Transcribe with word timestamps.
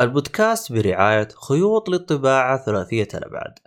البودكاست 0.00 0.72
برعاية 0.72 1.28
خيوط 1.28 1.88
للطباعة 1.88 2.64
ثلاثية 2.64 3.08
الأبعاد 3.14 3.58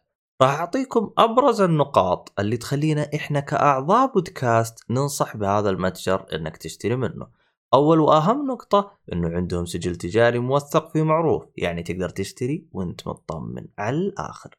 راح 0.42 0.60
أعطيكم 0.60 1.14
أبرز 1.18 1.62
النقاط 1.62 2.34
اللي 2.40 2.58
تخلينا 2.58 3.10
إحنا 3.16 3.40
كأعضاء 3.40 4.14
بودكاست 4.14 4.80
ننصح 4.90 5.38
بهذا 5.38 5.70
المتجر 5.70 6.26
إنك 6.34 6.58
تشتري 6.58 6.96
منه. 6.96 7.28
أول 7.74 8.00
وأهم 8.00 8.48
نقطة 8.48 8.92
إنه 9.14 9.30
عندهم 9.30 9.66
سجل 9.66 9.96
تجاري 9.96 10.40
موثق 10.40 10.92
في 10.92 11.04
معروف 11.04 11.44
يعني 11.58 11.84
تقدر 11.84 12.10
تشتري 12.10 12.68
وأنت 12.72 13.08
مطمن 13.08 13.68
على 13.78 13.98
الآخر. 13.98 14.56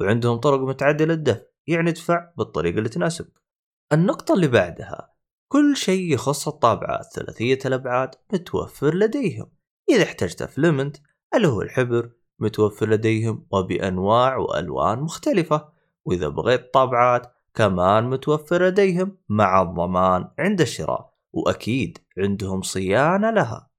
وعندهم 0.00 0.36
طرق 0.36 0.60
متعدلة 0.60 1.14
الدفع 1.14 1.42
يعني 1.66 1.90
ادفع 1.90 2.30
بالطريقة 2.36 2.78
اللي 2.78 2.88
تناسبك 2.88 3.42
النقطة 3.92 4.34
اللي 4.34 4.48
بعدها 4.48 5.14
كل 5.52 5.76
شيء 5.76 6.12
يخص 6.12 6.48
الطابعات 6.48 7.12
ثلاثية 7.12 7.58
الأبعاد 7.66 8.14
متوفر 8.32 8.94
لديهم. 8.94 9.50
إذا 9.90 10.02
احتجت 10.02 10.42
فلمنت 10.42 10.96
اللي 11.36 11.48
هو 11.48 11.62
الحبر 11.62 12.10
متوفر 12.38 12.88
لديهم 12.88 13.46
وبأنواع 13.50 14.36
وألوان 14.36 14.98
مختلفة. 15.00 15.68
وإذا 16.04 16.28
بغيت 16.28 16.74
طابعات 16.74 17.34
كمان 17.54 18.10
متوفر 18.10 18.66
لديهم 18.66 19.18
مع 19.28 19.62
الضمان 19.62 20.28
عند 20.38 20.60
الشراء 20.60 21.14
وأكيد 21.32 21.98
عندهم 22.18 22.62
صيانة 22.62 23.30
لها. 23.30 23.70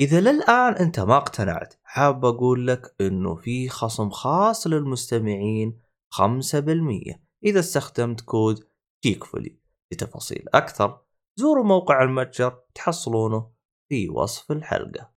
إذا 0.00 0.20
للآن 0.20 0.72
أنت 0.72 1.00
ما 1.00 1.16
اقتنعت 1.16 1.74
حاب 1.84 2.24
أقول 2.24 2.66
لك 2.66 2.94
أنه 3.00 3.34
في 3.34 3.68
خصم 3.68 4.10
خاص 4.10 4.66
للمستمعين 4.66 5.80
5% 6.10 7.20
إذا 7.44 7.60
استخدمت 7.60 8.20
كود 8.20 8.64
جيكفولي 9.04 9.58
لتفاصيل 9.92 10.44
أكثر 10.54 11.00
زوروا 11.36 11.64
موقع 11.64 12.02
المتجر 12.02 12.60
تحصلونه 12.74 13.50
في 13.88 14.08
وصف 14.08 14.52
الحلقة. 14.52 15.17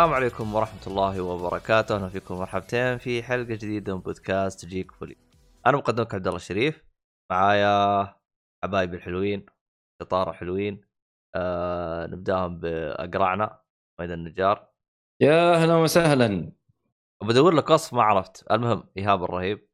السلام 0.00 0.14
عليكم 0.14 0.54
ورحمة 0.54 0.86
الله 0.86 1.20
وبركاته، 1.20 1.96
أهلا 1.96 2.08
فيكم 2.08 2.34
مرحبتين 2.34 2.98
في 2.98 3.22
حلقة 3.22 3.54
جديدة 3.54 3.94
من 3.94 4.00
بودكاست 4.00 4.66
جيك 4.66 4.92
فولي. 4.92 5.16
أنا 5.66 5.76
مقدمك 5.76 6.14
عبد 6.14 6.26
الله 6.26 6.36
الشريف، 6.36 6.84
معايا 7.30 8.04
حبايبي 8.64 8.96
الحلوين، 8.96 9.46
شطارة 10.02 10.32
حلوين، 10.32 10.84
آه 11.36 12.06
نبدأهم 12.06 12.60
بأقرعنا 12.60 13.60
ميدان 14.00 14.18
النجار. 14.18 14.68
يا 15.20 15.54
أهلا 15.54 15.74
وسهلا. 15.74 16.52
بدور 17.22 17.54
لك 17.54 17.70
وصف 17.70 17.94
ما 17.94 18.02
عرفت، 18.02 18.52
المهم 18.52 18.84
إيهاب 18.96 19.24
الرهيب. 19.24 19.68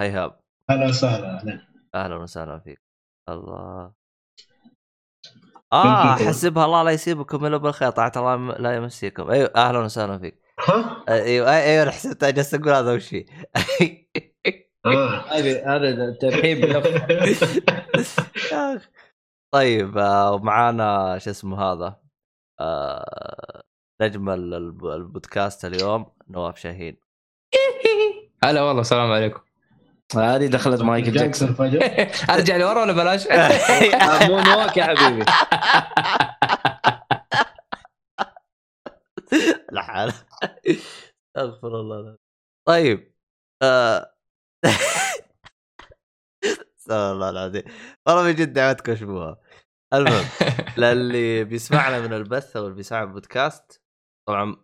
هاي 0.00 0.06
إيهاب. 0.06 0.40
أهلا 0.70 0.86
وسهلا 0.86 1.40
أهلا. 1.40 1.66
أهلا 1.94 2.16
وسهلا 2.16 2.58
فيك. 2.58 2.82
الله 3.28 3.92
آه 5.72 6.14
حسبها 6.14 6.64
الله 6.64 6.82
لا 6.82 6.90
يسيبكم 6.90 7.46
إلا 7.46 7.56
بالخير 7.56 7.90
طاعة 7.90 8.12
الله 8.16 8.58
لا 8.58 8.74
يمسيكم. 8.76 9.30
أيوه 9.30 9.50
أهلا 9.56 9.78
وسهلا 9.78 10.18
فيك. 10.18 10.42
ها؟ 10.68 11.04
أيوه 11.08 11.50
أيوه 11.50 11.82
أنا 11.82 11.90
حسبت 11.90 12.24
جالس 12.24 12.54
أقول 12.54 12.68
هذا 12.68 12.92
وش 12.94 13.14
آه. 13.14 13.20
هذه 15.36 15.76
هذا 15.76 16.16
ترحيب 16.20 16.82
طيب 19.54 19.98
آه، 19.98 20.32
ومعانا 20.32 21.18
شو 21.18 21.30
اسمه 21.30 21.62
هذا؟ 21.62 22.00
آه، 22.60 23.62
نجم 24.02 24.30
البودكاست 24.30 25.64
اليوم 25.64 26.06
نواف 26.28 26.58
شاهين. 26.58 26.96
هلا 28.44 28.62
والله 28.62 28.80
السلام 28.80 29.12
عليكم. 29.12 29.40
هذه 30.16 30.46
دخلت 30.46 30.82
مايكل 30.82 31.12
جاكسون 31.12 31.56
أرجع 32.30 32.56
لورا 32.56 32.82
ولا 32.82 32.92
بلاش؟ 32.92 33.26
مون 34.30 34.48
ووك 34.48 34.76
يا 34.76 34.84
حبيبي. 34.84 35.24
لا 39.72 39.82
حال 39.82 40.12
استغفر 41.36 41.80
الله 41.80 42.16
طيب 42.68 43.14
آه. 43.62 44.14
استغفر 46.78 47.12
الله 47.12 47.30
العظيم. 47.30 47.62
والله 48.06 48.22
من 48.22 48.34
جد 48.34 48.52
دعوتكم 48.52 48.92
اشبوها 48.92 49.36
المهم 49.94 50.24
للي 50.78 51.44
بيسمعنا 51.44 52.00
من 52.00 52.12
البث 52.12 52.56
أو 52.56 52.64
اللي 52.64 52.76
بيسمع 52.76 53.02
البودكاست 53.02 53.82
طبعا 54.28 54.56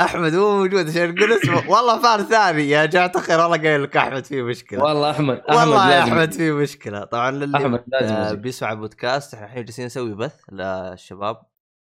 أحمد 0.00 0.34
مو 0.34 0.56
موجود 0.58 0.88
عشان 0.88 1.14
نقول 1.14 1.32
اسمه. 1.32 1.56
والله 1.72 2.02
فار 2.02 2.22
ثاني. 2.22 2.68
يا 2.68 2.86
جماعة 2.86 3.12
الخير 3.16 3.40
والله 3.40 3.56
قايل 3.56 3.82
لك 3.82 3.96
أحمد 3.96 4.24
فيه 4.24 4.42
مشكلة. 4.42 4.84
والله 4.84 5.10
احمد 5.10 5.42
والله 5.48 5.92
يا 5.92 6.02
أحمد 6.02 6.32
فيه 6.32 6.52
مشكلة. 6.52 7.04
طبعا 7.04 7.30
للي 7.30 7.58
أحمد 7.58 7.84
لازم 7.86 8.14
آه 8.14 8.32
بيسمع 8.32 8.72
البودكاست 8.72 9.34
إحنا 9.34 9.46
الحين 9.46 9.64
جالسين 9.64 9.86
نسوي 9.86 10.14
بث 10.14 10.40
للشباب. 10.52 11.42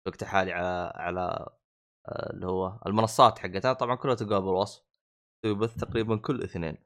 وقت 0.07 0.23
حالي 0.23 0.53
على 0.53 0.91
على 0.95 1.49
آه 2.09 2.29
اللي 2.33 2.47
هو 2.47 2.79
المنصات 2.87 3.39
حقتها. 3.39 3.73
طبعا 3.73 3.95
كلها 3.95 4.15
تلقاها 4.15 4.39
بالوصف 4.39 4.83
نسوي 5.45 5.57
بث 5.59 5.75
تقريبا 5.75 6.15
كل 6.17 6.43
اثنين 6.43 6.77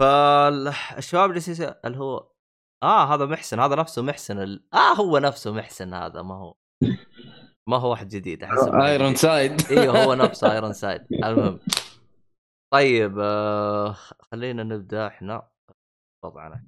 فالشباب 0.00 1.32
جالسين 1.32 1.74
اللي 1.84 1.98
هو 1.98 2.30
آه 2.82 3.14
هذا 3.14 3.26
محسن. 3.26 3.60
هذا 3.60 3.76
نفسه 3.76 4.02
محسن 4.02 4.38
ال... 4.38 4.68
آه 4.74 4.94
هو 4.94 5.18
نفسه 5.18 5.52
محسن 5.52 5.94
هذا 5.94 6.22
ما 6.22 6.34
هو. 6.34 6.54
ما 7.70 7.76
هو 7.76 7.90
واحد 7.90 8.08
جديد 8.08 8.42
أحس 8.42 8.68
Ironside 8.68 9.62
أيوه 9.72 10.04
هو 10.04 10.14
نفسه 10.14 10.46
Ironside 10.54 11.06
المهم. 11.12 11.60
طيب 12.72 13.18
آه 13.18 13.92
خلينا 14.32 14.62
نبدأ 14.62 15.06
إحنا. 15.06 15.48
وضعنا. 16.24 16.64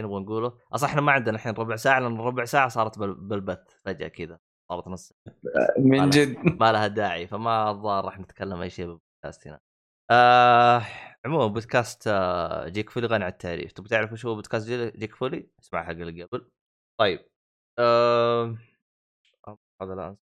نبغى 0.00 0.20
نقوله؟ 0.22 0.58
أصلا 0.72 0.88
إحنا 0.88 1.00
ما 1.00 1.12
عندنا 1.12 1.36
الحين 1.36 1.54
ربع 1.54 1.76
ساعة 1.76 2.00
لأن 2.00 2.16
ربع 2.20 2.44
ساعة 2.44 2.68
صارت 2.68 2.98
بالبث 2.98 3.74
فجأة 3.84 4.08
كذا. 4.08 4.38
صارت 4.70 4.88
نص 4.88 5.12
من 5.78 6.10
جد. 6.10 6.36
ما 6.60 6.72
لها 6.72 6.86
داعي 6.86 7.26
فما 7.26 7.70
الظاهر 7.70 8.04
راح 8.04 8.18
نتكلم 8.20 8.60
أي 8.60 8.70
شيء 8.70 8.86
بالبودكاست 8.86 9.48
هنا. 9.48 9.60
آه 10.10 10.82
عموما 11.26 11.46
بودكاست 11.46 12.04
آه 12.08 12.68
جيك 12.68 12.90
فولي 12.90 13.06
غني 13.06 13.24
عن 13.24 13.30
التعريف. 13.30 13.72
تبغى 13.72 13.88
تعرف 13.88 14.12
وش 14.12 14.26
هو 14.26 14.34
بودكاست 14.34 14.68
جيك 14.70 15.14
فولي؟ 15.14 15.50
اسمع 15.62 15.82
حق 15.84 15.90
اللي 15.90 16.22
قبل. 16.22 16.50
طيب. 17.00 17.28
آه 17.78 18.56
هذا 19.82 19.92
الآن. 19.92 20.16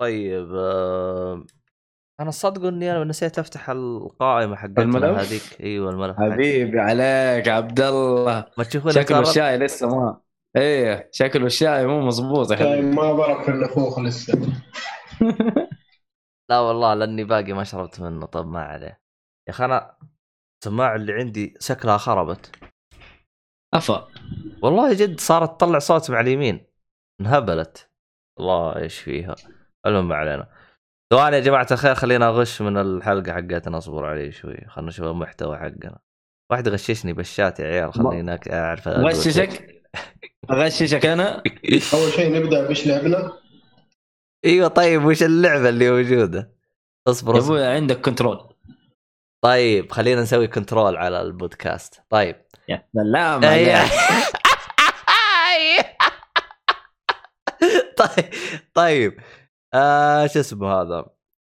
طيب 0.00 0.54
آه... 0.54 1.44
أنا 2.20 2.30
صدق 2.30 2.64
إني 2.64 2.92
أنا 2.92 3.04
نسيت 3.04 3.38
أفتح 3.38 3.70
القائمة 3.70 4.56
حقتنا 4.56 5.20
هذيك. 5.20 5.60
إيوه 5.60 5.90
الملف 5.90 6.16
حبيبي 6.16 6.80
عليك 6.80 7.48
عبد 7.48 7.80
الله. 7.80 8.46
ما 8.58 8.64
تشوفون 8.64 8.92
شكله 8.92 9.20
الشاي 9.20 9.58
لسه 9.58 9.88
ما 9.88 10.20
إيه 10.56 11.08
شكله 11.12 11.46
الشاي 11.46 11.86
مو 11.86 12.00
مضبوط 12.00 12.50
يا 12.50 12.56
حبيبي. 12.56 12.82
ما 12.82 13.12
برك 13.12 13.42
في 13.42 13.50
النفوخ 13.50 13.98
لسه. 13.98 14.38
لا 16.50 16.60
والله 16.60 16.94
لأني 16.94 17.24
باقي 17.24 17.52
ما 17.52 17.64
شربت 17.64 18.00
منه 18.00 18.26
طب 18.26 18.46
ما 18.46 18.62
عليه. 18.62 19.00
يا 19.48 19.52
أخي 19.52 19.64
أنا 19.64 19.96
السماعة 20.62 20.96
اللي 20.96 21.12
عندي 21.12 21.54
شكلها 21.60 21.96
خربت. 21.96 22.56
افا 23.74 24.08
والله 24.62 24.92
جد 24.94 25.20
صارت 25.20 25.50
تطلع 25.50 25.78
صوت 25.78 26.10
مع 26.10 26.20
اليمين. 26.20 26.66
انهبلت. 27.20 27.89
الله 28.40 28.76
إيش 28.76 28.98
فيها. 28.98 29.34
المهم 29.86 30.08
ما 30.08 30.14
علينا. 30.14 30.48
ثواني 31.12 31.36
يا 31.36 31.40
جماعة 31.40 31.66
الخير 31.70 31.94
خلينا 31.94 32.28
اغش 32.28 32.62
من 32.62 32.76
الحلقة 32.76 33.32
حقتنا 33.32 33.78
اصبر 33.78 34.06
علي 34.06 34.32
شوي. 34.32 34.56
خلينا 34.68 34.88
نشوف 34.88 35.06
المحتوى 35.06 35.56
حقنا. 35.56 35.98
واحد 36.50 36.68
غششني 36.68 37.12
بشات 37.12 37.60
يا 37.60 37.64
عيال 37.64 37.94
خليني 37.94 38.40
أعرف 38.52 38.88
غششك؟ 38.88 39.82
أغششك 40.50 41.06
أنا؟ 41.06 41.42
أول 41.94 42.12
شيء 42.12 42.34
نبدأ 42.34 42.66
بإيش 42.66 42.86
لعبنا؟ 42.86 43.32
أيوه 44.44 44.68
طيب 44.68 45.04
وش 45.04 45.22
اللعبة 45.22 45.68
اللي 45.68 45.90
موجودة؟ 45.90 46.52
اصبر 47.08 47.34
يا 47.34 47.40
أبوي 47.40 47.66
عندك 47.66 48.00
Control. 48.00 48.54
طيب 49.44 49.92
خلينا 49.92 50.22
نسوي 50.22 50.46
control 50.46 50.96
على 50.96 51.20
البودكاست. 51.20 52.02
طيب. 52.10 52.36
يا 52.68 52.84
سلام 52.92 53.40
طيب 58.00 58.30
طيب 58.74 59.20
آه 59.74 60.26
شو 60.26 60.40
اسمه 60.40 60.68
هذا؟ 60.82 61.06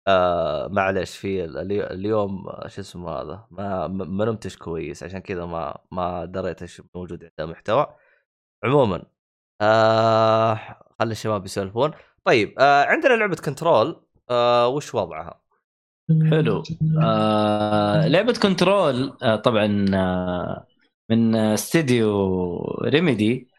آه 0.08 0.68
معلش 0.68 1.16
في 1.16 1.44
الي- 1.44 1.86
اليوم 1.90 2.44
شو 2.66 2.80
اسمه 2.80 3.10
هذا؟ 3.10 3.46
ما 3.50 3.86
ما 3.88 4.24
نمتش 4.24 4.56
كويس 4.56 5.02
عشان 5.02 5.18
كذا 5.18 5.46
ما 5.46 5.78
ما 5.92 6.24
دريت 6.24 6.62
إيش 6.62 6.82
موجود 6.94 7.30
عند 7.40 7.50
محتوى 7.50 7.86
عموما 8.64 9.02
آه 9.60 10.54
خلي 11.00 11.12
الشباب 11.12 11.44
يسولفون. 11.44 11.90
طيب 12.24 12.54
آه 12.58 12.84
عندنا 12.84 13.14
لعبة 13.14 13.36
Control 13.36 14.06
آه 14.30 14.68
وش 14.68 14.94
وضعها؟ 14.94 15.42
حلو. 16.30 16.62
آه 17.02 18.06
لعبة 18.08 18.32
Control 18.42 19.16
آه 19.22 19.36
طبعا 19.36 19.86
آه 19.94 20.66
من 21.10 21.36
استديو 21.36 22.58
Remedy. 22.84 23.48
آه 23.48 23.51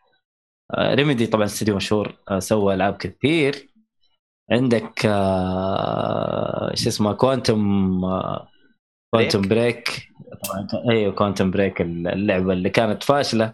Remedy 0.79 1.27
طبعا 1.27 1.45
استديو 1.45 1.75
مشهور 1.75 2.15
آه 2.31 2.39
سوى 2.39 2.73
ألعاب 2.73 2.97
كثير. 2.97 3.69
عندك 4.51 5.05
آه 5.05 6.71
شو 6.75 6.89
اسمه 6.89 7.13
Quantum 7.13 7.59
آه 8.05 8.47
Quantum 9.15 9.41
Break 9.41 10.09
طبعا 10.43 10.67
أيوه 10.91 11.13
Quantum 11.13 11.51
Break 11.51 11.81
اللعبة 11.81 12.53
اللي 12.53 12.69
كانت 12.69 13.03
فاشلة 13.03 13.53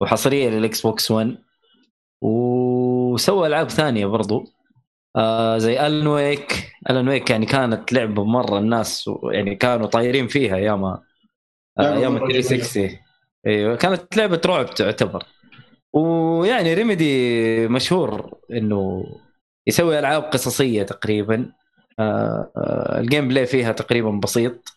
وحصرية 0.00 0.48
لل 0.50 0.82
Xbox 0.82 1.10
1 1.10 1.38
وسوى 2.22 3.46
ألعاب 3.48 3.70
ثانية 3.70 4.06
برضو 4.06 4.44
آه 5.16 5.58
زي 5.58 5.86
Alan 5.86 6.06
Wake 6.06 6.72
Alan 6.90 7.08
Wake 7.08 7.30
يعني 7.30 7.46
كانت 7.46 7.92
لعبة 7.92 8.24
مرة 8.24 8.58
الناس 8.58 9.10
يعني 9.32 9.54
كانوا 9.56 9.86
طايرين 9.86 10.28
فيها 10.28 10.56
ياما 10.58 11.02
آه 11.78 11.94
ياما 11.94 12.20
مرة 12.20 12.28
360 12.28 12.98
أيوه 13.46 13.76
كانت 13.76 14.16
لعبة 14.16 14.40
رعب 14.46 14.70
تعتبر. 14.74 15.24
ويعني 15.94 16.74
Remedy 16.74 17.68
مشهور 17.68 18.38
إنه 18.52 19.04
يسوي 19.68 19.98
ألعاب 19.98 20.22
قصصية 20.22 20.82
تقريبا. 20.82 21.52
آه 21.98 22.52
آه 22.56 23.00
ال 23.00 23.28
gameplay 23.28 23.46
فيها 23.46 23.72
تقريبا 23.72 24.10
بسيط 24.10 24.68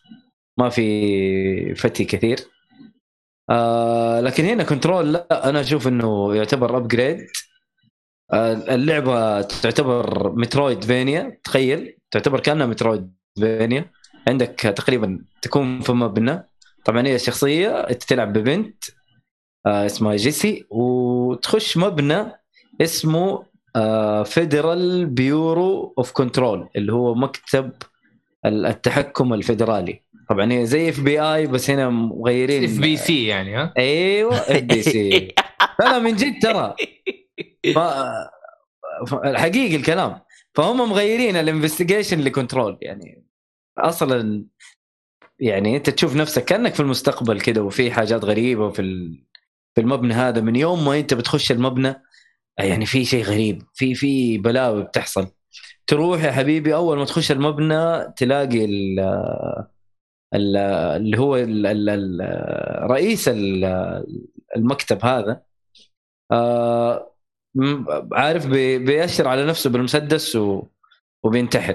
ما 0.59 0.69
في 0.69 1.75
variety 1.75 2.05
كثير. 2.05 2.39
آه 3.49 4.19
لكن 4.19 4.45
هنا 4.45 4.63
Control 4.63 5.13
لا 5.13 5.49
أنا 5.49 5.61
أشوف 5.61 5.87
إنه 5.87 6.35
يعتبر 6.35 6.77
upgrade 6.77 7.27
اللعبة 8.69 9.41
تعتبر 9.41 10.31
Metroidvania 10.35 11.39
تخيل 11.43 11.97
تعتبر 12.11 12.39
كأنها 12.39 12.65
Metroidvania 12.65 13.91
عندك 14.27 14.55
تقريبا 14.55 15.25
تكون 15.41 15.81
في 15.81 15.91
مبنى. 15.91 16.43
طبعا 16.85 17.07
هي 17.07 17.15
الشخصيه 17.15 17.69
انت 17.69 18.03
تلعب 18.03 18.33
ببنت. 18.33 18.83
اسمها 19.65 20.15
Jesse. 20.15 20.65
وتخش 20.69 21.77
مبنى 21.77 22.25
اسمه 22.81 23.51
Federal 24.25 25.05
Bureau 25.05 25.93
of 25.97 26.11
Control 26.11 26.69
اللي 26.75 26.93
هو 26.93 27.15
مكتب 27.15 27.71
التحكم 28.45 29.33
الفدرالي 29.33 30.01
طبعا 30.29 30.51
هي 30.51 30.65
زي 30.65 30.89
FBI 30.89 31.47
بس 31.47 31.69
هنا 31.69 31.89
مغيرين. 31.89 32.63
FB 32.63 32.97
C 32.97 33.25
يعني 33.25 33.55
ها؟ 33.55 33.73
أيوه 33.77 34.35
FBC 34.35 35.33
لا 35.79 35.99
من 35.99 36.15
جد 36.15 36.41
ترى. 36.41 36.75
ف... 37.75 37.79
الحقيقي 39.25 39.75
الكلام. 39.75 40.19
فهم 40.55 40.89
مغيرين 40.89 41.35
ال 41.35 41.41
Investigation 41.41 42.19
ل 42.19 42.26
Control 42.26 42.77
يعني 42.81 43.23
أصلا 43.77 44.45
يعني 45.39 45.77
أنت 45.77 45.89
تشوف 45.89 46.15
نفسك 46.15 46.45
كأنك 46.45 46.73
في 46.73 46.79
المستقبل 46.79 47.41
كده 47.41 47.63
وفي 47.63 47.91
حاجات 47.91 48.25
غريبة 48.25 48.69
في 48.69 48.81
ال... 48.81 49.23
في 49.75 49.81
المبنى 49.81 50.13
هذا 50.13 50.41
من 50.41 50.55
يوم 50.55 50.85
ما 50.85 50.99
أنت 50.99 51.13
بتخش 51.13 51.51
المبنى 51.51 51.95
يعني 52.59 52.85
في 52.85 53.05
شيء 53.05 53.23
غريب 53.23 53.63
في 53.73 53.95
في 53.95 54.37
بلاوي 54.37 54.83
بتحصل. 54.83 55.27
تروح 55.87 56.23
يا 56.23 56.31
حبيبي 56.31 56.75
أول 56.75 56.97
ما 56.97 57.05
تخش 57.05 57.31
المبنى 57.31 58.11
تلاقي 58.17 58.65
ال 58.65 58.99
ال 60.35 60.57
اللي 60.57 61.19
هو 61.19 61.35
ال 61.37 61.65
ال 61.67 61.89
ال 61.89 62.21
رئيس 62.91 63.27
ال- 63.29 64.05
المكتب 64.55 65.05
هذا 65.05 65.41
آه، 66.31 67.13
عارف 68.13 68.47
بي- 68.47 68.77
بيأشر 68.79 69.27
على 69.27 69.45
نفسه 69.45 69.69
بالمسدس 69.69 70.37
وبينتحر. 71.23 71.73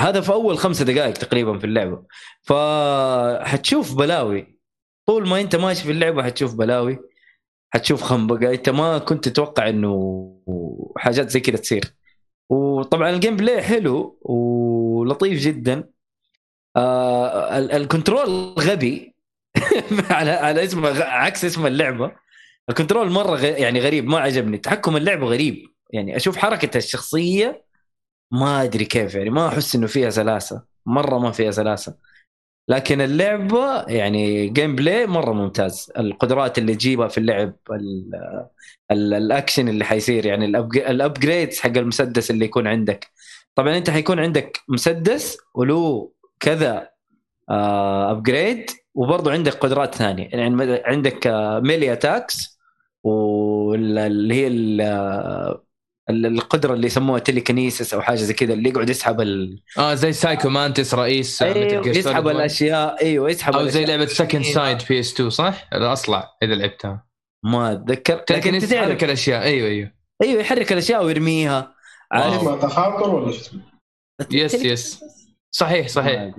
هذا 0.00 0.20
في 0.20 0.32
أول 0.32 0.58
خمسة 0.58 0.84
دقائق 0.84 1.12
تقريبا 1.14 1.58
في 1.58 1.64
اللعبة. 1.64 2.02
فحتشوف 2.42 3.94
بلاوي. 3.98 4.58
طول 5.06 5.28
ما 5.28 5.40
أنت 5.40 5.56
ماشي 5.56 5.84
في 5.84 5.90
اللعبة 5.90 6.22
حتشوف 6.22 6.54
بلاوي. 6.54 6.98
حتشوف 7.70 8.02
خنبقه 8.02 8.54
إنت 8.54 8.68
ما 8.68 8.98
كنت 8.98 9.28
تتوقع 9.28 9.68
إنه 9.68 10.26
حاجات 10.96 11.30
زي 11.30 11.40
كذا 11.40 11.56
تصير. 11.56 11.94
وطبعا 12.50 13.10
ال 13.10 13.36
gameplay 13.36 13.62
حلو 13.62 14.18
ولطيف 14.22 15.40
جدا. 15.40 15.84
آه 16.76 17.58
ال- 17.58 17.72
ال 17.72 17.79
control 17.79 18.28
غبي. 18.58 19.14
على 20.10 20.30
على 20.30 20.64
اسم 20.64 20.86
عكس 21.02 21.44
اسم 21.44 21.66
اللعبة. 21.66 22.12
ال 22.70 22.75
control 22.75 23.10
مرة 23.10 23.36
غ... 23.36 23.44
يعني 23.44 23.80
غريب 23.80 24.06
ما 24.06 24.18
عجبني. 24.18 24.58
تحكم 24.58 24.96
اللعبة 24.96 25.26
غريب. 25.26 25.66
يعني 25.92 26.16
أشوف 26.16 26.36
حركة 26.36 26.78
الشخصية 26.78 27.64
ما 28.32 28.62
أدري 28.62 28.84
كيف 28.84 29.14
يعني 29.14 29.30
ما 29.30 29.48
أحس 29.48 29.74
إنه 29.74 29.86
فيها 29.86 30.10
سلاسة. 30.10 30.62
مرة 30.86 31.18
ما 31.18 31.32
فيها 31.32 31.50
سلاسة. 31.50 31.96
لكن 32.70 33.00
اللعبة 33.00 33.82
يعني 33.82 34.48
gameplay 34.48 35.06
مرة 35.06 35.32
ممتاز 35.32 35.92
القدرات 35.98 36.58
اللي 36.58 36.74
تجيبها 36.74 37.08
في 37.08 37.18
اللعب 37.18 37.52
ال... 37.70 38.10
ال... 38.90 39.14
الأكشن 39.14 39.68
اللي 39.68 39.84
حيصير 39.84 40.26
يعني. 40.26 40.44
ال 40.90 40.98
upgrades 40.98 41.58
حق 41.60 41.76
المسدس 41.76 42.30
اللي 42.30 42.44
يكون 42.44 42.66
عندك 42.66 43.10
طبعا 43.54 43.76
أنت 43.76 43.90
حيكون 43.90 44.18
عندك 44.20 44.60
مسدس 44.68 45.38
وله 45.54 46.12
كذا 46.40 46.90
upgrade 47.48 48.70
وبرضه 48.94 49.32
عندك 49.32 49.52
قدرات 49.52 49.94
ثانية 49.94 50.28
يعني 50.32 50.82
عندك 50.84 51.26
melee 51.62 51.92
attacks 51.92 52.58
واللي 53.02 54.34
هي 54.34 54.48
القدرة 56.10 56.74
اللي 56.74 56.86
يسموها 56.86 57.18
telekinesis 57.18 57.94
أو 57.94 58.02
حاجة 58.02 58.16
زي 58.16 58.34
كذا 58.34 58.52
اللي 58.54 58.68
يقعد 58.68 58.90
يسحب 58.90 59.20
ال... 59.20 59.62
آه 59.78 59.94
زي 59.94 60.12
Psycho 60.12 60.48
Mantis 60.48 60.94
رئيس 60.94 61.42
آه، 61.42 61.54
أيوه 61.54 61.88
يسحب 61.88 62.22
Solid 62.22 62.26
1. 62.26 62.36
الأشياء 62.36 63.02
أيوه 63.02 63.30
يسحب 63.30 63.54
أو 63.54 63.66
زي. 63.68 63.84
لعبة 63.84 64.06
Second 64.06 64.44
Sight 64.44 64.78
PS2 64.88 65.30
صح؟ 65.30 65.68
الاصلع 65.72 66.36
إذا 66.42 66.54
لعبتها. 66.54 67.06
ما 67.44 67.72
أتذكر. 67.72 68.24
لكن 68.30 68.54
أنت 68.54 68.64
تعرف. 68.64 69.04
الأشياء. 69.04 69.42
أيوه 69.42 69.68
أيوه. 69.68 69.92
أيوه 70.22 70.40
يحرك 70.40 70.72
الأشياء 70.72 71.04
ويرميها. 71.04 71.74
عارف؟ 72.12 72.62
تخاطر 72.62 73.14
ولا 73.14 73.32
شو 73.32 73.40
اسمه؟ 73.40 73.60
yes 74.32 74.54
yes 74.54 75.04
صحيح 75.54 75.88
صحيح. 75.88 76.34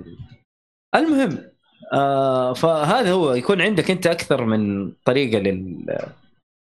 المهم 0.96 1.52
آه 1.94 2.54
فهذا 2.54 3.12
هو 3.12 3.34
يكون 3.34 3.62
عندك 3.62 3.92
أنت 3.92 4.08
أكثر 4.08 4.46
من 4.46 4.92
طريقة 5.06 5.40
لل 5.40 5.86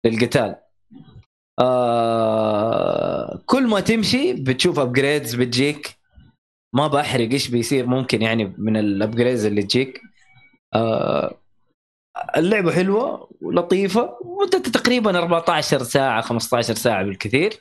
للقتال. 0.05 0.55
آه 1.59 3.39
كل 3.45 3.67
ما 3.67 3.79
تمشي 3.79 4.33
بتشوف 4.33 4.79
upgrades 4.79 5.35
بتجيك. 5.35 5.97
ما 6.75 6.87
بحرق 6.87 7.29
إيش 7.31 7.47
بيصير 7.47 7.85
ممكن 7.85 8.21
يعني 8.21 8.53
من 8.57 8.77
ال 8.77 8.85
upgrades 8.85 9.45
اللي 9.45 9.63
تجيك. 9.63 10.01
آه 10.73 11.33
اللعبة 12.37 12.71
حلوة 12.71 13.29
ولطيفة 13.41 14.17
مدتها 14.25 14.71
تقريبا 14.71 15.17
14 15.17 15.83
ساعة 15.83 16.21
15 16.21 16.73
ساعة 16.75 17.03
بالكثير. 17.03 17.53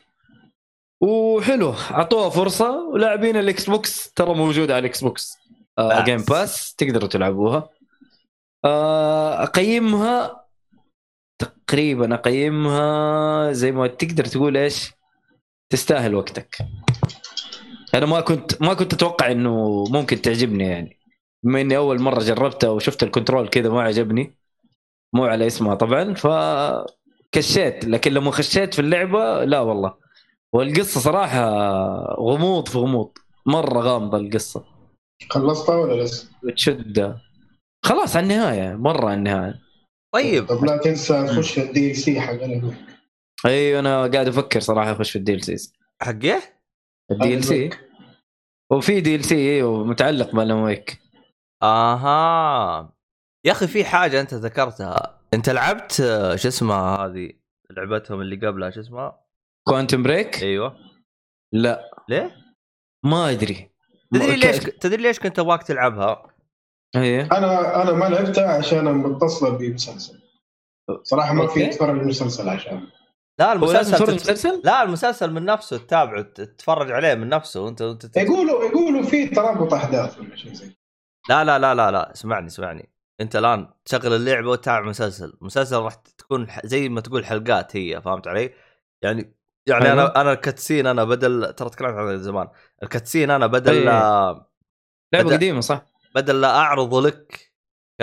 وحلو 1.03 1.73
أعطوها 1.91 2.31
فرصة. 2.31 2.89
ولاعبين 2.89 3.37
ال 3.37 3.71
Xbox 3.71 4.13
ترى 4.13 4.35
موجودة 4.35 4.75
على 4.75 4.81
ال 4.81 5.05
Xbox 5.05 5.37
آه. 5.79 6.05
Game 6.05 6.23
Pass 6.23 6.75
تقدروا 6.75 7.09
تلعبوها. 7.09 7.69
آه 8.65 9.43
أقيمها 9.43 10.46
تقريبا 11.67 12.15
أقيمها 12.15 13.53
زي 13.53 13.73
ما 13.73 13.87
تقدر 13.87 14.25
تقول 14.25 14.57
إيش؟ 14.57 14.93
تستاهل 15.73 16.15
وقتك. 16.15 16.57
أنا 17.95 18.07
ما 18.07 18.21
كنت 18.21 18.63
ما 18.63 18.75
كنت 18.75 18.93
أتوقع 18.93 19.31
إنه 19.31 19.85
ممكن 19.91 20.23
تعجبني 20.23 20.65
يعني. 20.65 20.97
بما 21.43 21.61
إني 21.61 21.77
أول 21.77 22.01
مرة 22.01 22.21
جربتها 22.21 22.71
وشفت 22.71 23.03
ال 23.03 23.08
Control 23.09 23.49
كذا 23.49 23.69
ما 23.69 23.83
عجبني 23.83 24.35
مو 25.15 25.25
على 25.25 25.47
اسمها 25.47 25.75
طبعا 25.75 26.15
فكشيت 26.15 27.85
لكن 27.85 28.13
لما 28.13 28.31
خشيت 28.31 28.75
في 28.75 28.81
اللعبة 28.81 29.45
لا 29.45 29.61
والله. 29.61 29.95
والقصة 30.53 31.01
صراحة 31.01 31.41
غموض 32.15 32.69
في 32.69 32.79
غموض. 32.79 33.11
مرة 33.47 33.81
غامضة 33.81 34.19
القصة. 34.19 34.65
خلصتها 35.31 35.77
ولا 35.77 36.03
لسه؟ 36.03 36.29
بتشد 36.45 37.17
خلاص 37.83 38.17
على 38.17 38.23
النهاية. 38.25 38.77
مرة 38.77 39.07
على 39.07 39.15
النهاية. 39.15 39.66
طيب. 40.17 40.47
طب 40.47 40.65
لا 40.65 40.77
تنسى 40.77 41.27
تخش 41.27 41.59
ال 41.59 41.97
DLC 41.97 42.21
حق 42.21 42.33
الأنمي. 42.33 42.75
أيوه 43.47 43.81
أنا 43.81 44.07
قاعد 44.07 44.29
أفكر 44.29 44.61
صراحة 44.61 44.93
أخش 44.93 45.11
في 45.11 45.35
ال 45.35 45.45
DLC. 45.45 45.73
حق 46.03 46.23
إيه؟ 46.25 47.35
ال 47.35 47.45
DLC 47.45 47.71
وفي 48.73 49.01
DLC 49.01 49.35
أيوه 49.35 49.85
متعلق 49.85 50.35
ب 50.35 50.40
Alan 50.40 50.63
Wake. 50.63 50.99
آها. 51.63 52.95
يا 53.45 53.53
أخي 53.53 53.67
في 53.67 53.85
حاجة 53.85 54.21
أنت 54.21 54.35
ذكرتها. 54.35 55.21
أنت 55.35 55.51
لعبت 55.51 55.93
شو 56.35 56.49
اسمها 56.49 56.97
هذه؟ 56.97 57.33
لعبتهم 57.71 58.21
اللي 58.21 58.47
قبلها 58.47 58.71
شو 58.71 58.81
اسمها؟ 58.81 59.21
Quantum 59.69 60.03
Break 60.03 60.43
أيوه. 60.43 60.77
لا. 61.53 61.91
ليه؟ 62.09 62.37
ما 63.05 63.31
أدري. 63.31 63.71
تدري 64.15 64.37
ليش 64.37 64.57
تدري 64.59 65.03
ليش 65.03 65.19
كنت 65.21 65.39
أبغاك 65.39 65.63
تلعبها؟ 65.63 66.36
هي 66.95 67.21
أنا 67.23 67.83
أنا 67.83 67.93
ما 67.93 68.05
لعبتها 68.05 68.59
عشان 68.59 68.85
متصلة 68.85 69.51
بمسلسل 69.51 70.21
صراحة 71.03 71.35
ما 71.35 71.47
في. 71.47 71.67
أتفرج 71.67 71.99
المسلسل 71.99 72.49
عشان 72.49 72.87
لا 73.39 73.53
المسلسل 73.53 74.07
تت... 74.07 74.11
مسلسل؟ 74.11 74.63
لا 74.65 74.83
المسلسل 74.83 75.31
من 75.33 75.45
نفسه 75.45 75.79
تتابعه 75.79 76.23
تتفرج 76.23 76.91
عليه 76.91 77.15
من 77.15 77.29
نفسه 77.29 77.69
انت 77.69 77.83
انت 77.83 78.07
تت- 78.07 78.17
يقولوا 78.17 78.65
يقولوا 78.65 79.03
في 79.03 79.29
ترابط 79.29 79.75
أحداث 79.75 80.19
ولا 80.19 80.37
شيء 80.37 80.53
زي 80.53 80.77
لا 81.29 81.45
لا 81.45 81.59
لا 81.59 81.75
لا 81.75 81.91
لا 81.91 82.13
اسمعني 82.13 82.47
اسمعني 82.47 82.93
أنت 83.21 83.37
الآن 83.37 83.69
تشغل 83.85 84.13
اللعبة 84.13 84.51
وتتابع 84.51 84.87
مسلسل 84.87 85.39
مسلسل 85.41 85.77
راح 85.77 85.95
تكون 85.95 86.47
زي 86.65 86.89
ما 86.89 87.01
تقول 87.01 87.27
حلقات 87.27 87.77
هي 87.77 88.01
فهمت 88.01 88.29
علي 88.29 88.55
يعني 89.03 89.37
يعني. 89.67 89.93
أنا 89.93 90.21
أنا 90.21 90.33
الكاتسين 90.33 90.87
أنا 90.87 91.05
بدل 91.05 91.53
ترى 91.53 91.71
تكلمت 91.71 91.95
عن 91.95 92.19
زمان 92.23 92.49
الكاتسين 92.83 93.31
أنا 93.31 93.47
بدل 93.47 93.73
أيوة. 93.73 93.85
لا 93.85 94.47
لعبة 95.13 95.33
قديمة 95.33 95.61
صح؟ 95.61 95.87
بدل 96.17 96.41
لا 96.41 96.57
أعرض 96.57 96.95
لك 96.95 97.53
ك 98.01 98.03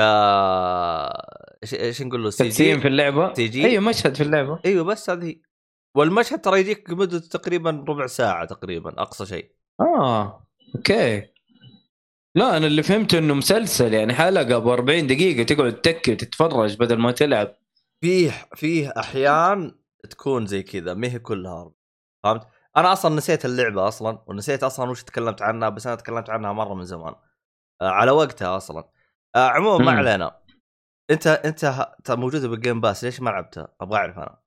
إيش 1.73 2.01
نقول 2.01 2.23
له 2.23 2.29
سي 2.29 2.43
تقسيم 2.43 2.75
في 2.75 2.81
جي 2.81 2.87
اللعبة؟ 2.87 3.33
سي 3.33 3.47
جي؟ 3.47 3.65
أيوه 3.65 3.83
مشهد 3.83 4.15
في 4.15 4.23
اللعبة. 4.23 4.59
أيوه 4.65 4.83
بس 4.83 5.09
هذه. 5.09 5.35
والمشهد 5.95 6.41
ترى 6.41 6.59
يجيك 6.59 6.89
مدته 6.89 7.27
تقريبا 7.39 7.85
ربع 7.87 8.07
ساعة 8.07 8.45
تقريبا 8.45 9.01
أقصى 9.01 9.25
شيء. 9.25 9.51
آه 9.81 10.47
أوكي. 10.75 11.23
لا 12.35 12.57
أنا 12.57 12.67
اللي 12.67 12.83
فهمته 12.83 13.17
إنه 13.17 13.33
مسلسل 13.33 13.93
يعني 13.93 14.13
حلقة 14.13 14.57
ب 14.57 14.67
40 14.67 15.07
دقيقة 15.07 15.43
تقعد 15.43 15.81
تكي 15.81 16.11
وتتفرج 16.11 16.77
بدل 16.77 16.97
ما 16.97 17.11
تلعب. 17.11 17.55
فيه 18.01 18.31
فيه 18.55 18.93
أحيان 18.97 19.75
تكون 20.09 20.45
زي 20.45 20.63
كذا 20.63 20.93
ما 20.93 21.07
هي 21.07 21.19
كلها 21.19 21.71
فهمت؟ 22.23 22.47
أنا 22.77 22.93
أصلا 22.93 23.15
نسيت 23.15 23.45
اللعبة 23.45 23.87
أصلا 23.87 24.23
ونسيت 24.27 24.63
أصلا 24.63 24.89
وش 24.89 25.03
تكلمت 25.03 25.41
عنها 25.41 25.69
بس 25.69 25.87
أنا 25.87 25.95
تكلمت 25.95 26.29
عنها 26.29 26.53
مرة 26.53 26.73
من 26.73 26.85
زمان. 26.85 27.15
على 27.89 28.11
وقتها 28.11 28.57
أصلا 28.57 28.89
آه 29.35 29.47
عموما 29.49 29.85
ما. 29.85 29.91
علينا 29.91 30.39
أنت 31.11 31.27
أنت 31.27 32.11
موجودة 32.11 32.47
بال 32.47 32.59
Game 32.59 32.81
Pass 32.81 33.03
ليش 33.03 33.21
ما 33.21 33.29
لعبتها؟ 33.29 33.67
أبغى 33.81 33.97
أعرف 33.97 34.17
أنا 34.17 34.39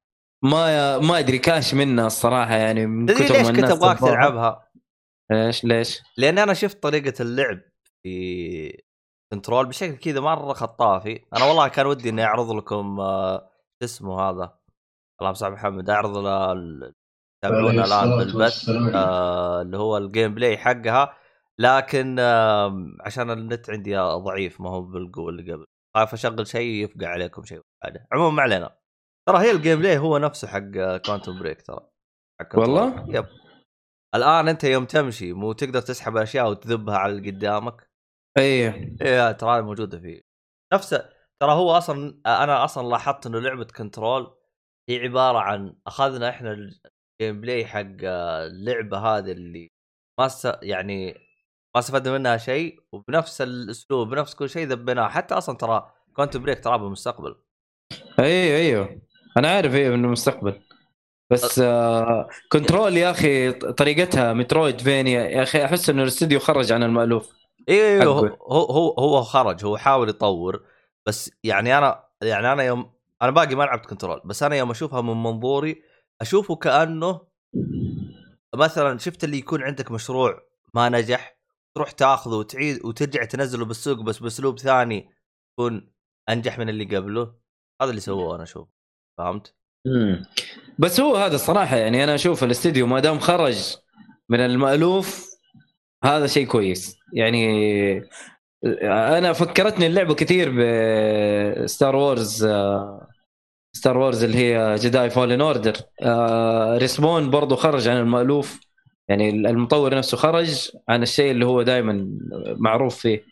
ما 0.45 0.99
ما 0.99 1.19
أدري 1.19 1.39
كاش 1.39 1.75
منها 1.75 2.07
الصراحة 2.07 2.55
يعني 2.55 2.87
من 2.87 3.07
تدري 3.07 3.25
كثر 3.25 3.35
ليش 3.35 3.49
كنت 3.51 3.71
أبغاك. 3.71 3.99
تلعبها؟ 3.99 4.69
ليش 5.33 5.65
ليش؟ 5.65 6.03
لأن 6.17 6.39
أنا 6.39 6.55
شفت 6.55 6.83
طريقة 6.83 7.23
اللعب 7.23 7.59
في 8.03 8.83
Control 9.33 9.67
بشكل 9.67 9.97
كذا 9.97 10.21
مرة 10.21 10.53
خطافي 10.53 11.25
أنا 11.37 11.45
والله 11.45 11.69
كان 11.69 11.87
ودي 11.87 12.09
إني 12.09 12.25
أعرض 12.25 12.51
لكم 12.53 13.01
آه، 13.01 13.39
شو 13.83 13.85
اسمه 13.85 14.21
هذا 14.21 14.59
اللهم 15.21 15.35
صل 15.35 15.51
محمد 15.53 15.91
أعرض 15.91 16.13
تابعونا 17.45 17.85
الآن 17.85 18.19
بالبث 18.19 18.69
آه 18.95 19.63
اللي 19.63 19.77
هو 19.79 19.97
ال 19.97 20.35
gameplay 20.35 20.59
حقها 20.59 21.15
لكن 21.61 22.17
آه 22.19 22.87
عشان 23.01 23.31
النت 23.31 23.71
عندي 23.71 23.97
ضعيف 23.99 24.61
ما 24.61 24.71
هو 24.71 24.83
بالقوة 24.83 25.29
اللي 25.31 25.53
قبل. 25.53 25.65
خايف 25.97 26.13
أشغل 26.13 26.47
شيء 26.47 26.85
يفقع 26.85 27.09
عليكم 27.09 27.45
شيء 27.45 27.61
حاجة 27.83 28.07
عموما 28.13 28.37
ما 28.37 28.43
علينا. 28.43 28.79
ترى 29.29 29.39
هي 29.39 29.51
ال 29.51 29.79
gameplay 29.79 29.99
هو 30.05 30.19
نفسه 30.19 30.49
حق 30.49 30.97
Quantum 31.07 31.39
Break 31.39 31.63
ترى. 31.63 31.89
والله؟ 32.55 33.07
yep. 33.09 33.27
الآن 34.15 34.49
أنت 34.49 34.65
يوم 34.65 34.85
تمشي 34.85 35.33
مو 35.33 35.53
تقدر 35.53 35.81
تسحب 35.81 36.17
أشياء 36.17 36.51
وتذبها 36.51 36.97
على 36.99 37.13
اللي 37.13 37.31
قدامك. 37.31 37.91
إيه. 38.39 38.97
إيه 39.03 39.33
ترى 39.33 39.63
موجودة 39.63 39.99
فيه. 40.01 40.21
نفس 40.75 40.91
ترى 41.43 41.53
هو 41.53 41.71
أصلا 41.71 42.21
أنا 42.27 42.65
أصلا 42.65 42.89
لاحظت 42.89 43.27
إنه 43.27 43.39
لعبة 43.41 43.65
Control 43.65 44.37
هي 44.91 44.99
عبارة 44.99 45.39
عن 45.39 45.77
أخذنا 45.87 46.29
إحنا 46.29 46.53
ال 46.53 47.41
gameplay 47.41 47.67
حق 47.67 47.97
اللعبة 48.05 48.99
هذه 48.99 49.33
اللي 49.33 49.69
ما. 50.21 50.59
يعني 50.63 51.26
ما 51.77 51.81
استفدنا 51.81 52.19
منها 52.19 52.37
شيء 52.37 52.81
وبنفس 52.93 53.41
الأسلوب 53.41 54.09
بنفس 54.09 54.35
كل 54.35 54.51
شيء 54.51 54.67
ذبيناه 54.67 55.09
حتى 55.09 55.35
أصلا 55.35 55.57
ترى 55.57 55.91
Quantum 56.13 56.37
Break 56.37 56.65
ترى 56.65 56.79
بالمستقبل. 56.79 57.37
أيوه 58.19 58.57
أيوه 58.57 59.01
أنا 59.37 59.49
عارف 59.51 59.75
أيوه 59.75 59.97
من 59.97 60.05
المستقبل 60.05 60.61
بس 61.31 61.59
آه 61.59 62.29
Control 62.53 62.97
يا 62.97 63.11
أخي 63.11 63.53
طريقتها 63.53 64.33
Metroidvania 64.33 65.21
يا 65.21 65.43
أخي؟ 65.43 65.65
أحس 65.65 65.91
إنه 65.91 66.03
الاستوديو 66.03 66.39
خرج 66.39 66.73
عن 66.73 66.83
المألوف. 66.83 67.33
أيوه 67.69 68.03
أيوه. 68.03 68.39
هو 68.43 68.65
هو 68.71 68.95
هو 68.99 69.23
خرج 69.23 69.65
هو 69.65 69.77
حاول 69.77 70.09
يطور. 70.09 70.65
بس 71.07 71.31
يعني 71.45 71.79
أنا 71.79 72.05
يعني 72.23 72.53
أنا 72.53 72.63
يوم 72.63 72.93
أنا 73.23 73.31
باقي 73.31 73.55
ما 73.55 73.65
لعبت 73.65 73.87
Control 73.87 74.21
بس 74.25 74.43
أنا 74.43 74.57
يوم 74.57 74.71
أشوفها 74.71 75.01
من 75.01 75.23
منظوري 75.23 75.83
أشوفه 76.21 76.57
كأنه 76.57 77.21
مثلا 78.55 78.99
شفت 78.99 79.25
اللي 79.25 79.39
يكون 79.39 79.63
عندك 79.63 79.91
مشروع 79.91 80.43
ما 80.75 80.89
نجح. 80.89 81.36
تروح 81.77 81.91
تاخذه 81.91 82.35
وتعيد 82.35 82.85
وترجع 82.85 83.25
تنزله 83.25 83.65
بالسوق 83.65 84.01
بس 84.01 84.19
باسلوب 84.19 84.59
ثاني 84.59 85.11
يكون 85.53 85.93
أنجح 86.29 86.59
من 86.59 86.69
اللي 86.69 86.97
قبله. 86.97 87.35
هذا 87.83 87.91
اللي 87.91 88.01
سووه 88.01 88.35
أنا 88.35 88.43
أشوف. 88.43 88.69
فهمت؟ 89.19 89.55
مم. 89.87 90.27
بس 90.79 91.01
هو 91.01 91.17
هذا 91.17 91.35
الصراحة 91.35 91.77
يعني 91.77 92.05
أنا 92.05 92.15
أشوف 92.15 92.45
الاستديو 92.45 92.87
ما 92.87 93.01
دام 93.01 93.19
خرج 93.19 93.77
من 94.31 94.41
المألوف 94.41 95.31
هذا 96.05 96.27
شيء 96.27 96.47
كويس. 96.47 96.99
يعني 97.13 98.09
أنا 99.19 99.33
فكرتني 99.33 99.87
اللعبة 99.87 100.15
كثير 100.15 100.49
ب 100.49 100.78
Star 100.78 101.97
Wars 101.97 102.47
Star 103.77 103.99
Wars 103.99 104.25
اللي 104.25 104.39
هي 104.39 104.75
Jedi 104.79 105.11
Fallen 105.11 105.41
Order 105.41 105.77
Respawn 106.79 107.31
برضو 107.31 107.57
خرج 107.57 107.89
عن 107.89 107.97
المألوف. 107.97 108.66
يعني 109.09 109.31
المطور 109.31 109.95
نفسه 109.99 110.17
خرج 110.17 110.71
عن 110.89 111.03
الشيء 111.03 111.31
اللي 111.31 111.47
هو 111.47 111.63
دائما 111.63 112.19
معروف 112.59 112.97
فيه. 112.99 113.25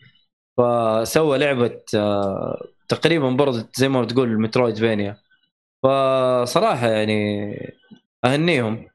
فسوى 0.57 1.37
لعبة 1.37 1.81
آه، 1.95 2.67
تقريبا 2.89 3.29
برضو 3.29 3.59
زي 3.75 3.89
ما 3.89 4.05
تقول 4.05 4.41
Metroidvania 4.41 5.17
فصراحة 5.83 6.87
يعني 6.87 7.53
أهنيهم. 8.25 8.87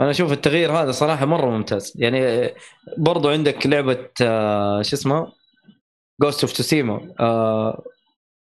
أنا 0.00 0.10
أشوف 0.10 0.32
التغيير 0.32 0.72
هذا 0.72 0.92
صراحة 0.92 1.26
مرة 1.26 1.50
ممتاز. 1.50 1.92
يعني 1.96 2.50
برضو 2.98 3.28
عندك 3.30 3.66
لعبة 3.66 4.08
آه، 4.22 4.82
شو 4.82 4.96
اسمها 4.96 5.32
Ghost 6.22 6.44
of 6.44 6.52
Tsushima 6.52 7.14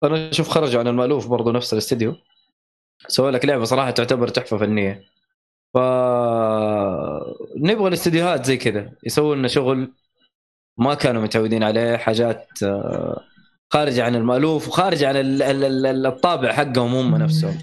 أنا 0.04 0.30
أشوف 0.30 0.48
خرجوا 0.48 0.80
عن 0.80 0.88
المألوف 0.88 1.28
برضو 1.28 1.50
نفس 1.52 1.72
الاستديو. 1.72 2.16
سووا 3.08 3.30
لك 3.30 3.44
لعبة 3.44 3.64
صراحة 3.64 3.90
تعتبر 3.90 4.28
تحفة 4.28 4.58
فنية. 4.58 5.13
ف 5.74 5.78
نبغى 7.56 7.88
الاستديوهات 7.88 8.44
زي 8.46 8.56
كذا. 8.56 8.92
يسووا 9.04 9.34
لنا 9.34 9.48
شغل 9.48 9.92
ما 10.78 10.94
كانوا 10.94 11.22
متعودين 11.22 11.62
عليه 11.62 11.96
حاجات 11.96 12.48
آه، 12.62 13.20
خارجه 13.72 14.04
عن 14.04 14.14
المألوف 14.14 14.68
وخارجه 14.68 15.08
عن 15.08 15.16
ال- 15.16 15.42
ال- 15.42 15.86
ال- 15.86 16.06
الطابع 16.06 16.52
حقهم 16.52 16.94
هم 16.94 17.16
نفسهم. 17.16 17.58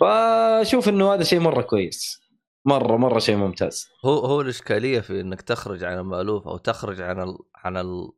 فأشوف 0.00 0.88
إنه 0.88 1.14
هذا 1.14 1.22
شيء 1.24 1.40
مرة 1.40 1.62
كويس. 1.62 2.20
مره 2.66 2.96
مرة 2.96 3.18
شيء 3.18 3.36
ممتاز. 3.36 3.88
هو 4.04 4.18
هو 4.18 4.40
الإشكالية 4.40 5.00
في 5.00 5.20
إنك 5.20 5.42
تخرج 5.42 5.84
عن 5.84 5.98
المألوف 5.98 6.48
أو 6.48 6.56
تخرج 6.56 7.00
عن 7.00 7.20
ال... 7.22 7.38
عن 7.56 7.76
ال... 7.76 8.10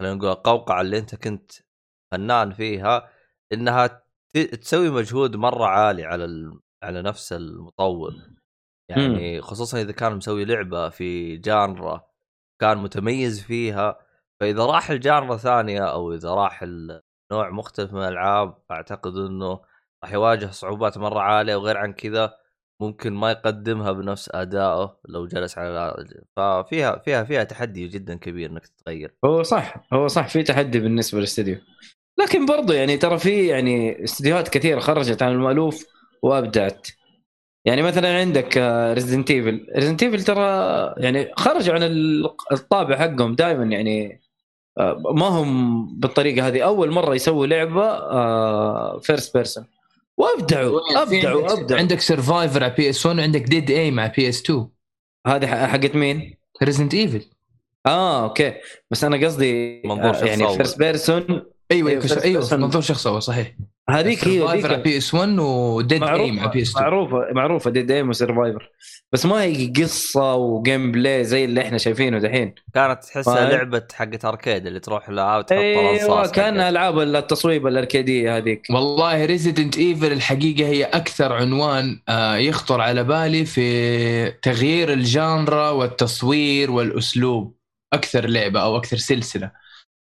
خلينا 0.00 0.14
نقول 0.14 0.30
القوقعة 0.30 0.80
اللي 0.80 0.98
أنت 0.98 1.14
كنت 1.14 1.52
فنان 2.12 2.52
فيها 2.52 3.08
إنها. 3.52 4.02
تسوي 4.62 4.90
مجهود 4.90 5.36
مرة 5.36 5.64
عالي 5.66 6.04
على 6.04 6.24
ال... 6.24 6.60
على 6.82 7.02
نفس 7.02 7.32
المطور. 7.32 8.12
يعني 8.90 9.40
خصوصا 9.40 9.80
إذا 9.80 9.92
كان 9.92 10.16
مسوي 10.16 10.44
لعبة 10.44 10.88
في 10.88 11.36
جانرا 11.36 12.06
كان 12.60 12.78
متميز 12.78 13.42
فيها 13.42 13.98
فإذا 14.40 14.66
راح 14.66 14.90
الجانرا 14.90 15.36
ثانية 15.36 15.80
أو 15.80 16.14
إذا 16.14 16.30
راح 16.30 16.62
النوع 16.62 17.50
مختلف 17.50 17.92
من 17.92 18.02
الألعاب 18.02 18.58
أعتقد 18.70 19.16
إنه 19.16 19.60
راح 20.04 20.12
يواجه 20.12 20.46
صعوبات 20.46 20.98
مرة 20.98 21.20
عالية 21.20 21.56
وغير 21.56 21.76
عن 21.76 21.92
كذا 21.92 22.34
ممكن 22.80 23.12
ما 23.12 23.30
يقدمها 23.30 23.92
بنفس 23.92 24.30
أدائه 24.34 24.98
لو 25.08 25.26
جلس 25.26 25.58
على 25.58 25.94
ففيها 26.36 26.98
فيها 26.98 27.24
فيها 27.24 27.44
تحدي 27.44 27.88
جدا 27.88 28.14
كبير 28.14 28.50
إنك 28.50 28.66
تتغير. 28.66 29.14
هو 29.24 29.42
صح 29.42 29.74
هو 29.92 30.08
صح 30.08 30.28
في 30.28 30.42
تحدي 30.42 30.80
بالنسبة 30.80 31.18
للاستديو. 31.18 31.56
لكن 32.18 32.46
برضو 32.46 32.72
يعني 32.72 32.96
ترى 32.96 33.18
في 33.18 33.46
يعني 33.46 34.04
استديوهات 34.04 34.48
كثيرة 34.48 34.80
خرجت 34.80 35.22
عن 35.22 35.32
المألوف 35.32 35.86
وأبدعت. 36.22 36.88
يعني 37.64 37.82
مثلا 37.82 38.18
عندك 38.18 38.56
Resident 38.94 39.30
Evil 39.30 39.66
Resident 39.76 40.02
Evil 40.02 40.22
ترى 40.24 40.44
يعني 40.98 41.28
خرجوا 41.36 41.74
عن 41.74 41.82
ال- 41.82 42.30
الطابع 42.52 42.96
حقهم 42.98 43.34
دائما 43.34 43.64
يعني 43.64 44.20
آه، 44.78 45.02
ما 45.14 45.26
هم 45.26 45.86
بالطريقة 46.00 46.46
هذه. 46.46 46.60
أول 46.64 46.90
مرة 46.90 47.14
يسووا 47.14 47.46
لعبة 47.46 47.98
first 48.98 49.36
person 49.36 49.64
وأبدعوا 50.16 50.80
أبدعوا 51.02 51.42
عندك- 51.42 51.58
أبدعوا. 51.58 51.80
عندك 51.80 52.00
Survivor 52.00 52.64
على 52.64 52.74
PS 52.76 53.06
1 53.06 53.18
وعندك 53.18 53.40
Dead 53.42 53.90
Aim 53.90 53.98
على 53.98 54.06
PS 54.06 54.40
2 54.42 54.68
هذه 55.26 55.66
حقت 55.66 55.94
مين؟ 55.94 56.34
Resident 56.62 56.94
Evil 56.94 57.24
آه 57.86 58.22
أوكي. 58.24 58.52
بس 58.90 59.04
أنا 59.04 59.26
قصدي 59.26 59.82
منظور 59.84 60.08
آه، 60.08 60.12
شخص 60.12 60.22
يعني. 60.26 60.56
first 60.56 60.78
person 60.78 61.22
أيوه 61.72 61.90
أيوة، 61.90 62.02
أيوه 62.04 62.24
أيوه 62.24 62.42
person. 62.48 62.52
منظور 62.52 62.82
شخص 62.82 63.06
اول 63.06 63.22
صحيح. 63.22 63.54
هذيك 63.90 64.28
هي 64.28 64.38
Survivor 64.38 64.72
على 64.72 64.82
PS 64.82 65.14
1 65.14 65.38
و 65.38 65.51
Dead 65.51 66.02
Aim 66.02 66.10
على 66.10 66.30
معروفة 66.32 66.50
PS 66.52 66.70
2 66.70 66.84
معروفة 66.84 67.26
معروفة 67.32 67.70
Dead 67.70 67.90
Aim 67.90 68.08
و 68.08 68.15
Survivor 68.15 68.70
بس 69.12 69.26
ما 69.26 69.42
هي 69.42 69.66
قصة 69.66 70.34
و 70.34 70.92
gameplay 70.92 71.24
زي 71.24 71.44
اللي 71.44 71.62
إحنا 71.62 71.78
شايفينه 71.78 72.18
دحين. 72.18 72.54
كانت 72.74 73.04
تحسها؟ 73.04 73.50
لعبة 73.50 73.82
حقت 73.94 74.24
arcade 74.24 74.66
اللي 74.66 74.80
تروح 74.80 75.10
لها 75.10 75.38
وتحط 75.38 75.58
إيوه 75.58 76.26
كانها. 76.28 76.68
ألعاب 76.68 76.98
التصويب 76.98 77.66
الأركيدية 77.66 78.36
هذيك. 78.36 78.62
والله 78.70 79.24
Resident 79.24 79.78
Evil 79.78 80.12
الحقيقة 80.12 80.68
هي 80.68 80.84
أكثر 80.84 81.32
عنوان 81.32 82.02
آه، 82.08 82.36
يخطر 82.36 82.80
على 82.80 83.04
بالي 83.04 83.44
في 83.44 84.30
تغيير 84.30 84.92
ال 84.92 85.05
genre 85.05 85.70
والتصوير 85.70 86.70
والأسلوب. 86.70 87.56
أكثر 87.92 88.26
لعبة 88.26 88.60
أو 88.60 88.76
أكثر 88.76 88.96
سلسلة. 88.96 89.50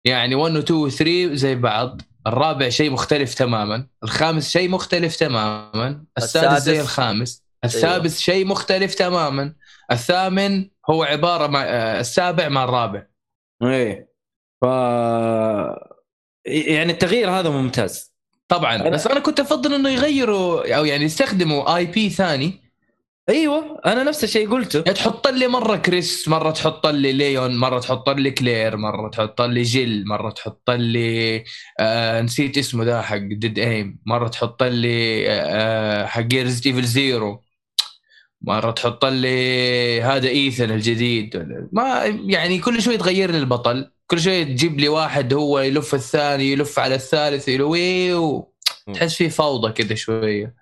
يعني 0.09 0.35
1 0.35 0.55
و 0.55 0.59
2 0.59 0.79
و 0.79 0.89
3 0.89 1.35
زي 1.35 1.55
بعض. 1.55 2.01
الرابع 2.27 2.69
شيء 2.69 2.91
مختلف 2.91 3.33
تماما. 3.33 3.87
الخامس 4.03 4.49
شيء 4.49 4.69
مختلف 4.69 5.15
تماما. 5.15 6.03
السادس 6.17 6.61
زي 6.63 6.71
السادس. 6.71 6.79
الخامس. 6.79 7.43
السادس 7.65 8.19
شيء 8.19 8.45
مختلف 8.45 8.93
تماما. 8.95 9.53
الثامن 9.91 10.69
هو 10.89 11.03
عبارة 11.03 11.47
مع 11.47 11.63
آه، 11.63 11.99
السابع 11.99 12.49
مع 12.49 12.63
الرابع. 12.63 13.05
إيه. 13.63 14.09
ف 14.61 14.65
يعني 16.45 16.91
التغيير 16.91 17.29
هذا 17.31 17.49
ممتاز. 17.49 18.13
طبعا. 18.47 18.77
أنا- 18.77 18.87
بس 18.87 19.07
أنا 19.07 19.19
كنت 19.19 19.39
أفضل 19.39 19.73
إنه 19.73 19.89
يغيروا 19.89 20.75
أو 20.77 20.85
يعني 20.85 21.03
يستخدموا 21.05 21.75
اي 21.77 21.85
بي 21.85 22.09
ثاني. 22.09 22.68
أيوه 23.29 23.81
أنا 23.85 24.03
نفس 24.03 24.23
الشيء 24.23 24.49
قلته. 24.51 24.81
تحط 24.81 25.27
لي 25.27 25.47
مرة 25.47 25.75
كريس 25.75 26.27
مرة 26.27 26.51
تحط 26.51 26.87
لي 26.87 27.13
ليون 27.13 27.57
مرة 27.57 27.79
تحط 27.79 28.09
لي 28.09 28.31
كلير 28.31 28.77
مرة 28.77 29.09
تحط 29.09 29.41
لي 29.41 29.61
Jill 29.61 30.07
مرة 30.07 30.29
تحط 30.29 30.69
لي 30.69 31.43
آه 31.79 32.21
نسيت 32.21 32.57
اسمه 32.57 32.83
ذا 32.83 33.01
حق 33.01 33.17
Dead 33.17 33.59
Aim 33.59 33.99
مرة 34.05 34.27
تحط 34.27 34.63
لي 34.63 35.25
آه 35.29 36.05
حق 36.05 36.21
Resident 36.21 36.67
Evil 36.67 36.83
Zero 36.83 37.43
مرة 38.41 38.71
تحط 38.71 39.05
لي 39.05 40.01
هذا 40.01 40.27
Ethan 40.27 40.71
الجديد. 40.71 41.47
ما 41.71 42.03
يعني 42.25 42.59
كل 42.59 42.81
شوي 42.81 42.97
تغير 42.97 43.31
لي 43.31 43.37
البطل. 43.37 43.91
كل 44.07 44.19
شوي 44.19 44.45
تجيب 44.45 44.79
لي 44.79 44.87
واحد 44.87 45.33
هو 45.33 45.59
يلف 45.59 45.95
الثاني 45.95 46.51
يلف 46.51 46.79
على 46.79 46.95
الثالث 46.95 47.47
يلوي. 47.47 48.43
تحس 48.93 49.15
فيه 49.15 49.29
فوضى 49.29 49.71
كذا 49.71 49.95
شوية. 49.95 50.55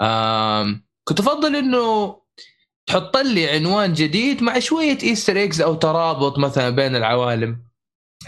آم 0.00 0.83
كنت 1.04 1.20
أفضل 1.20 1.56
إنه 1.56 2.16
تحط 2.86 3.16
لي 3.16 3.50
عنوان 3.50 3.92
جديد 3.92 4.42
مع 4.42 4.58
شوية 4.58 4.98
Easter 5.02 5.36
eggs 5.36 5.60
أو 5.60 5.74
ترابط 5.74 6.38
مثلا 6.38 6.70
بين 6.70 6.96
العوالم. 6.96 7.64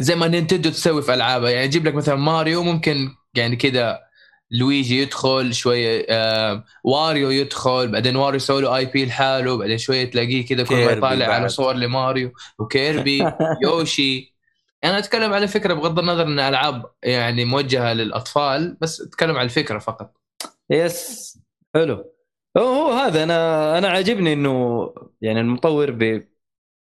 زي 0.00 0.14
ما 0.14 0.28
نينتندو 0.28 0.70
تسوي 0.70 1.02
في 1.02 1.14
ألعابها. 1.14 1.50
يعني 1.50 1.64
يجيب 1.64 1.86
لك 1.86 1.94
مثلا 1.94 2.14
ماريو 2.14 2.62
ممكن 2.62 3.08
يعني 3.34 3.56
كذا 3.56 3.98
لويجي 4.50 5.02
يدخل 5.02 5.54
شوية 5.54 6.06
آه 6.10 6.64
واريو 6.84 7.30
يدخل 7.30 7.88
بعدين 7.92 8.16
واريو 8.16 8.36
يسوي 8.36 8.62
له 8.62 8.76
IP 8.76 9.06
لحاله 9.06 9.56
بعدين 9.56 9.78
شوية 9.78 10.10
تلاقيه 10.10 10.46
كذا 10.46 10.64
كل 10.64 10.74
ما 10.74 10.92
يطالع 10.92 11.26
على. 11.26 11.48
صور 11.48 11.74
لماريو 11.74 12.32
وكيربي 12.58 13.18
يوشي. 13.64 14.36
أنا 14.84 14.98
أتكلم 14.98 15.32
على 15.32 15.48
فكرة 15.48 15.74
بغض 15.74 15.98
النظر 15.98 16.22
إن 16.26 16.38
ألعاب 16.40 16.86
يعني 17.02 17.44
موجهة 17.44 17.92
للأطفال 17.92 18.76
بس 18.80 19.00
أتكلم 19.00 19.36
على 19.36 19.44
الفكرة 19.44 19.78
فقط. 19.78 20.14
yes 20.70 21.38
حلو. 21.74 22.15
هو 22.58 22.62
هو 22.62 22.92
هذا 22.92 23.22
أنا 23.22 23.78
أنا 23.78 23.88
عاجبني 23.88 24.32
إنه 24.32 24.94
يعني 25.20 25.40
المطور 25.40 25.90
بي 25.90 26.28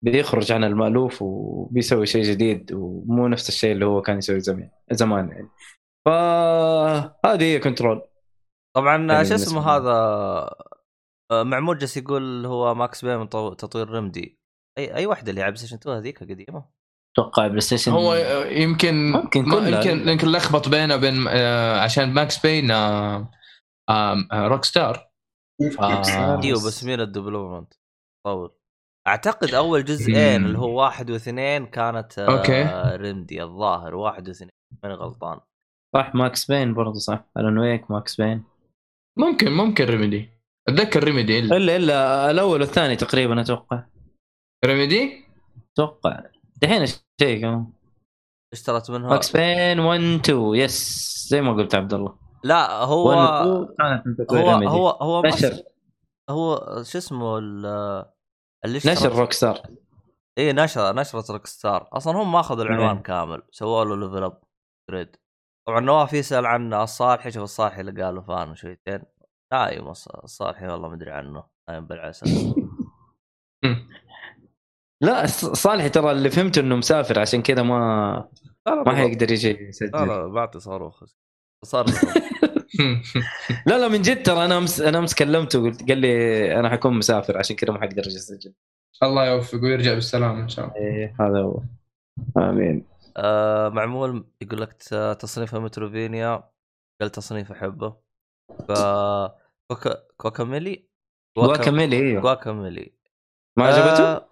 بيخرج 0.03 0.51
عن 0.51 0.63
المألوف 0.63 1.21
وبيسوي 1.21 2.05
شيء 2.05 2.23
جديد 2.23 2.73
ومو 2.73 3.27
نفس 3.27 3.49
الشيء 3.49 3.71
اللي 3.71 3.85
هو 3.85 4.01
كان 4.01 4.17
يسوي 4.17 4.39
زمان 4.39 4.69
زمان 4.91 5.29
يعني 5.29 5.49
فهذه 6.05 7.43
هي 7.43 7.59
Control 7.59 8.01
طبعا 8.75 9.11
يعني 9.11 9.25
شو 9.25 9.35
اسمه. 9.35 9.61
هذا 9.61 9.91
آه، 11.31 11.43
معمول 11.43 11.77
جالس 11.77 11.97
يقول 11.97 12.45
هو 12.45 12.75
Max 12.75 13.05
Payne 13.05 13.29
تطوير 13.29 13.89
Remedy 13.89 14.39
اي 14.77 14.95
أي 14.95 15.05
واحدة 15.05 15.29
اللي 15.29 15.41
على 15.41 15.51
PlayStation 15.51 15.75
2 15.75 15.97
هذيك 15.97 16.19
قديمه 16.19 16.65
أتوقع 17.13 17.47
PlayStation 17.47 17.91
هو 17.91 18.15
يمكن 18.45 19.11
ممكن. 19.11 19.39
يمكن 19.39 20.09
يمكن 20.09 20.27
لخبط 20.27 20.69
بينه 20.69 20.95
وبين 20.95 21.27
آه، 21.29 21.79
عشان 21.79 22.13
Max 22.13 22.45
Payne 22.45 22.71
آه، 22.71 23.31
آه، 23.89 24.15
آه، 24.31 24.47
Rockstar 24.47 24.95
آه. 24.95 25.14
أيوه 25.61 26.67
بس 26.67 26.83
مين 26.83 27.01
ال 27.01 27.07
development 27.07 27.73
طور. 28.25 28.51
أعتقد 29.07 29.53
أول 29.53 29.85
جزئين 29.85 30.39
مم. 30.41 30.45
اللي 30.45 30.57
هو 30.59 30.81
واحد 30.81 31.11
واثنين 31.11 31.65
كانت 31.65 32.19
آه، 32.19 32.37
okay. 32.37 32.63
Remedy 33.03 33.43
الظاهر 33.43 33.95
واحد 33.95 34.27
واثنين. 34.27 34.49
ماني 34.83 34.95
غلطان. 34.95 35.39
صح 35.95 36.15
Max 36.15 36.45
Payne 36.51 36.73
برضه 36.73 36.93
صح. 36.99 37.25
Alan 37.37 37.57
Wake 37.57 37.91
Max 37.91 38.21
Payne. 38.21 38.43
ممكن 39.17 39.51
ممكن 39.51 39.85
Remedy 39.85 40.29
أتذكر 40.69 41.03
Remedy 41.03 41.39
إلا. 41.39 41.57
إلا 41.57 41.75
إلا 41.75 42.31
الأول 42.31 42.61
والثاني 42.61 42.95
تقريبا 42.95 43.41
أتوقع. 43.41 43.83
Remedy 44.65 45.25
أتوقع. 45.73 46.23
دحين 46.61 46.85
شيء 47.21 47.41
كمان؟ 47.41 47.67
اشترت 48.53 48.91
منها. 48.91 49.09
Max 49.09 49.31
Payne 49.37 49.79
1 49.79 49.99
2 50.01 50.55
yes 50.55 51.27
زي 51.29 51.41
ما 51.41 51.53
قلت 51.53 51.75
عبد 51.75 51.93
الله. 51.93 52.24
لا 52.45 52.83
هو 52.83 53.09
1 53.09 53.47
2 53.47 53.75
كانت 53.77 54.07
من 54.07 54.15
تطوير 54.17 54.43
هو. 54.43 54.67
هو 54.67 54.89
هو 54.89 55.21
نشر. 55.25 55.63
هو 56.29 56.57
شو 56.83 56.97
اسمه 56.97 57.37
ال- 57.37 58.05
اللي 58.65 58.77
نشر 58.77 59.19
Rockstar 59.19 59.61
اي 60.37 60.53
نشر 60.53 60.95
نشرة 60.95 61.31
Rockstar 61.33 61.89
أصلا 61.93 62.17
هم 62.21 62.31
ما 62.31 62.39
أخذوا 62.39 62.63
العنوان 62.63 62.95
إيه. 62.95 63.03
كامل 63.03 63.41
سووا 63.51 63.85
له 63.85 63.95
level 63.95 64.23
upgrade 64.23 65.15
طبعا 65.67 65.79
نواف 65.79 66.13
يسال 66.13 66.45
عن 66.45 66.73
الصالحي 66.73 67.31
شوف 67.31 67.43
الصالحي 67.43 67.81
اللي 67.81 68.03
قالوا 68.03 68.21
fan 68.21 68.55
شويتين 68.55 69.03
نايم 69.53 69.93
الص- 69.93 70.23
الصالحي 70.23 70.67
والله 70.67 70.87
ما 70.89 70.95
أدري 70.95 71.11
عنه. 71.11 71.43
نايم 71.69 71.85
بالعسل. 71.87 72.25
لا 75.03 75.25
ص- 75.25 75.45
صالح 75.45 75.87
ترى 75.87 76.11
اللي 76.11 76.29
فهمته 76.29 76.59
إنه 76.59 76.75
مسافر 76.75 77.19
عشان 77.19 77.41
كذا 77.41 77.63
ما 77.63 78.29
ما 78.67 78.95
حيقدر 78.95 79.31
يجي 79.31 79.53
لا 79.53 79.61
يسجل 79.61 80.07
لا 80.07 80.27
بعطي 80.27 80.59
صاروخ. 80.59 81.03
صار 81.65 81.85
لا 83.67 83.77
لا 83.77 83.87
من 83.87 84.01
جد 84.01 84.23
ترى 84.23 84.45
أنا 84.45 84.57
أمس 84.57 84.81
أنا 84.81 84.97
أمس 84.97 85.15
كلمته 85.15 85.61
قلت 85.61 85.89
قال 85.89 85.97
لي 85.97 86.59
أنا 86.59 86.69
حكون 86.69 86.93
مسافر 86.97 87.37
عشان 87.37 87.55
كذا 87.55 87.73
ما 87.73 87.81
حقدر 87.81 88.01
أجي 88.01 88.17
أسجل. 88.17 88.53
الله 89.03 89.25
يوفقه 89.25 89.61
ويرجع 89.63 89.93
بالسلامة 89.93 90.43
إن 90.43 90.49
شاء 90.49 90.65
الله. 90.65 90.77
إيه 90.77 91.15
هذا 91.19 91.39
هو. 91.39 91.61
آمين. 92.37 92.85
آه 93.17 93.69
معمول 93.69 94.25
يقول 94.41 94.61
لك 94.61 94.73
ت- 94.73 95.17
تصنيف 95.19 95.55
متروفينيا 95.55 96.49
قال 97.01 97.09
تصنيف 97.09 97.51
أحبه. 97.51 97.95
ف 98.67 98.71
كوكا 99.71 100.03
كوكاميلي؟ 100.17 100.89
واكملي 101.37 101.97
إيوه. 101.97 102.21
كوكاميلي. 102.21 102.93
ما 103.57 103.65
عجبته؟ 103.67 104.03
آه، 104.03 104.31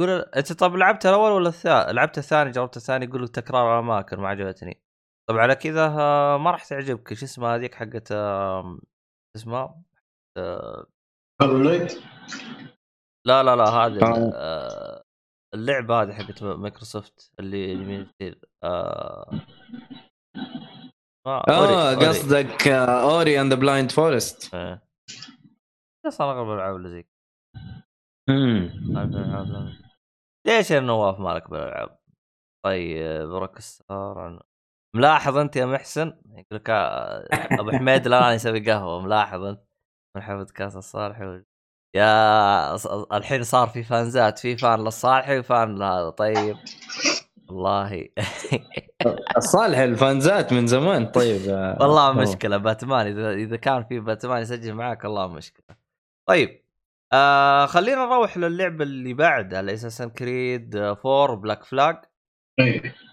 يقول 0.00 0.10
أنت 0.10 0.52
طب 0.52 0.76
لعبت 0.76 1.06
الأول 1.06 1.30
ولا 1.32 1.48
الثاني؟ 1.48 1.92
لعبت 1.92 2.18
الثاني 2.18 2.50
جربت 2.50 2.76
الثاني 2.76 3.04
يقول 3.04 3.28
تكرار 3.28 3.74
الاماكن 3.78 4.16
ما 4.16 4.28
عجبتني. 4.28 4.82
طب 5.28 5.36
على 5.38 5.54
كذا 5.54 5.86
آه، 5.86 6.38
ما 6.38 6.50
راح 6.50 6.64
تعجبك 6.64 7.14
شو 7.14 7.24
اسمها 7.24 7.56
هذيك 7.56 7.74
حقت 7.74 8.12
اسمها؟ 9.36 9.82
هولو 11.42 11.58
نايت 11.58 11.92
لا 13.26 13.42
لا 13.42 13.56
لا 13.56 13.64
هذه 13.64 14.02
آه. 14.02 14.32
آه، 14.34 15.04
اللعبة 15.54 16.02
هذه 16.02 16.12
حقت 16.12 16.42
مايكروسوفت 16.42 17.32
اللي 17.40 17.72
يمين 17.72 18.04
كثير 18.06 18.40
آه 18.64 19.30
آه. 21.26 21.94
قصدك 21.94 22.68
أوري 22.68 23.40
اند 23.40 23.52
ذا 23.52 23.60
بلايند 23.60 23.90
فورست 23.90 24.54
أنا 24.54 24.80
أغلب 26.20 26.48
الألعاب 26.48 26.76
اللي 26.76 26.88
زي 26.88 27.06
ليش 30.46 30.70
يا 30.70 30.80
نواف 30.80 31.20
مالك 31.20 31.50
بالألعاب؟ 31.50 31.98
طيب 32.64 33.32
روك 33.32 33.58
ستار 33.58 34.47
ملاحظ 34.98 35.36
أنت 35.36 35.56
يا 35.56 35.66
محسن؟ 35.66 36.06
يقول 36.26 36.44
لك 36.52 36.70
آه، 36.70 37.28
أبو 37.60 37.70
حميد 37.70 38.06
الآن 38.06 38.34
يسوي 38.36 38.60
قهوة 38.60 39.00
ملاحظ 39.00 39.42
أنت؟ 39.44 39.60
من 40.16 40.22
حفظ 40.22 40.52
كاس 40.52 40.76
الصالحي 40.76 41.24
و... 41.26 41.44
يا 41.96 42.74
الحين 43.16 43.42
صار 43.42 43.68
في 43.68 43.82
فانزات 43.82 44.38
في 44.38 44.56
فان 44.56 44.80
للصالحي 44.84 45.38
وفان 45.38 45.78
لهذا 45.78 46.10
طيب. 46.10 46.56
والله. 47.48 48.08
الصالح 49.36 49.78
ال 49.78 49.90
fans 49.90 50.40
ات 50.40 50.52
من 50.52 50.66
زمان 50.66 51.06
طيب. 51.06 51.40
آه، 51.48 51.78
والله 51.80 52.08
والله. 52.08 52.22
مشكلة 52.22 52.56
باتمان 52.56 53.06
إذا 53.06 53.32
إذا 53.32 53.56
كان 53.56 53.84
في 53.84 54.00
باتمان 54.00 54.42
يسجل 54.42 54.74
معاك 54.74 55.04
الله 55.04 55.28
مشكلة. 55.28 55.76
طيب 56.28 56.64
آه 57.12 57.66
خلينا 57.66 58.06
نروح 58.06 58.38
للعبة 58.38 58.84
اللي 58.84 59.14
بعدها 59.14 59.60
ال 59.60 59.64
Assassin's 59.64 60.10
Creed 60.10 60.76
4 60.76 61.34
Black 61.36 61.64
Flag. 61.64 61.96
طيب. 62.58 62.84
آه، 62.86 63.07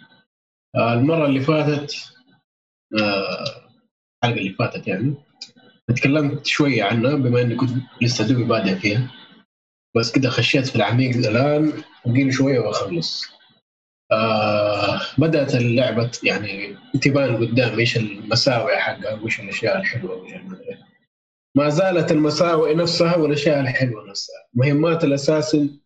المرة 0.78 1.26
اللي 1.26 1.40
فاتت 1.40 1.96
آه، 3.00 3.70
الحلقة 4.24 4.40
اللي 4.40 4.54
فاتت 4.54 4.88
يعني 4.88 5.14
تكلمت 5.96 6.46
شوية 6.46 6.84
عنها 6.84 7.16
بما 7.16 7.42
إني 7.42 7.56
كنت 7.56 7.70
لسه 8.02 8.28
دوبي 8.28 8.44
بادئ 8.44 8.76
فيها. 8.76 9.12
بس 9.96 10.12
كده 10.12 10.30
خشيت 10.30 10.68
في 10.68 10.76
العميق 10.76 11.16
الآن 11.16 11.74
باقي 12.06 12.24
لي 12.24 12.32
شوية 12.32 12.60
وأخلص. 12.60 13.26
آه 14.12 15.02
بدأت 15.18 15.56
اللعبة 15.56 16.12
يعني 16.24 16.78
تبان 17.02 17.38
قدام 17.38 17.80
إيش 17.80 17.98
المساوئ 17.98 18.78
حقها 18.78 19.14
وإيش 19.14 19.40
الأشياء 19.40 19.82
المدري. 20.36 20.78
ما 21.56 21.70
زالت 21.70 22.12
المساوئ 22.12 22.76
نفسها 22.76 23.16
والأشياء 23.16 23.60
الحلوة 23.60 24.10
نفسها. 24.10 24.48
مهمات 24.54 25.04
ال 25.04 25.12
Assassin 25.12 25.80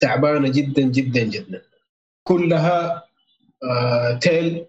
تعبانة 0.00 0.48
جدا 0.48 0.82
جدا 0.82 1.22
جدا. 1.22 1.62
كلها 2.22 2.94
آه 2.96 3.13
tail 4.20 4.66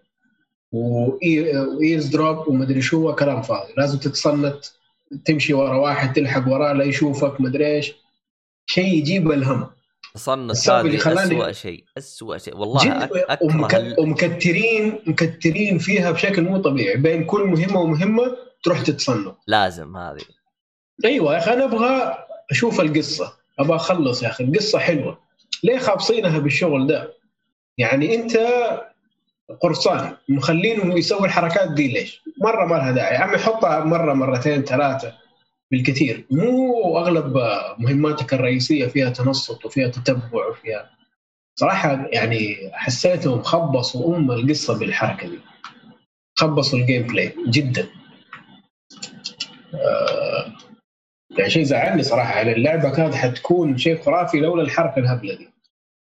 وايرز 0.72 2.06
دروب 2.06 2.48
ومدري 2.48 2.82
شو 2.82 3.08
هو 3.08 3.16
كلام 3.16 3.42
فاضي. 3.42 3.74
لازم 3.78 3.98
تتصنت 3.98 4.66
تمشي 5.26 5.54
ورا 5.54 5.78
واحد 5.78 6.14
تلحق 6.14 6.48
وراه 6.48 6.74
لا 6.74 6.84
يشوفك 6.84 7.42
مدري 7.42 7.76
إيش. 7.76 7.94
شيء 8.66 8.94
يجيب 8.94 9.32
الهم. 9.32 9.68
اللي 10.86 10.98
هذه 10.98 11.24
اسوء 11.24 11.52
شيء 11.52 11.84
اسوء 11.98 12.38
شيء. 12.38 12.58
والله 12.58 12.84
جد 12.86 12.92
أك- 12.92 13.32
أكره 13.32 13.46
ومك... 13.46 13.76
ال- 13.76 14.00
ومكترين 14.00 15.00
مكترين 15.08 15.78
فيها 15.78 16.12
بشكل 16.12 16.42
مو 16.42 16.58
طبيعي. 16.62 16.98
بين 16.98 17.24
كل 17.26 17.44
مهمة 17.44 17.80
ومهمة 17.82 18.38
تروح 18.64 18.82
تتصنف 18.82 19.36
لازم 19.48 19.98
هذه. 19.98 20.22
أيوه 21.06 21.34
يا 21.34 21.38
أخي 21.40 21.54
أنا 21.54 21.64
أبغى 21.64 22.18
أشوف 22.52 22.82
القصة. 22.82 23.34
أبغى 23.60 23.76
أخلص 23.76 24.24
يا 24.24 24.28
أخي. 24.30 24.44
القصة 24.44 24.80
حلوة. 24.80 25.20
ليه 25.64 25.78
خابصينها 25.78 26.40
بالشغل 26.40 26.88
ده؟ 26.88 27.14
يعني 27.78 28.16
انت 28.16 28.38
قرصان 29.62 30.18
مخلينه 30.30 30.98
يسوي 30.98 31.26
الحركات 31.28 31.72
دي 31.72 31.88
ليش؟ 31.88 32.22
مرة 32.42 32.66
ما 32.66 32.76
لها 32.76 32.92
داعي، 32.92 33.16
يا 33.16 33.20
عمي 33.20 33.38
حطها 33.38 33.84
مرة 33.84 34.14
مرتين 34.14 34.62
ثلاثة 34.62 35.14
بالكثير، 35.72 36.26
مو 36.32 36.98
أغلب 36.98 37.38
مهماتك 37.78 38.34
الرئيسية 38.34 38.88
فيها 38.88 39.10
تنصت 39.10 39.66
وفيها 39.66 39.88
تتبع 39.88 40.48
وفيها 40.48 40.90
صراحة 41.60 42.08
يعني 42.12 42.72
حسيتهم 42.74 43.42
خبصوا 43.42 44.18
أم 44.18 44.32
القصة 44.32 44.80
بالحركة 44.80 45.30
دي. 45.30 45.40
خبصوا 46.36 46.80
ال 46.80 47.08
gameplay 47.08 47.36
جدا. 47.48 47.88
آه 49.74 50.54
يعني 51.38 51.50
شيء 51.50 51.64
زعلني 51.64 52.04
صراحة 52.04 52.36
يعني 52.36 52.52
اللعبة 52.54 52.90
كانت 52.90 53.16
حتكون 53.16 53.78
شيء 53.78 54.02
خرافي 54.02 54.40
لولا 54.40 54.64
الحركة 54.64 55.00
الهبلة 55.00 55.36
دي. 55.36 55.55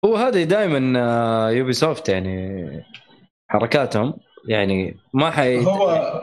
هو 0.06 0.16
هذا 0.16 0.44
دائما 0.44 1.50
Ubisoft 1.52 2.10
يعني 2.10 2.68
حركاتهم. 3.50 4.14
يعني 4.48 4.98
ما 5.14 5.32
حي 5.32 5.66
هو 5.66 6.22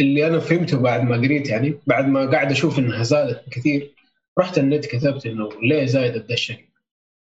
اللي 0.00 0.26
أنا 0.26 0.38
فهمته 0.38 0.78
بعد 0.78 1.02
ما 1.04 1.16
قريت 1.16 1.48
يعني 1.48 1.74
بعد 1.86 2.08
ما 2.08 2.30
قاعد 2.30 2.50
أشوف 2.50 2.78
إنها 2.78 3.02
زادت 3.02 3.44
كثير 3.50 3.94
رحت 4.38 4.58
النت 4.58 4.86
كتبت 4.86 5.26
إنه 5.26 5.48
ليه 5.62 5.86
زايدة 5.86 6.24
ذا 6.28 6.34
الشكل. 6.34 6.64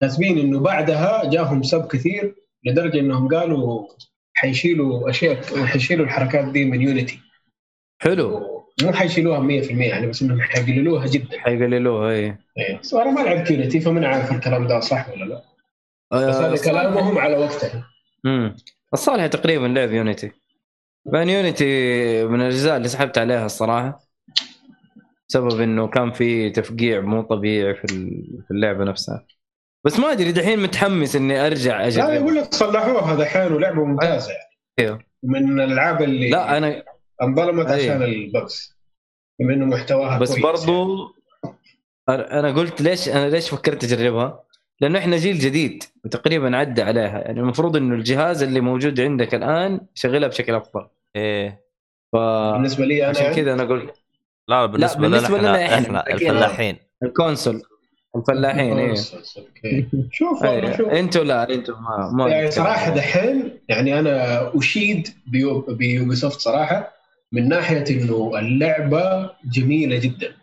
كاتبين 0.01 0.39
إنه 0.39 0.59
بعدها 0.59 1.29
جاهم 1.29 1.63
سب 1.63 1.87
كثير 1.87 2.35
لدرجة 2.65 2.99
إنهم 2.99 3.27
قالوا 3.27 3.87
حيشيلوا 4.33 5.09
أشياء 5.09 5.41
حيشيلوا 5.65 6.05
الحركات 6.05 6.45
دي 6.45 6.65
من 6.65 6.81
Unity 6.81 7.19
حلو. 8.01 8.39
مو 8.83 8.93
حيشيلوها 8.93 9.39
100% 9.39 9.71
يعني 9.71 10.07
بس 10.07 10.21
إنهم 10.21 10.41
حيقللوها 10.41 11.07
جدا. 11.07 11.39
حيقللوه 11.39 12.11
اي 12.11 12.35
بس 12.81 12.93
أنا 12.93 13.11
ما 13.11 13.21
لعبت 13.21 13.51
Unity 13.51 13.79
فمن 13.79 14.03
عارف 14.05 14.31
الكلام 14.31 14.67
ده 14.67 14.79
صح 14.79 15.09
ولا 15.09 15.25
لا. 15.25 15.52
بس 16.11 16.19
آه، 16.35 16.47
هذا 16.47 16.63
كلامهم 16.63 17.17
على 17.17 17.37
وقتها 17.37 17.87
امم 18.25 18.55
الصالح 18.93 19.25
تقريبا 19.27 19.65
لعب 19.67 19.91
يونيتي 19.91 20.31
بان 21.05 21.29
يونيتي 21.29 21.65
من 22.25 22.41
الأجزاء 22.41 22.77
اللي 22.77 22.87
سحبت 22.87 23.17
عليها 23.17 23.45
الصراحة 23.45 23.99
بسبب 25.29 25.61
إنه 25.61 25.87
كان 25.87 26.11
في 26.11 26.49
تفقيع 26.49 27.01
مو 27.01 27.21
طبيعي 27.21 27.75
في 27.75 27.83
ال- 27.85 28.43
في 28.47 28.51
اللعبة 28.51 28.83
نفسها. 28.83 29.25
بس 29.85 29.99
ما 29.99 30.11
أدري 30.11 30.31
دحين 30.31 30.59
متحمس 30.59 31.15
إني 31.15 31.47
أرجع 31.47 31.77
لا 31.81 31.87
اجرب 31.87 32.09
يقول 32.13 32.35
لك 32.35 32.53
صلحوها 32.53 33.15
دحين 33.15 33.51
ولعبه 33.53 33.85
ممتازة 33.85 34.31
يعني. 34.31 34.49
أيوه. 34.79 34.99
من 35.23 35.59
الألعاب 35.61 36.01
اللي 36.01 36.29
لا 36.29 36.57
أنا 36.57 36.83
انظلمت 37.21 37.67
أيوه. 37.67 37.93
عشان 37.95 38.03
البجز 38.03 38.77
بما 39.39 39.53
إنه 39.53 39.65
محتواها 39.65 40.19
بس 40.19 40.29
كويس 40.39 40.43
برضو 40.43 40.97
أنا 42.09 42.51
قلت 42.51 42.81
ليش 42.81 43.09
أنا 43.09 43.29
ليش 43.29 43.49
فكرت 43.49 43.83
أجربها؟ 43.83 44.43
لأنه 44.83 44.99
إحنا 44.99 45.17
جيل 45.17 45.39
جديد 45.39 45.83
وتقريبا 46.05 46.57
عدى 46.57 46.81
عليها 46.81 47.19
يعني 47.19 47.39
المفروض 47.39 47.77
إنه 47.77 47.95
الجهاز 47.95 48.43
اللي 48.43 48.59
موجود 48.61 48.99
عندك 49.01 49.35
الآن 49.35 49.81
شغلها 49.93 50.27
بشكل 50.27 50.55
أفضل 50.55 50.87
إيه 51.15 51.61
ف. 52.11 52.15
بالنسبة 52.53 52.85
لي 52.85 53.01
أنا 53.01 53.09
عشان 53.09 53.23
يعني 53.23 53.35
كذا 53.35 53.53
أنا 53.53 53.63
قلت 53.63 53.93
لا 54.47 54.55
لا 54.61 54.65
بالنسبة, 54.65 55.01
بالنسبة 55.01 55.37
لنا 55.37 55.47
لنا 55.47 55.65
إحنا, 55.65 55.77
إحنا. 55.77 55.99
إحنا. 55.99 56.13
الفلاحين 56.13 56.75
ال 57.03 57.11
console 57.11 57.61
الفلاحين 58.15 58.79
إيه 58.79 58.95
شوف 60.11 60.41
والله 60.43 60.77
شوف. 60.77 60.87
أنتوا 60.89 61.23
لا 61.23 61.53
أنتوا 61.53 61.75
ما 61.75 62.09
ما 62.13 62.29
يعني 62.29 62.51
صراحة 62.51 62.95
دحين 62.95 63.59
يعني 63.69 63.99
أنا 63.99 64.51
أشيد 64.57 65.07
بيو 65.27 65.61
ب 65.61 66.15
Ubisoft 66.15 66.39
صراحة 66.39 66.93
من 67.31 67.47
ناحية 67.49 67.83
إنه 67.89 68.31
اللعبة 68.39 69.29
جميلة 69.45 69.97
جدا 69.99 70.35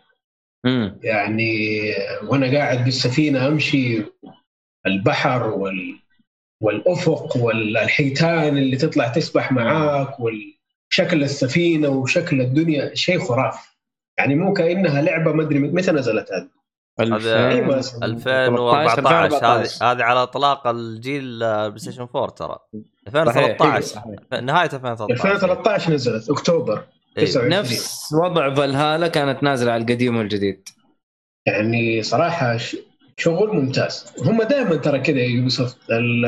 يعني 1.03 1.81
وأنا 2.27 2.57
قاعد 2.57 2.85
بالسفينة 2.85 3.47
امشي 3.47 4.03
البحر 4.85 5.47
وال 5.47 6.01
والأفق 6.61 7.37
والحيتان 7.37 8.57
اللي 8.57 8.77
تطلع 8.77 9.07
تسبح 9.07 9.51
معاك 9.51 10.17
وشكل 10.19 11.23
السفينة 11.23 11.89
وشكل 11.89 12.41
الدنيا 12.41 12.95
شيء 12.95 13.19
خرافي. 13.19 13.69
يعني 14.17 14.35
مو 14.35 14.53
كأنها 14.53 15.01
لعبة 15.01 15.31
ما 15.31 15.43
أدري 15.43 15.59
متى 15.59 15.91
نزلت 15.91 16.31
هذه؟ 16.31 16.49
هذا 16.99 17.49
أيوة. 17.49 17.79
2014 18.03 19.07
هذه 19.07 19.91
هذه 19.91 20.03
على 20.03 20.23
إطلاق 20.23 20.67
الجيل 20.67 21.39
PlayStation 21.39 22.01
4 22.01 22.29
ترى 22.29 22.57
2013 23.07 23.81
صحيح. 23.81 24.41
نهاية 24.41 24.69
2013 24.73 25.13
2013 25.13 25.93
نزلت 25.93 26.29
أكتوبر. 26.29 26.83
إيه. 27.17 27.25
29 27.25 27.49
نفس 27.59 28.13
وضع 28.13 28.53
فالهالا 28.53 29.07
كانت 29.07 29.43
نازلة 29.43 29.71
على 29.71 29.81
القديم 29.83 30.17
والجديد. 30.17 30.69
يعني 31.45 32.03
صراحة 32.03 32.57
ش- 32.57 32.77
شغل 33.17 33.55
ممتاز. 33.55 34.13
هم 34.25 34.43
دائما 34.43 34.75
ترى 34.75 34.99
كذا 34.99 35.21
ال- 35.91 36.25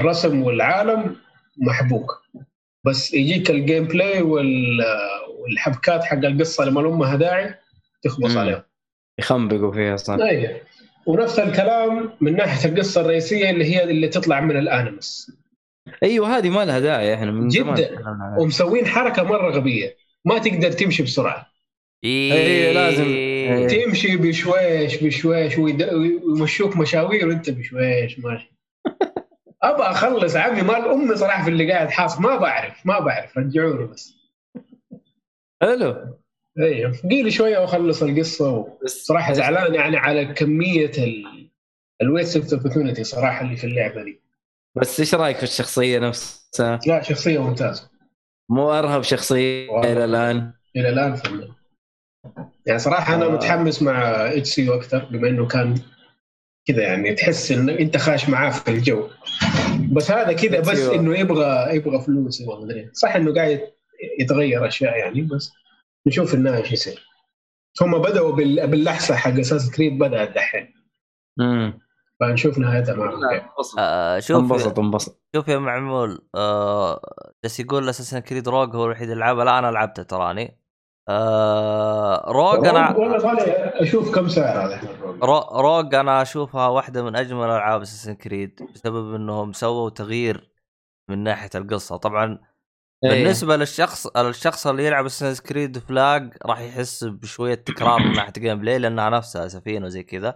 الرسم 0.00 0.42
والعالم 0.42 1.16
محبوك. 1.58 2.22
بس 2.86 3.14
يجيك 3.14 3.50
ال 3.50 3.84
gameplay 3.84 4.22
وال- 4.22 4.84
والحبكات 5.38 6.04
حق 6.04 6.16
القصة 6.24 6.64
لما 6.64 6.80
ما 6.80 6.92
لها 6.92 7.16
داعي 7.16 7.54
تخبص. 8.02 8.36
عليهم. 8.36 8.62
يخنبقوا 9.18 9.72
فيها 9.72 9.96
صح 9.96 10.14
أيوه 10.14 10.60
ونفس 11.06 11.38
الكلام 11.38 12.10
من 12.20 12.36
ناحية 12.36 12.68
القصة 12.68 13.00
الرئيسية 13.00 13.50
اللي 13.50 13.64
هي 13.64 13.84
اللي 13.84 14.08
تطلع 14.08 14.40
من 14.40 14.56
ال 14.56 14.67
Animus 14.67 15.30
أيوه 16.02 16.38
هذه 16.38 16.50
ما 16.50 16.64
لها 16.64 16.80
داعي 16.80 17.14
إحنا 17.14 17.30
من 17.30 17.48
جداً. 17.48 17.98
ومسوين 18.38 18.86
حركة 18.86 19.22
مرة 19.22 19.50
غبية. 19.50 19.96
ما 20.24 20.38
تقدر 20.38 20.72
تمشي 20.72 21.02
بسرعة. 21.02 21.46
إيه 22.04 22.32
إيه، 22.32 22.72
لازم. 22.72 23.04
إيه. 23.04 23.68
تمشي 23.68 24.16
بشويش 24.16 25.02
بشويش 25.02 25.58
ويمشوك 25.58 26.76
مشاوير 26.76 27.28
وأنت 27.28 27.50
بشويش 27.50 28.18
ماشي 28.18 28.52
ابى 29.62 29.82
أخلص 29.82 30.36
عمي 30.36 30.62
مال 30.62 30.74
أمي 30.88 31.16
صراحة 31.16 31.44
في 31.44 31.50
اللي 31.50 31.72
قاعد 31.72 31.90
حاصل 31.90 32.22
ما 32.22 32.36
بعرف 32.36 32.86
ما 32.86 32.98
بعرف 33.00 33.38
رجعوني 33.38 33.86
بس. 33.86 34.14
حلو. 35.62 36.18
أيوه 36.58 36.92
قيلي 37.10 37.30
شوية 37.30 37.58
وأخلص 37.58 38.02
القصة 38.02 38.78
بس 38.84 39.04
صراحة 39.06 39.32
زعلان 39.32 39.74
يعني 39.74 39.96
على 39.96 40.24
كمية 40.26 40.92
ال 40.98 41.24
الويست 42.02 42.52
اوبورتونيتي 42.52 43.04
صراحة 43.04 43.44
اللي 43.44 43.56
في 43.56 43.64
اللعبة 43.64 44.02
دي. 44.02 44.23
بس 44.76 45.00
إيش 45.00 45.14
رأيك 45.14 45.36
في 45.36 45.42
الشخصية 45.42 45.98
نفسها؟ 45.98 46.80
لا 46.86 47.02
شخصية 47.02 47.38
ممتازة 47.42 47.90
مو 48.50 48.70
أرهب 48.72 49.02
شخصية. 49.02 49.78
إلى 49.80 50.04
الآن 50.04 50.52
إلى 50.76 50.88
الآن 50.88 51.14
فنان 51.16 51.48
يعني 52.66 52.78
صراحة 52.78 53.14
أنا 53.14 53.24
آه. 53.26 53.28
متحمس 53.28 53.82
مع 53.82 54.00
اتش 54.32 54.48
سي 54.48 54.74
أكثر 54.74 55.04
بما 55.04 55.28
إنه 55.28 55.46
كان 55.46 55.74
كذا 56.66 56.82
يعني 56.82 57.14
تحس 57.14 57.52
ان 57.52 57.68
أنت 57.68 57.96
خاش 57.96 58.28
معاه 58.28 58.50
في 58.50 58.70
الجو 58.70 59.08
بس 59.92 60.10
هذا 60.10 60.32
كذا 60.32 60.60
بس 60.60 60.68
أيوة. 60.78 60.94
إنه 60.94 61.18
يبغى 61.18 61.76
يبغى 61.76 62.00
فلوس 62.00 62.40
يبغى 62.40 62.62
مدري 62.64 62.90
صح 62.92 63.14
إنه 63.16 63.34
قاعد 63.34 63.60
يتغير 64.20 64.66
أشياء 64.68 64.98
يعني 64.98 65.22
بس 65.22 65.52
نشوف 66.06 66.28
في 66.28 66.34
النهايه 66.34 66.60
إيش 66.62 66.72
يصير 66.72 67.06
هم 67.82 67.98
بدأوا 68.02 68.32
بال- 68.32 68.66
باللحسه 68.66 69.14
حق 69.16 69.30
أساس 69.38 69.70
كريد 69.70 69.98
بدأت 69.98 70.34
دحين 70.34 70.74
امم 71.40 71.78
فنشوف 72.20 72.58
نهايتها 72.58 72.94
معهم 72.94 73.28
كيف 73.30 73.42
انبسط. 73.42 73.74
آه 73.78 74.18
شوف 74.20 74.36
انبسط 74.36 74.78
انبسط. 74.78 75.22
شوف 75.36 75.48
يا 75.48 75.58
معمول 75.58 76.28
آه 76.34 77.00
بس 77.44 77.60
يقول 77.60 77.88
أساسا 77.88 78.20
كريد 78.20 78.48
روج 78.48 78.76
هو 78.76 78.84
الوحيد 78.84 79.10
اللي 79.10 79.20
لعبه. 79.24 79.44
لا 79.44 79.58
أنا 79.58 79.70
لعبته 79.70 80.02
تراني. 80.02 80.60
آه 81.08 82.24
روج 82.28 82.66
أنا 82.66 82.96
والله 82.96 83.18
طالع 83.18 83.42
أشوف 83.80 84.14
كم 84.14 84.28
سعر 84.28 84.66
هذا. 84.66 84.80
رو- 85.22 85.60
روج 85.60 85.94
أنا 85.94 86.22
أشوفها 86.22 86.68
واحدة 86.68 87.02
من 87.04 87.16
أجمل 87.16 87.44
ألعاب 87.44 87.80
اساسن 87.80 88.14
كريد 88.14 88.60
بسبب 88.74 89.14
إنهم 89.14 89.52
سووا 89.52 89.90
تغيير 89.90 90.50
من 91.10 91.18
ناحية 91.22 91.50
القصة. 91.54 91.96
طبعا 91.96 92.38
إيه. 93.04 93.10
بالنسبة 93.10 93.56
للشخص 93.56 94.06
الشخص 94.06 94.66
اللي 94.66 94.86
يلعب 94.86 95.04
Assassin's 95.04 95.44
Creed 95.44 95.78
Flag 95.78 96.32
راح 96.46 96.60
يحس 96.60 97.04
بشوية 97.04 97.54
تكرار 97.54 97.98
من 97.98 98.12
ناحية 98.12 98.32
gameplay 98.38 98.78
لأنها 98.78 99.10
نفسها 99.10 99.48
سفينة 99.48 99.86
وزي 99.86 100.02
كذا. 100.02 100.34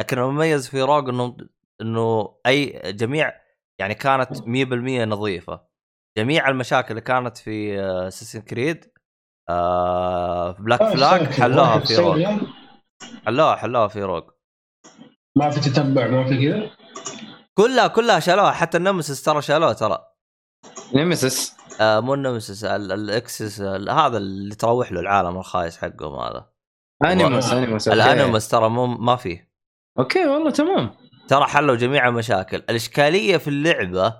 لكن 0.00 0.18
المميز 0.18 0.68
في 0.68 0.82
Rogue 0.82 1.08
إنه 1.08 1.36
إنه 1.80 2.34
أي 2.46 2.92
جميع 2.92 3.32
يعني 3.80 3.94
كانت 3.94 4.28
100% 4.38 4.42
نظيفة. 5.08 5.68
جميع 6.18 6.48
المشاكل 6.48 6.88
اللي 6.90 7.00
كانت 7.00 7.36
في 7.36 7.80
Assassin's 7.80 8.40
Creed 8.40 8.92
آه 9.50 10.52
في 10.52 10.62
Black 10.62 10.82
آه، 10.82 10.90
Flag 10.94 11.20
ساتر، 11.30 11.32
حلوها 11.42 11.78
في 11.78 11.96
Rogue. 11.96 12.24
حلوها 13.26 13.56
حلوها 13.56 13.88
في 13.88 14.02
Rogue 14.02 14.24
ما 15.38 15.50
في 15.50 15.60
تتبع 15.60 16.06
ما 16.06 16.24
في 16.24 16.48
كذا؟ 16.50 16.70
كلها 17.58 17.86
كلها 17.86 18.20
شالوها 18.20 18.50
حتى 18.52 18.76
النمسس 18.78 19.22
ترى 19.22 19.42
شالوه 19.42 19.72
ترى. 19.72 20.04
نيمسيس 20.94 21.56
آه 21.80 22.00
مو 22.00 22.14
النمسس 22.14 22.64
ال- 22.64 22.92
الاكسس 22.92 23.60
ال- 23.60 23.90
هذا 23.90 24.16
اللي 24.18 24.54
تروح 24.54 24.92
له 24.92 25.00
العالم 25.00 25.36
الخايس 25.38 25.78
حقهم 25.78 26.20
هذا. 26.20 26.50
انيموس 27.04 27.52
انيموس 27.52 27.88
أوكي. 27.88 28.02
الانيمس 28.02 28.48
ترى 28.48 28.68
مو 28.68 28.86
ما 28.86 29.16
فيه. 29.16 29.47
أوكي 29.98 30.26
والله 30.26 30.50
تمام. 30.50 30.90
ترى 31.28 31.44
حلوا 31.44 31.76
جميع 31.76 32.08
المشاكل. 32.08 32.56
الإشكالية 32.56 33.36
في 33.36 33.48
اللعبة 33.48 34.14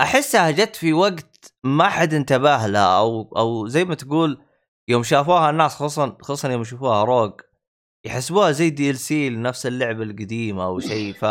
أحسها 0.00 0.50
جت 0.50 0.76
في 0.76 0.92
وقت 0.92 1.54
ما 1.64 1.88
حد 1.88 2.14
انتبه 2.14 2.66
لها 2.66 2.98
أو 2.98 3.32
أو 3.36 3.66
زي 3.66 3.84
ما 3.84 3.94
تقول 3.94 4.42
يوم 4.88 5.02
شافوها 5.02 5.50
الناس 5.50 5.74
خصوصا 5.74 6.16
خصوصا 6.22 6.50
يوم 6.50 6.60
يشوفوها 6.60 7.04
روج 7.04 7.32
يحسبوها 8.06 8.50
زي 8.50 8.70
DLC 8.70 9.30
لنفس 9.30 9.66
اللعبة 9.66 10.02
القديمة 10.02 10.64
أو 10.64 10.80
شيء 10.80 11.12
ف 11.12 11.24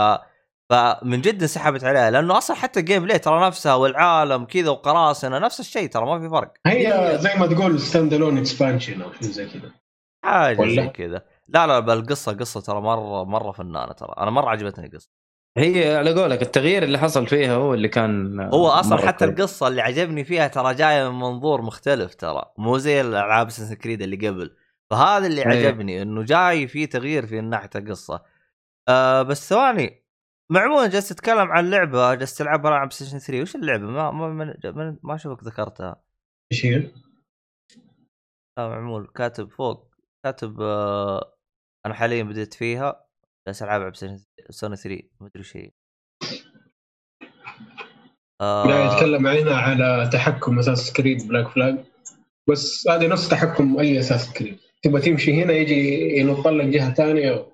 فمن 0.70 1.22
جد 1.22 1.42
انسحبت 1.42 1.84
عليها 1.84 2.12
لأنه 2.12 2.38
أصلا 2.38 2.56
حتى 2.56 2.80
ال 2.80 3.04
gameplay 3.04 3.20
ترى 3.20 3.48
نفسها 3.48 3.76
والعالم 3.76 4.46
كذا 4.46 4.70
وقراصنة 4.70 5.40
نفس 5.40 5.60
الشيء 5.60 5.90
ترى 5.90 6.06
ما 6.06 6.20
في 6.20 6.30
فرق. 6.30 6.54
هي 6.68 7.18
زي 7.22 7.34
ما 7.40 7.48
تقول 7.48 7.80
standalone 7.80 8.38
expansion 8.38 9.02
أو 9.02 9.14
شيء 9.14 9.22
زي 9.22 9.46
كذا. 9.46 9.72
حاجة؟ 10.26 10.76
زي 10.76 10.88
كذا. 10.88 11.22
لا 11.48 11.68
لا 11.68 11.80
بل 11.80 11.98
القصة 11.98 12.34
قصة 12.34 12.62
ترى 12.62 12.82
مرة 12.82 13.24
مرة 13.24 13.52
فنانة 13.52 13.92
ترى. 13.94 14.14
أنا 14.18 14.32
مرة 14.32 14.50
عجبتني 14.50 14.86
القصة. 14.86 15.10
هي 15.58 15.96
على 15.96 16.22
قولك 16.22 16.42
التغيير 16.42 16.84
اللي 16.84 16.98
حصل 16.98 17.28
فيها 17.28 17.56
هو 17.56 17.74
اللي 17.74 17.88
كان 17.88 18.40
هو 18.40 18.68
أصلا 18.68 18.98
حتى 19.08 19.26
كويس. 19.26 19.40
القصة 19.40 19.68
اللي 19.68 19.82
عجبني 19.82 20.24
فيها 20.24 20.48
ترى 20.48 20.74
جاية 20.74 21.10
من 21.10 21.20
منظور 21.20 21.62
مختلف 21.62 22.16
ترى. 22.16 22.46
مو 22.58 22.78
زي 22.78 23.02
الألعاب 23.02 23.48
Assassin's 23.48 23.76
Creed 23.76 24.02
اللي 24.02 24.28
قبل. 24.28 24.56
فهذا 24.90 25.28
اللي 25.28 25.42
إيه. 25.42 25.48
عجبني 25.48 26.02
إنه 26.02 26.24
جاي 26.24 26.68
في 26.68 26.88
تغيير 26.88 27.26
في 27.26 27.42
ناحيه 27.42 27.70
القصة. 27.76 28.24
آه 28.90 29.22
بس 29.22 29.50
ثواني. 29.50 30.04
معمول 30.50 30.90
جالس 30.90 31.10
تتكلم 31.10 31.52
عن 31.52 31.70
لعبة 31.70 32.14
جالس 32.14 32.36
تلعبها 32.36 32.72
على 32.72 32.80
PlayStation 32.80 33.20
3 33.20 33.42
وش 33.42 33.56
اللعبة؟ 33.56 33.84
ما 33.86 34.12
ما 34.12 34.28
ما, 34.28 34.56
ما, 34.64 34.98
ما 35.04 35.16
اشوفك 35.16 35.44
ذكرتها. 35.44 36.04
إيش 36.52 36.66
هي؟ 36.66 36.92
لا 38.58 38.68
معمول. 38.68 39.08
كاتب 39.16 39.50
فوق. 39.50 39.93
كاتب 40.24 40.62
آه 40.62 41.34
أنا 41.86 41.94
حاليا 41.94 42.24
بديت 42.24 42.54
فيها 42.54 43.06
ألعبها 43.48 43.68
على 43.70 43.80
PlayStation 43.80 44.76
3 44.76 45.02
ما 45.22 45.28
أدري 45.28 45.44
هي 45.56 45.72
آه. 48.42 48.64
قاعد 48.64 48.94
يتكلم 48.94 49.28
هنا 49.28 49.56
على 49.56 50.10
تحكم 50.14 50.60
Assassin's 50.60 50.94
Creed 50.94 51.28
Black 51.28 51.48
Flag. 51.48 51.78
بس 52.50 52.88
هذه 52.88 53.08
نفس 53.08 53.30
تحكم 53.30 53.80
أي 53.80 54.00
Assassin's 54.00 54.34
Creed. 54.34 54.58
تبغى 54.84 55.02
تمشي 55.02 55.44
هنا 55.44 55.54
يجي 55.54 56.18
ينط 56.18 56.48
لك 56.48 56.66
جهة 56.66 56.94
ثانية 56.94 57.48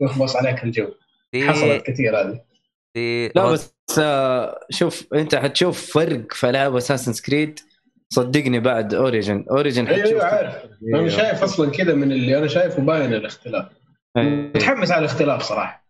ويخبص 0.00 0.36
عليك 0.46 0.64
الجو. 0.64 0.88
في 1.32 1.48
حصلت 1.48 1.82
كثير 1.86 2.20
هذه. 2.20 2.44
في 2.94 3.28
لا 3.28 3.50
بس 3.52 3.74
آه، 3.98 4.60
شوف 4.70 5.14
أنت 5.14 5.34
حتشوف 5.34 5.92
فرق 5.92 6.32
في 6.32 6.50
ألعاب 6.50 6.76
Assassin's 6.76 7.22
Creed. 7.26 7.60
صدقني 8.14 8.60
بعد 8.60 8.94
Origins 8.94 9.44
Origins 9.50 9.86
أيوه 9.86 10.06
أيوه 10.06 10.24
عارف. 10.24 10.54
أنا 10.94 11.08
شايف 11.08 11.42
أصلا 11.42 11.70
كذا 11.70 11.94
من 11.94 12.12
اللي 12.12 12.38
أنا 12.38 12.46
شايفه 12.46 12.82
باين 12.82 13.14
الاختلاف. 13.14 13.66
أيوة. 14.16 14.30
متحمس 14.30 14.90
على 14.90 14.98
الاختلاف 15.04 15.42
صراحة. 15.42 15.84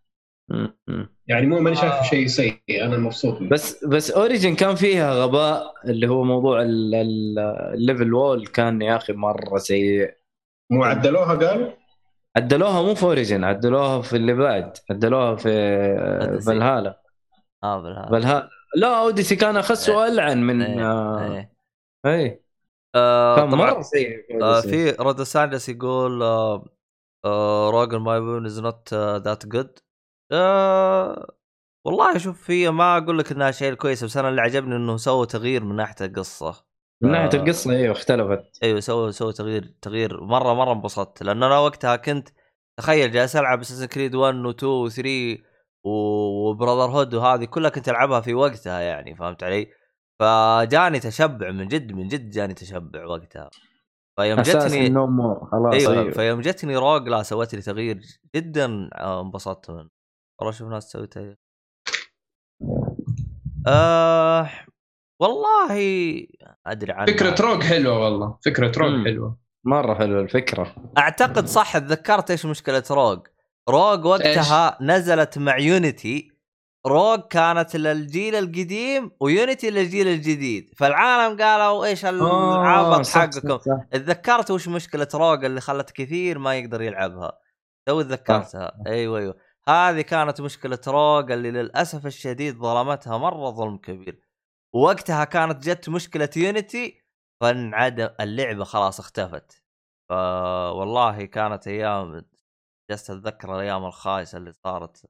يعني 1.27 1.47
مو 1.47 1.61
ماني 1.61 1.77
شايف 1.77 1.95
شيء 2.11 2.27
سيء 2.27 2.61
أنا 2.71 2.97
مبسوط 2.97 3.41
منه. 3.41 3.51
بس 3.51 3.85
بس 3.85 4.11
Origins 4.11 4.55
كان 4.55 4.75
فيها 4.75 5.15
غباء 5.15 5.75
اللي 5.85 6.09
هو 6.09 6.25
موضوع 6.25 6.63
ال- 6.63 6.95
ال- 6.95 7.39
الليفل 7.75 8.15
وول 8.15 8.47
كان 8.47 8.83
يا 8.83 8.97
أخي 8.97 9.13
مرة 9.13 9.59
سيء. 9.59 10.15
مو 10.71 10.85
عدلوها 10.85 11.35
قالوا 11.35 11.71
عدلوها 12.37 12.83
مو 12.83 12.95
في 12.95 13.03
اوريجن 13.03 13.45
عدلوها 13.45 14.03
في 14.03 14.17
اللي 14.17 14.35
بعد. 14.35 14.77
عدلوها 14.91 15.37
في 15.37 15.51
آه،. 15.51 16.39
فالهالا 16.39 17.01
آه 17.65 17.83
بالهذا 17.83 18.09
فالهالا 18.11 18.49
لا 18.77 18.99
اوديسي 19.01 19.37
كان 19.37 19.57
أخس 19.57 19.89
وألعن 19.89 20.43
من 20.43 20.63
إيه، 20.63 20.91
آه، 20.91 21.33
إيه. 21.33 21.54
إي 22.07 22.45
آه، 22.95 23.37
كان 23.37 23.49
مرة 23.49 23.83
سيء 23.83 24.27
في 24.27 24.43
آه،. 24.43 24.61
في 24.61 24.91
رود 24.91 25.23
ساندس 25.23 25.69
يقول 25.69 26.23
آه، 26.23 27.71
روجن 27.71 27.99
ماي 27.99 28.21
بون 28.21 28.47
از 28.47 28.61
نوت 28.61 28.95
ذات 28.95 29.47
جود 29.47 29.79
والله 31.85 32.19
شوف 32.19 32.51
هي 32.51 32.71
ما 32.71 32.99
أقول 32.99 33.19
لك 33.19 33.33
إنها 33.33 33.51
شيء 33.51 33.75
كويس 33.75 34.05
بس 34.05 34.17
أنا 34.17 34.29
اللي 34.29 34.41
عجبني 34.41 34.77
إنه 34.77 34.97
سووا 34.97 35.25
تغيير 35.25 35.65
من 35.65 35.77
ناحية 35.77 36.07
القصة 36.07 36.65
من 37.03 37.11
ناحية 37.11 37.39
آه. 37.39 37.43
القصة 37.43 37.71
إيوه 37.71 37.93
اختلفت 37.93 38.63
إيوه 38.63 38.81
سووا 38.81 39.11
سووا 39.11 39.33
تغيير 39.33 39.75
تغيير 39.83 40.25
مرة 40.25 40.55
مرة 40.55 40.73
انبسطت 40.73 41.23
لأنه 41.23 41.47
أنا 41.47 41.59
وقتها 41.59 41.97
كنت 41.97 42.29
تخيل 42.77 43.13
جالس 43.13 43.37
ألعب 43.37 43.61
اساسن 43.61 43.87
كريد 43.87 44.15
1 44.15 44.35
و 44.35 44.51
2 44.51 44.73
و 44.73 44.89
3 44.89 45.39
وبراذر 45.85 46.91
هود 46.91 47.15
وهذه 47.15 47.45
كلها 47.45 47.71
كنت 47.71 47.89
ألعبها 47.89 48.21
في 48.21 48.35
وقتها 48.35 48.81
يعني 48.81 49.15
فهمت 49.15 49.43
علي؟ 49.43 49.84
فجاني 50.21 51.01
تشبع 51.01 51.51
من 51.51 51.69
جد 51.69 51.93
من 51.93 52.09
جد 52.09 52.31
جاني 52.31 52.55
تشبع 52.55 53.07
وقتها. 53.07 53.51
فيوم 54.21 54.41
جتني 54.41 54.95
خلاص 55.53 55.75
أيوه 55.75 55.93
أيوة. 55.93 56.11
فيوم 56.11 56.41
جتني 56.41 56.77
روج 56.77 57.09
لا 57.09 57.23
سوت 57.23 57.55
لي 57.55 57.63
تغيير 57.63 58.01
جدا 58.37 58.91
آه، 58.95 59.21
انبسطت 59.21 59.71
منه. 59.71 59.91
والله 60.41 60.55
أشوف 60.55 60.69
ناس 60.69 60.89
تسوي 60.89 61.07
تغيير. 61.07 61.39
آه 63.67 64.51
والله 65.21 65.73
أدري 66.67 66.93
عن 66.93 67.07
فكرة 67.07 67.41
روج 67.41 67.63
حلوة 67.63 67.99
والله 67.99 68.39
فكرة 68.45 68.79
روج. 68.79 69.05
حلوة. 69.05 69.39
مرة 69.67 69.95
حلوة 69.95 70.21
الفكرة. 70.21 70.75
أعتقد 70.99 71.47
صح 71.47 71.79
تذكرت 71.79 72.31
إيش 72.31 72.47
مشكلة 72.47 72.85
روج. 72.91 73.27
روج 73.69 74.05
وقتها 74.05 74.79
نزلت 74.81 75.39
مع 75.39 75.59
يونيتي 75.59 76.34
روج 76.87 77.21
كانت 77.21 77.77
للجيل 77.77 78.35
القديم 78.35 79.11
ويونيتي 79.21 79.71
للجيل 79.71 80.09
الجديد. 80.09 80.71
فالعالم 80.77 81.43
قالوا 81.43 81.85
إيش 81.85 82.05
آه، 82.05 82.11
العبط 82.11 83.07
حقكم. 83.07 83.59
تذكرت 83.91 84.51
وش 84.51 84.69
مشكلة 84.69 85.09
روج 85.15 85.45
اللي 85.45 85.61
خلت 85.61 85.91
كثير 85.91 86.39
ما 86.39 86.55
يقدر 86.59 86.83
يلعبها؟ 86.83 87.39
تو 87.89 88.03
تذكرتها. 88.03 88.83
أيوه 88.87 89.19
أيوه. 89.19 89.37
هذه 89.69 90.01
كانت 90.01 90.41
مشكلة 90.41 90.79
روج 90.89 91.33
اللي 91.33 91.51
للأسف 91.51 92.07
الشديد 92.07 92.59
ظلمتها 92.59 93.19
مرة 93.19 93.51
ظلم 93.51 93.77
كبير. 93.77 94.21
وقتها 94.75 95.25
كانت 95.25 95.69
جت 95.69 95.89
مشكلة 95.89 96.31
يونيتي 96.37 97.03
فانعدم 97.41 98.09
اللعبة 98.21 98.65
خلاص 98.65 99.01
اختفت. 99.01 99.63
فوالله 100.11 101.25
كانت 101.25 101.69
أيام 101.69 102.25
جلست 102.91 103.11
أتذكر 103.11 103.55
الأيام 103.57 103.85
الخايسة 103.85 104.39
اللي 104.39 104.53
صارت. 104.53 105.07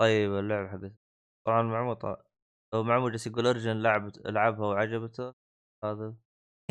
طيب 0.00 0.34
اللعبة 0.34 0.68
حقت 0.68 1.05
طبعا 1.46 1.62
معمول 1.62 1.96
طبعا 1.96 2.16
هو 2.74 2.82
معمول 2.82 3.10
جالس 3.10 3.26
يقول 3.26 3.46
أرجن 3.46 3.82
لعب 3.82 4.10
لعبها 4.24 4.66
وعجبته 4.66 5.34
هذا. 5.84 6.14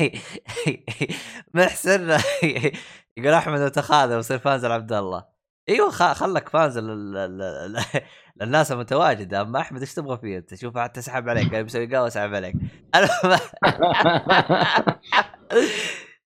محسن 1.54 2.10
يقول 3.16 3.32
أحمد 3.32 3.60
متخاذل 3.60 4.14
ويصير 4.16 4.38
fans 4.38 4.64
عبد 4.64 4.92
الله. 4.92 5.24
أيوه 5.68 5.90
خلك 5.90 6.48
fans 6.48 6.78
لل- 6.78 7.12
لل- 7.12 7.38
لل- 7.72 8.02
للناس 8.40 8.72
المتواجده 8.72 9.40
أما 9.40 9.60
أحمد 9.60 9.80
إيش 9.80 9.94
تبغى 9.94 10.18
فيه 10.18 10.38
أنت؟ 10.38 10.54
شوف 10.54 10.78
حتى 10.78 11.02
سحب 11.02 11.28
عليك. 11.28 11.50
قاعد 11.52 11.64
بيسوي 11.64 11.86
قهوة 11.86 12.08
سحب 12.08 12.34
عليك. 12.34 12.54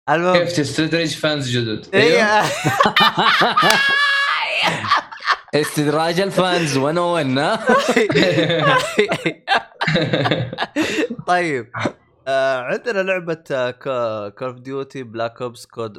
المهم. 0.09 0.33
كيف 0.38 0.51
تستدرج 0.57 1.15
fans 1.15 1.58
جدد؟ 1.57 1.95
إيه. 1.95 2.41
استدراج 5.56 6.20
ال 6.19 6.31
fans 6.31 6.78
101 6.78 7.38
ها؟ 7.38 7.60
طيب 11.28 11.72
آه 12.28 12.58
عندنا 12.62 13.00
لعبة 13.00 13.72
Call 14.32 14.47
of 14.47 14.60
Duty 14.60 15.04
Black 15.04 15.41
Ops 15.41 15.65
Co- 15.65 15.97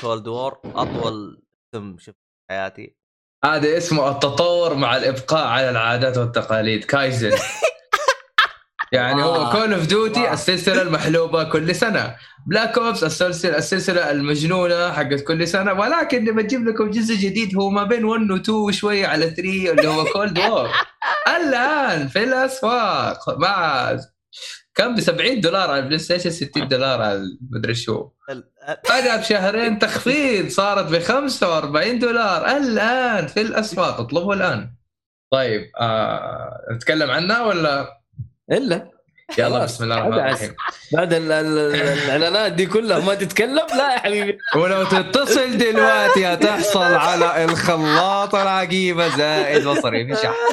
Cold 0.00 0.28
War 0.28 0.58
أطول 0.64 1.42
اسم 1.74 1.96
شفت 1.98 2.16
في 2.16 2.54
حياتي 2.54 2.96
هذا 3.44 3.76
اسمه 3.76 4.10
التطور 4.10 4.74
مع 4.74 4.96
الإبقاء 4.96 5.46
على 5.46 5.70
العادات 5.70 6.18
والتقاليد 6.18 6.84
كايزن 6.84 7.30
يعني 8.92 9.22
هو. 9.22 9.50
Call 9.50 9.72
of 9.72 9.86
Duty. 9.86 10.32
السلسلة 10.32 10.82
المحلوبة 10.82 11.44
كل 11.44 11.74
سنة. 11.74 12.16
Black 12.46 12.78
Ops 12.78 13.04
السلسله 13.04 13.58
السلسلة 13.58 14.10
المجنونة 14.10 14.92
حقت 14.92 15.20
كل 15.20 15.48
سنة. 15.48 15.72
ولكن 15.72 16.24
بجيب 16.36 16.68
لكم 16.68 16.90
جزء 16.90 17.14
جديد 17.14 17.56
هو 17.56 17.70
ما 17.70 17.84
بين 17.84 18.04
1 18.04 18.30
و 18.30 18.36
2 18.36 18.58
وشويه 18.58 19.06
على 19.06 19.30
3 19.30 19.42
اللي 19.70 19.88
هو 19.88 20.04
Cold 20.04 20.38
War 20.38 20.68
الآن 21.36 22.08
في 22.08 22.24
الأسواق 22.24 23.38
مع 23.38 23.96
كم؟ 24.74 24.94
ب 24.94 25.00
70 25.00 25.40
دولار 25.40 25.70
على 25.70 25.78
ال 25.78 25.98
PlayStation 25.98 26.30
60 26.30 26.68
دولار 26.68 27.02
على 27.02 27.22
مدري 27.50 27.74
شو. 27.74 28.08
بعدها 28.90 29.16
بشهرين 29.16 29.78
تخفيض 29.78 30.48
صارت 30.48 30.92
ب 30.92 30.98
45 30.98 31.98
دولار. 31.98 32.56
الآن 32.56 33.26
في 33.26 33.40
الأسواق 33.40 34.00
اطلبوا 34.00 34.34
الآن. 34.34 34.74
طيب 35.32 35.70
آه... 35.80 36.60
نتكلم 36.72 37.10
عنها 37.10 37.42
ولا؟ 37.42 38.03
إلا. 38.52 38.90
يلا 39.38 39.64
بسم 39.64 39.84
الله 39.84 39.96
الرحمن. 39.98 40.14
الرحيم. 40.18 40.54
بعد 40.92 41.12
ال- 41.12 41.32
ال- 41.32 41.58
ال- 41.58 41.74
الإعلانات 41.74 42.52
دي 42.52 42.66
كلها 42.66 42.98
ما 42.98 43.14
تتكلم؟ 43.14 43.66
لا 43.76 43.92
يا 43.94 43.98
حبيبي. 43.98 44.38
ولو 44.56 44.84
تتصل 44.84 45.58
دلوقتي 45.58 46.26
هتحصل 46.26 46.94
على 46.94 47.44
الخلاط 47.44 48.34
العجيبة 48.34 49.16
زائد 49.16 49.64
مصاريف 49.66 50.22
شحن 50.22 50.34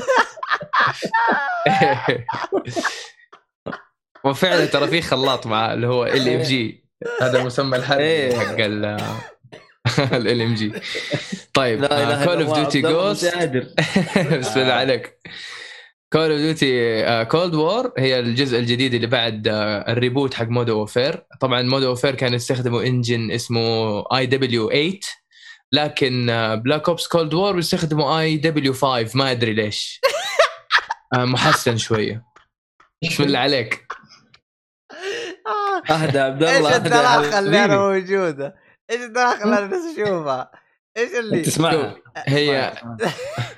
وفعلا 4.26 4.66
ترى 4.66 4.88
في 4.88 5.02
خلاط 5.02 5.48
مع 5.48 5.74
اللي 5.74 5.88
هو 5.88 6.06
LMG. 6.06 6.84
هذا 7.22 7.44
مسمى 7.44 7.78
الحربي 7.78 8.04
إيه. 8.04 8.40
حق 8.40 8.56
ال 8.60 8.86
LMG. 10.28 10.74
طيب 11.54 11.86
Call 12.26 12.42
of 12.44 12.54
Duty 12.54 12.82
جوست 12.82 13.36
مش 13.36 13.66
بسم 14.38 14.60
الله 14.60 14.74
عليك. 14.74 15.18
Call 16.14 16.32
of 16.32 16.40
Duty 16.40 17.26
Cold 17.26 17.56
War 17.56 17.94
هي 17.98 18.20
الجزء 18.20 18.60
الجديد 18.60 18.94
اللي 18.94 19.08
بعد 19.08 19.48
آه، 19.48 19.92
ال 19.92 19.98
reboot 19.98 20.34
حق 20.34 20.48
Modern 20.48 20.80
Warfare 20.80 21.26
طبعا 21.40 21.62
Modern 21.62 21.90
Warfare 21.90 22.16
كان 22.16 22.34
يستخدموا 22.34 22.84
engine 22.84 23.32
اسمه 23.32 24.04
IW 24.18 24.70
8 24.70 25.00
لكن 25.72 26.26
بلاك 26.66 26.90
اوبس 26.90 27.08
كولد 27.08 27.34
وور 27.34 27.56
بيستخدموا 27.56 28.20
اي 28.20 28.38
دبليو 28.38 28.74
5 28.74 29.18
ما 29.18 29.32
أدري 29.32 29.54
ليش. 29.54 30.02
آه، 31.14 31.26
محسن 31.26 31.78
شوية 31.78 32.24
بسم 33.04 33.24
الله 33.24 33.40
عليك؟ 33.40 33.88
آه، 35.48 35.94
أهدى 35.94 36.20
عبد 36.20 36.44
إيش 36.44 36.58
الله 36.58 36.72
يا 36.72 36.78
الدراخه 36.78 37.40
اللي 37.40 37.66
أنا. 37.66 37.78
موجودة؟ 37.78 38.56
إيش 38.92 39.02
الدراخه 39.02 39.44
اللي 39.44 39.58
أنا 39.58 39.68
بس 39.68 39.98
اشوفها؟ 39.98 40.52
إيش 40.98 41.10
اللي؟ 41.20 41.42
تسمعها 41.42 41.96
هي 42.18 42.74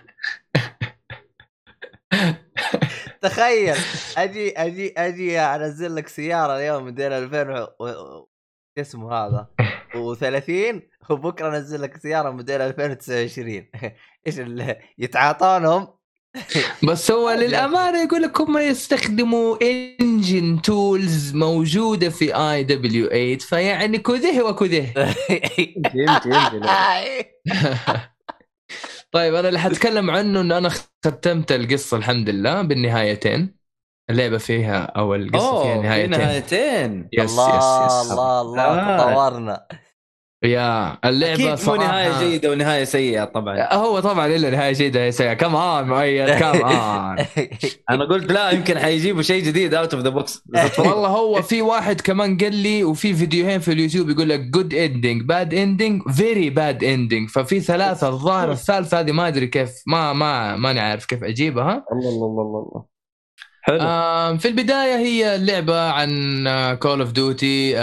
تخيل. 3.24 3.76
أجي 4.18 4.52
أجي 4.58 4.94
أجي 4.98 5.40
أنزل 5.40 5.96
لك 5.96 6.08
سيارة 6.08 6.58
اليوم 6.58 6.84
موديل 6.84 7.14
2000 7.14 7.68
و... 7.80 8.26
اسمه 8.78 9.14
هذا؟ 9.14 9.48
و30 9.94 10.82
وبكرة 11.10 11.58
أنزل 11.58 11.82
لك 11.82 11.98
سيارة 11.98 12.30
موديل 12.32 12.62
2029 12.62 13.68
إيش 14.28 14.40
اللي 14.40 14.80
يتعاطونهم؟ 14.98 15.88
بس 16.90 17.12
هو 17.12 17.32
للأمانة 17.32 18.04
يقول 18.04 18.22
لك 18.22 18.42
هم 18.42 18.58
يستخدموا 18.58 19.58
engine 19.62 20.62
tools 20.62 21.36
موجودة 21.36 22.10
في 22.10 22.36
IW 22.36 23.08
8 23.08 23.38
فيعني 23.38 23.98
كذه 23.98 24.42
وكذه. 24.42 24.94
طيب 29.14 29.36
أنا 29.36 29.48
اللي 29.48 29.60
حتكلم 29.60 30.12
عنه 30.12 30.42
إنه 30.42 30.58
أنا 30.58 30.70
ختمت 31.06 31.52
القصة 31.52 31.98
الحمد 31.98 32.30
لله 32.30 32.62
بالنهايتين. 32.62 33.56
اللعبة 34.10 34.38
فيها 34.38 34.84
أو 34.84 35.16
القصة 35.16 35.64
فيها 35.64 35.82
نهايتين. 35.82 36.12
نهايتين. 36.12 37.10
yes 37.14 37.32
الله 37.32 37.50
yes 37.50 38.06
yes 38.06 38.12
الله 38.12 38.42
الله. 38.42 38.98
تطورنا. 38.98 39.68
يا 40.44 40.98
اللعبة 41.06 41.34
أكيد 41.34 41.50
مو 41.50 41.56
صراحة 41.56 41.88
نهاية 41.88 42.20
جيدة 42.30 42.52
ونهاية 42.52 42.84
سيئة 42.84 43.24
طبعا. 43.26 43.74
هو 43.74 44.00
طبعا 44.00 44.28
إلا 44.28 44.50
نهاية 44.50 44.74
جيدة 44.74 45.00
يا 45.00 45.12
سيدي. 45.12 45.36
come 45.36 45.56
on 45.56 45.88
مؤيد 45.88 46.30
come 46.30 46.46
on 46.66 47.18
أنا 47.90 48.06
قلت 48.10 48.32
لا 48.32 48.50
يمكن 48.52 48.80
حيجيبوا 48.80 49.22
شيء 49.22 49.44
جديد 49.44 49.74
out 49.74 49.94
of 49.94 50.04
the 50.04 50.10
box 50.10 50.44
والله 50.80 51.08
هو 51.08 51.42
في 51.42 51.62
واحد 51.62 52.02
كمان 52.02 52.38
قال 52.38 52.56
لي 52.56 52.84
وفي 52.84 53.14
فيديوهين 53.14 53.60
في 53.60 53.72
اليوتيوب 53.72 54.10
يقول 54.10 54.30
لك 54.30 54.40
good 54.40 54.74
ending 54.74 55.22
bad 55.22 55.54
ending 55.54 56.02
very 56.12 56.50
bad 56.50 56.84
ending 56.84 57.30
ففي 57.30 57.60
ثلاثة 57.60 58.08
الظاهر 58.08 58.52
الثالثة 58.52 59.00
هذه 59.00 59.12
ما 59.12 59.28
أدري 59.28 59.48
كيف 59.48 59.72
ما 59.88 60.14
ما 60.14 60.56
ماني 60.56 60.80
عارف 60.80 61.06
كيف 61.06 61.24
أجيبها. 61.24 61.86
الله 61.92 62.10
الله 62.10 62.26
الله 62.28 62.70
الله. 62.72 62.93
حلو. 63.66 64.38
في 64.38 64.48
البداية 64.48 64.96
هي 64.98 65.36
اللعبه 65.36 65.82
عن 65.90 66.10
Call 66.80 67.02
of 67.02 67.12
Duty 67.12 67.76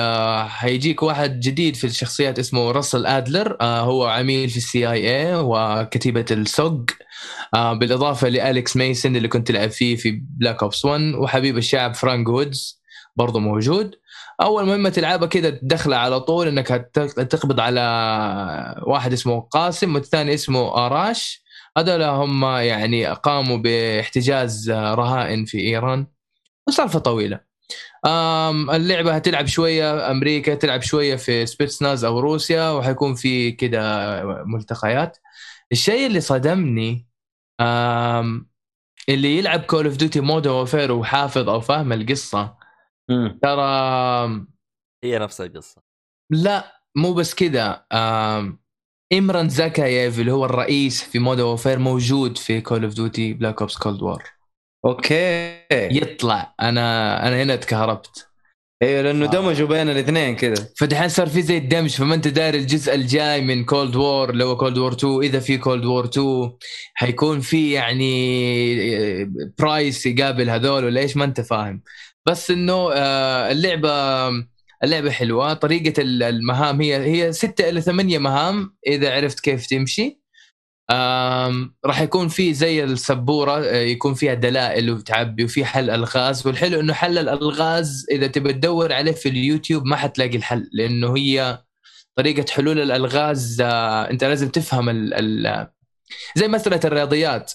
حيجيك 0.49 1.03
واحد 1.03 1.41
جديد 1.41 1.77
في 1.77 1.85
الشخصيات 1.87 2.39
اسمه 2.39 2.71
Russell 2.71 3.07
Adler 3.07 3.57
آه، 3.61 3.81
هو 3.81 4.07
عميل 4.07 4.49
في 4.49 4.57
ال 4.57 4.91
CIA 4.91 5.35
وكتيبة 5.35 6.25
ال 6.31 6.41
SOG. 6.41 6.85
آه، 7.55 7.73
بالإضافة 7.73 8.29
ل 8.29 8.38
Alex 8.38 8.77
Mason 8.77 9.17
اللي 9.17 9.29
كنت 9.29 9.49
تلعب 9.49 9.71
فيه 9.71 9.97
في 9.97 10.23
Black 10.39 10.63
Ops 10.63 10.85
1 10.85 11.15
وحبيب 11.15 11.59
الشعب 11.59 11.95
Frank 11.95 12.29
Woods 12.29 12.81
برضه 13.17 13.41
موجود. 13.41 13.95
أول 14.43 14.67
مهمة 14.67 14.89
تلعبها 14.89 15.29
كده 15.29 15.51
تدخله 15.51 15.97
على 15.97 16.21
طول 16.21 16.49
إنك 16.49 16.69
تقبض 17.31 17.61
على 17.61 17.81
واحد 18.87 19.13
اسمه 19.13 19.41
قاسم 19.41 19.95
والثاني 19.95 20.35
اسمه 20.35 20.87
آراش. 20.87 21.43
هذول 21.79 22.03
هم 22.03 22.45
يعني 22.45 23.07
قاموا 23.07 23.57
باحتجاز 23.57 24.71
رهائن 24.71 25.45
في 25.45 25.61
إيران 25.61 26.07
وسالفة 26.69 26.99
طويلة. 26.99 27.41
اللعبة 28.75 29.15
هتلعب 29.15 29.47
شوية 29.47 30.11
أمريكا 30.11 30.55
تلعب 30.55 30.83
شوية 30.83 31.17
في 31.17 31.47
Spetsnaz 31.47 32.05
أو 32.05 32.21
روسيا 32.21 32.71
وحيكون 32.71 33.15
في 33.15 33.53
كده 33.53 34.23
ملتقيات. 34.45 35.19
الشيء 35.73 36.07
اللي 36.07 36.21
صدمني 36.21 37.07
اللي 39.09 39.39
يلعب 39.39 39.61
Call 39.61 39.87
of 39.87 39.97
Duty 39.97 40.21
Modern 40.21 40.47
Warfare 40.47 40.93
وحافظ 40.93 41.49
أو 41.49 41.61
فاهم 41.61 41.93
القصة. 41.93 42.57
ترى 43.43 44.47
هي 45.05 45.19
نفس 45.19 45.41
القصة. 45.41 45.83
لا 46.31 46.83
مو 46.97 47.13
بس 47.13 47.35
كذا 47.35 47.87
Imran 49.13 49.49
Zakhaev 49.49 50.21
اللي 50.21 50.33
هو 50.33 50.45
الرئيس 50.45 51.03
في 51.03 51.19
Modern 51.19 51.41
Warfare 51.41 51.79
موجود 51.79 52.39
في 52.39 52.61
Call 52.61 52.85
of 52.85 52.95
Duty 52.95 53.33
Black 53.33 53.61
Ops 53.61 53.77
Cold 53.79 54.03
War 54.03 54.23
okay. 54.85 55.61
يطلع. 55.73 56.55
أنا 56.61 57.29
أنا 57.29 57.43
هنا 57.43 57.57
تكهربت 57.57 58.27
أيوه 58.83 59.03
لأنه 59.03 59.27
آه. 59.27 59.31
دمجوا 59.31 59.69
بين 59.69 59.89
الاثنين 59.89 60.37
كذا 60.37 60.69
فدحين 60.77 61.09
صار 61.09 61.27
في 61.27 61.43
زي 61.43 61.57
الدمج 61.59 61.91
فما 61.91 62.15
أنت 62.15 62.29
داري 62.29 62.59
الجزء 62.59 62.95
الجاي 62.95 63.41
من 63.41 63.65
Cold 63.65 63.97
War 63.97 64.31
اللي 64.31 64.45
هو 64.45 64.57
Cold 64.57 64.79
War 64.79 64.93
2 64.93 65.23
إذا 65.23 65.41
في 65.41 65.59
Cold 65.59 65.85
War 65.85 66.05
2 66.05 66.53
حيكون 66.95 67.41
في 67.41 67.73
يعني 67.73 69.25
Price 69.59 70.07
يقابل 70.07 70.51
هذول 70.51 70.85
ولا 70.85 71.01
إيش؟ 71.01 71.17
ما 71.17 71.25
أنت 71.25 71.41
فاهم. 71.41 71.83
بس 72.27 72.51
إنه 72.51 72.93
آه، 72.93 73.53
اللعبة 73.53 73.91
اللعبة 74.85 75.11
حلوة. 75.11 75.53
طريقة 75.55 76.03
ال- 76.03 76.23
المهام 76.23 76.81
هي 76.81 76.97
هي 76.97 77.33
ستة 77.33 77.69
إلى 77.69 77.81
ثمانية 77.81 78.19
مهام 78.19 78.77
إذا 78.87 79.15
عرفت 79.17 79.41
كيف 79.41 79.67
تمشي. 79.67 80.21
راح 81.87 82.01
يكون 82.01 82.29
في 82.29 82.55
زي 82.55 82.85
السبورة 82.85 83.59
آه، 83.65 83.75
يكون 83.77 84.15
فيها 84.15 84.35
دلائل 84.35 84.91
وتعبي 84.91 85.45
وفي 85.45 85.65
حل 85.65 85.91
ألغاز. 85.91 86.47
والحلو 86.47 86.81
إنه 86.81 86.93
حل 86.93 87.19
الألغاز 87.19 88.07
إذا 88.11 88.27
تبي 88.27 88.53
تدور 88.53 88.93
عليه 88.93 89.13
في 89.13 89.29
اليوتيوب 89.29 89.87
ما 89.87 89.97
حتلاقي 89.97 90.37
الحل 90.37 90.69
لأنه 90.73 91.17
هي 91.17 91.59
طريقة 92.17 92.45
حلول 92.53 92.81
الألغاز 92.81 93.61
آه، 93.61 94.11
أنت 94.11 94.25
لازم 94.25 94.49
تفهم 94.49 94.89
ال 94.89 95.15
ال 95.15 95.69
زي 96.37 96.49
مسألة 96.49 96.81
الرياضيات. 96.85 97.53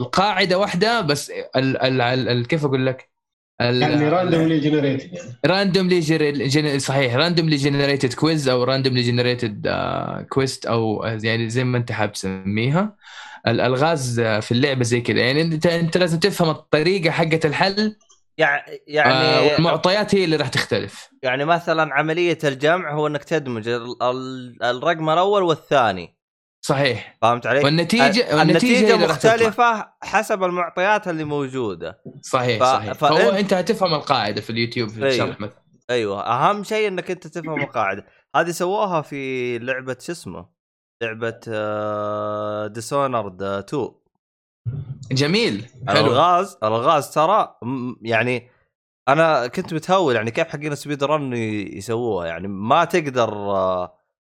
القاعدة 0.00 0.58
واحدة 0.58 1.00
بس 1.00 1.30
ال 1.30 1.76
ال 1.82 2.00
ال 2.28 2.46
كيف 2.46 2.64
أقول 2.64 2.86
لك؟ 2.86 3.13
يعني 3.60 4.08
randomly 4.08 4.60
generated 4.60 5.12
يعني 5.12 5.38
randomly. 5.46 6.78
صحيح 6.78 7.14
randomly 7.14 7.56
generated 7.56 8.12
quiz 8.14 8.48
أو 8.48 8.64
randomly 8.64 9.02
generated 9.02 9.68
quest 10.28 10.66
أو 10.66 11.04
يعني 11.04 11.50
زي 11.50 11.64
ما 11.64 11.78
أنت 11.78 11.92
حاب 11.92 12.12
تسميها. 12.12 12.96
الالغاز 13.46 14.20
آه، 14.20 14.40
في 14.40 14.52
اللعبة 14.52 14.84
زي 14.84 15.00
كذا. 15.00 15.20
يعني 15.20 15.42
انت 15.42 15.66
أنت 15.66 15.96
لازم 15.96 16.18
تفهم 16.18 16.50
الطريقة 16.50 17.10
حقه 17.10 17.40
الحل. 17.44 17.96
يعني 18.38 18.62
آه، 18.72 18.78
يعني 18.88 19.52
والمعطيات 19.52 20.14
هي 20.14 20.24
اللي 20.24 20.36
راح 20.36 20.48
تختلف. 20.48 21.08
يعني 21.22 21.44
مثلا 21.44 21.94
عملية 21.94 22.38
الجمع 22.44 22.92
هو 22.92 23.06
إنك 23.06 23.24
تدمج 23.24 23.68
ال- 23.68 24.02
ال- 24.02 24.62
الرقم 24.62 25.10
الأول 25.10 25.42
والثاني. 25.42 26.16
صحيح. 26.64 27.16
فهمت 27.22 27.46
علي؟ 27.46 27.64
والنتيجه 27.64 28.42
النتيجة. 28.42 28.96
مختلفة 28.96 29.92
حسب 30.02 30.44
المعطيات 30.44 31.08
اللي 31.08 31.24
موجودة. 31.24 32.02
صحيح 32.22 32.60
ف- 32.60 32.64
صحيح. 32.66 32.92
فهو 32.92 33.16
أنت 33.30 33.52
هتفهم 33.54 33.94
القاعدة 33.94 34.40
في 34.40 34.50
اليوتيوب 34.50 34.88
في 34.88 34.96
أيوه. 34.98 35.08
الشرح 35.08 35.40
مثلا. 35.40 35.62
أيوه. 35.90 36.26
أهم 36.26 36.64
شيء 36.64 36.88
إنك 36.88 37.10
أنت 37.10 37.26
تفهم 37.26 37.60
القاعدة. 37.62 38.06
هذه 38.36 38.50
سووها 38.50 39.02
في 39.02 39.58
لعبة 39.58 39.96
شو 40.00 40.12
اسمه؟ 40.12 40.46
لعبة 41.02 41.30
Dishonored 42.66 43.42
2 43.42 43.88
جميل. 45.12 45.66
حلو. 45.88 45.98
الغاز 46.00 46.58
الغاز 46.62 47.10
ترى 47.10 47.56
يعني 48.02 48.50
أنا 49.08 49.46
كنت 49.46 49.74
متهور 49.74 50.14
يعني 50.14 50.30
كيف 50.30 50.48
حقين 50.48 50.74
speed 50.74 51.04
run 51.04 51.32
يسووها. 51.76 52.26
يعني 52.26 52.48
ما 52.48 52.84
تقدر 52.84 53.32
آه، 53.32 53.98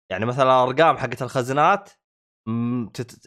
يعني 0.09 0.25
مثلا 0.25 0.43
الأرقام 0.43 0.97
حقت 0.97 1.23
تت- 1.23 1.97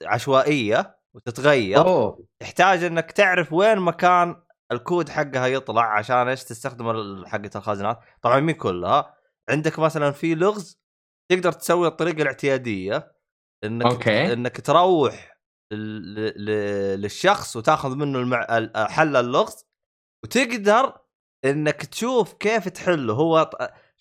عشوائية 0.06 0.98
وتتغير. 1.14 1.78
أوه. 1.78 2.26
تحتاج 2.40 2.84
إنك 2.84 3.12
تعرف 3.12 3.52
وين 3.52 3.78
مكان 3.78 4.42
الكود 4.72 5.08
حقها 5.08 5.46
يطلع 5.46 5.98
عشان 5.98 6.28
إيش 6.28 6.44
تستخدم 6.44 7.24
حقة 7.26 7.50
الخزانات 7.56 7.98
طبعا 8.22 8.40
مين 8.40 8.54
كلها. 8.54 9.14
عندك 9.50 9.78
مثلا 9.78 10.10
في 10.10 10.34
لغز 10.34 10.80
تقدر 11.30 11.52
تسوي 11.52 11.88
الطريقة 11.88 12.22
الاعتيادية 12.22 13.12
إنك 13.64 13.86
أوكي. 13.86 14.32
إنك 14.32 14.60
تروح 14.60 15.38
للشخص 15.72 17.56
وتاخذ 17.56 17.96
منه 17.96 18.18
المع... 18.18 18.58
ال- 18.58 18.88
حل 18.90 19.16
اللغز 19.16 19.66
وتقدر 20.24 20.98
إنك 21.44 21.86
تشوف 21.86 22.32
كيف 22.32 22.68
تحله. 22.68 23.14
هو 23.14 23.50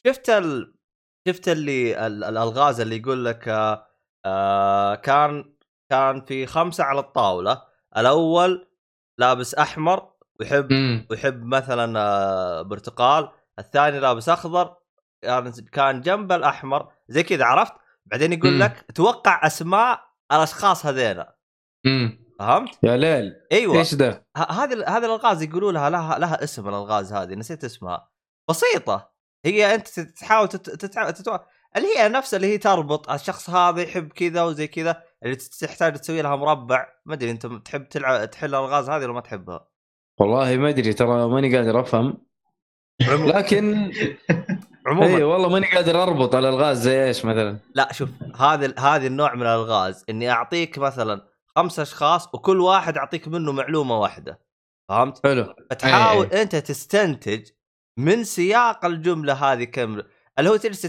شفت 0.07 0.29
ال... 0.29 0.75
شفت 1.27 1.49
اللي 1.49 2.07
ال- 2.07 2.23
الألغاز 2.23 2.81
اللي 2.81 2.97
يقول 2.97 3.25
لك 3.25 3.47
آه 4.27 4.95
كان 4.95 5.53
كان 5.89 6.21
في 6.21 6.45
خمسة 6.45 6.83
على 6.83 6.99
الطاولة. 6.99 7.61
الأول 7.97 8.67
لابس 9.17 9.55
أحمر 9.55 10.11
ويحب 10.39 10.71
امم 10.71 11.07
ويحب 11.09 11.43
مثلا 11.43 11.99
آه، 11.99 12.61
برتقال. 12.61 13.29
الثاني 13.59 13.99
لابس 13.99 14.29
أخضر. 14.29 14.75
كان 15.21 15.51
كان 15.51 16.01
جنب 16.01 16.31
الأحمر. 16.31 16.91
زي 17.07 17.23
كذا 17.23 17.45
عرفت؟ 17.45 17.73
بعدين 18.05 18.33
يقول 18.33 18.51
مم. 18.51 18.63
لك 18.63 18.85
توقع 18.95 19.47
أسماء 19.47 20.01
الأشخاص 20.31 20.85
هذينا. 20.85 21.33
فهمت؟ 22.39 22.79
يا 22.83 22.97
ليل. 22.97 23.33
أيوه. 23.51 23.77
إيش 23.79 23.95
ده؟ 23.95 24.27
هذه 24.37 24.87
هذه 24.87 25.05
الألغاز 25.05 25.43
يقولوا 25.43 25.71
لها 25.71 25.89
لها 25.89 26.19
لها 26.19 26.43
اسم 26.43 26.69
الألغاز 26.69 27.13
هذه. 27.13 27.33
نسيت 27.35 27.63
اسمها. 27.63 28.09
بسيطة. 28.49 29.16
هي 29.47 29.75
انت 29.75 29.99
تحاول 29.99 30.47
تت... 30.47 30.69
تتع... 30.69 31.09
تتع... 31.11 31.39
اللي 31.77 31.87
هي 31.97 32.09
نفس 32.09 32.33
اللي 32.33 32.47
هي 32.47 32.57
تربط 32.57 33.09
الشخص 33.09 33.49
هذا 33.49 33.81
يحب 33.81 34.07
كذا 34.07 34.43
وزي 34.43 34.67
كذا 34.67 35.03
اللي 35.23 35.35
تحتاج 35.35 35.93
تسوي 35.93 36.21
لها 36.21 36.35
مربع. 36.35 36.87
ما 37.05 37.13
أدري 37.13 37.31
أنت 37.31 37.45
تحب 37.45 37.89
تلعب 37.89 38.29
تحل 38.29 38.55
الألغاز 38.55 38.89
هذه 38.89 39.03
ولا 39.03 39.13
ما 39.13 39.21
تحبها؟ 39.21 39.67
والله 40.19 40.57
ما 40.57 40.69
أدري 40.69 40.93
ترى 40.93 41.27
ماني 41.27 41.57
قادر 41.57 41.81
أفهم. 41.81 42.17
لكن 43.09 43.91
عموما. 44.87 45.17
اي 45.17 45.23
والله 45.23 45.49
ماني 45.49 45.65
قادر 45.65 46.03
أربط 46.03 46.35
الألغاز 46.35 46.81
زي 46.81 47.05
إيش 47.05 47.25
مثلا. 47.25 47.59
لا 47.75 47.93
شوف 47.93 48.09
هذا 48.35 48.73
هذه 48.79 49.07
النوع 49.07 49.35
من 49.35 49.41
الألغاز 49.41 50.05
إني 50.09 50.29
أعطيك 50.29 50.77
مثلا 50.77 51.21
خمس 51.55 51.79
أشخاص 51.79 52.33
وكل 52.33 52.59
واحد 52.59 52.97
أعطيك 52.97 53.27
منه 53.27 53.51
معلومة 53.51 53.99
واحدة. 53.99 54.39
فهمت؟ 54.89 55.27
حلو. 55.27 55.53
فتحاول 55.69 56.29
أي. 56.31 56.41
أنت 56.41 56.55
تستنتج 56.55 57.49
من 57.97 58.23
سياق 58.23 58.85
الجملة 58.85 59.33
هذه 59.33 59.63
كم 59.63 60.01
اللي 60.39 60.49
هو 60.49 60.55
تجلس 60.55 60.81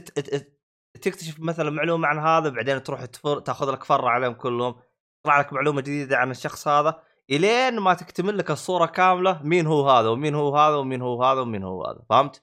تكتشف 1.02 1.40
مثلا 1.40 1.70
معلومة 1.70 2.08
عن 2.08 2.18
هذا 2.18 2.48
بعدين 2.48 2.82
تروح 2.82 3.04
تفر 3.04 3.40
تأخذ 3.40 3.70
لك 3.72 3.84
فره 3.84 4.08
عليهم 4.08 4.32
كلهم 4.32 4.74
تطلع 5.22 5.40
لك 5.40 5.52
معلومة 5.52 5.80
جديدة 5.80 6.16
عن 6.16 6.30
الشخص 6.30 6.68
هذا 6.68 7.00
إلين 7.30 7.78
ما 7.78 7.94
تكتمل 7.94 8.38
لك 8.38 8.50
الصورة 8.50 8.86
كاملة 8.86 9.40
مين 9.42 9.66
هو 9.66 9.90
هذا 9.90 10.08
ومين 10.08 10.34
هو 10.34 10.56
هذا 10.56 10.74
ومين 10.76 11.02
هو 11.02 11.24
هذا 11.24 11.40
ومين 11.40 11.62
هو 11.62 11.84
هذا 11.86 11.98
فهمت؟ 12.10 12.42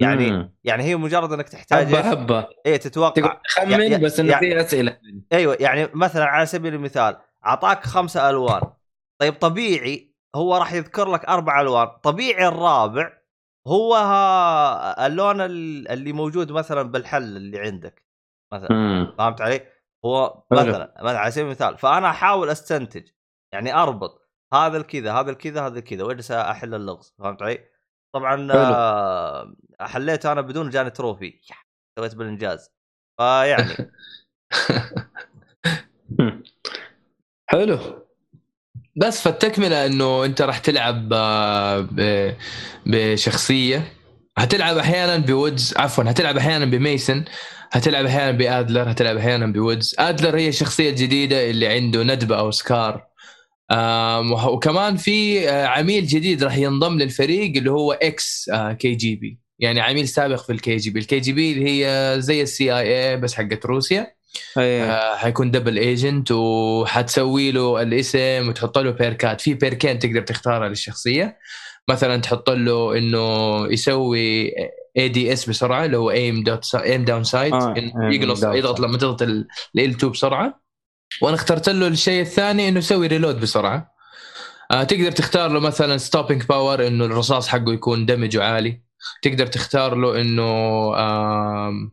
يعني 0.00 0.30
مم. 0.30 0.54
يعني 0.64 0.82
هي 0.82 0.96
مجرد 0.96 1.32
إنك 1.32 1.48
تحتاج 1.48 1.86
حبه؟ 1.94 2.10
حبه 2.10 2.48
إيه 2.66 2.76
تتوقع 2.76 3.40
تخمن 3.48 4.00
بس 4.00 4.20
إنه 4.20 4.32
يا- 4.32 4.38
في 4.38 4.60
أسئلة 4.60 4.98
أيوه 5.32 5.56
يعني 5.60 5.88
مثلا 5.94 6.24
على 6.24 6.46
سبيل 6.46 6.74
المثال 6.74 7.16
أعطاك 7.46 7.84
خمسة 7.84 8.30
ألوان 8.30 8.60
طيب 9.20 9.34
طبيعي 9.34 10.14
هو 10.36 10.56
راح 10.56 10.72
يذكر 10.72 11.08
لك 11.10 11.24
أربع 11.24 11.60
ألوان 11.60 11.86
طبيعي 12.02 12.48
الرابع 12.48 13.12
هو 13.66 13.94
ها 13.94 15.06
اللون 15.06 15.40
ال- 15.40 15.88
اللي 15.88 16.12
موجود 16.12 16.52
مثلا 16.52 16.82
بالحل 16.82 17.36
اللي 17.36 17.60
عندك 17.60 18.04
مثلا 18.52 18.72
مم. 18.72 19.14
فهمت 19.18 19.40
علي؟ 19.40 19.66
هو. 20.04 20.42
مثلا 20.52 20.94
مثلا 21.02 21.18
على 21.18 21.30
سبيل 21.30 21.44
المثال 21.46 21.78
فأنا 21.78 22.10
أحاول 22.10 22.50
أستنتج 22.50 23.08
يعني 23.54 23.74
أربط 23.74 24.28
هذا 24.54 24.76
الكذا 24.76 25.12
هذا 25.12 25.30
الكذا 25.30 25.66
هذا 25.66 25.78
الكذا 25.78 26.04
واجلس 26.04 26.30
أحل 26.30 26.74
اللغز 26.74 27.14
فهمت 27.18 27.42
علي؟ 27.42 27.64
طبعا. 28.14 28.48
آه، 28.52 29.54
حليته 29.80 30.32
أنا 30.32 30.40
بدون 30.40 30.70
جاني 30.70 30.90
trophy 30.90 31.40
سويت 31.98 32.14
بالإنجاز 32.14 32.70
فيعني. 33.20 33.92
حلو 37.50 38.05
بس 38.96 39.20
فالتكملة 39.22 39.86
إنه 39.86 40.24
أنت 40.24 40.42
راح 40.42 40.58
تلعب 40.58 41.08
آه، 41.12 42.36
بشخصية. 42.86 43.92
هتلعب 44.38 44.76
أحيانا 44.78 45.16
ب 45.16 45.26
Woods 45.26 45.74
عفوا 45.76 46.04
هتلعب 46.10 46.36
أحيانا 46.36 46.64
ب 46.64 46.74
Mason 46.74 47.24
هتلعب 47.72 48.04
أحيانا 48.06 48.30
ب 48.30 48.40
Adler 48.40 48.90
هتلعب 48.90 49.16
أحيانا 49.16 49.46
ب 49.46 49.54
Woods 49.54 49.94
Adler 49.98 50.36
هي 50.38 50.48
الشخصية 50.48 50.90
الجديدة 50.90 51.50
اللي 51.50 51.66
عنده 51.66 52.02
ندبة 52.02 52.38
أو 52.38 52.50
scar. 52.50 53.06
وكمان 54.48 54.96
في 54.96 55.48
آه، 55.50 55.66
عميل 55.66 56.06
جديد 56.06 56.44
راح 56.44 56.56
ينضم 56.56 56.98
للفريق 56.98 57.56
اللي 57.56 57.70
هو 57.70 57.92
ex 57.92 58.50
KGB. 58.78 59.38
يعني 59.58 59.80
عميل 59.80 60.08
سابق 60.08 60.42
في 60.44 60.52
ال 60.52 60.76
KGB. 60.76 60.98
ال 61.00 61.20
KGB 61.20 61.52
اللي 61.52 61.64
هي 61.86 62.14
زي 62.20 62.42
ال 62.42 62.72
CIA 62.78 63.16
بس 63.16 63.34
حقت 63.34 63.66
روسيا. 63.66 64.00
آه، 64.00 64.15
حيكون 65.16 65.50
double 65.50 65.78
agent 65.78 66.30
وحتسوي 66.32 67.50
له 67.52 67.82
الاسم 67.82 68.48
وتحط 68.48 68.78
له 68.78 68.90
بيركات 68.90 69.40
في 69.40 69.54
بيركين 69.54 69.98
تقدر 69.98 70.20
تختارها 70.20 70.68
للشخصية. 70.68 71.38
مثلا 71.88 72.16
تحط 72.16 72.50
له 72.50 72.98
إنه 72.98 73.66
يسوي 73.72 74.52
ADS 74.98 75.48
بسرعة 75.48 75.84
اللي 75.84 75.96
هو 75.96 76.10
aim 76.10 76.42
dot 76.42 76.74
aim 76.74 77.04
down 77.04 77.24
sight 77.24 77.54
آه، 77.54 77.74
يقلص 78.12 78.42
يضغط. 78.58 78.80
لما 78.80 78.98
تضغط 78.98 79.22
ال 79.22 79.46
2 79.78 80.12
بسرعة. 80.12 80.60
وأنا 81.22 81.34
اخترت 81.36 81.68
له 81.68 81.86
الشيء 81.86 82.20
الثاني 82.22 82.68
إنه 82.68 82.78
يسوي 82.78 83.06
reload 83.06 83.40
بسرعة. 83.40 83.92
آه 84.70 84.82
تقدر 84.82 85.10
تختار 85.12 85.50
له 85.50 85.60
مثلا 85.60 85.96
stopping 85.96 86.42
power 86.44 86.86
إنه 86.86 87.04
الرصاص 87.04 87.48
حقه 87.48 87.72
يكون 87.72 88.06
damage 88.06 88.39
ه 88.39 88.44
عالي. 88.44 88.82
تقدر 89.22 89.46
تختار 89.46 89.94
له 89.94 90.20
إنه 90.20 90.42
آم، 90.98 91.92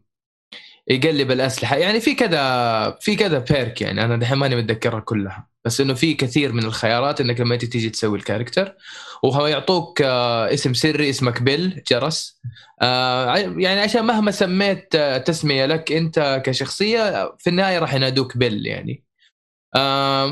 يقلب 0.88 1.31
الأسلحة. 1.31 1.75
يعني 1.75 1.99
في 1.99 2.15
كذا 2.15 2.91
في 3.01 3.15
كذا 3.15 3.39
بيرك 3.39 3.81
يعني 3.81 4.05
أنا 4.05 4.17
دحين 4.17 4.38
ماني 4.38 4.55
متذكرها 4.55 4.99
كلها. 4.99 5.47
بس 5.65 5.81
إنه 5.81 5.93
في 5.93 6.13
كثير 6.13 6.53
من 6.53 6.63
الخيارات 6.65 7.21
إنك 7.21 7.39
لما 7.41 7.53
أنت 7.53 7.65
تيجي 7.65 7.89
تسوي 7.89 8.17
الكاركتر 8.17 8.75
وهو 9.23 9.47
يعطوك 9.47 10.01
آه، 10.01 10.53
اسم 10.53 10.73
سري 10.73 11.09
اسمك 11.09 11.41
بيل 11.41 11.84
جرس. 11.88 12.41
آه، 12.81 13.36
يعني 13.38 13.79
عشان 13.79 14.05
مهما 14.05 14.31
سميت 14.31 14.95
آه، 14.95 15.17
تسمية 15.17 15.65
لك 15.65 15.91
أنت 15.91 16.41
كشخصية 16.45 17.36
في 17.39 17.49
النهاية 17.49 17.79
راح 17.79 17.93
ينادوك 17.93 18.38
بيل 18.38 18.67
يعني. 18.67 19.03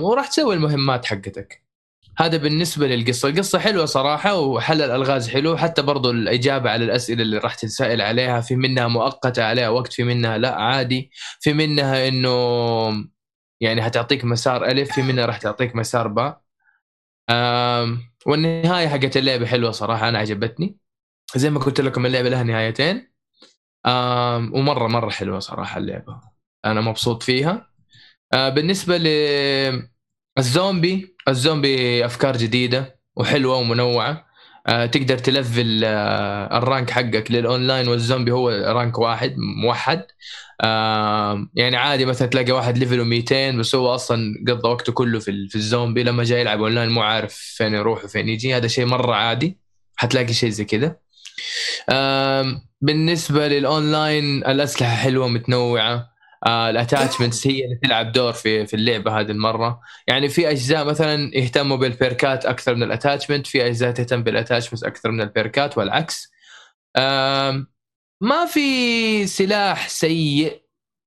وراح 0.02 0.28
تسوي 0.28 0.56
المهمات 0.56 1.06
حقتك. 1.06 1.64
هذا 2.18 2.38
بالنسبة 2.38 2.88
للقصة. 2.88 3.30
القصة 3.30 3.60
حلوة 3.60 3.86
صراحة 3.86 4.36
وحل 4.40 4.82
الألغاز 4.82 5.30
حلو 5.30 5.58
حتى 5.58 5.82
برضو 5.82 6.12
الإجابة 6.12 6.70
على 6.70 6.86
الأسئلة 6.86 7.22
اللي 7.22 7.38
راح 7.38 7.56
تتسائل 7.56 8.02
عليها 8.02 8.42
في 8.42 8.56
منها 8.56 8.88
مؤقتة 8.88 9.44
عليها 9.44 9.70
وقت 9.70 9.94
في 9.94 10.04
منها 10.04 10.38
لا 10.38 10.56
عادي. 10.56 11.12
في 11.40 11.54
منها 11.54 12.08
إنه 12.08 12.32
يعني 13.62 13.82
هتعطيك 13.88 14.26
مسار 14.26 14.66
الف 14.66 14.92
في 14.92 15.02
منها 15.02 15.26
راح 15.26 15.38
تعطيك 15.38 15.76
مسار 15.76 16.08
باء 16.08 16.42
والنهاية 18.26 18.88
حقت 18.88 19.18
اللعبة 19.18 19.46
حلوة 19.46 19.72
صراحة 19.72 20.10
أنا 20.10 20.18
عجبتني. 20.20 20.78
زي 21.36 21.50
ما 21.50 21.60
قلت 21.60 21.82
لكم 21.82 22.06
اللعبة 22.06 22.30
لها 22.30 22.44
نهايتين. 22.44 23.12
ومرة 24.54 24.88
مرة 24.88 25.10
حلوة 25.10 25.40
صراحة 25.40 25.78
اللعبة. 25.78 26.22
أنا 26.66 26.82
مبسوط 26.82 27.24
فيها. 27.24 27.68
آه، 28.34 28.50
بالنسبة 28.50 28.98
ل 28.98 29.91
الزومبي 30.38 31.16
الزومبي 31.28 32.06
أفكار 32.06 32.38
جديدة 32.38 33.00
وحلوة 33.16 33.56
ومنوعة. 33.56 34.26
آه، 34.68 34.86
تقدر 34.86 35.18
تلفل 35.18 35.82
آه، 35.86 36.58
ال 36.58 36.64
rank 36.64 36.90
حقك 36.90 37.32
للأونلاين 37.32 37.88
والزومبي 37.88 38.32
هو 38.32 38.50
rank 38.50 39.00
واحد 39.00 39.36
موحد. 39.64 40.04
آه، 40.62 41.48
يعني 41.56 41.78
عادي 41.78 42.06
مثلا 42.06 42.28
تلاقي 42.28 42.52
واحد 42.52 42.78
level 42.78 42.99
ه 42.99 43.04
200 43.04 43.58
بس 43.58 43.76
هو 43.76 43.96
أصلا 43.96 44.36
قضى 44.48 44.70
وقته 44.70 44.94
كله 44.94 45.20
في 45.20 45.48
في 45.50 45.56
الزومبي. 45.56 46.04
لما 46.04 46.24
جاي 46.24 46.42
يلعب 46.42 46.62
أونلاين 46.62 46.90
مو 46.90 47.02
عارف 47.02 47.34
فين 47.36 47.74
يروح 47.74 48.04
وفين 48.06 48.30
يجي. 48.30 48.56
هذا 48.56 48.68
شيء 48.68 48.86
مرة 48.86 49.16
عادي. 49.16 49.60
حتلاقي 49.96 50.34
شيء 50.34 50.50
زي 50.50 50.66
كذا. 50.66 50.96
بالنسبة 52.82 53.48
للأونلاين 53.48 54.46
الأسلحة 54.46 54.96
حلوة 54.96 55.28
متنوعة. 55.28 56.11
آه 56.48 56.70
ال 56.70 56.76
attachments 56.76 57.48
هي 57.48 57.66
اللي 57.66 57.76
تلعب 57.84 58.12
دور 58.12 58.34
في 58.34 58.66
في 58.68 58.74
اللعبة 58.76 59.20
هذه 59.20 59.32
المرة. 59.32 59.82
يعني 60.08 60.30
في 60.30 60.50
أجزاء 60.52 60.86
مثلا 60.86 61.38
يهتموا 61.38 61.78
بالبيركات 61.78 62.46
أكثر 62.46 62.76
من 62.76 62.84
ال 62.84 62.89
attachment 62.89 63.48
في 63.48 63.68
أجزاء 63.68 63.92
تهتم 63.92 64.24
بال 64.24 64.34
attachment 64.34 64.84
أكثر 64.84 65.12
من 65.12 65.22
البيركات 65.22 65.78
والعكس. 65.78 66.32
ما 68.22 68.46
في 68.46 69.28
سلاح 69.28 69.90
سيء 69.90 70.62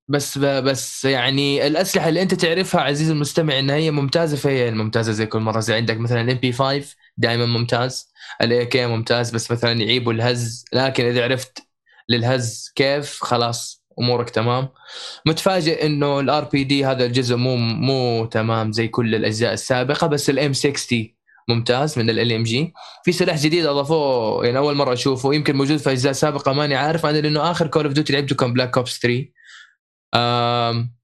بس 0.08 0.38
بس 0.38 1.04
يعني 1.04 1.66
الأسلحة 1.66 2.08
اللي 2.08 2.22
أنت 2.22 2.34
تعرفها 2.34 2.80
عزيزي 2.80 3.12
المستمع 3.12 3.58
إنها 3.58 3.76
هي 3.76 3.90
ممتازة 3.90 4.36
فهي 4.36 4.68
الممتازه 4.68 5.12
زي 5.12 5.26
كل 5.26 5.38
مرة. 5.40 5.60
زي 5.60 5.74
عندك 5.74 5.96
مثلا 5.98 6.20
ال 6.20 6.36
MP 6.38 6.52
5 6.52 6.96
دائما 7.16 7.46
ممتاز 7.46 8.12
ال 8.42 8.66
AK 8.66 8.86
ممتاز 8.86 9.30
بس 9.30 9.50
مثلا 9.50 9.72
يعيبوا 9.72 10.12
الهز. 10.12 10.64
لكن 10.72 11.04
إذا 11.04 11.24
عرفت 11.24 11.58
للهز 12.08 12.72
كيف 12.76 13.20
خلاص. 13.24 13.83
أمورك 14.00 14.30
تمام. 14.30 14.68
متفاجئ 15.26 15.86
إنه 15.86 16.20
ال 16.20 16.44
RPD 16.44 16.84
هذا 16.86 17.04
الجزء 17.06 17.36
مو 17.36 17.56
مو 17.56 18.26
تمام 18.26 18.72
زي 18.72 18.88
كل 18.88 19.14
الأجزاء 19.14 19.52
السابقة 19.52 20.06
بس 20.06 20.30
ال 20.30 20.41
M 20.41 20.52
60 20.52 21.14
ممتاز 21.48 21.98
من 21.98 22.10
LMG 22.10 22.72
في 23.04 23.12
سلاح 23.12 23.36
جديد 23.36 23.66
أضافوه 23.66 24.44
يعني 24.46 24.58
أول 24.58 24.74
مرة 24.74 24.92
أشوفه 24.92 25.34
يمكن 25.34 25.56
موجود 25.56 25.76
في 25.76 25.90
أجزاء 25.92 26.12
سابقة 26.12 26.52
ماني 26.52 26.74
عارف 26.74 27.06
أنا 27.06 27.18
لأنه 27.18 27.50
آخر 27.50 27.66
Call 27.66 27.84
of 27.84 27.92
Duty 27.94 28.12
لعبته 28.12 28.34
كان 28.36 28.52
Black 28.52 28.76
Ops 28.76 28.98
3 29.02 29.24
آم 30.14 30.94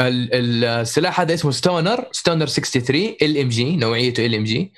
ال- 0.00 0.64
السلاح 0.64 1.20
هذا 1.20 1.34
اسمه 1.34 1.50
Stoner 1.50 2.04
Stoner 2.12 2.46
63 2.46 3.16
LMG 3.22 3.76
نوعيته 3.76 4.26
LMG 4.26 4.72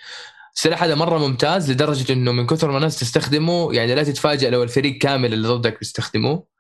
السلاح 0.57 0.83
هذا 0.83 0.95
مرة 0.95 1.19
ممتاز 1.19 1.71
لدرجة 1.71 2.13
إنه 2.13 2.33
من 2.33 2.47
كثر 2.47 2.71
ما 2.71 2.77
الناس 2.77 2.99
تستخدمه 2.99 3.73
يعني 3.75 3.95
لا 3.95 4.03
تتفاجئ 4.03 4.51
لو 4.51 4.63
الفريق 4.63 4.99
كامل 4.99 5.33
اللي 5.33 5.49
ضدك 5.49 5.79
بيستخدموه. 5.79 6.54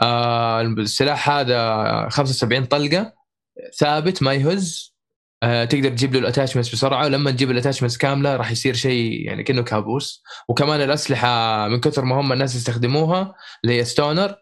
آه 0.00 0.60
السلاح 0.60 1.30
هذا 1.30 2.08
75 2.08 2.64
طلقة 2.64 3.12
ثابت 3.78 4.22
ما 4.22 4.34
يهز. 4.34 4.92
آه 5.42 5.64
تقدر 5.64 5.88
تجيب 5.88 6.12
له 6.14 6.18
الاتاشمنتس 6.20 6.72
بسرعة. 6.74 7.04
ولما 7.04 7.30
تجيب 7.30 7.50
الاتاشمنتس 7.50 7.96
كاملة 7.96 8.36
راح 8.36 8.50
يصير 8.50 8.74
شيء 8.74 9.26
يعني 9.26 9.42
كأنه 9.42 9.62
كابوس. 9.62 10.22
وكمان 10.48 10.80
الأسلحة 10.80 11.68
من 11.68 11.80
كثر 11.80 12.04
ما 12.04 12.20
هم 12.20 12.32
الناس 12.32 12.54
يستخدموها 12.54 13.34
اللي 13.64 13.78
هي 13.78 13.84
Stoner 13.84 14.34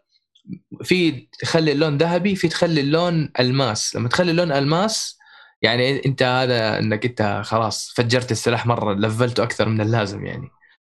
في 0.85 1.29
تخلي 1.41 1.73
اللون 1.73 1.97
ذهبي 1.97 2.37
في 2.37 2.49
تخلي 2.49 2.81
اللون 2.81 3.33
ألماس. 3.41 3.97
لما 3.97 4.09
تخلي 4.09 4.31
اللون 4.31 4.53
ألماس 4.53 5.19
يعني 5.63 6.07
إنت 6.07 6.23
هذا 6.23 6.79
إنك 6.79 7.05
إنت 7.07 7.43
خلاص 7.45 7.93
فجرت 7.97 8.33
السلاح 8.33 8.67
مرة 8.67 8.95
لفلته 8.95 9.43
أكثر 9.43 9.69
من 9.69 9.81
اللازم 9.81 10.27
يعني. 10.27 10.49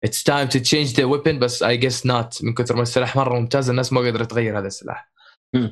It's 0.06 0.22
time 0.22 0.48
to 0.48 0.60
change 0.60 0.94
the 0.96 1.04
weapon 1.04 1.38
بس 1.38 1.64
I 1.64 1.76
guess 1.76 2.04
not. 2.04 2.44
من 2.44 2.54
كثر 2.54 2.76
ما 2.76 2.82
السلاح 2.82 3.16
مرة 3.16 3.38
ممتاز 3.38 3.70
الناس 3.70 3.92
ما 3.92 4.00
قدرت 4.00 4.30
تغير 4.30 4.58
هذا 4.58 4.66
السلاح. 4.66 5.12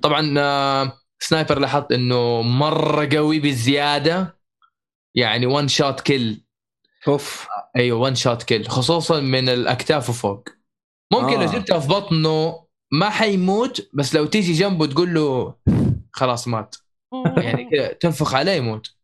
طبعا 0.03 0.35
آه، 0.39 0.93
sniper 1.19 1.59
لاحظت 1.59 1.93
إنه 1.93 2.43
مرة 2.43 3.09
قوي 3.17 3.41
بزياده 3.41 4.39
يعني 5.15 5.47
one 5.47 5.69
shot 5.69 6.01
kill 6.01 6.45
أوف. 7.09 7.47
أيوه 7.77 7.99
one 7.99 8.15
shot 8.15 8.43
kill 8.43 8.69
خصوصا 8.69 9.21
من 9.21 9.49
الأكتاف 9.49 10.11
وفوق. 10.11 10.49
ممكن 11.13 11.41
آه. 11.41 11.47
لو 11.47 11.53
جبتها 11.53 11.79
في 11.79 11.89
بطنه 11.89 12.67
ما 12.93 13.11
حيموت 13.11 13.89
بس 13.95 14.15
لو 14.15 14.27
تيجي 14.27 14.53
جنبه 14.53 14.87
تقول 14.87 15.15
له 15.15 15.55
خلاص 16.13 16.49
مات. 16.49 16.77
يعني 17.37 17.71
كذا 17.71 17.93
تنفخ 17.93 18.35
عليه 18.35 18.53
يموت. 18.53 18.97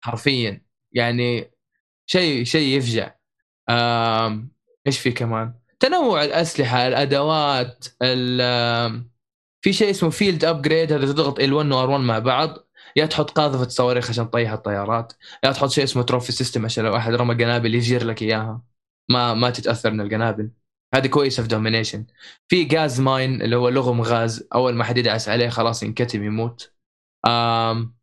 حرفيا. 0.00 0.62
يعني 0.92 1.50
شيء 2.06 2.44
شيء 2.44 2.78
يفجع. 2.78 3.14
آم، 3.70 4.52
إيش 4.86 4.98
في 4.98 5.12
كمان؟ 5.12 5.54
تنوع 5.80 6.24
الأسلحة 6.24 6.88
الأدوات 6.88 7.86
ال- 8.02 9.12
في 9.64 9.72
شيء 9.72 9.90
اسمه 9.90 10.10
field 10.10 10.44
upgrade 10.44 10.92
هذا 10.92 11.06
تضغط 11.06 11.40
L1 11.40 11.72
و 11.72 11.81
R1 11.81 12.00
مع 12.00 12.18
بعض. 12.18 12.58
يا 12.96 13.06
تحط 13.06 13.30
قاذفة 13.30 13.68
صواريخ 13.68 14.10
عشان 14.10 14.30
تطيح 14.30 14.52
الطيارات. 14.52 15.12
يا 15.44 15.52
تحط 15.52 15.70
شيء 15.70 15.84
اسمه 15.84 16.02
trophy 16.02 16.32
system 16.32 16.64
عشان 16.64 16.84
لو 16.84 16.96
أحد 16.96 17.14
رمى 17.14 17.34
قنابل 17.34 17.74
يفجر 17.74 18.04
لك 18.04 18.22
إياها. 18.22 18.62
ما 19.10 19.34
ما 19.34 19.50
تتأثر 19.50 19.90
من 19.90 20.00
القنابل 20.00 20.50
هذه 20.94 21.06
كويسة 21.06 21.42
في 21.42 21.48
domination 21.48 22.06
في 22.48 22.68
gas 22.72 23.00
mine 23.00 23.42
اللي 23.42 23.56
هو 23.56 23.68
لغم 23.68 24.02
غاز. 24.02 24.48
أول 24.54 24.74
ما 24.74 24.84
حد 24.84 24.98
يدعس 24.98 25.28
عليه 25.28 25.48
خلاص 25.48 25.82
ينكتم 25.82 26.24
يموت. 26.24 26.72
آم 27.26 27.94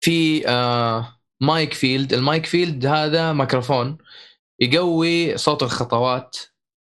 في 0.00 0.48
آه 0.48 1.20
mic 1.40 1.72
field 1.74 2.12
ال 2.12 2.20
mic 2.20 2.46
field 2.46 2.86
هذا 2.86 3.32
ميكروفون. 3.32 3.98
يقوي 4.60 5.36
صوت 5.36 5.62
الخطوات 5.62 6.36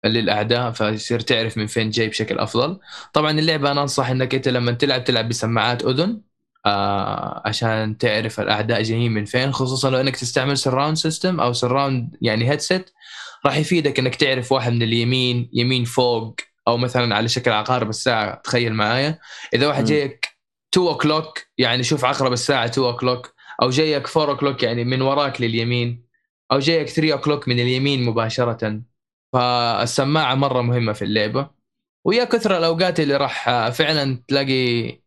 للأعداء 0.04 0.70
فيصير 0.70 1.20
تعرف 1.20 1.56
من 1.56 1.66
فين 1.66 1.90
جاي 1.90 2.08
بشكل 2.08 2.38
أفضل. 2.38 2.78
طبعا 3.12 3.30
اللعبة 3.30 3.70
أنا 3.70 3.82
أنصح 3.82 4.08
إنك 4.10 4.34
أنت 4.34 4.48
لما 4.48 4.72
تلعب 4.72 5.04
تلعب 5.04 5.28
بسماعات 5.28 5.84
أذن 5.84 6.20
آه 6.66 7.42
عشان 7.44 7.98
تعرف 7.98 8.40
الأعداء 8.40 8.82
جايين 8.82 9.12
من 9.12 9.24
فين 9.24 9.52
خصوصا 9.52 9.90
لو 9.90 10.00
إنك 10.00 10.16
تستعمل 10.16 10.58
surround 10.58 10.96
system 10.96 11.40
أو 11.40 11.52
surround 11.52 12.16
يعني 12.22 12.50
headset 12.50 12.90
راح 13.46 13.56
يفيدك 13.56 13.98
إنك 13.98 14.14
تعرف 14.14 14.52
واحد 14.52 14.72
من 14.72 14.82
اليمين 14.82 15.50
يمين 15.52 15.84
فوق 15.84 16.36
أو 16.68 16.76
مثلا 16.76 17.14
على 17.16 17.28
شكل 17.28 17.50
عقارب 17.50 17.88
الساعة 17.88 18.40
تخيل 18.44 18.74
معايا. 18.74 19.18
إذا 19.54 19.68
واحد. 19.68 19.84
جايك 19.84 20.28
2 20.74 20.86
o'clock 20.86 21.38
يعني 21.58 21.82
شوف 21.82 22.04
عقرب 22.04 22.32
الساعة 22.32 22.64
2 22.64 22.86
o'clock 22.86 23.34
أو 23.62 23.70
جايك 23.70 24.16
4 24.16 24.30
o'clock 24.32 24.62
يعني 24.62 24.84
من 24.84 25.02
وراك 25.02 25.40
لليمين. 25.40 26.03
أو 26.54 26.58
جايك 26.58 26.88
3 26.88 27.12
o'clock 27.12 27.48
من 27.48 27.60
اليمين 27.60 28.04
مباشرة. 28.04 28.80
فالسماعة 29.32 30.34
مرة 30.34 30.62
مهمة 30.62 30.92
في 30.92 31.02
اللعبة. 31.04 31.50
ويا 32.06 32.24
كثر 32.24 32.58
الأوقات 32.58 33.00
اللي 33.00 33.16
راح 33.16 33.68
فعلا 33.68 34.22
تلاقي 34.28 34.98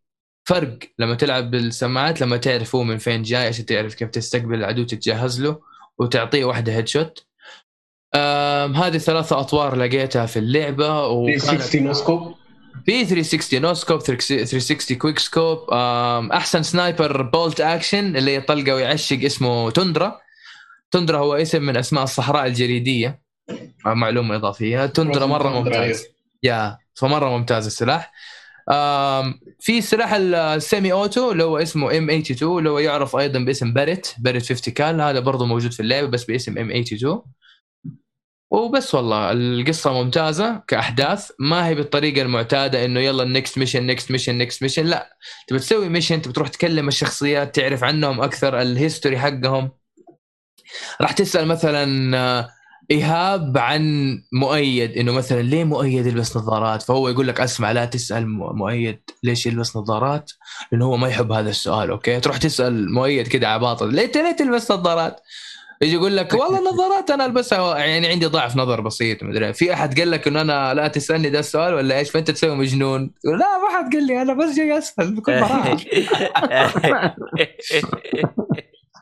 فرق 0.50 0.80
لما 1.00 1.16
تلعب 1.16 1.52
بالسماعات 1.52 2.22
لما 2.22 2.38
تعرف 2.38 2.76
هو 2.76 2.84
من 2.84 2.98
فين 2.98 3.22
جاي 3.24 3.48
عشان 3.48 3.66
تعرف 3.66 3.96
كيف 3.96 4.10
تستقبل 4.10 4.56
العدو 4.56 4.84
تتجهز 4.84 5.42
له 5.42 5.60
وتعطيه 6.00 6.46
واحدة 6.46 6.74
head 6.74 6.88
shot 6.88 7.28
هذه 8.76 8.98
ثلاثة 8.98 9.40
أطوار 9.40 9.76
لقيتها 9.76 10.26
في 10.26 10.40
اللعبة. 10.40 11.08
وكانت 11.08 11.42
360 11.42 11.84
no 11.84 11.94
scope 11.94 12.36
في 12.86 13.06
360 13.06 13.62
no 13.62 13.74
scope 13.74 14.00
360 14.02 14.98
quick 14.98 15.20
scope 15.20 15.70
آم، 15.74 16.32
أحسن 16.32 16.64
sniper 16.64 17.22
bolt 17.22 17.62
action 17.62 18.16
اللي 18.16 18.36
يطلقه 18.36 18.76
ويعشق 18.76 19.20
اسمه 19.24 19.70
توندرا 19.70 20.22
توندرا 20.92 21.18
هو 21.18 21.34
اسم 21.36 21.62
من 21.64 21.78
أسماء 21.78 22.04
الصحراء 22.04 22.46
الجليدية. 22.46 23.22
آه، 23.86 23.94
معلومة 23.94 24.36
إضافية. 24.36 24.86
توندرا 24.86 25.26
مرة 25.26 25.50
ممتاز. 25.50 26.06
يا 26.44 26.78
فمرة 26.96 27.38
ممتاز 27.38 27.66
السلاح. 27.66 28.12
في 29.60 29.82
سلاح 29.82 30.14
ال 30.14 30.30
semi 30.30 30.92
auto 30.92 31.32
اللي 31.32 31.44
هو 31.44 31.58
اسمه 31.58 31.98
M 31.98 32.10
82 32.10 32.58
اللي 32.58 32.70
هو 32.70 32.80
يعرف 32.80 33.16
أيضا 33.16 33.40
باسم 33.40 33.74
Barrett. 33.74 34.08
Barrett 34.18 34.46
50 34.50 34.74
cal 34.74 35.02
هذا 35.02 35.20
برضه 35.20 35.46
موجود 35.46 35.72
في 35.72 35.80
اللعبة 35.80 36.08
بس 36.08 36.24
باسم 36.24 36.58
M 36.58 36.72
82 36.72 37.22
وبس 38.52 38.96
والله 38.96 39.32
القصة 39.32 39.94
ممتازة 40.04 40.64
كأحداث. 40.68 41.32
ما 41.40 41.68
هي 41.68 41.76
بالطريقة 41.76 42.22
المعتادة 42.22 42.86
إنه 42.86 43.00
يلا 43.00 43.24
ال 43.24 43.31
next 43.31 43.58
mission 43.58 43.86
next 43.86 44.12
mission 44.12 44.38
next 44.38 44.62
mission 44.64 44.86
لا 44.86 45.18
تبي 45.48 45.60
تسوي 45.60 45.90
mission 45.90 46.22
تبي 46.22 46.34
تروح 46.34 46.48
تكلم 46.48 46.88
الشخصيات 46.88 47.56
تعرف 47.56 47.84
عنهم 47.84 48.22
أكثر 48.22 48.62
ال 48.62 48.69
history 48.69 49.20
حقهم. 49.20 49.72
راح 51.02 51.12
تسأل 51.12 51.48
مثلا 51.48 52.18
آه، 52.18 52.50
إيهاب 52.92 53.58
عن 53.58 54.14
مؤيد 54.34 54.98
إنه 54.98 55.12
مثلا 55.12 55.42
ليه 55.42 55.64
مؤيد 55.64 56.06
يلبس 56.06 56.38
نظارات؟ 56.38 56.82
فهو 56.82 57.10
يقول 57.10 57.28
لك 57.28 57.42
أسمع 57.42 57.72
لا 57.72 57.86
تسأل 57.86 58.28
مؤيد 58.30 59.00
ليش 59.24 59.46
يلبس 59.46 59.78
نظارات؟ 59.78 60.32
لأنه 60.72 60.86
هو 60.86 60.98
ما 60.98 61.08
يحب 61.08 61.32
هذا 61.32 61.50
السؤال 61.50 61.90
أوكي؟ 61.90 62.20
تروح 62.20 62.38
تسأل 62.38 62.94
مؤيد 62.94 63.28
كده 63.28 63.48
عباطل 63.48 63.94
ليه 63.94 64.12
ليه 64.16 64.32
تلبس 64.32 64.72
نظارات؟ 64.72 65.22
يجي 65.82 65.94
يقول 65.94 66.18
لك 66.18 66.34
والله 66.34 66.60
النظارات 66.60 67.12
أنا 67.12 67.26
ألبسها 67.26 67.78
يعني 67.78 68.08
عندي 68.08 68.26
ضعف 68.26 68.56
نظر 68.56 68.82
بسيط 68.82 69.24
مدري 69.24 69.54
في 69.54 69.74
أحد 69.74 70.00
قال 70.00 70.12
لك 70.12 70.28
إنه 70.28 70.42
أنا 70.42 70.74
لا 70.74 70.88
تسألني 70.88 71.30
ده 71.30 71.40
السؤال 71.40 71.74
ولا 71.74 71.98
إيش؟ 71.98 72.12
فأنت 72.12 72.32
تسوي 72.32 72.56
مجنون. 72.56 73.12
لا 73.24 73.58
ما 73.58 73.78
حد 73.78 73.94
قال 73.94 74.08
لي 74.08 74.22
أنا 74.22 74.34
بس 74.34 74.56
جاي 74.56 74.78
أسأل 74.78 75.16
بكل 75.16 75.32
براحة. 75.42 75.78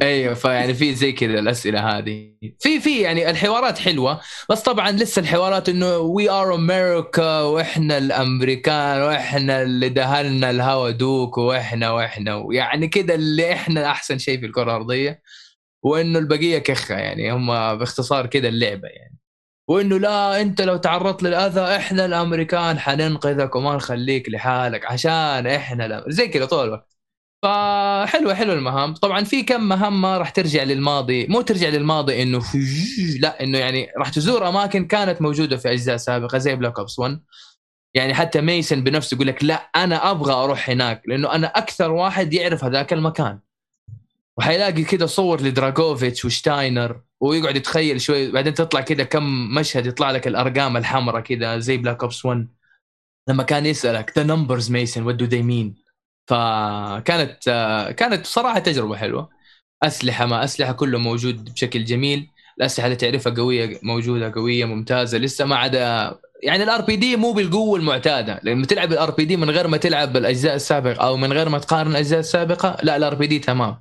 أيوه 0.01 0.33
فيعني 0.33 0.73
في 0.73 0.95
زي 0.95 1.11
كذا 1.11 1.39
الأسئلة 1.39 1.97
هذه. 1.97 2.35
في 2.59 2.79
في 2.79 3.01
يعني 3.01 3.29
الحوارات 3.29 3.77
حلوة 3.79 4.21
بس 4.49 4.61
طبعا 4.61 4.91
لسه 4.91 5.19
الحوارات 5.19 5.69
إنه 5.69 5.97
we 5.97 6.29
are 6.29 6.55
America 6.55 7.41
وإحنا 7.41 7.97
الأمريكان 7.97 9.01
وإحنا 9.01 9.61
اللي 9.61 9.89
دهلنا 9.89 10.49
الهوا 10.49 10.89
دوك 10.89 11.37
وإحنا 11.37 11.91
وإحنا 11.91 12.45
يعني 12.51 12.87
كذا 12.87 13.15
اللي 13.15 13.53
إحنا 13.53 13.91
أحسن 13.91 14.17
شيء 14.17 14.39
في 14.39 14.45
الكرة 14.45 14.63
الأرضية. 14.63 15.21
وإنه 15.83 16.19
البقية 16.19 16.57
كخة 16.59 16.95
يعني 16.95 17.31
هم 17.31 17.47
باختصار 17.77 18.25
كذا 18.27 18.47
اللعبة 18.47 18.87
يعني. 18.87 19.17
وإنه 19.67 19.99
لا 19.99 20.41
أنت 20.41 20.61
لو 20.61 20.77
تعرضت 20.77 21.23
للأذى 21.23 21.61
إحنا 21.61 22.05
الأمريكان 22.05 22.79
حننقذك 22.79 23.55
وما 23.55 23.75
نخليك 23.75 24.29
لحالك 24.29 24.85
عشان 24.85 25.47
إحنا. 25.47 26.03
زي 26.07 26.27
كذا 26.27 26.45
طول 26.45 26.63
الوقت. 26.67 26.94
فحلوة 27.45 28.33
حلوة 28.33 28.55
المهام. 28.55 28.93
طبعا 28.93 29.23
في 29.23 29.43
كم 29.43 29.61
مهمه 29.69 30.17
راح 30.17 30.29
ترجع 30.29 30.63
للماضي. 30.63 31.27
مو 31.27 31.41
ترجع 31.41 31.69
للماضي 31.69 32.23
إنه 32.23 32.41
لا 33.19 33.43
إنه 33.43 33.57
يعني 33.57 33.91
راح 33.97 34.09
تزور 34.09 34.49
أماكن 34.49 34.85
كانت 34.85 35.21
موجودة 35.21 35.57
في 35.57 35.71
أجزاء 35.71 35.97
سابقة 35.97 36.37
زي 36.37 36.55
Black 36.55 36.79
Ops 36.79 36.99
1 36.99 37.19
يعني 37.93 38.13
حتى 38.13 38.41
ميسن 38.41 38.83
بنفسه 38.83 39.15
يقول 39.15 39.27
لك 39.27 39.43
لا 39.43 39.69
أنا 39.75 40.11
أبغى 40.11 40.33
أروح 40.33 40.69
هناك 40.69 41.01
لأنه 41.07 41.31
أنا 41.35 41.47
أكثر 41.47 41.91
واحد 41.91 42.33
يعرف 42.33 42.63
هذاك 42.63 42.93
المكان. 42.93 43.39
وحيلاقي 44.37 44.83
كده 44.83 45.05
صور 45.05 45.41
لدراجوفيتش 45.41 46.25
وشتاينر 46.25 47.01
ويقعد 47.19 47.55
يتخيل 47.55 48.01
شوي. 48.01 48.31
بعدين 48.31 48.53
تطلع 48.53 48.81
كده 48.81 49.03
كم 49.03 49.55
مشهد 49.55 49.85
يطلع 49.85 50.11
لك 50.11 50.27
الأرقام 50.27 50.77
الحمراء 50.77 51.21
كده 51.21 51.59
زي 51.59 51.77
Black 51.77 52.03
Ops 52.03 52.25
1 52.25 52.47
لما 53.29 53.43
كان 53.43 53.65
يسألك 53.65 54.13
the 54.17 54.23
numbers 54.23 54.71
Mason 54.71 55.03
what 55.03 55.15
do 55.15 55.25
they 55.25 55.41
mean 55.41 55.84
فكانت 56.27 57.43
كانت 57.97 58.25
صراحة 58.25 58.59
تجربة 58.59 58.95
حلوة. 58.97 59.29
أسلحة 59.83 60.25
ما 60.25 60.43
أسلحة 60.43 60.71
كله 60.73 60.99
موجود 60.99 61.53
بشكل 61.53 61.85
جميل. 61.85 62.27
الأسلحة 62.57 62.85
اللي 62.85 62.95
تعرفها 62.95 63.33
قوية 63.33 63.79
موجودة 63.83 64.31
قوية 64.35 64.65
ممتازة. 64.65 65.17
لسه 65.17 65.45
ما 65.45 65.55
عدا 65.55 66.15
يعني 66.43 66.63
ال 66.63 66.81
RPD 66.81 67.15
مو 67.15 67.31
بالقوة 67.31 67.79
المعتادة. 67.79 68.39
لما 68.43 68.65
تلعب 68.65 68.91
ال 68.91 69.11
RPD 69.11 69.37
من 69.37 69.49
غير 69.49 69.67
ما 69.67 69.77
تلعب 69.77 70.17
الاجزاء 70.17 70.55
السابقة 70.55 71.07
أو 71.07 71.17
من 71.17 71.33
غير 71.33 71.49
ما 71.49 71.59
تقارن 71.59 71.91
الأجزاء 71.91 72.19
السابقة 72.19 72.77
لا 72.83 72.95
ال 72.95 73.15
RPD 73.15 73.39
تمام. 73.39 73.79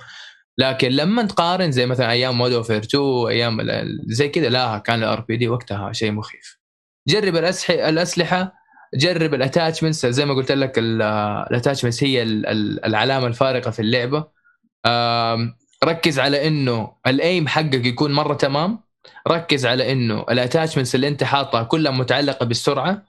لكن 0.59 0.89
لما 0.89 1.23
تقارن 1.23 1.73
زي 1.73 1.87
مثلا 1.87 2.11
أيام 2.11 2.39
Modern 2.39 2.63
Warfare 2.63 2.79
2 2.83 3.03
أيام 3.29 3.59
زي 4.07 4.29
كذا 4.29 4.49
لا 4.49 4.79
كان 4.79 5.03
ال 5.03 5.21
RPD 5.21 5.49
وقتها 5.49 5.93
شيء 5.93 6.13
مخيف. 6.13 6.59
جرب 7.09 7.37
الأسلحة 7.71 8.53
جرب 8.95 9.35
ال 9.35 9.40
attachments. 9.40 10.07
زي 10.07 10.25
ما 10.25 10.35
قلت 10.35 10.53
لك 10.53 10.79
ال 10.79 10.89
attachments 10.89 12.05
هي 12.05 12.23
ال- 12.23 12.47
ال- 12.47 12.85
العلامة 12.85 13.27
الفارقة 13.27 13.71
في 13.71 13.83
اللعبة. 13.83 14.25
ركز 15.85 16.19
على 16.19 16.49
إنه 16.49 16.93
ال 17.07 17.17
aim 17.17 17.49
حقك 17.49 17.87
يكون 17.87 18.13
مرة 18.13 18.35
تمام. 18.35 18.79
ركز 19.29 19.67
على 19.67 19.93
إنه 19.93 20.21
ال 20.31 20.36
attachments 20.36 20.95
اللي 20.95 21.09
أنت 21.09 21.25
حاطها 21.25 21.63
كلها 21.63 21.93
متعلقة 21.93 22.47
بالسرعة. 22.47 23.03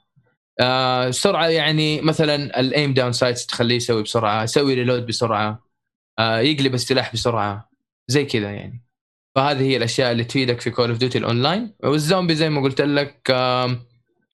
آه، 0.59 1.07
السرعة 1.07 1.47
يعني 1.47 2.01
مثلا 2.01 2.59
ال 2.59 2.68
aim 2.68 2.93
down 2.93 3.11
sights 3.11 3.45
تخليه 3.45 3.75
يسوي 3.75 4.03
بسرعة 4.03 4.43
يسوي 4.43 4.73
reload 4.74 5.05
بسرعة 5.05 5.59
آه، 6.19 6.39
يقلب 6.39 6.73
السلاح 6.73 7.13
بسرعة. 7.13 7.69
زي 8.07 8.25
كذا 8.25 8.51
يعني. 8.51 8.86
فهذه 9.36 9.61
هي 9.61 9.77
الأشياء 9.77 10.11
اللي 10.11 10.23
تفيدك 10.23 10.61
في 10.61 10.69
Call 10.70 10.89
of 10.89 10.97
Duty 10.97 11.18
ال 11.18 11.26
online 11.26 11.74
والزومبي 11.83 12.36
زي 12.36 12.49
ما 12.49 12.61
قلت 12.61 12.81
لك 12.81 13.31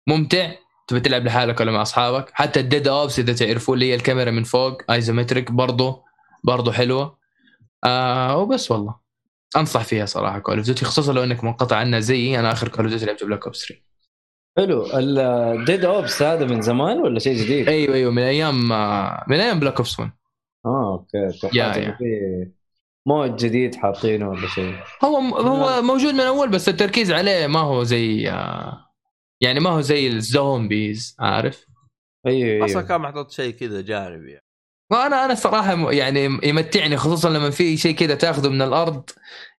ممتع. 0.07 0.51
تبي 0.91 0.99
تلعب 0.99 1.25
لحالك 1.25 1.59
ولا 1.59 1.71
مع 1.71 1.81
أصحابك؟ 1.81 2.31
حتى 2.33 2.59
ال 2.59 2.65
Dead 2.65 2.87
Ops 2.87 3.19
إذا 3.19 3.33
تعرفوا 3.33 3.73
اللي 3.73 3.89
هي 3.91 3.95
الكاميرا 3.95 4.31
من 4.31 4.43
فوق 4.43 4.91
isometric 4.91 5.51
برضو 5.51 6.03
برضو 6.43 6.71
حلوة. 6.71 7.17
آه 7.83 8.37
وبس 8.37 8.71
والله. 8.71 8.95
أنصح 9.57 9.83
فيها 9.83 10.05
صراحة 10.05 10.39
Call 10.39 10.57
of 10.57 10.65
Duty 10.65 10.85
خصوصا 10.85 11.13
لو 11.13 11.23
إنك 11.23 11.43
منقطع 11.43 11.75
عنها 11.75 11.99
زيي 11.99 12.39
أنا 12.39 12.51
آخر 12.51 12.67
Call 12.67 12.79
of 12.79 12.89
Duty 12.89 13.05
لعبت 13.05 13.23
Black 13.23 13.45
Ops 13.45 13.65
3 13.67 13.81
حلو. 14.57 14.85
ال 14.99 15.17
Dead 15.17 15.85
Ops 15.85 16.21
هذا 16.21 16.45
من 16.45 16.61
زمان 16.61 16.97
ولا 16.97 17.19
شيء 17.19 17.37
جديد؟ 17.43 17.69
أيوه 17.69 17.95
أيوه 17.95 18.11
من 18.11 18.21
أيام 18.21 18.69
من 19.27 19.39
أيام 19.39 19.59
Black 19.59 19.77
Ops 19.77 19.99
1 19.99 20.11
آه 20.65 20.91
okay 20.93 21.39
توقعت. 21.39 21.77
في 21.79 22.47
mode 23.07 23.35
جديد 23.35 23.75
حاطينه 23.75 24.29
ولا 24.29 24.47
شيء. 24.47 24.75
هو 25.05 25.17
هو 25.17 25.81
موجود 25.81 26.13
من 26.13 26.19
أول 26.19 26.49
بس 26.49 26.69
التركيز 26.69 27.11
عليه 27.11 27.47
ما 27.47 27.59
هو 27.59 27.83
زي 27.83 28.29
آه، 28.29 28.90
يعني 29.41 29.59
ما 29.59 29.69
هو 29.69 29.81
زي 29.81 30.07
ال 30.07 30.21
zombies 30.21 31.15
عارف؟ 31.19 31.65
أيوه 32.27 32.65
أصلا 32.65 32.77
أيوه 32.77 32.87
كان 32.87 33.01
محطوط 33.01 33.31
شيء 33.31 33.53
كذا 33.53 33.81
جانبي 33.81 34.31
يعني. 34.31 34.45
وأنا 34.91 35.25
أنا 35.25 35.33
الصراحة 35.33 35.75
م- 35.75 35.91
يعني 35.91 36.39
يمتعني 36.43 36.97
خصوصا 36.97 37.29
لما 37.29 37.49
في 37.49 37.77
شيء 37.77 37.95
كذا 37.95 38.15
تاخذه 38.15 38.49
من 38.49 38.61
الأرض 38.61 39.09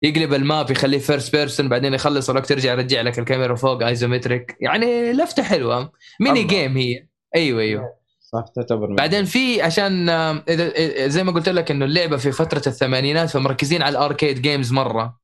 يقلب 0.02 0.34
ال 0.34 0.43
map 0.43 0.72
يخليه 0.72 0.98
first 1.00 1.36
person 1.36 1.70
بعدين 1.70 1.94
يخلص 1.94 2.30
الوقت 2.30 2.46
ترجع 2.50 2.72
يرجع 2.72 3.02
لك 3.02 3.20
الكاميرا 3.20 3.56
فوق 3.56 3.84
isometric 3.86 4.58
يعني 4.62 5.14
لفتة 5.14 5.44
حلوة. 5.44 5.92
Mini. 6.20 6.44
game 6.44 6.78
هي. 6.78 7.08
أيوه 7.36 7.62
أيوه. 7.62 7.94
صح 8.34 8.46
تعتبر 8.56 8.96
بعدين 8.96 9.26
في 9.26 9.62
عشان 9.62 10.10
آه، 10.10 10.44
إذا 10.50 10.70
إذا- 10.72 11.08
زي 11.10 11.24
ما 11.24 11.32
قلت 11.32 11.50
لك 11.50 11.72
إنه 11.72 11.86
اللعبة 11.86 12.18
في 12.18 12.32
فترة 12.32 12.62
الثمانينات 12.68 13.30
فمركزين 13.30 13.82
على 13.82 13.98
ال 13.98 14.04
arcade 14.04 14.42
games 14.42 14.72
مرة. 14.72 15.21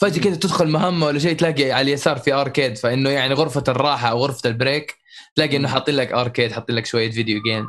فجأة 0.00 0.22
كذا 0.22 0.34
تدخل 0.34 0.68
مهمة 0.68 1.06
ولا 1.06 1.18
شيء 1.18 1.32
تلاقي 1.36 1.72
على 1.72 1.82
اليسار 1.82 2.16
في 2.18 2.32
arcade 2.32 2.78
فإنه 2.78 3.10
يعني 3.10 3.34
غرفة 3.34 3.64
الراحة 3.68 4.08
أو 4.08 4.18
غرفة 4.18 4.50
ال 4.50 4.58
break 4.58 4.96
تلاقي 5.36 5.56
إنه 5.56 5.68
حاطين 5.68 5.94
لك 5.94 6.12
arcade 6.12 6.52
حاطين 6.52 6.76
لك 6.76 6.86
شوية 6.86 7.10
video 7.10 7.42
games 7.42 7.68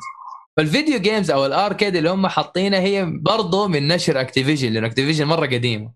فال 0.57 0.69
video 0.69 0.99
games 0.99 1.31
أو 1.31 1.45
ال 1.45 1.52
arcade 1.52 1.95
اللي 1.95 2.09
هم 2.09 2.27
حاطينها 2.27 2.79
هي 2.79 3.05
برضه 3.05 3.67
من 3.67 3.87
نشر 3.87 4.21
Activision 4.21 4.73
لأنه 4.73 4.87
Activision 4.87 5.25
مرة 5.25 5.45
قديمة. 5.45 5.91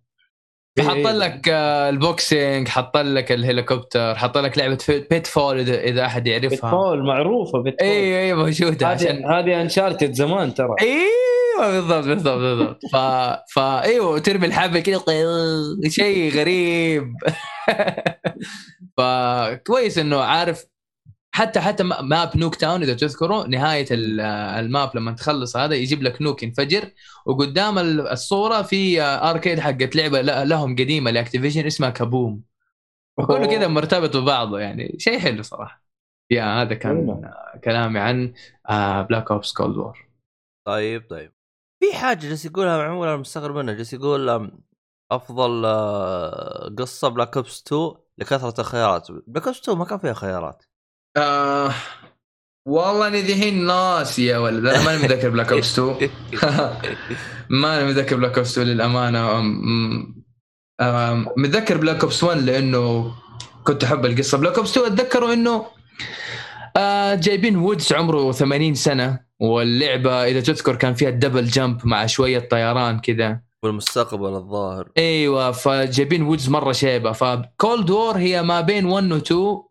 فحط 0.78 0.96
إيه. 0.96 1.12
لك 1.12 1.50
آه، 1.50 1.90
ال 1.90 2.01
boxing 2.01 2.68
حط 2.68 2.98
لك 2.98 3.32
الهليكوبتر 3.32 4.16
حط 4.16 4.38
لك 4.38 4.58
لعبة 4.58 4.78
Pitfall 5.12 5.60
إذا 5.70 6.06
أحد 6.06 6.28
يعرفها. 6.28 6.50
Pitfall 6.50 7.04
معروفة 7.06 7.60
Pitfall 7.62 7.88
أيوه 7.88 8.20
أيوه 8.20 8.44
موجودة 8.44 8.88
عشان 8.88 9.26
هذه 9.26 9.62
Uncharted 9.62 10.14
زمان 10.14 10.54
ترى. 10.54 10.76
أيوه 11.60 11.72
بالضبط 11.72 12.06
بالضبط 12.06 12.38
بالضبط. 12.40 12.80
ف... 12.94 12.96
فا 13.56 13.84
أيوه 13.84 14.20
ترمي 14.20 14.46
الحبل 14.48 14.80
كذا 14.80 15.04
شيء 15.88 16.34
غريب. 16.40 17.14
فكويس 18.98 19.98
إنه 19.98 20.20
عارف 20.20 20.66
حتى 21.36 21.60
حتى 21.60 21.84
ما- 21.84 22.02
map 22.02 22.38
Nuketown 22.38 22.82
إذا 22.84 22.94
تذكروا 22.94 23.48
نهاية 23.48 23.86
ال- 23.92 24.22
ال 24.60 24.68
map 24.68 24.92
لما 24.96 25.12
تخلص 25.12 25.58
هذا 25.58 25.76
يجيب 25.76 26.04
لك 26.04 26.22
nuke 26.22 26.44
ينفجر 26.44 26.92
وقدام 27.26 27.80
ال- 27.80 28.08
الصورة 28.08 28.62
في 28.62 29.02
arcade 29.02 29.60
حقت 29.60 29.96
لعبة 29.96 30.22
لهم 30.22 30.74
قديمة 30.76 31.12
ل 31.12 31.17
Activision 31.17 31.66
اسمها 31.66 31.90
Kaboom. 31.90 32.42
وكله 33.18 33.46
كذا 33.46 33.68
مرتبط 33.68 34.18
ببعضه 34.18 34.60
يعني 34.60 34.96
شيء 35.00 35.20
حلو 35.20 35.44
صراحة. 35.44 35.84
يا 36.32 36.62
هذا 36.62 36.74
كان. 36.74 37.10
آه، 37.10 37.60
كلامي 37.64 38.00
عن 38.00 38.34
Black 39.10 39.32
Ops 39.32 39.54
Cold 39.54 39.78
War 39.78 40.08
طيب 40.68 41.10
طيب. 41.10 41.35
في 41.80 41.94
حاجة 41.98 42.20
جالس 42.20 42.46
يقولها 42.46 42.78
معمول 42.78 43.08
أنا 43.08 43.18
مستغرب 43.18 43.56
منها. 43.56 43.74
جالس 43.74 43.94
يقول 43.94 44.50
أفضل 45.12 45.66
آه، 45.66 46.76
قصة 46.80 47.08
Black 47.08 47.38
Ops 47.38 47.64
2 47.68 47.92
لكثرة 48.18 48.62
الخيارات. 48.62 49.08
Black 49.28 49.46
Ops 49.48 49.60
2 49.60 49.78
ما 49.78 49.86
كان 49.86 49.98
فيها 50.00 50.14
خيارات. 50.14 50.64
آه 51.18 51.72
والله 52.68 53.08
إني 53.08 53.22
ذحين 53.22 53.66
ناسي 53.66 54.26
يا 54.26 54.38
ولد. 54.38 54.66
أنا 54.66 54.86
ماني 54.86 54.98
متذكر 55.04 55.30
Black 55.30 55.52
Ops 55.52 55.80
2 55.80 56.10
ماني 57.50 57.86
متذكر 57.86 58.16
Black 58.16 58.38
Ops 58.38 58.52
2 58.58 58.68
للأمانة. 58.68 59.42
متذكر 61.38 61.78
Black 61.78 62.02
Ops 62.04 62.24
1 62.24 62.42
لأنه 62.42 63.12
كنت 63.64 63.84
أحب 63.84 64.06
القصة. 64.06 64.38
Black 64.38 64.58
Ops 64.58 64.78
2 64.78 64.94
اتذكروا 64.94 65.34
إنه 65.34 65.66
آه 66.78 67.16
جايبين 67.16 67.56
وودز 67.58 67.94
عمره 67.94 68.32
80 68.32 68.74
سنة. 68.76 69.25
واللعبة 69.42 70.26
إذا 70.26 70.42
تذكر 70.42 70.76
كان 70.76 70.94
فيها 70.94 71.10
ال 71.10 71.15
double 71.15 71.46
jump 71.46 71.88
مع 71.88 72.06
شوية 72.06 72.40
طيران 72.40 73.00
كذا. 73.00 73.42
والمستقبل 73.64 74.36
الظاهر. 74.36 74.92
إيوه 74.98 75.52
فجايبين 75.52 76.22
وودز 76.22 76.50
مرة 76.50 76.72
شيبة. 76.72 77.12
ف 77.12 77.28
Cold 77.28 77.90
War 77.90 78.18
هي 78.18 78.44
ما 78.44 78.62
بين 78.62 78.86
1 78.86 79.12
و 79.12 79.18
2 79.18 79.64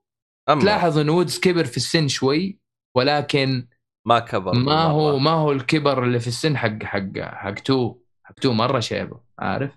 أما 0.48 0.60
تلاحظ 0.60 0.98
إن 0.98 1.08
وودز 1.08 1.38
كبر 1.38 1.64
في 1.64 1.76
السن 1.76 2.08
شوي 2.08 2.58
ولكن 2.96 3.68
ما 4.06 4.18
كبر 4.18 4.54
ما 4.54 4.82
هو. 4.82 5.18
ما 5.18 5.30
هو 5.30 5.52
الكبر 5.52 6.04
اللي 6.04 6.20
في 6.20 6.26
السن 6.26 6.56
حق 6.56 6.82
حق 6.82 7.18
حق 7.18 7.54
two 7.54 7.96
حق 8.24 8.34
two 8.34 8.52
مرة 8.52 8.80
شيبة. 8.80 9.20
عارف؟ 9.38 9.70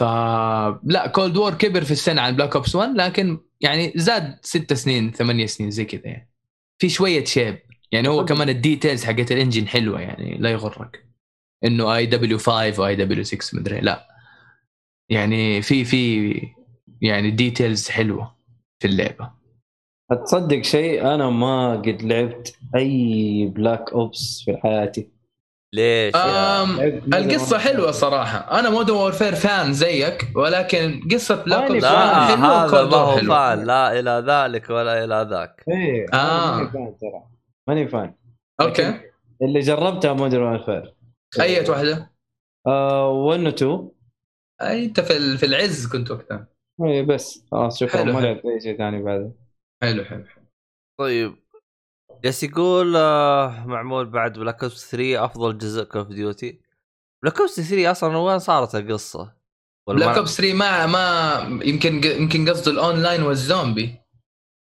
ف 0.00 0.02
لا 0.84 1.06
Cold 1.14 1.36
War 1.36 1.54
كبر 1.54 1.84
في 1.84 1.90
السن 1.90 2.18
عن 2.18 2.36
Black 2.36 2.56
Ops 2.56 2.74
1 2.76 2.94
لكن 2.96 3.38
يعني 3.60 3.92
زاد 3.96 4.38
ست 4.42 4.72
سنين 4.72 5.12
ثمانية 5.12 5.46
سنين 5.46 5.70
زي 5.70 5.84
كذا 5.84 6.06
يعني. 6.06 6.30
في 6.78 6.88
شوية 6.88 7.24
شيب. 7.24 7.58
يعني 7.92 8.08
هو 8.08 8.24
كمان 8.24 8.48
ال 8.48 8.55
details 8.55 9.04
حقت 9.04 9.32
ال 9.32 9.37
engine 9.37 9.68
حلوة 9.68 10.00
يعني 10.00 10.38
لا 10.38 10.50
يغرك. 10.50 11.06
إنه 11.64 11.96
اي 11.96 12.06
دبليو 12.06 12.38
5 12.38 12.82
واي 12.82 12.96
دبليو 12.96 13.24
6 13.24 13.58
مدري 13.58 13.80
لا. 13.80 14.08
يعني 15.10 15.62
في 15.62 15.84
في 15.84 16.32
يعني 17.02 17.30
details 17.30 17.88
حلوة 17.88 18.36
في 18.82 18.88
اللعبة. 18.88 19.30
تصدق 20.24 20.62
شيء 20.62 21.14
أنا 21.14 21.30
ما 21.30 21.76
قد 21.76 22.02
لعبت 22.02 22.56
أي 22.76 23.46
Black 23.54 23.92
Ops 23.92 24.42
في 24.44 24.56
حياتي. 24.56 25.08
ليش 25.74 26.16
أم 26.16 26.80
القصة. 27.14 27.58
حلوة 27.58 27.90
صراحة. 27.90 28.58
أنا 28.60 28.70
Modern 28.70 28.96
Warfare 28.96 29.34
fan 29.34 29.72
زيك 29.72 30.26
ولكن 30.36 31.08
قصة 31.12 31.44
Black 31.44 31.70
Ops 31.70 31.82
لا 31.82 31.90
fan. 31.90 32.38
هذا 32.38 32.84
ما 32.84 32.96
هو 32.96 33.16
fan 33.16 33.64
لا 33.64 33.98
إلى 33.98 34.24
ذلك 34.26 34.70
ولا 34.70 35.04
إلى 35.04 35.28
ذاك. 35.30 35.64
إيه 35.68 36.06
آه. 36.14 36.72
ماني 37.68 37.88
fan. 37.88 38.14
okay. 38.60 39.00
اللي 39.42 39.60
جربتها 39.60 40.12
Modern 40.12 40.42
Warfare 40.42 40.94
اية 41.40 41.70
واحدة. 41.70 42.12
آه 42.66 43.08
1 43.10 43.40
و 43.40 43.48
2 43.48 43.90
أي 44.62 44.84
أنت 44.84 45.00
في 45.00 45.38
في 45.38 45.46
العز 45.46 45.86
كنت 45.86 46.10
وقتها 46.10 46.48
إيه 46.84 47.02
بس. 47.02 47.44
خلاص 47.50 47.80
شكرا. 47.80 48.02
حلو. 48.02 48.12
ما 48.12 48.20
لعبت 48.20 48.44
أي 48.44 48.60
شيء 48.60 48.78
ثاني 48.78 49.02
بعد 49.02 49.34
حلو 49.82 50.04
حلو 50.04 50.24
حلو. 50.24 50.44
طيب. 51.00 51.36
جالس 52.24 52.42
يقول 52.42 52.96
آه، 52.96 53.66
معمول 53.66 54.06
بعد 54.06 54.38
Black 54.38 54.62
Ops 54.62 54.90
3 54.90 55.24
أفضل 55.24 55.58
جزء 55.58 55.84
Call 55.84 56.00
of 56.00 56.08
Duty 56.08 56.60
Black 57.22 57.40
Ops 57.40 57.60
3 57.60 57.90
أصلا 57.90 58.16
وين 58.16 58.38
صارت 58.38 58.74
القصة؟ 58.74 59.34
Black 59.88 60.16
Ops 60.16 60.36
3 60.36 60.54
ما 60.54 60.86
ما 60.86 61.64
يمكن 61.64 62.04
يمكن 62.04 62.48
قصده 62.48 62.72
الاونلاين 62.72 63.22
والزومبي 63.22 63.99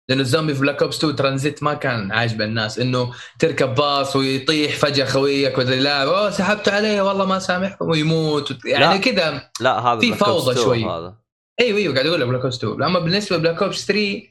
لأنه 0.09 0.21
الزومبي 0.23 0.55
في 0.55 0.61
Black 0.61 0.83
Ops 0.83 0.97
2 0.99 1.17
ترانزيت 1.17 1.63
ما 1.63 1.75
كان 1.75 2.13
عاجب 2.13 2.43
الناس. 2.43 2.79
إنه 2.79 3.13
تركب 3.39 3.75
باص 3.75 4.17
ويطيح 4.17 4.77
فجأة 4.77 5.05
خويك 5.05 5.59
ولا 5.59 5.75
لا 5.75 6.03
أوه 6.03 6.31
سحبت 6.31 6.69
عليه 6.69 7.03
والله 7.03 7.25
ما 7.25 7.39
سامحكم 7.39 7.91
ويموت. 7.91 8.51
وت- 8.51 8.65
يعني. 8.65 8.99
كذا 8.99 9.51
لا 9.61 9.79
هذا 9.79 10.01
في 10.01 10.13
فوضى 10.15 10.53
2 10.53 10.65
شوي. 10.65 10.85
هذا. 10.85 11.15
أيوه 11.61 11.79
أيوه 11.79 11.95
قاعد 11.95 12.07
أقول 12.07 12.21
لك 12.21 12.27
بلاك 12.29 12.43
اوبس 12.43 12.57
2 12.57 12.83
اما 12.83 12.99
بالنسبة 12.99 13.37
لبلاك 13.37 13.63
اوبس 13.63 13.87
3 13.87 14.23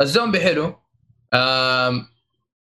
الزومبي 0.00 0.40
حلو. 0.40 0.74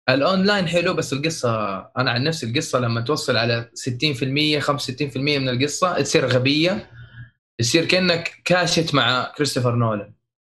الأونلاين 0.09 0.69
حلو 0.69 0.95
بس 0.95 1.13
القصة 1.13 1.77
أنا 1.99 2.11
عن 2.11 2.25
نفسي 2.25 2.47
القصة 2.47 2.79
لما 2.79 3.01
توصل 3.01 3.37
على 3.37 3.71
60% 3.75 4.61
65% 4.61 5.17
من 5.39 5.49
القصة 5.49 6.01
تصير 6.01 6.27
غبية. 6.27 6.91
تصير 7.59 7.85
كأنك 7.85 8.33
كاشت 8.45 8.95
مع 8.95 9.33
كريستوفر 9.37 9.75
نولان 9.75 10.13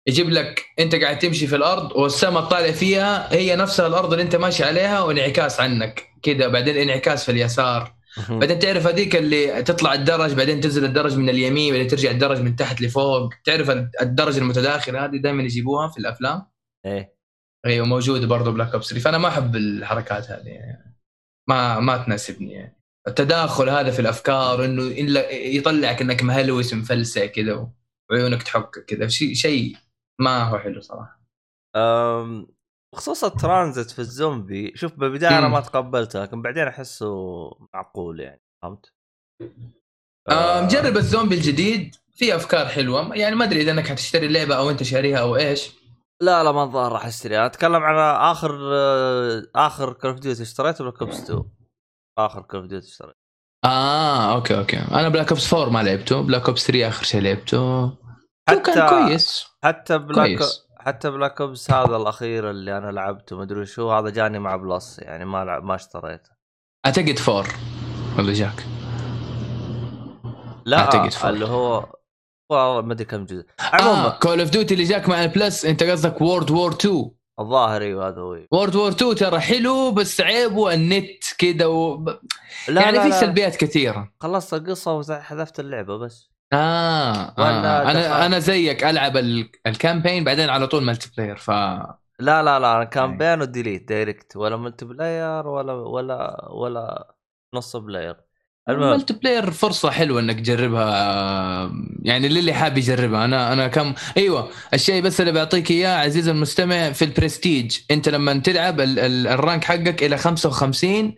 يجيب 0.07 0.31
لك 0.31 0.65
انت 0.79 0.95
قاعد 0.95 1.19
تمشي 1.19 1.47
في 1.47 1.57
الأرض 1.57 1.93
والسماء 1.97 2.45
طالع 2.45 2.71
فيها 2.71 3.35
هي 3.35 3.57
نفسها 3.57 3.87
الأرض 3.87 4.13
اللي 4.13 4.23
انت 4.23 4.37
ماشي 4.37 4.65
عليها 4.65 5.03
وانعكاس 5.03 5.61
عنك. 5.61 6.09
كذا 6.23 6.49
بعدين 6.49 6.77
انعكاس 6.77 7.25
في 7.25 7.33
اليسار. 7.33 7.95
بعدين 8.29 8.59
تعرف 8.59 8.87
هذيك 8.87 9.17
اللي 9.17 9.63
تطلع 9.63 9.95
الدرج 9.95 10.33
بعدين 10.33 10.61
تنزل 10.61 10.85
الدرج 10.85 11.17
من 11.17 11.29
اليمين 11.29 11.73
بعدين 11.73 11.89
ترجع 11.89 12.11
الدرج 12.11 12.41
من 12.41 12.57
تحت 12.57 12.81
لفوق. 12.81 13.35
تعرف 13.45 13.71
الدرج 14.03 14.37
المتداخل 14.37 14.97
هذه 14.97 15.17
دائما 15.17 15.43
يجيبوها 15.43 15.89
في 15.89 15.99
الأفلام؟ 15.99 16.47
إيه. 16.87 17.15
أيوه 17.67 17.87
موجودة 17.87 18.27
برضه 18.27 18.51
بلاك 18.51 18.73
اوبس 18.73 18.89
3 18.89 19.05
فأنا 19.05 19.19
ما 19.19 19.29
أحب 19.29 19.57
الحركات 19.57 20.31
هذه 20.31 20.49
يعني. 20.49 20.97
ما 21.49 21.81
ما 21.81 21.97
تناسبني 21.97 22.53
يعني. 22.53 22.81
التداخل 23.09 23.69
هذا 23.69 23.91
في 23.91 24.01
الأفكار 24.01 24.65
إنه 24.65 24.83
يطلعك 25.33 26.03
إنك 26.03 26.23
مهلوس 26.23 26.75
مفلسع 26.75 27.27
كذا 27.27 27.69
وعيونك 28.11 28.43
تحك 28.43 28.85
كذا 28.87 29.09
شيء 29.09 29.35
شيء 29.35 29.77
ما 30.21 30.43
هو 30.43 30.59
حلو 30.59 30.81
صراحة. 30.81 31.21
أم، 31.77 32.47
بخصوص 32.95 33.25
الترانزيت 33.25 33.91
في 33.91 33.99
الزومبي 33.99 34.73
شوف 34.77 34.95
بالبداية 34.95 35.39
أنا. 35.39 35.49
ما 35.49 35.61
تقبلته 35.61 36.23
لكن 36.23 36.43
بعدين 36.43 36.67
أحسه 36.69 37.15
معقول 37.75 38.21
يعني 38.21 38.43
فهمت؟ 38.63 38.93
آه. 40.29 40.69
جرب 40.69 40.97
الزومبي 40.97 41.35
الجديد 41.35 41.95
في 42.15 42.37
أفكار 42.37 42.67
حلوة. 42.67 43.15
يعني 43.17 43.37
ما 43.37 43.45
أدري 43.45 43.61
إذا 43.61 43.71
إنك 43.73 43.87
حتشتري 43.87 44.27
اللعبة 44.27 44.55
أو 44.57 44.71
أنت 44.71 44.83
شاريها 44.83 45.19
أو 45.19 45.37
إيش. 45.37 45.73
لا 46.23 46.45
لا 46.45 46.53
ما 46.53 46.63
الظاهر 46.63 46.93
راح 46.93 47.07
اشتري 47.07 47.37
أنا 47.39 47.47
أتكلم 47.47 47.83
عن 47.83 47.97
آخر 48.31 48.59
آه، 48.75 49.43
آخر 49.55 49.93
كول 49.93 50.11
اوف 50.11 50.21
ديوتي 50.21 50.43
اشتريته 50.43 50.85
بلاك 50.85 51.03
اوبس 51.03 51.21
2 51.23 51.45
آخر 52.19 52.43
كول 52.43 52.61
اوف 52.61 52.69
ديوتي 52.69 52.87
اشتريته. 52.89 53.15
آه 53.65 54.35
okay 54.35 54.59
okay. 54.59 54.77
أنا 54.79 55.09
بلاك 55.09 55.29
اوبس 55.31 55.55
4 55.55 55.71
ما 55.73 55.83
لعبته. 55.83 56.21
بلاك 56.23 56.49
اوبس 56.49 56.67
3 56.67 56.89
آخر 56.89 57.05
شيء 57.05 57.21
لعبته. 57.21 57.93
حتى 58.49 58.73
كان 58.73 58.89
كويس. 58.89 59.47
حتى 59.65 59.99
بلاك 59.99 60.39
كويس. 60.39 60.65
حتى 60.79 61.11
بلاك 61.11 61.41
أوبس 61.41 61.71
هذا 61.71 61.97
الأخير 61.97 62.51
اللي 62.51 62.79
أنا 62.79 62.91
لعبته 62.91 63.37
مدري 63.37 63.67
شو 63.67 63.93
هذا 63.93 64.11
جاني 64.11 64.39
مع 64.39 64.57
Plus 64.57 64.99
يعني 64.99 65.25
ما 65.25 65.45
لعب 65.45 65.65
ما 65.65 65.75
اشتريته. 65.75 66.31
اعتقد 66.87 67.19
4 67.29 67.47
ولا 68.19 68.33
جاك 68.33 68.67
لا 70.65 70.79
أعتقد 70.79 71.13
four. 71.13 71.31
اللي 71.31 71.47
هو 71.47 71.87
والله 72.51 72.81
ما 72.83 72.93
أدري 72.93 73.05
كم 73.05 73.25
جزء. 73.25 73.47
عموما 73.61 74.09
كول 74.09 74.41
اوف 74.41 74.51
ديوتي 74.51 74.75
اللي 74.75 74.85
جاك 74.85 75.09
مع 75.09 75.25
ال 75.25 75.33
Plus 75.33 75.65
أنت 75.65 75.83
قصدك 75.83 76.21
World 76.21 76.51
War 76.51 76.73
2 76.73 77.11
الظاهر 77.41 77.83
إيوه 77.83 78.09
هذا 78.09 78.21
هو. 78.21 78.39
World 78.53 78.77
War 78.77 78.91
2 78.91 79.15
ترى 79.15 79.41
حلو 79.41 79.91
بس 79.91 80.21
عيبه 80.21 80.75
النت 80.75 81.25
كذا 81.39 81.67
و... 81.67 82.05
لا 82.69 82.83
يعني 82.83 82.97
لا 82.97 83.03
في. 83.03 83.13
سلبيات 83.13 83.57
كثيرة. 83.57 84.13
خلصت 84.21 84.55
القصة 84.55 84.93
وحذفت 84.93 85.61
اللعبة 85.61 85.99
بس. 85.99 86.34
آه, 86.53 87.35
آه. 87.39 87.85
دخل- 87.85 87.91
أنا 87.91 88.27
أنا 88.27 88.39
زيك 88.39 88.85
ألعب 88.85 89.17
ال... 89.17 89.51
ال 89.67 89.73
campaign 89.73 90.25
بعدين 90.25 90.51
على 90.51 90.67
طول 90.67 90.85
multiplayer 90.85 91.37
ف 91.37 91.51
لا 92.19 92.43
لا 92.43 92.59
لا 92.59 92.77
أنا 92.77 92.85
كان 92.85 93.11
أي. 93.11 93.17
بين 93.19 93.41
و 93.43 93.49
delete 93.49 93.89
direct 93.89 94.37
ولا 94.37 94.57
multiplayer 94.57 95.47
ولا 95.49 95.73
ولا 95.73 96.49
ولا 96.53 97.15
نص 97.55 97.77
player 97.77 98.17
ال 98.69 99.15
multiplayer 99.15 99.51
فرصة 99.51 99.91
حلوة 99.91 100.21
إنك 100.21 100.41
تجربها 100.41 100.85
آه، 101.65 101.73
يعني 102.03 102.29
للي 102.29 102.53
حاب 102.55 102.79
يجربها 102.79 103.25
أنا 103.25 103.53
أنا 103.53 103.69
كم 103.69 103.95
أيوه 104.17 104.51
الشيء 104.75 105.03
بس 105.03 105.21
اللي 105.21 105.33
بعطيك 105.33 105.71
إياه 105.71 105.99
عزيزي 105.99 106.31
المستمع 106.31 106.93
في 106.93 107.05
البرستيج 107.05 107.79
أنت 107.91 108.09
لما 108.09 108.39
تلعب 108.39 108.81
ال... 108.81 108.99
ال... 108.99 109.27
ال 109.27 109.35
rank 109.35 109.65
حقك 109.65 110.03
إلى 110.03 110.17
55 110.19 111.15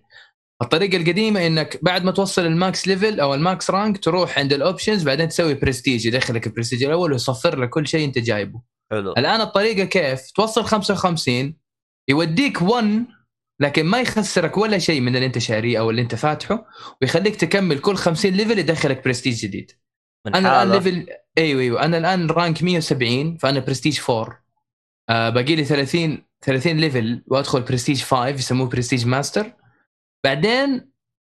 الطريقة 0.63 0.97
القديمة 0.97 1.47
إنك 1.47 1.79
بعد 1.83 2.05
ما 2.05 2.11
توصل 2.11 2.47
ال 2.47 2.57
max 2.57 2.89
level 2.89 3.21
أو 3.21 3.35
ال 3.35 3.44
max 3.44 3.71
rank 3.71 4.05
تروح 4.05 4.39
عند 4.39 4.53
ال 4.53 4.59
options 4.59 5.03
بعدين 5.03 5.29
تسوي 5.29 5.55
برستيج 5.55 6.07
يدخلك 6.07 6.47
البرستيج 6.47 6.85
الأول 6.85 7.13
ويصفر 7.13 7.59
لك 7.59 7.71
كل 7.71 7.87
شيء 7.87 8.05
أنت 8.05 8.19
جايبه. 8.19 8.61
حلو. 8.91 9.13
الآن 9.13 9.41
الطريقة 9.41 9.85
كيف؟ 9.85 10.31
توصل 10.31 10.65
55 10.65 11.55
يوديك 12.09 12.63
1 12.63 13.05
لكن 13.61 13.87
ما 13.87 14.01
يخسرك 14.01 14.57
ولا 14.57 14.79
شيء 14.79 15.01
من 15.01 15.17
اللي 15.17 15.27
أنت 15.27 15.39
شاريه 15.39 15.79
أو 15.79 15.91
اللي 15.91 16.03
أنت 16.03 16.15
فاتحه 16.15 16.67
ويخليك 17.03 17.37
تكمل 17.37 17.79
كل 17.79 17.97
50 17.97 18.31
level 18.31 18.59
يدخلك 18.59 19.05
برستيج 19.05 19.35
جديد. 19.35 19.73
أنا 20.27 20.63
الآن. 20.63 20.73
level 20.73 21.07
أيوه 21.39 21.61
أيوه. 21.61 21.85
أنا 21.85 21.99
الآن 21.99 22.31
rank 22.31 22.63
170 22.63 23.37
فأنا 23.37 23.61
برستيج 23.61 24.01
4 24.11 24.45
آه 25.09 25.29
باقي 25.29 25.57
لي 25.57 25.65
30 25.65 26.23
30 26.43 26.77
level 26.77 27.23
وأدخل 27.27 27.61
برستيج 27.61 28.03
5 28.03 28.29
يسموه 28.29 28.69
prestige 28.69 29.07
master 29.07 29.53
بعدين 30.27 30.91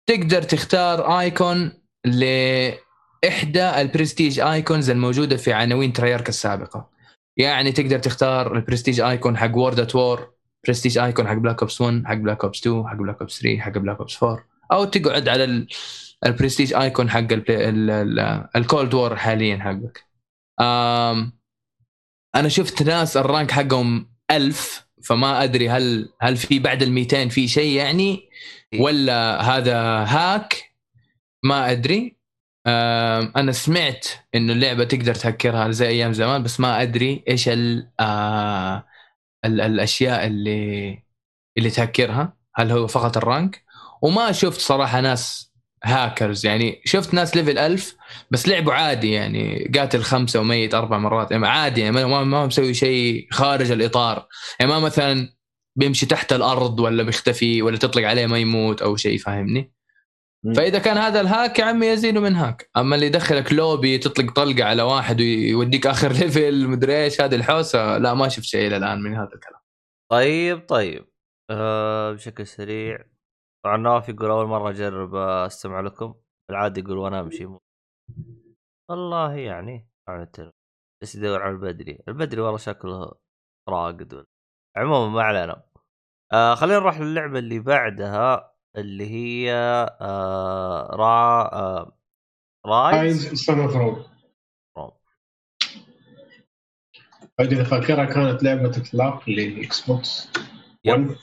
تقدر 0.10 0.42
تختار 0.42 1.20
icon 1.20 1.72
لإحدى 2.06 3.82
ال 3.82 3.88
prestige 3.88 4.40
icons 4.40 4.90
الموجودة 4.90 5.38
في 5.38 5.54
عناوين 5.54 5.94
Treyarch 5.94 6.30
السابقة. 6.30 6.90
يعني 7.38 7.72
تقدر 7.72 8.00
تختار 8.00 8.56
ال 8.56 8.61
prestige 8.61 9.02
icon 9.02 9.38
حق 9.38 9.56
World 9.58 9.80
at 9.80 9.96
War 9.96 10.34
prestige 10.68 10.98
icon 10.98 11.28
حق 11.28 11.34
بلاك 11.34 11.62
اوبس 11.62 11.82
1 11.82 12.04
حق 12.06 12.14
بلاك 12.14 12.44
اوبس 12.44 12.60
2 12.60 12.88
حق 12.88 12.96
بلاك 12.96 13.20
اوبس 13.22 13.40
3 13.42 13.60
حق 13.62 13.72
بلاك 13.72 13.98
اوبس 14.00 14.24
4 14.24 14.46
أو 14.72 14.84
تقعد 14.84 15.30
على 15.30 15.44
ال- 15.44 15.68
ال 16.26 16.31
prestige 16.31 16.74
icon 16.74 17.10
حق 17.10 17.28
ال 18.56 18.63
Cold 18.63 18.94
War 18.94 19.16
حاليا 19.16 19.58
حقك. 19.58 20.06
أنا 22.36 22.48
شفت 22.48 22.84
ناس 22.84 23.18
ال 23.18 23.25
rank 23.25 23.52
حقهم 23.52 24.10
ألف. 24.32 24.83
فما 25.04 25.44
أدري 25.44 25.70
هل 25.70 26.10
هل 26.22 26.38
في 26.38 26.60
بعد 26.60 26.82
ال 26.84 26.92
200 26.92 27.28
في 27.28 27.48
شيء 27.48 27.78
يعني 27.78 28.30
ولا 28.80 29.42
هذا 29.42 29.78
hack؟ 30.04 30.74
ما 31.44 31.72
أدري. 31.72 32.18
أنا 33.36 33.52
سمعت 33.52 34.08
انه 34.36 34.54
اللعبة 34.54 34.84
تقدر 34.84 35.16
تهكرها 35.16 35.72
زي 35.72 35.88
أيام 35.88 36.14
زمان 36.14 36.44
بس 36.44 36.60
ما 36.60 36.82
أدري 36.82 37.24
إيش 37.28 37.50
ال 37.50 37.90
آه، 38.00 38.86
ال 39.46 39.62
الأشياء 39.62 40.28
اللي 40.28 41.00
اللي 41.58 41.70
تهكرها. 41.70 42.38
هل 42.56 42.72
هو 42.72 42.88
فقط 42.88 43.18
ال 43.18 43.26
rank؟ 43.26 43.64
وما 44.02 44.32
شفت 44.32 44.60
صراحة 44.60 45.02
ناس 45.02 45.52
هاكرز. 45.84 46.46
يعني 46.46 46.82
شفت 46.86 47.14
ناس 47.14 47.36
level 47.36 47.58
ألف 47.58 47.96
بس 48.32 48.48
لعبوا 48.48 48.74
عادي 48.74 49.12
يعني 49.12 49.72
قاتل 49.78 50.02
خمسة 50.02 50.40
وميت 50.40 50.74
أربع 50.74 50.98
مرات. 50.98 51.32
يعني 51.32 51.48
عادي 51.48 51.82
يعني 51.82 51.92
ما- 52.06 52.24
ما 52.24 52.46
مسوي 52.46 52.74
شيء 52.74 53.28
خارج 53.32 53.72
الإطار. 53.72 54.28
يعني 54.60 54.72
ما 54.72 54.80
مثلا 54.80 55.30
بيمشي 55.76 56.06
تحت 56.06 56.34
الأرض 56.34 56.80
ولا 56.80 57.04
بيختفي 57.04 57.62
ولا 57.62 57.78
تطلق 57.78 58.08
عليه 58.08 58.26
ما 58.26 58.38
يموت 58.38 58.82
أو 58.82 58.96
شيء 58.96 59.18
فاهمني؟ 59.18 59.74
مم. 60.46 60.54
فإذا 60.54 60.80
كان 60.80 60.98
هذا 60.98 61.22
ال 61.22 61.29
hack 61.29 61.60
يا 61.60 61.66
عمي 61.66 61.88
يزينه 61.88 62.20
من 62.20 62.36
hack. 62.36 62.70
أما 62.78 62.96
اللي 62.96 63.06
يدخلك 63.06 63.54
لوبي 63.54 63.98
تطلق 63.98 64.32
طلقة 64.34 64.64
على 64.64 64.82
واحد 64.82 65.22
ويوديك 65.22 65.88
آخر 65.88 66.12
level 66.22 66.68
مدري 66.68 67.04
إيش 67.04 67.22
هذه 67.22 67.36
الحوسة. 67.36 67.98
لا 67.98 68.14
ما 68.14 68.28
شفت 68.30 68.46
شيء 68.46 68.68
إلى 68.68 68.78
الآن 68.78 69.02
من 69.02 69.14
هذا 69.16 69.30
الكلام. 69.36 69.60
طيب 70.12 70.66
طيب. 70.68 71.06
آه 71.52 72.12
بشكل 72.12 72.48
سريع. 72.48 72.98
طبعا 73.66 73.78
نواف 73.78 74.10
يقول 74.10 74.30
أول 74.30 74.48
مرة 74.48 74.70
أجرب 74.70 75.16
آه، 75.16 75.46
أستمع 75.46 75.80
لكم. 75.80 76.14
العاده 76.50 76.82
يقول 76.82 76.98
وأنا 76.98 77.20
أمشي. 77.20 77.46
مو. 77.46 77.63
والله 78.94 79.34
يعني. 79.36 79.88
بس 81.02 81.16
يدور 81.16 81.42
على 81.42 81.52
البدري 81.52 82.00
البدري 82.08 82.42
والله 82.42 82.58
شكله 82.58 83.14
راقد 83.70 84.26
عموما 84.78 85.14
ما 85.14 85.22
علينا 85.24 85.64
آه 86.34 86.56
خلينا 86.56 86.80
نروح 86.80 87.00
للعبة 87.00 87.40
اللي 87.40 87.60
بعدها 87.60 88.54
اللي 88.78 89.10
هي 89.10 89.54
آه 90.02 90.88
را 90.96 91.42
آه 91.54 91.98
Ryse 92.66 93.26
Ryse 93.28 93.34
Son 93.46 93.60
of 93.60 93.76
Rome. 93.76 94.06
إذا 97.40 97.64
فاكرها 97.64 98.06
كانت 98.06 98.44
لعبة 98.44 98.70
إطلاق 98.70 99.30
لل 99.30 99.82
Xbox 99.88 100.30
yep. 100.86 101.08
1 101.10 101.18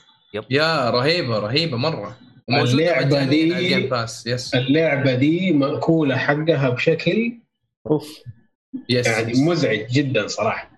يا 0.49 0.89
رهيبة 0.89 1.39
رهيبة 1.39 1.77
مرة 1.77 2.17
اللعبة 2.49 3.05
مجانية 3.05 3.29
دي- 3.29 3.53
على 3.53 3.59
ال 3.65 3.70
Game 3.70 3.89
Pass 3.89 4.27
yes 4.27 4.55
اللعبة 4.55 5.15
دي 5.15 5.53
مأكولة 5.53 6.17
حقها 6.17 6.69
بشكل 6.69 7.40
أوف. 7.87 8.19
yes 8.89 9.07
يعني 9.07 9.33
مزعج 9.43 9.87
جدا 9.91 10.27
صراحة. 10.27 10.71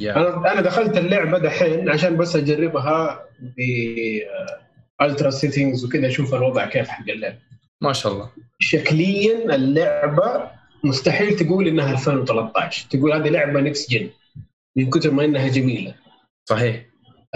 يا. 0.00 0.16
أنا 0.16 0.52
أنا 0.52 0.60
دخلت 0.60 0.96
اللعبة 0.96 1.38
دحين 1.38 1.88
عشان 1.88 2.16
بس 2.16 2.36
أجربها 2.36 3.26
ب 3.40 3.60
ultra 5.02 5.30
settings 5.30 5.84
وكذا 5.84 6.08
أشوف 6.08 6.34
الوضع 6.34 6.66
كيف 6.66 6.88
حق 6.88 7.10
اللعبة. 7.10 7.38
ما 7.82 7.92
شاء 7.92 8.12
الله. 8.12 8.30
شكليا 8.58 9.54
اللعبة 9.54 10.50
مستحيل 10.84 11.36
تقول 11.36 11.68
إنها 11.68 11.92
2013 11.92 12.88
تقول 12.90 13.12
هذه 13.12 13.28
لعبة 13.28 13.60
next 13.60 13.90
gen 13.90 14.10
من 14.76 14.90
كثر 14.90 15.10
ما 15.10 15.24
إنها 15.24 15.48
جميلة. 15.48 15.94
صحيح. 16.48 16.86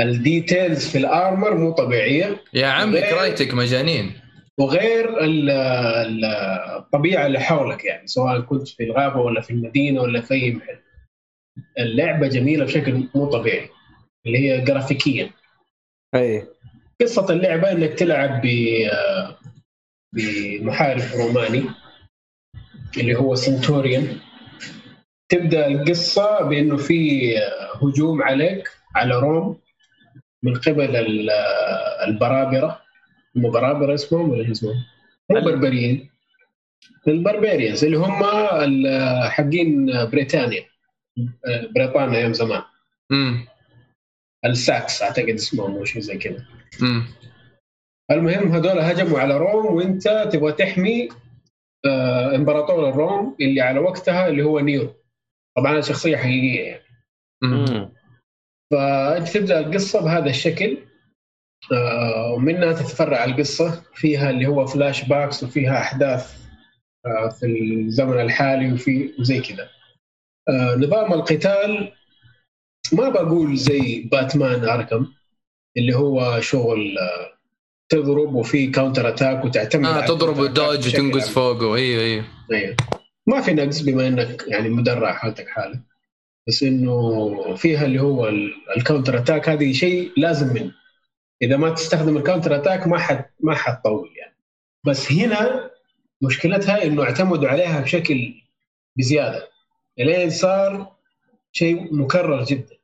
ال 0.01 0.12
details 0.12 0.89
في 0.89 0.99
ال 0.99 1.08
armor 1.08 1.55
مو 1.55 1.71
طبيعية. 1.73 2.41
يا 2.55 2.67
عمي 2.67 3.01
Crytek 3.01 3.55
مجانين. 3.55 4.13
وغير 4.61 5.25
ال- 5.25 5.51
ال- 5.51 6.25
الطبيعة 6.77 7.27
اللي 7.27 7.41
حولك 7.41 7.85
يعني 7.85 8.07
سواء 8.07 8.41
كنت 8.41 8.69
في 8.69 8.85
الغابة 8.85 9.21
ولا 9.21 9.41
في 9.41 9.51
المدينة 9.51 10.01
ولا 10.03 10.21
في 10.21 10.35
أي 10.35 10.53
محل. 10.53 10.79
اللعبة 11.79 12.29
جميلة 12.29 12.65
بشكل 12.65 13.09
مو 13.15 13.27
طبيعي 13.31 13.69
اللي 14.27 14.39
هي 14.39 14.61
جرافيكيا. 14.61 15.31
أي. 16.15 16.47
قصة 17.01 17.33
اللعبة 17.33 17.73
إنك 17.73 17.95
تلعب 17.99 18.41
ب 18.45 18.49
بمحارب 20.13 21.03
روماني 21.17 21.65
اللي 22.97 23.15
هو 23.15 23.35
centurion. 23.35 24.19
تبدأ 25.29 25.67
القصة 25.67 26.43
بإنه 26.43 26.77
في 26.77 27.33
هجوم 27.83 28.23
عليك 28.23 28.69
على 28.95 29.15
Rome 29.21 29.61
من 30.43 30.55
قبل 30.55 30.97
ال- 30.97 31.31
البرابرة. 32.07 32.84
برابره 33.35 33.95
اسمهم 33.95 34.31
ولا 34.31 34.53
اسمهم؟ 34.53 34.85
مو 35.31 35.41
بربريين. 35.41 36.11
ال 37.09 37.16
barbarians 37.16 37.85
اللي 37.85 37.97
هم 37.97 38.25
حقين 39.29 39.87
بريطانيا. 40.11 40.65
بريطانيا 41.75 42.19
أيام 42.19 42.33
زمان. 42.33 42.63
امم 43.13 43.47
الساكس 44.45 45.03
أعتقد 45.03 45.29
اسمهم 45.29 45.77
أو 45.77 45.85
شيء 45.85 46.03
زي 46.03 46.19
كذا. 46.19 46.47
امم 46.83 47.07
المهم 48.11 48.53
هذول 48.53 48.79
هجموا 48.79 49.21
على 49.21 49.37
روم 49.37 49.67
وأنت 49.67 50.29
تبغى 50.33 50.53
تحمي 50.53 51.09
آه 51.87 52.37
إمبراطور 52.37 52.89
الروم 52.89 53.37
اللي 53.41 53.61
على 53.61 53.79
وقتها 53.79 54.29
اللي 54.29 54.43
هو 54.43 54.61
نيرو. 54.61 54.95
طبعا 55.57 55.81
شخصية 55.81 56.17
حقيقية 56.17 56.63
يعني. 56.63 56.85
أمم. 57.45 57.65
مم. 57.65 57.93
فأنت 58.71 59.29
تبدأ 59.29 59.61
القصة 59.61 60.01
بهذا 60.05 60.31
الشكل. 60.31 60.79
آه، 60.79 60.94
ومنها 62.37 62.73
تتفرع 62.73 63.25
القصة 63.25 63.83
فيها 63.95 64.31
اللي 64.31 64.47
هو 64.47 64.67
flashbacks 64.67 65.43
وفيها 65.45 65.79
أحداث 65.81 66.33
آه، 67.07 67.29
في 67.29 67.47
الزمن 67.47 68.21
الحالي 68.21 68.73
وفي 68.73 69.11
وزي 69.21 69.41
كذا 69.41 69.69
آه، 70.49 70.75
نظام 70.77 71.13
القتال 71.13 71.93
ما 72.93 73.09
بقول 73.09 73.57
زي 73.57 74.09
باتمان 74.13 74.65
Arkham 74.69 75.07
اللي 75.77 75.97
هو 75.97 76.41
شغل 76.41 76.99
آه، 76.99 77.35
تضرب 77.89 78.35
وفي 78.35 78.67
counter 78.67 79.09
attack 79.09 79.45
وتعتمد 79.45 79.87
آه 79.87 80.07
تضرب 80.07 80.37
بشكل 80.41 81.07
وتنقز. 81.07 81.29
فوقه 81.29 81.75
أيوه 81.77 82.03
أيوه 82.03 82.25
أيوة. 82.53 82.77
ما 83.27 83.41
في 83.41 83.53
نقص 83.53 83.81
بما 83.83 84.07
إنك 84.09 84.45
يعني 84.49 84.69
مدرع 84.69 85.13
حالتك 85.13 85.49
حالة 85.49 85.81
بس 86.49 86.63
إنه 86.63 87.55
فيها 87.57 87.85
اللي 87.85 88.01
هو 88.01 88.29
ال- 88.29 88.53
ال 88.77 88.82
counter 88.82 89.19
attack 89.19 89.49
هذه 89.49 89.73
شيء 89.73 90.11
لازم 90.17 90.55
منه 90.55 90.73
إذا 91.45 91.57
ما 91.57 91.71
تستخدم 91.71 92.17
الكاونتر 92.17 92.57
أتاك 92.57 92.87
ما 92.87 92.99
حد 92.99 93.25
ما 93.41 93.55
حتطول 93.55 94.11
يعني. 94.17 94.37
بس 94.87 95.13
هنا 95.13 95.71
مشكلتها 96.23 96.85
إنه 96.85 97.03
اعتمدوا 97.03 97.49
عليها 97.49 97.81
بشكل 97.81 98.35
بزيادة. 98.99 99.49
الين 100.01 100.31
صار 100.31 100.93
شيء 101.53 101.95
مكرر 101.95 102.45
جدا. 102.45 102.77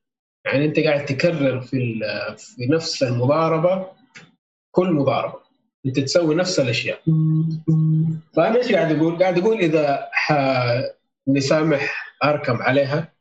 يعني 0.44 0.64
أنت 0.64 0.80
قاعد 0.80 1.04
تكرر 1.04 1.60
في 1.60 2.00
في 2.36 2.66
نفس 2.66 3.02
المضاربة 3.02 3.86
كل 4.70 4.92
مضاربة. 4.92 5.40
أنت 5.86 6.00
تسوي 6.00 6.34
نفس 6.34 6.60
الأشياء. 6.60 7.00
فأنا 8.36 8.56
إيش 8.56 8.72
قاعد 8.72 8.96
أقول؟ 8.96 9.18
قاعد 9.18 9.38
أقول 9.38 9.58
إذا 9.58 10.08
ح... 10.12 10.32
نسامح 11.28 12.14
أركم 12.24 12.62
عليها 12.62 13.12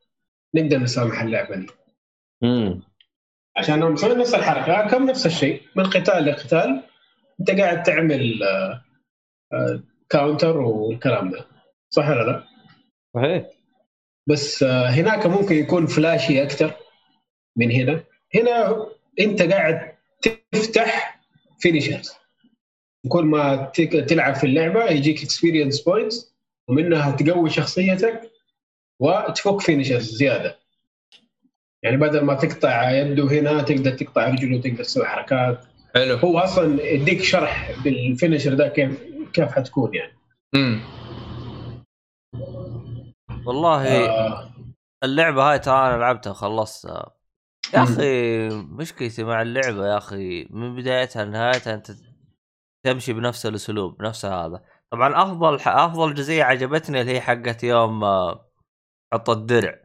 نقدر 0.56 0.78
نسامح 0.78 1.22
اللعبة 1.22 1.56
دي. 1.56 1.68
عشان 3.58 3.84
هم 3.84 3.92
مسوين 3.94 4.18
نفس 4.18 4.34
الحركة 4.36 4.80
Arkham 4.80 5.10
نفس 5.10 5.26
الشيء؟ 5.26 5.62
من 5.76 5.84
قتال 5.84 6.26
لقتال. 6.26 6.84
أنت 7.40 7.52
قاعد 7.52 7.84
تعمل 7.84 8.44
آه، 8.44 8.84
آه، 9.54 9.84
counter 10.10 10.58
والكلام 10.58 11.30
ده. 11.32 11.46
صح 11.90 12.10
ولا 12.10 12.24
لا؟ 12.24 12.44
صحيح. 13.16 13.46
بس 14.28 14.64
آه، 14.64 14.88
هناك 14.88 15.26
ممكن 15.26 15.56
يكون 15.56 15.86
flashy 15.86 16.44
أكثر 16.44 16.74
من 17.58 17.72
هنا. 17.72 18.04
هنا 18.36 18.86
أنت 19.20 19.42
قاعد 19.42 19.96
تفتح 20.52 21.20
finishers 21.60 22.14
كل 23.08 23.24
ما 23.24 23.72
تلعب 24.08 24.36
في 24.36 24.44
اللعبة 24.44 24.86
يجيك 24.86 25.24
experience 25.24 25.82
points 25.82 26.36
ومنها 26.68 27.12
تقوي 27.12 27.50
شخصيتك 27.50 28.32
وتفك 29.00 29.62
finishers 29.62 30.16
زيادة. 30.16 30.59
يعني 31.84 31.98
بدل 31.98 32.22
ما 32.22 32.34
تقطع 32.34 32.92
يده 32.92 33.24
هنا 33.24 33.62
تقدر 33.62 33.92
تقطع 33.92 34.28
رجله 34.28 34.62
تقدر 34.62 34.84
تسوي 34.84 35.06
حركات. 35.06 35.66
حلو. 35.96 36.16
هو 36.16 36.40
أصلا 36.40 36.84
يديك 36.84 37.24
شرح 37.24 37.72
بال 37.84 37.98
finisher 37.98 38.54
ده 38.54 38.68
كيف 38.68 39.04
كيف 39.34 39.52
حتكون 39.52 39.96
يعني. 39.96 40.14
امم 40.56 40.82
والله 43.46 43.88
آه. 43.88 44.50
اللعبة 45.04 45.52
هاي 45.52 45.60
ترى 45.60 45.88
أنا 45.88 45.98
لعبتها 45.98 46.32
وخلصتها 46.32 47.16
يا 47.74 47.84
أخي 47.84 48.50
مشكلتي 48.50 49.24
مع 49.24 49.42
اللعبة 49.42 49.88
يا 49.88 49.98
أخي 49.98 50.48
من 50.50 50.76
بدايتها 50.76 51.26
لنهايتها 51.26 51.74
أنت 51.74 51.92
تمشي 52.86 53.14
بنفس 53.14 53.46
الأسلوب 53.46 54.02
نفس 54.02 54.26
هذا. 54.26 54.64
طبعا 54.92 55.24
أفضل 55.24 55.56
أفضل 55.56 56.14
جزئية 56.14 56.44
عجبتني 56.44 57.02
اللي 57.02 57.12
هي 57.12 57.22
حقت 57.22 57.64
يوم 57.64 58.04
آه، 58.04 58.52
تحط 59.12 59.30
الدرع. 59.30 59.76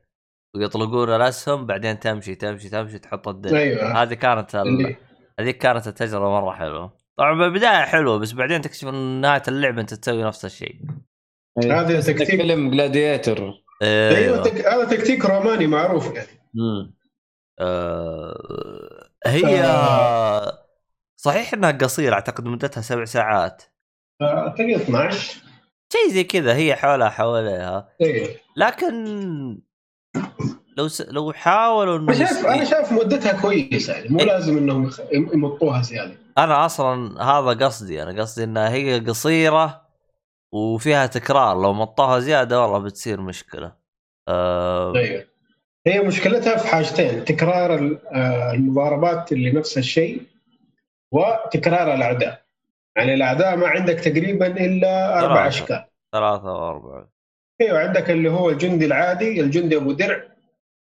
ويطلقون 0.57 1.14
الاسهم 1.14 1.66
بعدين 1.66 2.00
تمشي 2.00 2.34
تمشي 2.34 2.68
تمشي 2.68 2.98
تحط 2.98 3.28
الدرع 3.28 3.59
أيوه. 3.59 4.02
هذه 4.02 4.14
كانت 4.14 4.55
ال... 4.55 4.61
اللي 4.61 4.96
هذيك 5.40 5.59
كانت 5.59 5.86
التجربة 5.86 6.30
مرة 6.30 6.52
حلوة. 6.52 6.96
طبعا 7.18 7.38
بالبداية 7.38 7.84
حلوة 7.84 8.18
بس 8.18 8.32
بعدين 8.32 8.61
تكتشف 8.61 8.88
إن 8.88 9.20
نهاية 9.20 9.42
اللعبة 9.48 9.80
أنت 9.80 9.94
تسوي 9.94 10.22
نفس 10.22 10.44
الشيء. 10.44 10.80
هذا 11.64 12.00
تكتيك 12.00 12.40
فيلم 12.40 12.70
جلاديتر 12.70 13.52
أيوه 13.82 14.42
تك... 14.42 14.66
هذا 14.66 14.84
تكتيك 14.84 15.24
روماني 15.24 15.66
معروف 15.66 16.14
يعني. 16.14 16.28
آه... 17.61 19.11
هي 19.26 19.64
صحيح 21.16 21.55
إنها 21.55 21.70
قصيرة 21.70 22.14
أعتقد 22.14 22.44
مدتها 22.44 22.80
سبع 22.80 23.05
ساعات. 23.05 23.62
اعتقد 24.22 24.70
12 24.70 25.42
شيء 25.92 26.09
زي 26.11 26.24
كذا 26.24 26.55
هي 26.55 26.76
حولها 26.76 27.09
حواليها. 27.09 27.88
أيوه 28.02 28.28
لكن 28.57 28.94
لو 30.77 30.89
س... 30.89 31.01
لو 31.01 31.33
حاولوا 31.33 31.99
أنا 31.99 32.12
انه 32.12 32.12
شايف 32.12 32.47
أنا 32.47 32.65
شايف 32.65 32.93
مدتها 32.93 33.41
كويسة 33.41 33.93
يعني 33.93 34.09
مو 34.09 34.21
إيه. 34.21 34.27
لازم 34.27 34.59
إنهم 34.59 34.91
يمطوها 35.12 35.83
زيادة. 35.83 36.15
أنا 36.39 36.67
أصلا 36.67 37.23
هذا 37.23 37.67
قصدي 37.67 38.03
أنا 38.03 38.21
قصدي 38.23 38.45
إنها 38.45 38.71
هي 38.71 38.99
قصيرة 38.99 39.85
وفيها 40.53 41.07
تكرار 41.07 41.62
لو 41.62 41.73
مطوها 41.73 42.19
زيادة 42.19 42.62
والله 42.62 42.79
بتصير 42.79 43.21
مشكلة. 43.21 43.73
آه... 44.29 44.97
أيوه 44.97 45.25
هي 45.87 46.01
مشكلتها 46.01 46.57
في 46.57 46.69
حاجتين 46.69 47.25
تكرار 47.25 47.99
آه، 48.12 48.53
المضاربات 48.53 49.33
اللي 49.33 49.53
نفس 49.53 49.79
الشيء 49.79 50.23
وتكرار 51.12 51.95
الأعداء. 51.95 52.45
يعني 52.97 53.15
الأعداء 53.15 53.57
ما 53.57 53.69
عندك 53.69 53.95
تقريبا 53.95 54.47
إلا 54.47 55.21
أربع. 55.21 55.49
أشكال. 55.49 55.85
ثلاثة 56.12 56.53
وأربعة 56.53 57.14
أيوه 57.61 57.78
عندك 57.78 58.11
اللي 58.11 58.30
هو 58.30 58.50
الجندي 58.50 58.86
العادي 58.86 59.40
الجندي 59.40 59.76
أبو 59.76 59.92
درع 59.92 60.22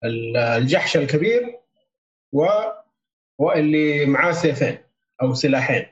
ال- 0.04 0.36
الجحش 0.36 0.96
الكبير 0.96 1.60
و 2.32 2.46
واللي 3.38 4.06
معاه 4.06 4.32
سيفين 4.32 4.78
أو 5.22 5.34
سلاحين. 5.34 5.86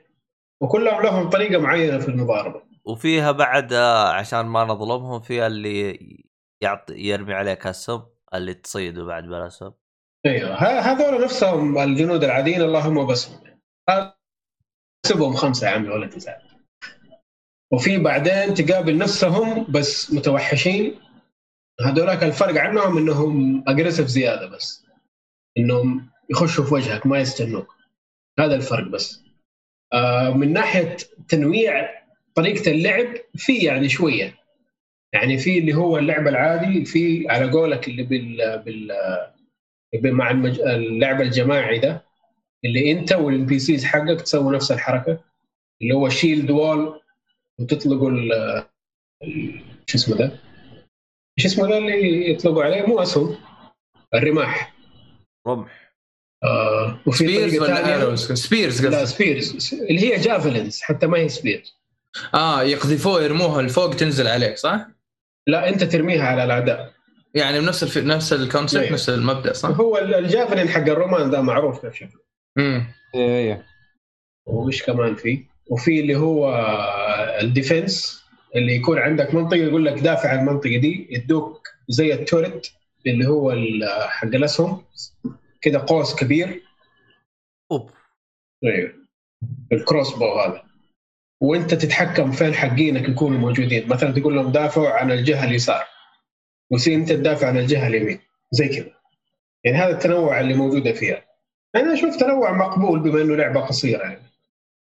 وكلهم 0.61 1.01
لهم 1.03 1.29
طريقة 1.29 1.61
معينة 1.61 1.97
في 1.99 2.07
المضاربة. 2.07 2.61
وفيها 2.85 3.31
بعد 3.31 3.73
آه، 3.73 4.13
عشان 4.13 4.45
ما 4.45 4.63
نظلمهم 4.63 5.19
فيها 5.21 5.47
اللي 5.47 5.99
يعطي 6.61 6.93
يرمي 6.93 7.33
عليك 7.33 7.67
السم 7.67 8.01
اللي 8.33 8.53
تصيده 8.53 9.03
بعد 9.03 9.23
بلا 9.23 9.49
سم. 9.49 9.71
أيوه 10.25 10.55
هذول 10.55 11.23
نفسهم 11.23 11.77
الجنود 11.77 12.23
العاديين 12.23 12.61
اللهم 12.61 13.07
بسهم 13.07 13.39
حسبهم 15.05 15.33
خمسة 15.33 15.67
يا 15.67 15.71
عمي 15.71 15.89
ولا 15.89 16.07
تزعل. 16.07 16.41
وفي 17.71 17.97
بعدين 17.97 18.53
تقابل 18.53 18.97
نفسهم 18.97 19.65
بس 19.69 20.13
متوحشين. 20.13 20.95
هذولاك 21.81 22.23
الفرق 22.23 22.61
عنهم 22.61 22.97
إنهم 22.97 23.63
اجريسيف 23.67 24.07
زيادة 24.07 24.45
بس 24.49 24.85
إنهم 25.57 26.09
يخشوا 26.29 26.63
في 26.65 26.73
وجهك 26.73 27.05
ما 27.07 27.19
يستنوك. 27.19 27.67
هذا 28.39 28.55
الفرق 28.55 28.87
بس. 28.87 29.23
آه 29.93 30.29
من 30.29 30.53
ناحية 30.53 30.97
تنويع 31.27 31.89
طريقة 32.35 32.71
اللعب 32.71 33.07
في 33.35 33.55
يعني 33.57 33.89
شوية. 33.89 34.35
يعني 35.13 35.37
في 35.37 35.57
اللي 35.57 35.73
هو 35.73 35.97
اللعب 35.97 36.27
العادي 36.27 36.85
في 36.85 37.25
على 37.29 37.51
قولك 37.51 37.87
اللي 37.87 38.03
بال 38.03 38.59
بال 38.65 40.15
مع 40.15 40.31
المج... 40.31 40.59
اللعب 40.59 41.21
الجماعي 41.21 41.79
ده 41.79 42.05
اللي 42.65 42.91
أنت 42.91 43.13
وال 43.13 43.59
NPCs 43.59 43.85
حقك 43.85 44.21
تسووا 44.21 44.53
نفس 44.53 44.71
الحركة 44.71 45.19
اللي 45.81 45.93
هو 45.95 46.09
shield 46.09 46.51
wall 46.51 47.01
وتطلقوا 47.59 48.11
ال 48.11 48.29
شو 49.87 49.97
اسمه 49.97 50.15
ده؟ 50.17 50.31
شو 51.39 51.47
اسمه 51.47 51.67
ده 51.67 51.77
اللي 51.77 52.31
يطلقوا 52.31 52.63
عليه؟ 52.63 52.81
مو 52.85 53.01
أسهم 53.01 53.37
الرماح. 54.13 54.75
رمح. 55.47 55.85
آه 56.43 56.99
وفي 57.05 57.17
spears 57.17 57.59
ولا 57.59 57.95
arrows 57.95 58.31
spears 58.31 58.85
لا 58.85 59.05
spears 59.05 59.73
اللي 59.73 59.99
هي 60.13 60.19
javelins 60.19 60.81
حتى 60.81 61.07
ما 61.07 61.17
هي 61.17 61.29
spears 61.29 61.77
آه 62.33 62.63
يقذفوه 62.63 63.21
يرموها 63.23 63.61
لفوق 63.61 63.95
تنزل 63.95 64.27
عليك 64.27 64.57
صح؟ 64.57 64.87
لا 65.47 65.69
أنت 65.69 65.83
ترميها 65.83 66.23
على 66.27 66.43
الأعداء. 66.43 66.93
يعني 67.35 67.59
بنفس 67.59 67.83
الف... 67.83 67.97
نفس 67.97 68.33
ال 68.33 68.39
concept 68.39 68.81
أيوه. 68.83 68.93
نفس 68.93 69.09
المبدأ 69.09 69.53
صح؟ 69.53 69.69
هو 69.69 69.97
ال- 69.97 70.15
ال 70.15 70.22
javelin 70.22 70.69
حق 70.69 70.81
الرومان 70.81 71.29
ده 71.29 71.41
معروف 71.41 71.81
كيف 71.85 71.93
شكله 71.95 72.19
امم 72.57 72.87
أيوه 73.15 73.29
أيوه 73.37 73.63
وش 74.45 74.83
كمان 74.83 75.15
في؟ 75.15 75.45
وفي 75.67 75.99
اللي 75.99 76.15
هو 76.15 76.47
ال 77.41 77.51
defense 77.51 78.25
اللي 78.55 78.75
يكون 78.75 78.99
عندك 78.99 79.33
منطقة 79.33 79.57
يقول 79.57 79.85
لك 79.85 79.93
دافع 79.93 80.29
عن 80.29 80.39
المنطقة 80.39 80.77
دي 80.77 81.07
يدوك 81.09 81.67
زي 81.89 82.13
ال 82.13 82.21
turret 82.21 82.71
اللي 83.07 83.27
هو 83.27 83.51
حق 84.07 84.27
الأسهم 84.27 84.83
كده 85.61 85.85
قوس 85.87 86.15
كبير. 86.15 86.61
أوب. 87.71 87.89
أيوه 88.63 88.93
ال 89.71 90.13
crossbow 90.15 90.39
هذا. 90.39 90.63
وأنت 91.41 91.73
تتحكم 91.73 92.31
فين 92.31 92.53
حقينك 92.53 93.09
يكونوا 93.09 93.39
موجودين؟ 93.39 93.87
مثلا 93.87 94.11
تقول 94.11 94.35
لهم 94.35 94.51
دافعوا 94.51 94.89
عن 94.89 95.11
الجهة 95.11 95.43
اليسار. 95.45 95.83
وسي 96.71 96.95
أنت 96.95 97.09
تدافع 97.09 97.47
عن 97.47 97.57
الجهة 97.57 97.87
اليمين. 97.87 98.19
زي 98.51 98.67
كذا. 98.67 98.91
يعني 99.63 99.77
هذا 99.77 99.89
التنوع 99.89 100.39
اللي 100.39 100.53
موجودة 100.53 100.91
فيها. 100.91 101.25
أنا 101.75 101.93
أشوف 101.93 102.15
تنوع 102.15 102.51
مقبول 102.51 102.99
بما 102.99 103.21
إنه 103.21 103.35
لعبة 103.35 103.59
قصيرة 103.61 104.01
يعني. 104.01 104.24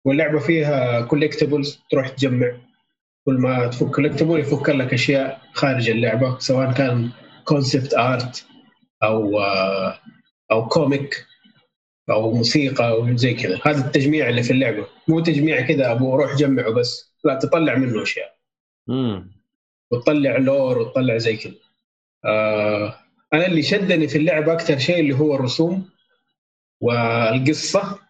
واللعبة 0.05 0.39
فيها 0.39 1.01
collectibles 1.01 1.81
تروح 1.91 2.09
تجمع. 2.09 2.53
كل 3.27 3.35
ما 3.35 3.67
تفك 3.67 3.95
collectible 3.95 4.41
يفك 4.41 4.69
لك 4.69 4.95
أشياء 4.95 5.41
خارج 5.53 5.91
اللعبة 5.91 6.39
سواء 6.39 6.73
كان 6.73 7.11
concept 7.45 7.95
art 7.95 8.47
أو 9.03 9.41
أو 10.53 10.69
comic 10.69 11.27
أو 12.11 12.33
موسيقى 12.33 12.89
أو 12.89 13.17
زي 13.17 13.35
كذا. 13.35 13.61
هذا 13.67 13.87
التجميع 13.87 14.29
اللي 14.29 14.43
في 14.43 14.51
اللعبة. 14.53 14.87
مو 15.09 15.21
تجميع 15.21 15.61
كذا 15.61 15.93
أبو 15.93 16.17
روح 16.17 16.37
جمعه 16.37 16.71
بس. 16.71 17.15
لا 17.25 17.35
تطلع 17.35 17.75
منه 17.75 18.03
أشياء. 18.03 18.37
امم 18.89 19.31
وتطلع 19.91 20.37
لور 20.37 20.79
وتطلع 20.79 21.17
زي 21.19 21.37
كذا. 21.37 21.55
آه 22.25 22.95
أنا 23.33 23.47
اللي 23.47 23.63
شدني 23.63 24.09
في 24.09 24.19
اللعبة 24.19 24.53
أكثر 24.53 24.79
شيء 24.79 25.01
اللي 25.01 25.15
هو 25.15 25.35
الرسوم 25.35 25.89
والقصة. 26.81 28.04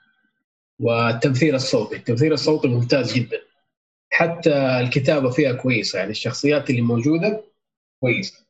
والتمثيل 0.81 1.55
الصوتي 1.55 1.97
التمثيل 1.97 2.33
الصوتي 2.33 2.69
ممتاز 2.69 3.13
جدا. 3.13 3.41
حتى 4.13 4.81
الكتابة 4.81 5.31
فيها 5.31 5.53
كويسة. 5.53 5.99
يعني 5.99 6.11
الشخصيات 6.11 6.71
اللي 6.71 6.83
موجودة 6.83 7.45
كويسة. 8.01 8.47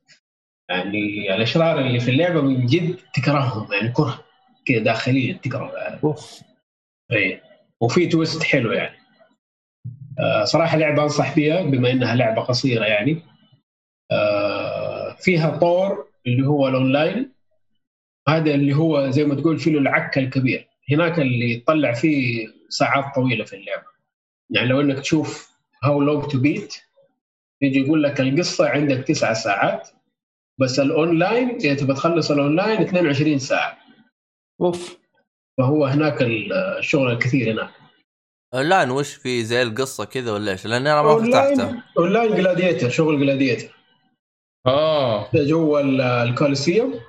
يعني 0.68 1.34
الأشرار 1.34 1.80
اللي 1.80 2.00
في 2.00 2.10
اللعبة 2.10 2.40
من 2.40 2.66
جد 2.66 2.96
تكرههم. 3.14 3.72
يعني 3.72 3.92
كره 3.92 4.24
كذا 4.66 4.78
داخليا 4.78 5.38
تكره. 5.42 5.72
أوف. 6.04 6.40
اي 7.12 7.40
وفي 7.80 8.06
twist 8.07 8.42
حلو 8.42 8.72
يعني. 8.72 8.98
آه 10.18 10.44
صراحة 10.44 10.76
لعبة 10.76 11.02
أنصح 11.02 11.36
بها 11.36 11.62
بما 11.62 11.90
إنها 11.90 12.14
لعبة 12.14 12.42
قصيرة 12.42 12.84
يعني. 12.84 13.22
آه 14.12 15.16
فيها 15.18 15.58
طور 15.58 16.08
اللي 16.26 16.46
هو 16.46 16.68
الأونلاين. 16.68 17.32
هذا 18.28 18.54
اللي 18.54 18.76
هو 18.76 19.10
زي 19.10 19.24
ما 19.24 19.34
تقول 19.34 19.58
فيه 19.58 19.78
العك 19.78 20.18
الكبير. 20.18 20.68
هناك 20.91 21.18
اللي 21.18 21.53
يطلع 21.55 21.93
فيه 21.93 22.47
ساعات 22.68 23.14
طويلة 23.14 23.45
في 23.45 23.57
اللعبة. 23.57 23.87
يعني 24.51 24.68
لو 24.68 24.80
إنك 24.80 24.99
تشوف 24.99 25.51
How 25.84 26.00
Long 26.00 26.24
to 26.30 26.38
Beat 26.38 26.74
يجي 27.62 27.78
يقول 27.80 28.03
لك 28.03 28.20
القصة 28.20 28.68
عندك 28.68 28.97
تسعة 29.09 29.35
ساعات 29.35 29.89
بس 30.61 30.80
الاونلاين 30.80 31.49
إذا 31.51 31.74
تبى 31.74 31.95
تخلص 31.95 32.30
الاونلاين 32.30 32.80
22 32.82 33.39
ساعة. 33.39 33.78
أوف. 34.61 34.99
فهو 35.59 35.85
هناك 35.85 36.22
الشغل 36.22 37.12
الكثير 37.12 37.53
هناك. 37.53 37.70
اونلاين 38.55 38.91
وش 38.91 39.14
في 39.14 39.45
زي 39.45 39.62
القصة 39.62 40.05
كذا 40.05 40.32
ولا 40.32 40.53
إيش؟ 40.53 40.66
لأني 40.66 40.93
أنا 40.93 41.03
ما 41.03 41.18
فتحته 41.18 41.82
online 41.98 42.34
gladiator 42.34 42.88
شغل 42.91 43.20
gladiator 43.20 43.74
آه. 44.66 45.30
جوا 45.35 45.80
ال- 45.80 46.01
ال 46.00 46.10
Colosseum. 46.10 47.00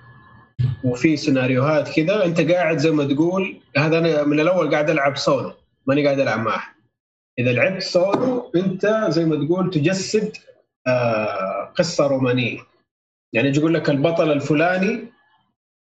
وفي 0.83 1.17
سيناريوهات 1.17 1.89
كذا 1.95 2.25
أنت 2.25 2.41
قاعد 2.51 2.77
زي 2.77 2.91
ما 2.91 3.03
تقول 3.03 3.57
هذا 3.77 3.97
أنا 3.97 4.23
من 4.23 4.39
الأول 4.39 4.71
قاعد 4.71 4.89
ألعب 4.89 5.17
سولو 5.17 5.53
ماني 5.87 6.05
قاعد 6.05 6.19
ألعب 6.19 6.39
مع 6.39 6.55
أحد. 6.55 6.75
إذا 7.39 7.51
لعبت 7.51 7.81
سولو 7.81 8.51
أنت 8.55 9.05
زي 9.09 9.25
ما 9.25 9.45
تقول 9.45 9.69
تجسد 9.71 10.37
آه 10.87 11.73
قصة 11.75 12.07
رومانية. 12.07 12.59
يعني 13.33 13.49
يقول 13.57 13.73
لك 13.73 13.89
البطل 13.89 14.31
الفلاني 14.31 14.99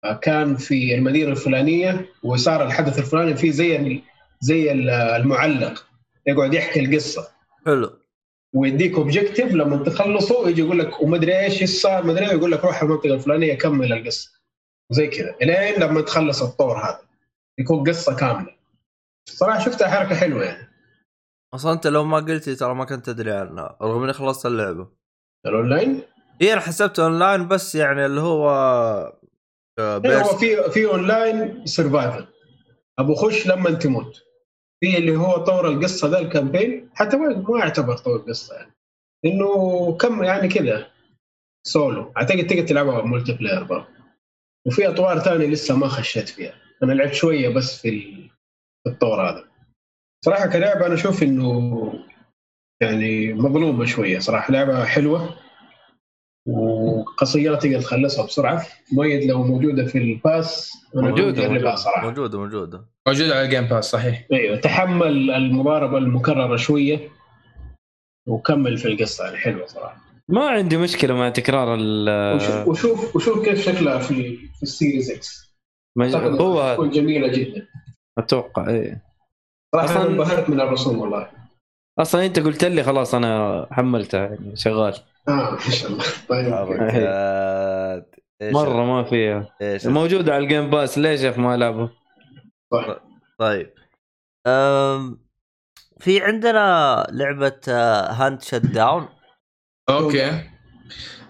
آه، 0.05 0.13
كان 0.13 0.57
في 0.57 0.95
المدينة 0.95 1.31
الفلانية 1.31 2.07
وصار 2.23 2.67
الحدث 2.67 2.99
الفلاني 2.99 3.37
فيه 3.37 3.51
زي 3.51 4.01
زي 4.41 4.73
ال- 4.73 4.91
المعلق. 4.91 5.87
يقعد 6.27 6.55
يحكي 6.55 6.81
القصة. 6.81 7.29
حلو. 7.67 7.91
ويديك 8.55 8.95
اوبجيكتيف 8.95 9.53
لما 9.53 9.77
تخلصه 9.85 10.49
يجي 10.49 10.61
يقول 10.63 10.79
لك 10.79 11.03
ومدري 11.03 11.39
إيش 11.41 11.63
إيش 11.63 11.71
صار 11.71 12.07
مدري 12.07 12.27
إيه، 12.27 12.33
يقول 12.33 12.53
لك 12.53 12.65
روح 12.65 12.83
المنطقة 12.83 13.15
الفلانية 13.15 13.55
كمل 13.55 13.93
القصة. 13.93 14.38
زي 14.91 15.07
كذا 15.07 15.35
إلين 15.43 15.81
لما 15.81 16.01
تخلص 16.01 16.43
الطور 16.43 16.79
هذا. 16.79 17.01
يكون 17.59 17.89
قصة 17.89 18.17
كاملة. 18.17 18.55
صراحة 19.29 19.59
شفتها 19.59 19.89
حركة 19.89 20.15
حلوة 20.15 20.45
يعني. 20.45 20.69
أصلا 21.55 21.73
أنت 21.73 21.87
لو 21.87 22.05
ما 22.05 22.17
قلت 22.17 22.49
لي 22.49 22.55
ترى 22.55 22.75
ما 22.75 22.85
كنت 22.85 23.09
أدري 23.09 23.33
عنها 23.33 23.77
رغم 23.83 24.03
إني 24.03 24.13
خلصت 24.13 24.47
اللعبة. 24.47 24.89
الأونلاين؟ 25.47 26.03
هي 26.41 26.53
أنا 26.53 26.61
حسبته 26.61 27.05
أونلاين 27.05 27.49
بس 27.49 27.75
يعني 27.75 28.07
اللي 28.07 28.21
هو 28.21 28.51
آه، 28.51 29.19
إيه، 29.79 29.99
versus. 29.99 30.27
هو 30.27 30.39
في 30.39 30.71
في 30.71 30.87
online 30.87 31.67
survival 31.67 32.27
أبو 32.99 33.15
خش 33.15 33.47
لما 33.47 33.71
تموت. 33.71 34.23
في 34.81 34.99
اللي 34.99 35.17
هو 35.17 35.37
طور 35.37 35.69
القصة 35.69 36.09
ذا 36.09 36.19
ال 36.19 36.26
campaign. 36.26 36.91
حتى 36.95 37.17
ما 37.17 37.45
ما 37.49 37.59
يعتبر 37.59 37.97
طور 37.97 38.19
قصة 38.19 38.55
يعني. 38.55 38.73
إنه 39.25 39.97
كم 40.01 40.23
يعني 40.25 40.49
كذا. 40.49 40.87
سولو. 41.67 42.13
أعتقد 42.17 42.47
تقدر 42.47 42.67
تلعبها 42.67 43.03
multiplayer 43.03 43.65
برضه. 43.65 43.98
وفي 44.69 44.89
أطوار 44.89 45.19
ثانية 45.19 45.47
لسه 45.47 45.77
ما 45.77 45.89
خشيت 45.89 46.29
فيها. 46.29 46.53
أنا 46.83 46.93
لعبت 46.93 47.15
شوية 47.15 47.49
بس 47.49 47.81
في 47.83 47.89
ال- 47.89 48.31
في 48.85 48.91
الطور 48.91 49.31
هذا. 49.31 49.45
صراحة 50.25 50.47
كلعبة 50.47 50.87
أنا 50.87 50.95
أشوف 50.95 51.23
إنه 51.23 51.93
يعني 52.83 53.33
مظلومة 53.35 53.85
شوية. 53.85 54.19
صراحة 54.19 54.53
لعبة 54.53 54.85
حلوة 54.85 55.35
وقصيرة 56.49 57.55
تقدر 57.57 57.81
تخلصها 57.81 58.27
بسرعة. 58.27 58.67
مؤيد 58.93 59.31
لو 59.31 59.43
موجودة 59.43 59.85
في 59.85 59.99
ال 59.99 60.14
Pass 60.14 60.73
أنا 60.97 61.09
موجودة،. 61.09 61.75
صراحة. 61.77 62.03
موجودة 62.07 62.39
موجودة. 62.39 62.85
موجود 63.09 63.31
على 63.31 63.43
ال 63.43 63.47
Game 63.47 63.65
Pass 63.67 63.85
صحيح. 63.91 64.27
أيوه 64.33 64.57
تحمل 64.61 65.31
المضاربه 65.31 65.99
المكررة 65.99 66.57
شوية 66.57 67.09
وكمل 68.29 68.79
في 68.79 68.89
القصة 68.89 69.25
يعني 69.25 69.37
حلوة 69.37 69.67
صراحة. 69.67 70.08
ما 70.29 70.49
عندي 70.49 70.77
مشكلة 70.77 71.15
مع 71.15 71.29
تكرار 71.29 71.75
ال 71.81 72.09
وشوف 72.37 72.69
وشوف, 72.69 73.17
وشوف 73.17 73.45
كيف 73.45 73.61
شكلها 73.61 73.99
في 73.99 74.37
في 74.37 74.63
ال 74.63 74.70
Series 74.70 75.11
X 75.11 75.57
مج... 75.97 76.15
هو 76.15 76.75
تكون 76.75 76.91
جميلة 76.91 77.29
جدا. 77.29 77.67
أتوقع 78.19 78.69
إيه. 78.69 79.05
أصلاً- 79.77 79.91
أنا 79.91 80.07
انبهرت 80.07 80.51
من 80.51 80.61
الرسوم 80.61 80.99
والله. 80.99 81.31
أصلا 81.99 82.27
أنت 82.27 82.39
قلت 82.41 82.65
لي 82.65 82.83
خلاص 82.83 83.15
أنا 83.15 83.67
حملتها 83.71 84.21
يعني 84.27 84.57
شغال. 84.57 84.95
آه 85.29 85.51
ما 85.51 85.59
شاء 85.59 85.91
الله. 85.91 86.05
طيب. 86.29 88.05
إيش- 88.43 88.55
مرة 88.55 88.85
ما 88.85 89.05
فيها. 89.05 89.49
موجوده 89.85 90.35
على 90.35 90.45
ال 90.45 90.50
Game 90.50 90.71
Pass 90.71 90.99
ليش 90.99 91.21
يا 91.21 91.31
أخي 91.31 91.41
ما 91.41 91.55
ألعبه؟ 91.55 91.91
صح. 92.73 93.01
طيب. 93.39 93.71
أم... 94.47 95.19
في 96.01 96.23
عندنا 96.23 97.07
لعبة 97.11 97.61
هاند 98.11 98.43
شت 98.43 98.55
داون 98.67 99.09
okay. 99.89 100.41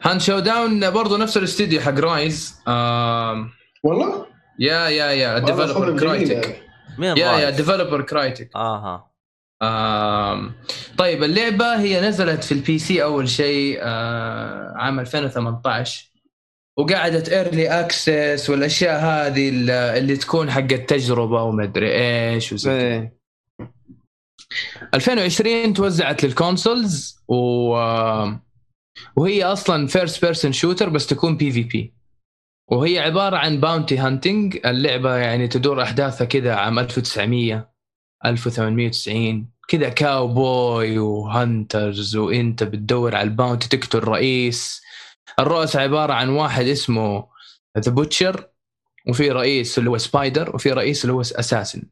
هاند 0.02 0.20
شو 0.20 0.38
داون 0.38 0.90
برضه 0.90 1.18
نفس 1.18 1.36
الاستديو 1.36 1.80
حق 1.80 1.98
Ryse. 1.98 2.54
آم، 2.68 3.50
والله؟ 3.82 4.26
يا 4.58 4.88
يا 4.88 5.06
يا 5.12 5.36
ال 5.36 5.42
developer. 5.42 5.98
Crytek 5.98 6.62
مين 6.98 7.16
يا 7.16 7.26
يا 7.26 7.32
Ryse؟ 7.32 7.56
developer 7.56 8.02
Crytek 8.02 8.50
آها. 8.56 9.08
آم، 9.62 10.52
طيب 10.98 11.22
اللعبة 11.22 11.80
هي 11.80 12.00
نزلت 12.00 12.44
في 12.44 12.52
ال 12.52 12.78
PC 12.78 13.02
أول 13.02 13.28
شيء 13.28 13.78
آه، 13.82 14.72
عام 14.76 15.00
2018 15.00 16.08
وقعدت 16.78 17.28
early 17.28 17.68
access 17.68 18.50
والأشياء 18.50 19.00
هذه 19.00 19.48
اللي 19.48 19.98
اللي 19.98 20.16
تكون 20.16 20.50
حق 20.50 20.58
التجربة 20.72 21.42
ومدري 21.42 21.92
إيش 21.94 22.52
وزي 22.52 22.70
كذا. 22.70 22.78
إيه. 22.80 23.18
2020 24.94 25.74
توزعت 25.74 26.24
لل 26.24 26.43
consoles 26.43 27.18
و 27.28 27.74
وهي 29.16 29.44
أصلا 29.44 29.86
first 29.86 30.24
person 30.24 30.52
shooter 30.52 30.88
بس 30.88 31.06
تكون 31.06 31.36
PvP 31.36 31.94
وهي 32.70 32.98
عبارة 32.98 33.36
عن 33.36 33.60
bounty 33.60 33.98
hunting 33.98 34.58
اللعبة 34.66 35.16
يعني 35.16 35.48
تدور 35.48 35.82
أحداثها 35.82 36.24
كذا 36.24 36.54
عام 36.54 36.78
1900 36.78 37.70
1890 38.26 39.50
كذا 39.68 39.88
كاوبوي 39.88 40.98
و 40.98 41.13
hunters 41.13 42.16
وإنت 42.16 42.62
بتدور 42.64 43.16
على 43.16 43.28
ال 43.28 43.34
bounty 43.34 43.68
تقتل 43.68 43.98
رئيس. 43.98 44.82
الرؤس 45.38 45.76
عبارة 45.76 46.12
عن 46.12 46.28
واحد 46.28 46.66
اسمه 46.66 47.26
the 47.78 47.92
butcher 47.92 48.48
وفي 49.08 49.30
رئيس 49.30 49.78
اللي 49.78 49.90
هو 49.90 49.98
spider 49.98 50.54
وفي 50.54 50.72
رئيس 50.72 51.04
اللي 51.04 51.12
هو 51.12 51.20
assassin 51.20 51.82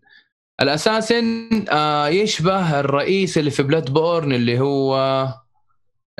ال 0.62 0.72
assassin 0.72 1.48
آه 1.70 2.08
يشبه 2.08 2.80
الرئيس 2.80 3.38
اللي 3.38 3.50
في 3.50 3.62
Bloodborne 3.62 4.32
اللي 4.32 4.60
هو 4.60 4.96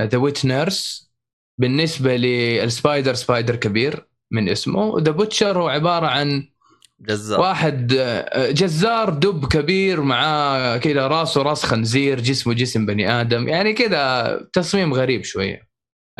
ذا 0.00 0.18
ويتنرز 0.18 1.10
بالنسبة 1.58 2.16
لل 2.16 2.41
spider 2.41 3.14
spider 3.14 3.56
كبير 3.56 4.06
من 4.30 4.48
اسمه. 4.48 5.00
the 5.00 5.10
butcher 5.10 5.58
هو 5.58 5.68
عبارة 5.68 6.06
عن 6.06 6.48
جزار. 7.00 7.40
واحد 7.40 7.92
آه، 7.98 8.50
جزار 8.50 9.10
دب 9.10 9.48
كبير 9.48 10.00
معاه 10.00 10.76
كذا 10.76 11.06
راسه 11.06 11.42
راس 11.42 11.64
خنزير 11.64 12.20
جسمه 12.20 12.54
جسم 12.54 12.86
بني 12.86 13.20
آدم. 13.20 13.48
يعني 13.48 13.72
كذا 13.72 14.40
تصميم 14.52 14.94
غريب 14.94 15.24
شوية. 15.24 15.68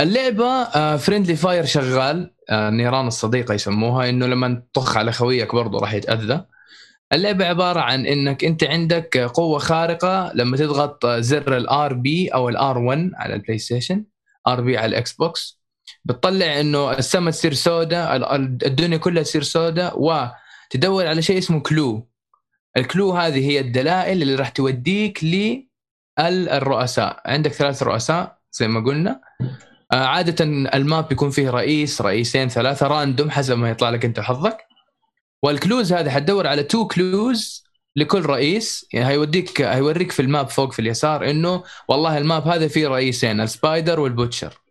اللعبة 0.01 0.65
friendly 0.97 1.37
fire 1.37 1.65
شغال. 1.65 2.35
آه، 2.51 2.71
نيران 2.71 3.07
الصديقة 3.07 3.55
يسموها. 3.55 4.09
إنه 4.09 4.27
لما 4.27 4.63
تطخ 4.73 4.97
على 4.97 5.13
خويك 5.13 5.55
برضه 5.55 5.79
راح 5.79 5.95
يتأذى. 5.95 6.45
اللعبة 7.13 7.45
عبارة 7.47 7.81
عن 7.81 8.07
إنك 8.07 8.45
أنت 8.45 8.65
عندك 8.65 9.19
قوة 9.19 9.59
خارقة 9.59 10.33
لما 10.35 10.57
تضغط 10.57 11.07
زر 11.07 11.57
ال 11.57 11.93
RB 11.93 12.29
أو 12.29 12.49
ال 12.49 12.79
R1 12.79 13.11
على 13.15 13.35
ال 13.35 13.59
PlayStation 13.59 14.05
RB 14.49 14.79
على 14.79 14.87
ال 14.87 15.13
Xbox 15.13 15.61
بتطلع 16.05 16.61
إنه 16.61 16.93
السماء 16.93 17.31
تصير 17.31 17.55
سوداء 17.55 18.17
ال- 18.17 18.59
الدنيا 18.67 18.97
كلها 18.97 19.23
تصير 19.23 19.43
سوداء 19.43 20.33
تدور 20.71 21.07
على 21.07 21.23
شيء 21.23 21.39
اسمه 21.39 21.61
clue 21.61 22.09
ال 22.77 22.84
clue 22.84 23.13
هذه 23.13 23.51
هي 23.51 23.61
الدلائل 23.61 24.23
اللي 24.23 24.35
راح 24.35 24.49
توديك 24.49 25.25
للرؤساء 26.19 27.21
عندك 27.27 27.53
ثلاث 27.53 27.83
رؤساء 27.83 28.39
زي 28.53 28.69
ما 28.69 28.81
قلنا. 28.81 29.21
آه، 29.93 30.05
عادة 30.05 30.45
ال 30.45 30.61
map 30.61 31.09
بيكون 31.09 31.31
فيه 31.31 31.51
رئيس 31.51 32.03
رئيسين 32.03 32.49
ثلاثة 32.49 32.87
random 32.87 33.31
حسب 33.31 33.59
ما 33.59 33.71
يطلع 33.71 33.91
لك 33.91 34.05
أنت 34.05 34.19
وحظك. 34.19 34.59
وال 35.43 35.57
clues 35.57 35.93
هذه 35.93 36.11
حتدور 36.11 36.47
على 36.47 36.63
two 36.63 36.87
clues 36.87 37.65
لكل 37.97 38.27
رئيس. 38.27 38.87
يعني 38.93 39.09
هيوديك 39.09 39.63
هيوريك 39.63 40.13
في 40.13 40.23
ال 40.23 40.29
map 40.29 40.49
فوق 40.49 40.73
في 40.73 40.79
اليسار 40.79 41.31
إنه 41.31 41.63
والله 41.89 42.19
ال 42.19 42.26
map 42.26 42.49
هذا 42.49 42.69
فيه 42.69 42.89
رئيسين 42.89 43.41
ال 43.41 43.49
spider 43.49 44.01
وال 44.01 44.14
butcher. 44.14 44.67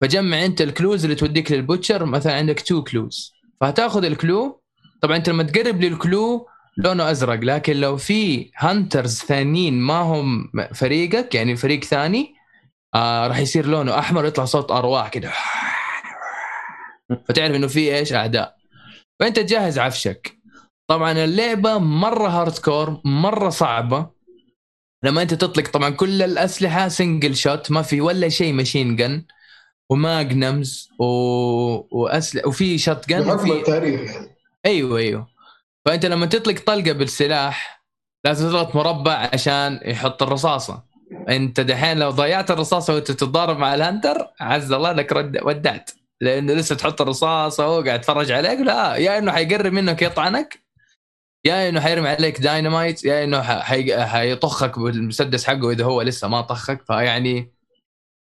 فجمع 0.00 0.44
أنت 0.44 0.60
ال 0.60 0.67
clues 0.67 1.04
اللي 1.04 1.16
توديك 1.16 1.52
لل 1.52 1.64
butcher 1.64 2.04
مثلا 2.04 2.34
عندك 2.34 2.60
two 2.60 2.84
clues 2.84 3.32
فهتاخذ 3.60 4.04
ال 4.04 4.16
clue 4.16 4.62
طبعا 5.02 5.16
أنت 5.16 5.28
لما 5.28 5.42
تقرب 5.42 5.80
لل 5.80 6.02
clue 6.02 6.46
لونه 6.76 7.10
أزرق 7.10 7.40
لكن 7.40 7.76
لو 7.76 7.96
في 7.96 8.50
hunters 8.56 9.18
ثانيين 9.18 9.80
ما 9.80 9.94
هم 9.98 10.50
فريقك 10.74 11.34
يعني 11.34 11.56
فريق 11.56 11.84
ثاني 11.84 12.34
آه 12.94 13.26
راح 13.26 13.38
يصير 13.38 13.66
لونه 13.66 13.98
أحمر 13.98 14.24
ويطلع 14.24 14.44
صوت 14.44 14.70
أرواح 14.70 15.08
كده. 15.08 15.32
فتعرف 17.28 17.54
إنه 17.54 17.66
في 17.66 17.96
إيش؟ 17.96 18.12
أعداء. 18.12 18.57
فأنت 19.20 19.38
تجهز 19.38 19.78
عفشك. 19.78 20.38
طبعا 20.90 21.12
اللعبة 21.12 21.78
مرة 21.78 22.28
hardcore 22.28 23.00
مرة 23.04 23.48
صعبة. 23.48 24.10
لما 25.04 25.22
أنت 25.22 25.34
تطلق 25.34 25.70
طبعا 25.70 25.90
كل 25.90 26.22
الأسلحة 26.22 26.88
single 26.88 27.36
shot 27.36 27.70
ما 27.70 27.82
في 27.82 28.00
ولا 28.00 28.28
شيء 28.28 28.52
machine 28.52 28.96
gun 28.96 29.24
و 29.90 30.02
magnums 30.02 30.88
و... 30.98 31.04
واسلحه 32.00 32.48
وفي 32.48 32.78
shotgun 32.78 33.30
وفي 33.30 33.52
التاريخ. 33.52 34.16
أيوه 34.66 34.98
أيوه. 34.98 35.28
فأنت 35.86 36.06
لما 36.06 36.26
تطلق 36.26 36.60
طلقة 36.66 36.92
بالسلاح 36.92 37.84
لازم 38.24 38.48
تضغط 38.48 38.76
مربع 38.76 39.28
عشان 39.32 39.80
يحط 39.84 40.22
الرصاصة. 40.22 40.84
أنت 41.28 41.60
دحين 41.60 41.98
لو 41.98 42.10
ضيعت 42.10 42.50
الرصاصة 42.50 42.94
وأنت 42.94 43.10
تتضارب 43.10 43.58
مع 43.58 43.74
ال 43.74 43.82
hunter 43.82 44.28
عز 44.40 44.72
الله 44.72 44.92
إنك 44.92 45.12
قد 45.12 45.40
ودعت. 45.42 45.90
لأنه 46.20 46.52
لسه 46.54 46.74
تحط 46.74 47.00
الرصاصة 47.00 47.68
وهو 47.68 47.82
قاعد 47.82 47.98
يتفرج 48.00 48.32
عليك 48.32 48.60
لا 48.60 48.96
يا 48.96 49.18
إنه 49.18 49.32
حيقرب 49.32 49.72
منك 49.72 50.02
يطعنك 50.02 50.62
يا 51.44 51.68
إنه 51.68 51.80
حيرمي 51.80 52.08
عليك 52.08 52.40
داينامايت 52.40 53.04
يا 53.04 53.24
إنه 53.24 53.42
حي- 53.42 54.04
حيطخك 54.04 54.78
بالمسدس 54.78 55.44
حقه 55.44 55.70
إذا 55.70 55.84
هو 55.84 56.02
لسه 56.02 56.28
ما 56.28 56.40
طخك. 56.40 56.82
فيعني 56.86 57.52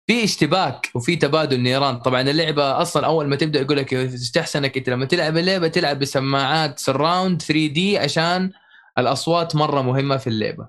في 0.07 0.23
اشتباك 0.23 0.91
وفي 0.95 1.15
تبادل 1.15 1.59
نيران. 1.59 1.99
طبعا 1.99 2.21
اللعبة 2.21 2.81
أصلا 2.81 3.05
أول 3.05 3.27
ما 3.27 3.35
تبدأ 3.35 3.61
يقول 3.61 3.77
لك 3.77 3.93
يستحسنك 3.93 4.77
أنت 4.77 4.89
لما 4.89 5.05
تلعب 5.05 5.37
اللعبة 5.37 5.67
تلعب 5.67 5.99
بسماعات 5.99 6.79
surround 6.79 7.41
3D 7.41 7.97
عشان 7.97 8.51
الأصوات 8.97 9.55
مرة 9.55 9.81
مهمة 9.81 10.17
في 10.17 10.27
اللعبة. 10.27 10.67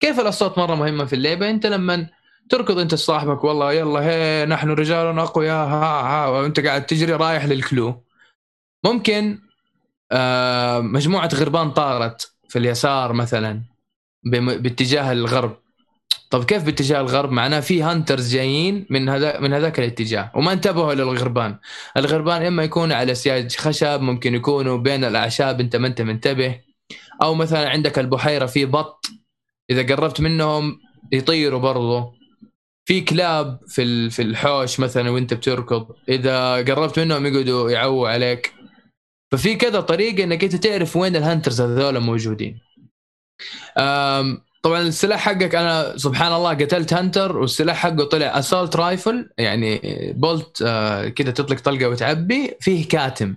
كيف 0.00 0.20
الأصوات 0.20 0.58
مرة 0.58 0.74
مهمة 0.74 1.04
في 1.04 1.12
اللعبة؟ 1.12 1.50
أنت 1.50 1.66
لما 1.66 2.06
تركض 2.50 2.78
انت 2.78 2.94
صاحبك 2.94 3.44
والله 3.44 3.72
يلا 3.72 4.00
هي 4.00 4.46
نحن 4.46 4.70
رجال 4.70 5.18
أقوياء 5.18 5.66
ها 5.68 6.00
ها 6.02 6.26
وانت 6.26 6.60
قاعد 6.60 6.86
تجري 6.86 7.12
رايح 7.12 7.44
لل 7.44 7.61
clue. 7.61 8.04
ممكن 8.84 9.38
آه 10.12 10.80
مجموعة 10.80 11.30
غربان 11.34 11.70
طارت 11.70 12.34
في 12.48 12.58
اليسار 12.58 13.12
مثلا 13.12 13.62
باتجاه 14.24 15.12
الغرب. 15.12 15.56
طب 16.30 16.44
كيف 16.44 16.64
باتجاه 16.64 17.00
الغرب؟ 17.00 17.32
معناه 17.32 17.60
في 17.60 17.82
هانترز 17.82 18.32
جايين 18.32 18.86
من 18.90 19.08
هذا 19.08 19.40
من 19.40 19.52
هذاك 19.52 19.78
الاتجاه 19.78 20.32
وما 20.34 20.52
انتبهوا 20.52 20.94
للغربان 20.94 21.58
الغربان. 21.96 22.42
إما 22.42 22.62
يكونوا 22.64 22.96
على 22.96 23.14
سياج 23.14 23.56
خشب 23.56 24.00
ممكن 24.00 24.34
يكونوا 24.34 24.76
بين 24.78 25.04
الأعشاب 25.04 25.60
أنت 25.60 25.76
ما 25.76 25.86
أنت 25.86 26.02
منتبه. 26.02 26.60
أو 27.22 27.34
مثلا 27.34 27.70
عندك 27.70 27.98
البحيرة 27.98 28.46
في 28.46 28.64
بط 28.66 29.06
إذا 29.70 29.94
قربت 29.94 30.20
منهم 30.20 30.80
يطيروا 31.12 31.60
برضو. 31.60 32.23
في 32.86 33.00
كلاب 33.00 33.60
في 33.68 34.10
في 34.10 34.22
الحوش 34.22 34.80
مثلا 34.80 35.10
وأنت 35.10 35.34
بتركض 35.34 35.86
إذا 36.08 36.56
قربت 36.56 36.98
منهم 36.98 37.26
يقعدوا 37.26 37.70
يعووا 37.70 38.08
عليك. 38.08 38.52
ففي 39.32 39.54
كذا 39.54 39.80
طريقة 39.80 40.24
إنك 40.24 40.44
أنت 40.44 40.56
تعرف 40.56 40.96
وين 40.96 41.16
ال 41.16 41.22
hunters 41.22 41.60
هذول 41.60 42.00
موجودين. 42.00 42.60
طبعا 44.62 44.80
السلاح 44.80 45.20
حقك 45.20 45.54
أنا 45.54 45.96
سبحان 45.96 46.32
الله 46.32 46.50
قتلت 46.50 46.92
hunter 46.92 47.36
والسلاح 47.36 47.76
حقه 47.76 48.04
طلع 48.04 48.38
assault 48.38 48.76
rifle 48.76 49.30
يعني 49.38 49.80
bolt 50.16 50.62
آه، 50.66 51.08
كده 51.08 51.30
تطلق 51.30 51.60
طلقة 51.60 51.88
وتعبي 51.88 52.56
فيه 52.60 52.88
كاتم. 52.88 53.36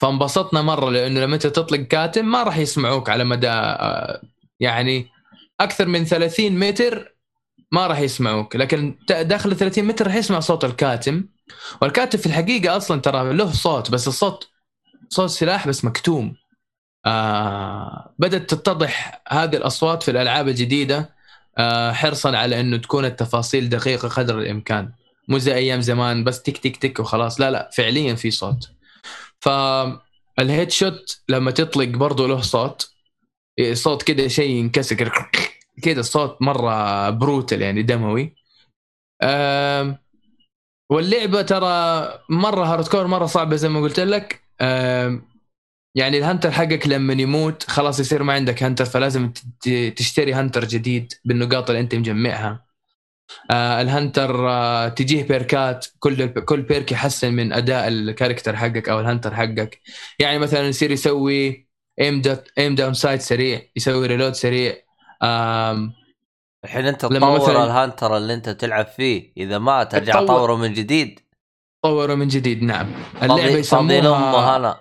فانبسطنا 0.00 0.62
مرة 0.62 0.90
لأنه 0.90 1.20
لما 1.20 1.34
أنت 1.34 1.46
تطلق 1.46 1.80
كاتم 1.80 2.24
ما 2.24 2.42
راح 2.42 2.58
يسمعوك 2.58 3.10
على 3.10 3.24
مدى 3.24 3.48
آه، 3.48 4.22
يعني 4.60 5.06
أكثر 5.60 5.86
من 5.88 6.04
30 6.04 6.58
متر 6.58 7.17
ما 7.72 7.86
راح 7.86 7.98
يسمعوك. 8.00 8.56
لكن 8.56 8.98
داخل 9.08 9.56
30 9.56 9.84
متر 9.84 10.06
راح 10.06 10.14
يسمع 10.14 10.40
صوت 10.40 10.64
الكاتم. 10.64 11.24
والكاتم 11.82 12.18
في 12.18 12.26
الحقيقة 12.26 12.76
أصلا 12.76 13.00
ترى 13.00 13.32
له 13.32 13.52
صوت 13.52 13.90
بس 13.90 14.08
الصوت 14.08 14.48
صوت 15.08 15.30
سلاح 15.30 15.68
بس 15.68 15.84
مكتوم. 15.84 16.36
آه 17.06 18.14
بدأت 18.18 18.50
تتضح 18.50 19.22
هذه 19.28 19.56
الأصوات 19.56 20.02
في 20.02 20.10
الألعاب 20.10 20.48
الجديدة 20.48 21.14
آه 21.58 21.92
حرصا 21.92 22.36
على 22.36 22.60
إنه 22.60 22.76
تكون 22.76 23.04
التفاصيل 23.04 23.68
دقيقة 23.68 24.08
قدر 24.08 24.38
الإمكان. 24.38 24.92
مو 25.28 25.38
زي 25.38 25.54
أيام 25.54 25.80
زمان 25.80 26.24
بس 26.24 26.42
تك 26.42 26.58
تك 26.58 26.76
تك 26.76 27.00
وخلاص. 27.00 27.40
لا 27.40 27.50
لا 27.50 27.70
فعليا 27.72 28.14
في 28.14 28.30
صوت. 28.30 28.70
فال 29.40 30.70
headshot 30.70 31.20
لما 31.28 31.50
تطلق 31.50 31.88
برضه 31.88 32.28
له 32.28 32.40
صوت 32.40 32.90
صوت 33.72 34.02
كده 34.02 34.28
شيء 34.28 34.50
ينكسر 34.50 35.12
كده 35.82 36.00
الصوت 36.00 36.42
مرة 36.42 37.10
brutal 37.10 37.62
يعني 37.62 37.82
دموي. 37.82 38.34
واللعبة 40.90 41.42
ترى 41.42 41.68
مرة 42.28 42.64
hardcore 42.64 43.06
مرة 43.06 43.26
صعبة 43.26 43.56
زي 43.56 43.68
ما 43.68 43.80
قلت 43.80 44.00
لك. 44.00 44.42
يعني 45.94 46.18
ال 46.18 46.23
hunter 46.23 46.50
حقك 46.50 46.86
لما 46.86 47.12
يموت 47.12 47.62
خلاص 47.70 48.00
يصير 48.00 48.22
ما 48.22 48.32
عندك 48.32 48.62
hunter 48.62 48.84
فلازم 48.84 49.32
تشتري 49.96 50.34
hunter 50.34 50.64
جديد 50.64 51.12
بالنقاط 51.24 51.70
اللي 51.70 51.80
انت 51.80 51.94
مجمعها. 51.94 52.68
آه 53.50 53.80
ال 53.80 53.90
hunter 53.90 54.48
آه 54.48 54.88
تجيه 54.88 55.28
perk 55.28 55.74
ات 55.74 55.86
كل 55.98 56.26
كل 56.44 56.62
perk 56.62 56.92
يحسن 56.92 57.32
من 57.32 57.52
أداء 57.52 57.88
ال 57.88 57.95
character 57.95 58.56
حقك 58.56 58.88
أو 58.88 59.00
ال 59.00 59.05
hunter 59.05 59.34
حقك. 59.34 59.80
يعني 60.18 60.38
مثلا 60.38 60.68
يصير 60.68 60.90
يسوي 60.90 61.68
aim 62.00 62.22
aim 62.58 62.74
down 62.74 62.94
sight 62.94 63.20
سريع 63.20 63.62
يسوي 63.76 64.06
reload 64.06 64.32
سريع. 64.32 64.87
الحين 65.22 66.86
انت 66.86 67.00
تطور 67.00 67.38
مثلاً- 67.40 67.48
ال 67.48 67.58
hunter 67.58 68.16
اللي 68.16 68.34
انت 68.34 68.48
تلعب 68.48 68.86
فيه. 68.86 69.32
إذا 69.36 69.58
ما 69.58 69.84
ترجع 69.84 70.12
تطور. 70.12 70.26
تطوره 70.26 70.56
من 70.56 70.72
جديد. 70.72 71.20
طوروا 71.84 72.14
من 72.16 72.28
جديد 72.28 72.62
نعم. 72.62 72.86
اللعبة 73.22 73.42
يسموها 73.56 74.56
هنا. 74.56 74.80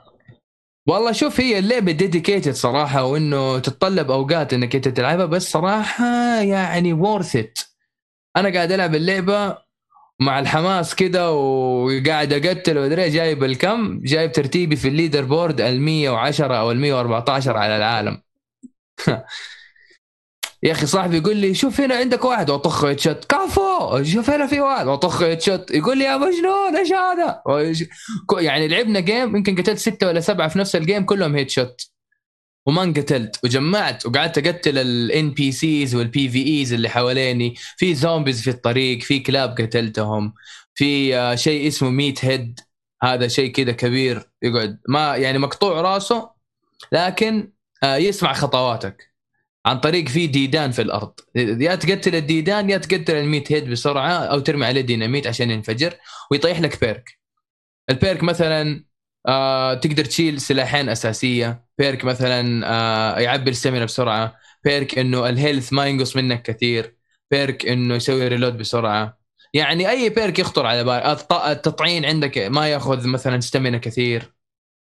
والله 0.88 1.12
شوف 1.12 1.40
هي 1.40 1.60
اللعبة 1.60 1.92
dedicated 1.92 2.52
صراحة 2.54 3.04
وإنه 3.04 3.60
تتطلب 3.60 4.12
أوقات 4.12 4.54
إنك 4.54 4.76
أنت 4.76 4.88
تلعبها 4.88 5.26
بس 5.26 5.52
صراحة 5.52 6.06
يعني 6.42 6.94
worth 6.94 7.36
it 7.36 7.60
أنا 8.38 8.54
قاعد 8.54 8.72
ألعب 8.72 8.96
اللعبة 8.96 9.58
مع 10.20 10.40
الحماس 10.40 10.96
كده 10.96 11.32
وقاعد 11.32 12.34
أقتل 12.34 12.78
وادري 12.78 13.10
جايب 13.10 13.44
الكم 13.44 14.00
جايب 14.04 14.32
ترتيبي 14.32 14.76
في 14.76 14.88
ال 14.88 15.24
leaderboard 15.26 15.62
ال 15.62 15.82
110 15.82 16.56
أو 16.60 16.72
ال 16.72 16.80
114 16.80 17.58
على 17.58 17.78
العالم. 17.78 18.22
يا 20.64 20.72
أخي 20.72 20.86
صاحبي 20.86 21.18
يقول 21.18 21.38
لي 21.38 21.54
شوف 21.54 21.82
هنا 21.82 21.96
عندك 21.96 22.26
واحد. 22.26 22.50
وأطخ 22.50 22.86
headshot 22.86 23.26
كفو 23.26 24.04
شوف 24.04 24.30
هنا 24.30 24.48
في 24.48 24.60
واحد. 24.60 24.88
وأطخ 24.88 25.22
headshot 25.22 25.72
يقول 25.72 25.98
لي 25.98 26.04
يا 26.04 26.18
مجنون 26.18 26.76
إيش 26.78 26.92
هذا؟ 26.92 27.42
يعني 28.40 28.68
لعبنا 28.68 29.00
game 29.00 29.36
يمكن 29.36 29.56
قتلت 29.56 29.78
ستة 29.78 30.08
ولا 30.08 30.20
سبعة 30.20 30.48
في 30.48 30.60
نفس 30.60 30.76
ال 30.76 30.82
game 30.82 31.06
كلهم 31.06 31.36
headshot. 31.36 31.82
وما 32.68 32.84
انقتلت. 32.84 33.40
وجمعت. 33.44 34.06
وقعدت 34.06 34.38
أقتل 34.38 34.78
ال 34.78 35.32
NPCs 35.32 35.96
وال 35.96 36.30
PvEs 36.30 36.74
اللي 36.74 36.90
حواليني. 36.90 37.56
في 37.78 37.96
zombies 37.96 38.42
في 38.42 38.50
الطريق 38.50 39.02
في 39.02 39.20
كلاب 39.20 39.50
قتلتهم. 39.62 40.34
في 40.76 41.18
آه، 41.18 41.36
شيء 41.36 41.68
اسمه 41.68 41.90
meathead 41.90 42.60
هذا 43.04 43.28
شيء 43.28 43.52
كذا 43.52 43.72
كبير. 43.72 44.30
يقعد. 44.42 44.80
ما 44.90 45.16
يعني 45.16 45.38
مقطوع 45.38 45.82
راسه 45.82 46.30
لكن 46.92 47.52
آه، 47.84 47.96
يسمع 47.96 48.34
خطواتك. 48.34 49.17
عن 49.68 49.80
طريق 49.80 50.08
في 50.08 50.28
ديدان 50.28 50.72
في 50.72 50.82
الأرض. 50.82 51.14
يا 51.36 51.76
تقتل 51.76 52.16
الديدان 52.16 52.70
يا 52.70 52.78
تقتل 52.78 53.16
الميت 53.16 53.52
head 53.52 53.70
بسرعة 53.70 54.12
أو 54.12 54.40
ترمي 54.40 54.66
عليه 54.66 54.82
ديناميت 54.82 55.28
عشان 55.28 55.52
ينفجر 55.52 55.94
ويطيح 56.32 56.62
لك 56.62 56.82
perk. 56.82 57.20
ال 57.90 57.97
perk 57.97 58.24
مثلا 58.24 58.86
آه 59.28 59.74
تقدر 59.74 60.06
تشيل 60.06 60.42
سلاحين 60.42 60.90
أساسية. 60.90 61.66
perk 61.78 62.06
مثلا 62.06 62.62
آه 62.66 63.20
يعبي 63.20 63.50
السمنة 63.50 63.86
بسرعة. 63.86 64.36
بيرك 64.64 65.00
إنه 65.00 65.30
ال 65.30 65.36
health 65.36 65.74
ما 65.74 65.86
ينقص 65.86 66.16
منك 66.16 66.42
كثير. 66.42 66.96
perk 67.32 67.66
إنه 67.66 67.96
يسوي 67.96 68.28
reload 68.28 68.58
بسرعة. 68.58 69.18
يعني 69.54 69.90
أي 69.90 70.10
perk 70.10 70.40
يخطر 70.40 70.66
على 70.66 70.84
بالك 70.84 71.28
التطعين 71.32 72.06
عندك 72.06 72.38
ما 72.38 72.68
يأخذ 72.68 73.08
مثلا 73.08 73.40
stamina 73.40 73.78
كثير. 73.78 74.34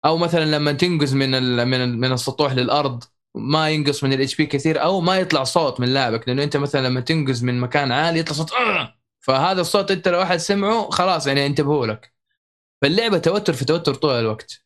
أو 0.05 0.17
مثلا 0.17 0.45
لما 0.45 0.71
تنقز 0.71 1.13
من 1.13 1.31
من 1.67 1.99
من 1.99 2.11
السطوح 2.11 2.53
للأرض 2.53 3.03
ما 3.37 3.69
ينقص 3.69 4.03
من 4.03 4.13
ال 4.13 4.35
HP 4.35 4.45
كثير 4.45 4.83
أو 4.83 5.01
ما 5.01 5.17
يطلع 5.17 5.43
صوت 5.43 5.79
من 5.79 5.87
لاعبك 5.93 6.27
لأنه 6.27 6.43
أنت 6.43 6.57
مثلا 6.57 6.87
لما 6.87 7.01
تنقز 7.01 7.43
من 7.43 7.59
مكان 7.59 7.91
عالي 7.91 8.19
يطلع 8.19 8.33
صوت 8.33 8.53
آه! 8.53 8.97
فهذا 9.19 9.61
الصوت 9.61 9.91
أنت 9.91 10.07
لو 10.07 10.21
أحد 10.21 10.37
سمعه 10.37 10.89
خلاص 10.89 11.27
يعني 11.27 11.45
انتبهوا 11.45 11.87
لك. 11.87 12.13
فاللعبة 12.81 13.17
توتر 13.17 13.53
في 13.53 13.65
توتر 13.65 13.93
طول 13.93 14.13
الوقت. 14.13 14.63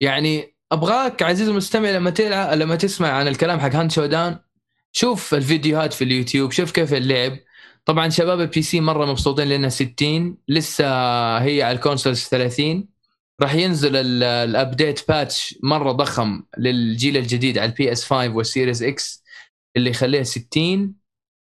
يعني 0.00 0.56
أبغاك 0.72 1.22
عزيزي 1.22 1.50
المستمع 1.50 1.90
لما 1.90 2.10
تلعب 2.10 2.58
لما 2.58 2.76
تسمع 2.76 3.08
عن 3.08 3.28
الكلام 3.28 3.60
حق 3.60 3.74
Hunt 3.74 3.90
Showdown 3.92 4.38
شوف 4.92 5.34
الفيديوهات 5.34 5.92
في 5.92 6.04
اليوتيوب 6.04 6.52
شوف 6.52 6.72
كيف 6.72 6.94
اللعب. 6.94 7.38
طبعا 7.84 8.08
شباب 8.08 8.40
ال 8.40 8.62
PC 8.62 8.80
مرة 8.80 9.06
مبسوطين 9.06 9.48
لأنها 9.48 9.68
60 9.68 10.36
لسه 10.48 10.84
هي 11.38 11.62
على 11.62 11.76
ال 11.76 11.81
consoles 11.81 12.24
30 12.24 12.88
راح 13.40 13.54
ينزل 13.54 13.96
ال- 13.96 14.22
ال 14.22 14.34
update 14.34 15.08
patch 15.08 15.54
مرة 15.62 15.92
ضخم 15.92 16.42
للجيل 16.58 17.16
الجديد 17.16 17.58
على 17.58 17.70
ال 17.70 17.92
PS5 17.92 18.04
وال 18.04 18.28
Series 18.34 18.82
X 18.82 19.24
اللي 19.76 19.90
يخليها 19.90 20.22
60 20.22 20.94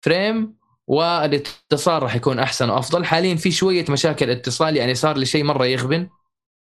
frame 0.05 0.57
والاتصال 0.87 2.03
راح 2.03 2.15
يكون 2.17 2.39
أحسن 2.39 2.71
وأفضل. 2.71 3.05
حاليا 3.05 3.35
في 3.35 3.51
شوية 3.51 3.85
مشاكل 3.89 4.31
اتصال 4.31 4.77
يعني 4.77 4.95
صار 4.95 5.17
لي 5.17 5.27
شيء 5.27 5.45
مرة 5.45 5.67
يغبن. 5.67 6.09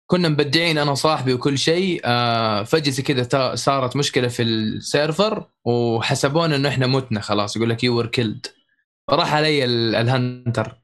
كنا 0.06 0.28
مبدعين 0.28 0.78
أنا 0.78 0.94
صاحبي 0.94 1.32
وكل 1.34 1.58
شيء. 1.58 2.00
آه 2.04 2.62
زي 2.90 3.02
كذا 3.02 3.54
صارت 3.54 3.96
مشكلة 3.96 4.28
في 4.28 4.42
ال 4.42 4.57
server 4.57 5.46
وحسبونا 5.64 6.56
إنه 6.56 6.68
إحنا 6.68 6.86
متنا 6.86 7.20
خلاص 7.20 7.56
يقول 7.56 7.70
لك 7.70 7.84
you 7.84 8.02
killed 8.10 8.46
راح 9.10 9.34
علي 9.34 9.64
ال- 9.64 9.94
ال 9.94 10.06
hunter 10.06 10.76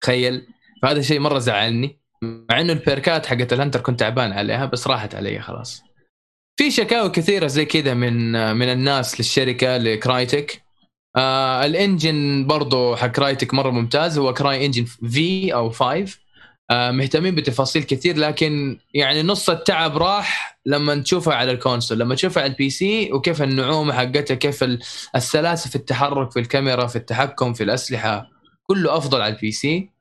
تخيل. 0.00 0.46
فهذا 0.82 1.02
شيء 1.02 1.20
مرة 1.20 1.38
زعلني. 1.38 2.00
مع 2.22 2.60
إنه 2.60 2.72
ال 2.72 2.81
perkات 2.81 3.26
حقت 3.26 3.52
ال 3.52 3.56
hunter 3.56 3.80
كنت 3.80 4.00
تعبان 4.00 4.32
عليها 4.32 4.64
بس 4.66 4.86
راحت 4.86 5.14
علي 5.14 5.40
خلاص. 5.40 5.82
في 6.58 6.70
شكاوى 6.70 7.10
كثيرة 7.10 7.46
زي 7.46 7.64
كذا 7.64 7.94
من 7.94 8.32
من 8.56 8.68
الناس 8.72 9.20
للشركة 9.20 9.76
ل 9.76 9.87
Crytek. 9.87 10.62
آه 11.16 11.64
ال 11.64 11.76
engine 11.76 12.46
برضو 12.46 12.96
حق 12.96 13.06
Crytek 13.06 13.54
مرة 13.54 13.70
ممتاز. 13.70 14.18
هو 14.18 14.34
CryEngine 14.34 14.84
V 14.84 15.54
أو 15.54 15.70
5 15.70 16.18
آه 16.70 16.90
مهتمين 16.90 17.34
بتفاصيل 17.34 17.82
كثير 17.82 18.16
لكن 18.16 18.78
يعني 18.94 19.22
نص 19.22 19.50
التعب 19.50 19.96
راح 19.98 20.58
لما 20.66 20.94
تشوفها 20.94 21.34
على 21.34 21.52
ال 21.52 21.57
console. 21.57 21.98
لما 21.98 22.14
تشوفها 22.14 22.42
على 22.42 22.52
ال 22.52 22.70
PC 22.70 23.12
وكيف 23.12 23.42
النعومة 23.42 23.92
حقتها 23.92 24.34
كيف 24.34 24.62
ال- 24.62 24.82
السلاسة 25.16 25.70
في 25.70 25.76
التحرك 25.76 26.30
في 26.30 26.40
الكاميرا 26.40 26.86
في 26.86 26.96
التحكم 26.96 27.52
في 27.54 27.62
الأسلحة 27.62 28.30
كله 28.62 28.96
أفضل 28.96 29.20
على 29.22 29.34
ال 29.34 29.52
PC. 29.52 29.95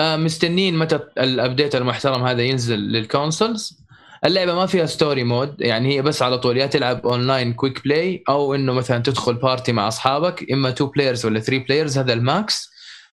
مستنين 0.00 0.78
متى 0.78 1.00
ال 1.18 1.26
update 1.26 1.74
المحترم 1.76 2.22
هذا 2.22 2.42
ينزل 2.42 2.78
لل 2.78 2.98
consoles 2.98 3.80
اللعبة 4.24 4.54
ما 4.54 4.66
فيها 4.66 4.86
story 4.86 5.24
mode 5.24 5.60
يعني 5.60 5.96
هي 5.96 6.02
بس 6.02 6.22
على 6.22 6.38
طول 6.38 6.56
يا 6.56 6.66
تلعب 6.66 7.06
online 7.06 7.52
quick 7.52 7.84
play 7.84 8.22
أو 8.28 8.54
إنه 8.54 8.72
مثلا 8.72 9.02
تدخل 9.02 9.34
party 9.34 9.72
مع 9.72 9.88
أصحابك 9.88 10.52
إما 10.52 10.68
2 10.68 10.90
players 10.90 11.26
ولا 11.26 11.40
3 11.40 11.64
players 11.64 11.98
هذا 11.98 12.12
ال 12.12 12.27
max 12.27 12.70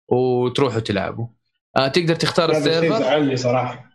وتروحوا 0.08 0.80
تلعبوا 0.80 1.26
آه 1.76 1.88
تقدر 1.88 2.14
تختار 2.14 2.50
ال 2.50 2.56
server. 2.56 2.98
زعلني 2.98 3.36
صراحة. 3.36 3.90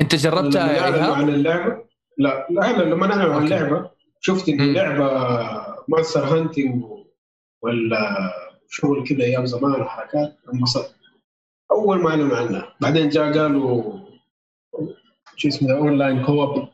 أنت 0.00 0.14
جربتها 0.14 0.90
لما 0.90 1.14
عن 1.14 1.28
اللعبة؟ 1.28 1.84
لا 2.18 2.48
أنا 2.50 2.82
لما 2.82 3.12
اعلنوا 3.12 3.34
عن. 3.34 3.44
اللعبة 3.44 3.90
شفت 4.20 4.48
إن. 4.48 4.60
اللعبة 4.60 5.10
monster 5.88 6.24
hunting 6.24 6.84
ولا 7.62 8.32
شغل 8.70 9.06
كذا 9.08 9.24
أيام 9.24 9.46
زمان 9.46 9.80
وحركات 9.80 10.36
انبسطت 10.54 10.94
أول 11.72 12.02
ما 12.02 12.10
إعلنوا 12.10 12.36
عنها. 12.36 12.74
بعدين 12.80 13.08
جاء 13.08 13.32
قالوا 13.38 13.98
شو 15.36 15.48
اسمه 15.48 15.68
ده 15.68 15.74
online 15.78 16.24
co-op 16.24 16.68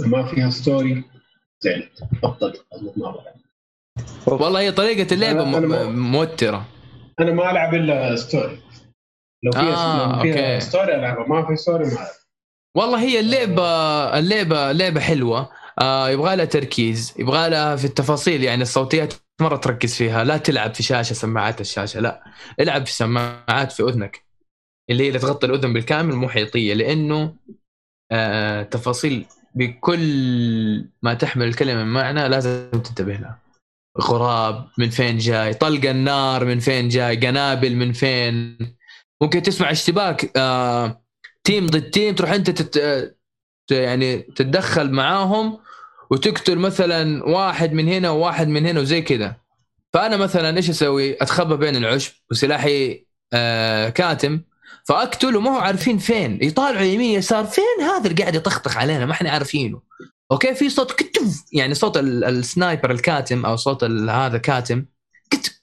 ما 0.00 0.26
فيها 0.34 0.50
story 0.50 1.04
زعلت 1.60 2.02
بطلت 2.22 2.64
ما 2.96 3.14
والله 4.26 4.60
هي 4.60 4.72
طريقة 4.72 5.14
اللعبه 5.14 5.52
أنا- 5.52 5.56
أنا 5.56 5.84
م- 5.84 5.98
موترة. 6.12 6.64
أنا 7.20 7.32
ما 7.32 7.50
ألعب 7.50 7.74
إلا 7.74 8.16
story 8.16 8.58
لو 9.42 9.52
فيها 9.52 9.74
آه، 9.74 10.22
فيها. 10.22 10.58
story 10.58 10.94
ألعبها 10.94 11.26
ما 11.28 11.46
في 11.46 11.56
ستوري 11.56 11.84
ما 11.84 11.92
العب 11.92 12.06
والله 12.76 13.00
هي 13.02 13.20
اللعبه 13.20 13.64
اللعبه 14.18 14.72
لعبه 14.72 15.00
حلوة. 15.00 15.50
آه 15.80 16.08
يبغى 16.10 16.36
لها 16.36 16.44
تركيز 16.44 17.14
يبغى 17.18 17.48
لها 17.50 17.76
في 17.76 17.84
التفاصيل 17.84 18.44
يعني 18.44 18.62
الصوتيات 18.62 19.14
مرة 19.40 19.56
تركز 19.56 19.94
فيها. 19.94 20.24
لا 20.24 20.36
تلعب 20.36 20.74
في 20.74 20.82
شاشة 20.82 21.12
سماعات 21.14 21.60
الشاشة 21.60 22.00
لا. 22.00 22.22
العب 22.60 22.86
في 22.86 22.92
سماعات 22.92 23.72
في 23.72 23.82
أذنك. 23.82 24.27
اللي 24.90 25.04
هي 25.04 25.08
اللي 25.08 25.18
تغطي 25.18 25.46
الأذن 25.46 25.72
بالكامل 25.72 26.14
محيطيه 26.16 26.74
لأنه 26.74 27.34
آه 28.12 28.62
تفاصيل 28.62 29.24
بكل 29.54 30.84
ما 31.02 31.14
تحمل 31.14 31.46
الكلمة 31.48 31.84
من 31.84 31.92
معنى 31.92 32.28
لازم 32.28 32.70
تنتبه 32.70 33.12
لها. 33.12 33.38
غراب 34.00 34.68
من 34.78 34.90
فين 34.90 35.18
جاي؟ 35.18 35.54
طلق 35.54 35.88
النار 35.90 36.44
من 36.44 36.58
فين 36.58 36.88
جاي؟ 36.88 37.16
قنابل 37.16 37.76
من 37.76 37.92
فين؟ 37.92 38.58
ممكن 39.22 39.42
تسمع 39.42 39.70
اشتباك 39.70 40.32
آه 40.36 41.02
team 41.44 41.66
ضد 41.66 41.90
team 41.90 42.14
تروح 42.14 42.30
أنت 42.30 42.50
تت... 42.50 42.78
ت- 43.66 43.72
يعني 43.72 44.18
تتدخل 44.18 44.90
معاهم 44.90 45.58
وتقتل 46.10 46.58
مثلا 46.58 47.24
واحد 47.24 47.72
من 47.72 47.88
هنا 47.88 48.10
وواحد 48.10 48.48
من 48.48 48.66
هنا 48.66 48.80
وزي 48.80 49.02
كذا. 49.02 49.36
فأنا 49.92 50.16
مثلا 50.16 50.56
إيش 50.56 50.70
أسوي؟ 50.70 51.22
أتخبى 51.22 51.56
بين 51.56 51.76
العشب 51.76 52.12
وسلاحي 52.30 53.06
آه 53.32 53.88
كاتم 53.88 54.40
فاقتل 54.88 55.36
وما 55.36 55.50
هو 55.50 55.58
عارفين 55.58 55.98
فين. 55.98 56.38
يطالعوا 56.42 56.84
يمين 56.84 57.18
يسار 57.18 57.44
فين 57.44 57.84
هذا 57.84 58.10
اللي 58.10 58.22
قاعد 58.22 58.34
يطخطخ 58.34 58.76
علينا؟ 58.76 59.06
ما 59.06 59.12
إحنا 59.12 59.30
عارفينه. 59.30 59.80
أوكي؟ 60.32 60.54
في 60.54 60.70
صوت 60.70 60.92
كتف 60.92 61.44
يعني 61.52 61.74
صوت 61.74 61.96
ال- 61.96 62.24
ال 62.24 62.33
sniper 62.33 62.90
الكاتم 62.90 63.46
أو 63.46 63.56
صوت 63.56 63.84
هذا 63.84 64.38
كاتم 64.38 64.84
كتف 65.30 65.62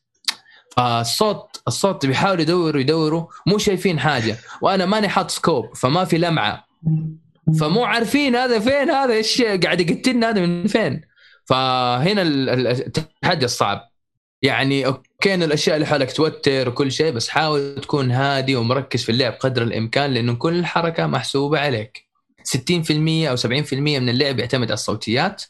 فالصوت 0.77 1.61
الصوت 1.68 2.06
بيحاولوا 2.06 2.41
يدوروا 2.41 2.81
يدوروا 2.81 3.26
مو 3.47 3.57
شايفين 3.57 3.99
حاجة. 3.99 4.38
وأنا 4.61 4.85
ماني 4.85 5.10
حاط 5.10 5.31
scope 5.31 5.76
فما 5.76 6.06
في 6.06 6.18
لمعة. 6.18 6.65
فمو 7.60 7.84
عارفين 7.85 8.35
هذا 8.35 8.60
فين 8.60 8.89
هذا 8.89 9.14
إيش 9.14 9.41
قاعد 9.41 9.89
يقتلنا 9.89 10.30
هذا 10.30 10.41
من 10.41 10.68
فين. 10.68 11.02
فهنا 11.45 12.22
ال- 12.22 12.49
ال- 12.49 12.68
التحدي 12.68 13.45
الصعب. 13.45 13.81
يعني 14.45 14.85
أوكي 14.85 15.34
إن 15.34 15.43
الأشياء 15.43 15.76
اللي 15.76 15.88
حولك 15.88 16.11
توتر 16.11 16.69
وكل 16.69 16.91
شيء 16.91 17.11
بس 17.11 17.30
حاول 17.30 17.76
تكون 17.81 18.11
هادي 18.11 18.55
ومركز 18.55 19.03
في 19.03 19.11
اللعب 19.11 19.34
قدر 19.34 19.63
الإمكان 19.63 20.13
لأنه 20.13 20.35
كل 20.35 20.65
حركة 20.65 21.07
محسوبة 21.07 21.59
عليك. 21.59 22.05
60% 22.43 23.27
أو 23.30 23.35
70% 23.35 23.73
من 23.73 24.09
اللعب 24.09 24.39
يعتمد 24.39 24.67
على 24.67 24.73
الصوتيات. 24.73 25.43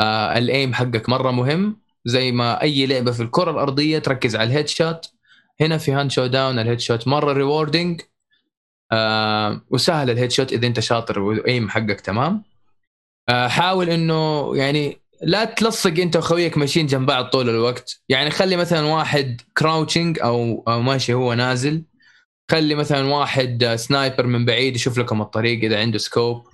آه 0.00 0.38
ال 0.38 0.47
aim 0.47 0.74
حقك 0.74 1.08
مرة 1.08 1.30
مهم. 1.30 1.80
زي 2.04 2.32
ما 2.32 2.62
أي 2.62 2.86
لعبة 2.86 3.12
في 3.12 3.22
الكرة 3.22 3.50
الأرضية 3.50 3.98
تركز 3.98 4.36
على 4.36 4.50
ال 4.50 4.68
headshot. 4.68 5.10
هنا 5.60 5.78
في 5.78 5.92
Hunt 5.92 6.10
Showdown 6.10 6.58
ال 6.58 6.80
headshot 6.80 7.08
مرة 7.08 7.32
rewarding 7.32 8.00
آه 8.92 9.60
وسهل 9.70 10.10
ال 10.10 10.30
headshot 10.30 10.52
إذا 10.52 10.66
أنت 10.66 10.80
شاطر 10.80 11.18
وال 11.18 11.38
aim 11.38 11.68
حقك 11.68 12.00
تمام. 12.00 12.42
آه 13.28 13.48
حاول 13.48 13.90
إنه 13.90 14.52
يعني 14.56 15.00
لا 15.22 15.44
تلصق 15.44 16.00
انت 16.00 16.16
وخويك 16.16 16.58
ماشيين 16.58 16.86
جنب 16.86 17.06
بعض 17.06 17.24
طول 17.24 17.50
الوقت. 17.50 18.00
يعني 18.08 18.30
خلي 18.30 18.56
مثلا 18.56 18.86
واحد 18.86 19.40
crouching 19.58 20.18
أو 20.22 20.64
ماشي 20.68 21.14
هو 21.14 21.34
نازل. 21.34 21.84
خلي 22.50 22.74
مثلا 22.74 23.14
واحد 23.14 23.62
آه، 23.64 23.76
sniper 23.76 24.26
من 24.26 24.44
بعيد 24.44 24.76
يشوف 24.76 24.98
لكم 24.98 25.22
الطريق 25.22 25.64
إذا 25.64 25.80
عنده 25.80 25.98
scope 25.98 26.48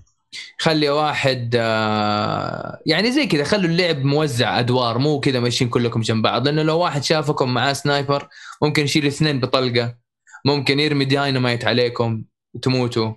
خلي 0.59 0.91
واحد 0.91 1.57
آه، 1.61 2.81
يعني 2.87 3.13
زي 3.13 3.27
كذا 3.27 3.45
خلوا 3.45 3.71
اللعب 3.71 4.05
موزع 4.05 4.59
أدوار 4.59 4.99
مو 4.99 5.21
كذا 5.21 5.41
ماشيين 5.41 5.71
كلكم 5.71 6.01
جنب 6.01 6.23
بعض. 6.23 6.47
لأنه 6.49 6.63
لو 6.63 6.79
واحد 6.79 7.05
شافكم 7.05 7.55
معاه 7.55 7.73
sniper 7.73 8.29
ممكن 8.63 8.85
يشيل 8.85 9.07
اثنين 9.07 9.41
بطلقة. 9.41 9.97
ممكن 10.45 10.81
يرمي 10.81 11.05
داينامايت 11.05 11.65
عليكم 11.65 12.25
وتموتوا. 12.55 13.13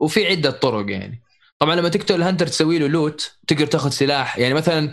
وفي 0.00 0.26
عدة 0.26 0.50
طرق 0.50 0.90
يعني. 0.90 1.22
طبعا 1.58 1.76
لما 1.76 1.88
تقتل 1.88 2.14
ال 2.14 2.19
hunter 2.19 2.46
تسوي 2.46 2.78
له 2.78 2.88
loot 2.88 3.36
تقدر 3.46 3.66
تاخذ 3.66 3.90
سلاح. 3.90 4.38
يعني 4.38 4.54
مثلا 4.54 4.92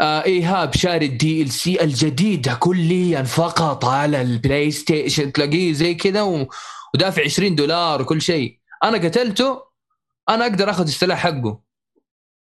آه 0.00 0.24
ايهاب 0.24 0.74
شاري 0.74 1.06
ال 1.06 1.50
DLC 1.50 1.82
الجديد 1.82 2.48
كليا 2.48 3.22
فقط 3.22 3.84
على 3.84 4.20
البلاي 4.20 4.70
ستيشن 4.70 5.32
تلاقيه 5.32 5.72
زي 5.72 5.94
كذا 5.94 6.22
و... 6.22 6.48
ودافع 6.94 7.24
20 7.24 7.54
دولار 7.54 8.02
وكل 8.02 8.22
شيء. 8.22 8.58
أنا 8.84 8.98
قتلته 8.98 9.62
أنا 10.28 10.44
أقدر 10.46 10.70
آخذ 10.70 10.86
السلاح 10.86 11.18
حقه. 11.18 11.60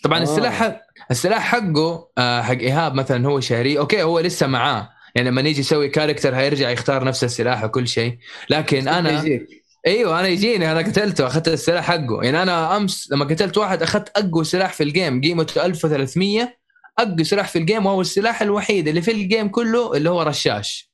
طبعا 0.04 0.20
آه. 0.20 0.24
السلاح 0.24 0.82
السلاح 1.12 1.44
حقه 1.44 2.10
آه 2.18 2.42
حق 2.42 2.58
إيهاب 2.58 2.94
مثلا 2.96 3.28
هو 3.28 3.40
شاريه 3.40 3.80
أوكي 3.80 4.04
هو 4.04 4.20
لسه 4.20 4.48
معاه. 4.48 4.90
يعني 5.16 5.30
لما 5.30 5.42
نيجي 5.42 5.60
يسوي 5.60 5.90
character 5.90 6.36
هيرجع 6.36 6.70
يختار 6.70 7.04
نفس 7.04 7.24
السلاح 7.24 7.64
وكل 7.64 7.88
شيء. 7.88 8.18
لكن 8.50 8.88
أنا. 8.88 9.38
أيوه 9.88 10.20
أنا 10.20 10.28
يجيني 10.28 10.72
أنا 10.72 10.80
قتلته 10.80 11.28
اخذت 11.28 11.48
السلاح 11.48 11.86
حقه. 11.86 12.24
يعني 12.24 12.42
أنا 12.42 12.78
أمس 12.78 13.12
لما 13.12 13.26
قتلت 13.26 13.58
واحد 13.58 13.82
أخذت 13.84 14.18
أقوى 14.18 14.44
سلاح 14.44 14.74
في 14.74 14.84
ال 14.84 14.91
game 14.91 15.22
قيمته 15.22 15.66
1300 15.66 16.58
أقوى 17.00 17.24
سلاح 17.24 17.48
في 17.48 17.60
ال 17.60 17.65
game 17.65 17.86
وهو 17.86 18.02
السلاح 18.02 18.42
الوحيد 18.42 18.88
اللي 18.88 19.02
في 19.02 19.12
ال 19.12 19.19
game 19.19 19.48
كله 19.48 19.94
اللي 19.94 20.10
هو 20.10 20.22
رشاش. 20.22 20.92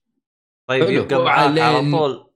طيب. 0.67 0.89
يبقى 0.89 1.23
معاك 1.23 1.59
على 1.59 1.91
طول. 1.91 2.29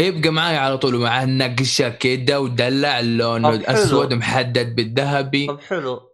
يبقى 0.00 0.30
معاي 0.30 0.56
على 0.56 0.78
طول 0.78 0.94
ومعاه 0.94 1.24
نقشه 1.24 1.88
كده 1.88 2.40
ودلع 2.40 3.00
لونه. 3.00 3.62
اسود 3.64 4.14
محدد 4.14 4.74
بالذهبي. 4.74 5.46
طب 5.46 5.60
حلو. 5.60 6.09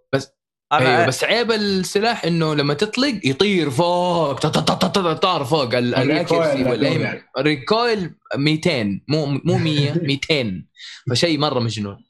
أيوه 0.73 1.07
بس 1.07 1.25
عيب 1.25 1.53
السلاح 1.53 2.25
إنه 2.25 2.55
لما 2.55 2.75
تطلق 2.75 3.21
يطير 3.25 3.71
فوق 3.71 4.39
تا- 4.39 4.49
تا- 4.49 4.61
تا- 4.61 4.75
تا- 4.75 4.89
تا- 4.89 5.13
طار 5.13 5.45
فوق 5.45 5.75
ال- 5.75 5.95
ال 5.95 6.02
accuracy 6.02 6.63
يعني. 6.63 7.23
recoil 7.39 8.11
200 8.37 9.01
مو 9.09 9.27
مو 9.27 9.59
100 9.59 9.93
200 10.03 10.65
فشيء 11.11 11.39
مرة 11.39 11.61
مجنون 11.61 12.05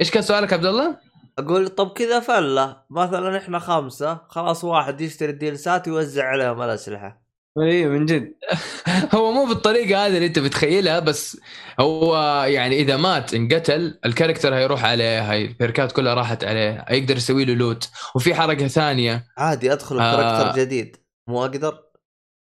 إيش 0.00 0.10
كان 0.10 0.22
سؤالك 0.22 0.52
عبد 0.52 0.66
الله؟ 0.66 0.96
أقول 1.38 1.68
طب 1.68 1.92
كذا 1.92 2.20
فلة 2.20 2.76
مثلا 2.90 3.38
إحنا 3.38 3.58
خمسة 3.58 4.20
خلاص 4.28 4.64
واحد 4.64 5.00
يشتري 5.00 5.30
ال 5.30 5.42
DLC 5.42 5.76
ات 5.76 5.88
ويوزع 5.88 6.24
عليهم 6.24 6.62
الأسلحة 6.62 7.21
اي 7.58 7.86
من 7.86 8.06
جد. 8.06 8.34
هو 9.14 9.32
مو 9.32 9.44
بالطريقة 9.44 10.06
هذه 10.06 10.14
اللي 10.14 10.26
أنت 10.26 10.38
بتخيلها 10.38 10.98
بس 10.98 11.40
هو 11.80 12.16
يعني 12.48 12.80
إذا 12.80 12.96
مات 12.96 13.34
انقتل 13.34 13.98
ال 14.06 14.11
character 14.11 14.54
هيروح 14.54 14.84
عليه 14.84 15.32
هاي 15.32 15.44
ال 15.44 15.52
perk 15.52 15.84
ات 15.84 15.92
كلها 15.92 16.14
راحت 16.14 16.44
عليه 16.44 16.84
يقدر 16.90 17.16
يسوي 17.16 17.44
له 17.44 17.54
loot 17.54 17.90
وفي 18.14 18.34
حركة 18.34 18.68
ثانية. 18.68 19.24
عادي 19.38 19.72
أدخل 19.72 20.00
آه. 20.00 20.16
ب 20.16 20.20
character 20.20 20.60
جديد. 20.60 20.96
مو 21.28 21.44
أقدر؟ 21.44 21.78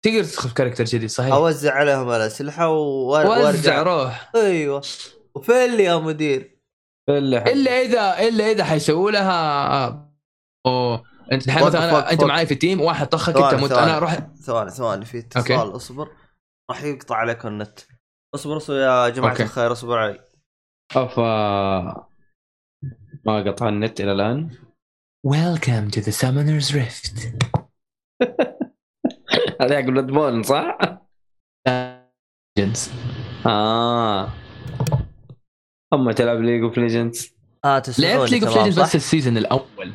تقدر 0.02 0.24
تدخل 0.24 0.50
character 0.50 0.84
جديد 0.84 1.10
صحيح. 1.10 1.32
أوزع 1.32 1.74
عليهم 1.74 2.10
الاسلحه 2.10 2.68
وأرجع. 2.68 3.82
روح. 3.82 4.30
أيوه. 4.34 4.82
وفين 5.34 5.76
لي 5.76 5.84
يا 5.84 5.96
مدير؟ 5.96 6.58
إلا 7.08 7.82
اذا 7.82 8.28
إلا 8.28 8.50
إذا 8.50 8.64
حيسووا 8.64 9.10
لها 9.10 10.10
أوه. 10.66 11.07
انت 11.32 11.46
الحين 11.46 11.66
مثلا 11.66 12.12
انت. 12.12 12.24
معي 12.24 12.46
في 12.46 12.54
team 12.54 12.80
واحد 12.80 13.06
طخك 13.06 13.36
انت 13.36 13.54
مت 13.54 13.68
ثواني. 13.68 13.84
أنا 13.84 13.96
أروح 13.96 14.18
ثواني 14.42 14.70
ثواني 14.70 15.04
في 15.04 15.16
okay. 15.36 15.54
اتصال 15.54 15.76
اصبر 15.76 16.08
راح 16.70 16.82
يقطع 16.82 17.16
عليك 17.16 17.46
النت 17.46 17.80
اصبر 18.34 18.56
اصبر 18.56 18.76
يا 18.76 19.08
جماعة 19.08 19.30
okay. 19.30 19.42
الخير 19.42 19.72
اصبر 19.72 19.98
علي 19.98 20.20
أفا 20.96 22.08
ما 23.26 23.42
قطع 23.46 23.68
النت 23.68 24.00
إلى 24.00 24.12
الآن 24.12 24.50
Welcome 25.26 25.90
to 25.90 26.00
the 26.00 26.12
Summoner's 26.12 26.72
Rift 26.72 27.20
هذا 29.60 29.76
حق 29.76 29.80
بلاد 29.84 30.06
بورن 30.06 30.42
صح؟ 30.42 30.78
Legends. 31.68 32.80
آه 33.46 34.28
أما 35.92 36.12
تلعب 36.12 36.40
ليج 36.40 36.62
اوف 36.62 36.78
ليجندز 36.78 37.34
آه 37.64 37.82
لعبت 37.98 38.30
League 38.30 38.44
of 38.44 38.56
Legends؟ 38.56 38.80
بس 38.80 38.94
ال 38.94 39.00
season 39.00 39.36
الأول 39.36 39.92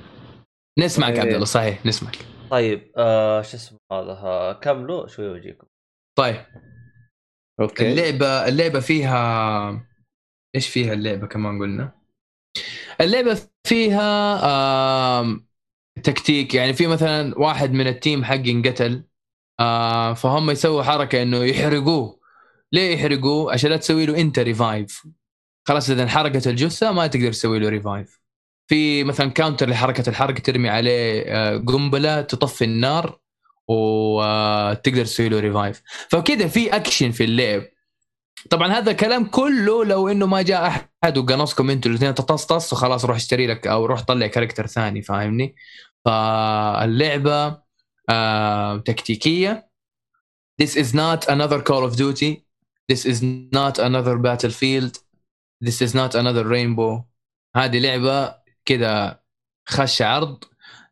نسمعك 0.80 1.14
إيه. 1.14 1.22
عبد 1.22 1.34
الله 1.34 1.46
صحيح 1.46 1.86
نسمعك. 1.86 2.18
طيب 2.52 2.92
آه 2.98 3.42
شو 3.42 3.58
اسمه 3.58 3.78
هذا؟ 3.92 4.12
آه، 4.12 4.54
كملوا 4.54 5.08
شوي 5.08 5.28
ويجيكم 5.30 5.68
طيب. 6.18 6.46
okay. 7.60 7.92
اللعبة 7.92 8.48
اللعبة 8.48 8.80
فيها 8.80 9.88
إيش 10.56 10.68
فيها 10.70 10.94
اللعبة 10.94 11.28
كمان 11.28 11.60
قلنا؟ 11.60 11.92
اللعبة 13.02 13.40
فيها 13.68 14.40
آم... 15.20 15.48
تكتيك 16.04 16.54
يعني 16.54 16.74
في 16.74 16.88
مثلا 16.88 17.40
واحد 17.40 17.72
من 17.72 17.88
ال 17.88 17.95
team 17.95 18.24
حقي 18.24 18.52
انقتل 18.52 19.04
آه 19.60 20.14
فهم 20.14 20.50
يسووا 20.52 20.84
حركة 20.84 21.22
إنه 21.22 21.44
يحرقوه. 21.44 22.20
ليه 22.74 22.94
يحرقوه؟ 22.94 23.54
عشان 23.54 23.70
لا 23.70 23.78
تسوي 23.78 24.06
له 24.06 24.22
إنت 24.22 24.40
revive 24.40 25.08
خلاص 25.68 25.90
إذا 25.90 26.04
انحرقت 26.04 26.48
الجثة 26.48 26.92
ما 26.92 27.08
تقدر 27.08 27.32
تسوي 27.32 27.60
له 27.60 27.70
revive 27.70 28.23
في 28.68 29.04
مثلا 29.04 29.32
counter 29.32 29.70
لحركة 29.70 30.10
الحرق 30.10 30.34
ترمي 30.34 30.70
عليه 30.70 31.24
آه، 31.28 31.58
قنبلة 31.58 32.22
تطفي 32.22 32.66
النار 32.66 33.20
وتقدر 33.68 35.06
تسوي 35.06 35.30
له 35.30 35.40
revive 35.40 35.82
فكذا 36.10 36.48
في 36.48 36.76
اكشن 36.76 37.12
في 37.12 37.24
اللعب. 37.24 37.64
طبعا 38.50 38.68
هذا 38.68 38.92
الكلام 38.92 39.26
كله 39.26 39.86
لو 39.86 40.08
إنه 40.08 40.26
ما 40.26 40.42
جاء 40.42 40.68
أحد 40.68 41.18
وقنصكم 41.18 41.70
أنتوا 41.70 41.92
الاثنين 41.92 42.16
طس 42.16 42.45
طس 42.45 42.74
وخلاص 42.74 43.06
روح 43.06 43.16
اشتري 43.16 43.48
لك 43.48 43.68
أو 43.68 43.86
روح 43.86 44.02
طلع 44.02 44.28
character 44.28 44.68
ثاني 44.68 45.02
فاهمني؟ 45.02 45.56
فاللعبة 46.06 47.62
آه 48.10 48.78
تكتيكية. 48.78 49.70
This 50.62 50.76
is 50.76 50.94
not 50.94 51.28
another 51.28 51.62
Call 51.62 51.84
of 51.84 51.96
Duty. 51.96 52.46
This 52.92 53.06
is 53.06 53.22
not 53.54 53.80
another 53.80 54.18
Battlefield. 54.18 55.00
This 55.66 55.82
is 55.82 55.94
not 55.96 56.16
another 56.16 56.46
Rainbow. 56.46 57.04
هذه 57.56 57.80
لعبة 57.80 58.43
كذا 58.66 59.20
خش 59.70 60.02
عرض 60.02 60.44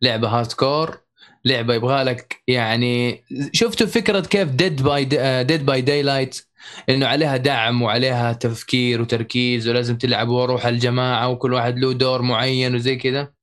لعبة 0.02 0.28
hardcore 0.28 1.02
لعبة 1.46 1.74
يبغى 1.74 2.04
لك 2.04 2.44
يعني 2.48 3.24
شفتوا 3.54 3.88
فكرة 3.88 4.20
كيف 4.20 4.50
Dead 4.50 4.84
by 4.84 5.06
Dead 5.44 5.66
by 5.66 5.82
Daylight 5.82 6.48
إنه 6.90 7.08
عليها 7.08 7.38
دعم 7.38 7.82
وعليها 7.82 8.34
تفكير 8.34 9.02
وتركيز 9.02 9.68
ولازم 9.68 9.98
تلعب 9.98 10.30
وروح 10.30 10.66
الجماعة 10.66 11.30
وكل 11.30 11.54
واحد 11.54 11.78
له 11.78 11.94
دور 11.94 12.22
معين 12.22 12.76
وزي 12.76 12.96
كذا. 12.96 13.34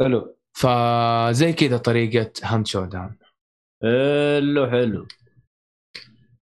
حلو. 0.00 0.36
فزي 0.56 1.52
كذا 1.52 1.76
طريقة 1.76 2.32
Hunt: 2.42 2.66
Showdown 2.66 3.18
حلو 3.82 4.70
حلو. 4.70 5.06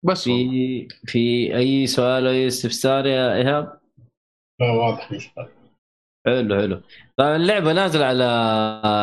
بس 0.02 0.28
والله. 0.28 0.50
في 0.50 0.88
في 1.06 1.56
أي 1.56 1.86
سؤال 1.86 2.26
أو 2.26 2.32
أي 2.32 2.46
استفسار 2.46 3.06
يا 3.06 3.34
إيهاب؟ 3.34 3.80
لا 4.60 4.70
واضح 4.70 5.12
إن 5.12 5.18
شاء 5.18 5.32
الله. 5.38 5.59
حلو 6.26 6.60
حلو. 6.60 6.82
طبعا 7.16 7.36
اللعبة 7.36 7.72
نازلة 7.72 8.04
على 8.04 8.24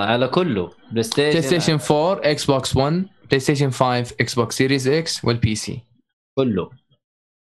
على 0.10 0.27
كله. 0.27 0.72
بلاي 0.91 1.03
ستيشن 1.03 1.30
بلاي 1.30 1.41
ستيشن 1.41 1.77
4 1.95 2.22
إكس 2.31 2.45
بوكس 2.45 2.76
1 2.77 3.06
بلاي 3.27 3.39
ستيشن 3.39 3.69
5 3.72 4.15
إكس 4.22 4.35
بوكس 4.35 4.56
Series 4.58 4.88
X 4.88 5.26
وال 5.26 5.56
PC 5.56 5.80
كله. 6.38 6.69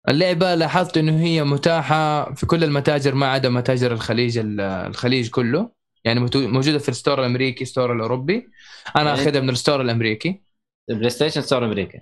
اللعبة 0.09 0.55
لاحظت 0.55 0.97
إنه 0.97 1.19
هي 1.19 1.43
متاحة 1.43 2.33
في 2.33 2.45
كل 2.45 2.63
المتاجر 2.63 3.15
ما 3.15 3.25
عدا 3.27 3.49
متاجر 3.49 3.91
الخليج 3.93 4.39
الخليج 4.59 5.29
كله. 5.29 5.69
يعني 6.03 6.19
موجودة 6.35 6.77
في 6.79 6.89
ال 6.89 6.94
store 6.94 7.19
الأمريكي 7.19 7.65
store 7.65 7.93
الأوروبي. 7.93 8.47
أنا 8.95 9.09
يعني- 9.09 9.21
أخذها 9.21 9.41
من 9.41 9.49
ال 9.49 9.54
store 9.54 9.81
الأمريكي. 9.81 10.41
بلاي 10.89 11.09
ستيشن 11.09 11.41
store 11.41 11.65
أمريكا 11.65 11.99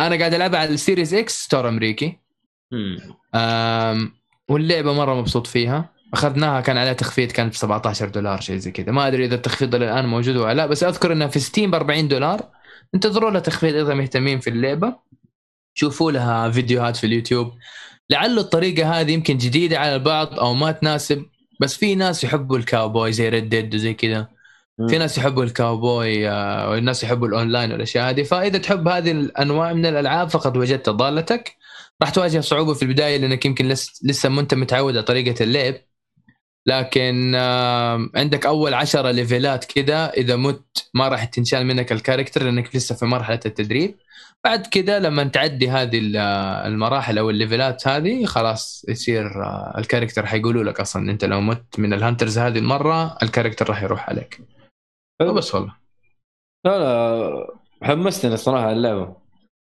أنا 0.00 0.16
قاعد 0.18 0.34
ألعبها 0.34 0.60
على 0.60 0.70
ال 0.70 0.76
Series 0.76 1.14
X 1.14 1.44
store 1.44 1.68
أمريكي. 1.68 2.18
مم. 2.72 2.96
أم 3.34 4.12
واللعبة 4.48 4.92
مرة 4.92 5.14
مبسوط 5.14 5.46
فيها. 5.46 5.92
أخذناها 6.14 6.60
كان 6.60 6.78
عليها 6.78 6.92
تخفيض 6.92 7.32
كانت 7.32 7.52
ب 7.52 7.56
17 7.56 8.08
دولار 8.08 8.40
شيء 8.40 8.56
زي 8.56 8.70
كذا. 8.70 8.92
ما 8.92 9.06
أدري 9.08 9.24
إذا 9.24 9.34
التخفيض 9.34 9.74
الآن 9.74 10.06
موجود 10.06 10.36
ولا 10.36 10.54
لا 10.54 10.66
بس 10.66 10.84
أذكر 10.84 11.12
إنها 11.12 11.26
في 11.26 11.38
ستيم 11.38 11.70
ب 11.70 11.74
40 11.74 12.08
دولار. 12.08 12.48
انتظروا 12.94 13.30
لها 13.30 13.40
تخفيض 13.40 13.74
إذا 13.74 13.94
مهتمين 13.94 14.40
في 14.40 14.50
اللعبة. 14.50 14.96
شوفوا 15.74 16.12
لها 16.12 16.50
فيديوهات 16.50 16.96
في 16.96 17.06
اليوتيوب. 17.06 17.52
لعل 18.10 18.38
الطريقة 18.38 19.00
هذه 19.00 19.12
يمكن 19.12 19.38
جديدة 19.38 19.78
على 19.78 19.94
البعض 19.94 20.38
أو 20.38 20.54
ما 20.54 20.72
تناسب 20.72 21.26
بس 21.60 21.76
في 21.76 21.94
ناس 21.94 22.24
يحبوا 22.24 22.58
الكاوبوي 22.58 23.12
زي 23.12 23.28
Red 23.28 23.48
Dead 23.48 23.74
وزي 23.74 23.94
كذا. 23.94 24.28
في 24.88 24.98
ناس 24.98 25.18
يحبوا 25.18 25.44
الكاوبوي 25.44 26.28
آه، 26.30 26.70
والناس 26.70 27.04
يحبوا 27.04 27.28
الأونلاين 27.28 27.72
والأشياء 27.72 28.10
هذه. 28.10 28.22
فإذا 28.22 28.58
تحب 28.58 28.88
هذه 28.88 29.10
الأنواع 29.10 29.72
من 29.72 29.86
الألعاب 29.86 30.30
فقد 30.30 30.56
وجدت 30.56 30.90
ضالتك. 30.90 31.56
راح 32.02 32.10
تواجه 32.10 32.40
صعوبة 32.40 32.74
في 32.74 32.82
البداية 32.82 33.16
لأنك 33.16 33.46
يمكن 33.46 33.68
لس 33.68 34.00
لسه 34.04 34.28
ما 34.28 34.40
أنت 34.40 34.54
متعود 34.54 34.96
على 34.96 35.02
طريقة 35.02 35.44
اللعب. 35.44 35.74
لكن 36.66 37.34
عندك 38.14 38.46
أول 38.46 38.74
عشرة 38.74 39.10
level 39.10 39.55
ات 39.55 39.64
كذا 39.64 40.10
إذا 40.10 40.36
مت 40.36 40.90
ما 40.94 41.08
راح 41.08 41.24
تنشال 41.24 41.66
منك 41.66 41.92
ال 41.92 41.97
character 41.97 42.42
لأنك 42.42 42.76
لسه 42.76 42.94
في 42.94 43.06
مرحلة 43.06 43.40
التدريب. 43.46 43.94
بعد 44.44 44.66
كذا 44.66 44.98
لما 44.98 45.24
تعدي 45.24 45.70
هذه 45.70 46.12
آه، 46.16 46.66
المراحل 46.66 47.18
أو 47.18 47.30
ال 47.30 47.38
level 47.38 47.80
ات 47.80 47.88
هذه 47.88 48.24
خلاص 48.24 48.84
يصير 48.88 49.44
آه، 49.44 49.74
ال 49.78 49.83
character 49.83 50.26
حيقولوا 50.26 50.64
لك 50.64 50.80
أصلا 50.80 51.10
أنت 51.10 51.24
لو 51.24 51.40
مت 51.40 51.78
من 51.78 51.92
ال 51.92 51.98
hunters 51.98 52.38
هذه 52.38 52.58
المرة 52.58 53.16
ال 53.22 53.27
character 53.27 53.68
راح 53.68 53.82
يروح 53.82 54.08
عليك. 54.10 54.40
بس 55.20 55.54
والله. 55.54 55.76
لا 56.64 56.78
لا 56.78 57.56
حمستني 57.82 58.34
الصراحه 58.34 58.72
اللعبة. 58.72 59.16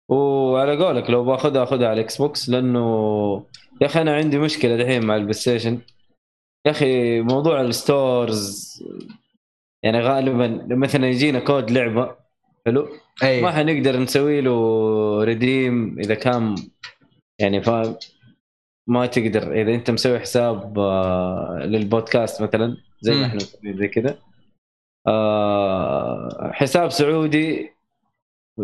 وعلى 0.09 0.85
قولك 0.85 1.11
لو 1.11 1.25
باخذها 1.25 1.63
أخذها 1.63 1.89
على 1.89 2.01
الاكس 2.01 2.17
بوكس 2.17 2.49
لأنه 2.49 3.47
يا 3.81 3.87
أخي 3.87 4.03
أنا 4.03 4.17
عندي 4.17 4.39
مشكلة 4.39 4.77
دحين 4.77 5.07
مع 5.07 5.17
البلاي 5.17 5.33
ستيشن. 5.33 5.81
يا 6.67 6.71
أخي 6.71 7.21
موضوع 7.21 7.61
ال 7.61 7.78
stores 7.78 8.83
يعني 9.83 10.01
غالبا 10.01 10.67
مثلا 10.77 11.09
يجينا 11.09 11.39
كود 11.39 11.71
لعبة 11.71 12.17
حلو 12.67 12.89
ما 13.23 13.51
حنقدر 13.51 13.97
نسوي 13.99 14.41
له 14.41 15.25
redeem 15.25 15.99
إذا 15.99 16.15
كان 16.15 16.55
يعني 17.39 17.63
فاهم 17.63 17.97
ما 18.87 19.07
تقدر 19.07 19.53
إذا 19.53 19.75
أنت 19.75 19.91
مسوي 19.91 20.19
حساب 20.19 20.79
آه، 20.79 21.59
للبودكاست 21.65 22.43
مثلا 22.43 22.77
زي. 23.01 23.15
ما 23.15 23.27
إحنا 23.27 23.37
مسويين 23.37 23.77
زي 23.77 23.89
كذا 23.89 24.19
آه، 25.07 26.51
حساب 26.53 26.89
سعودي 26.91 27.71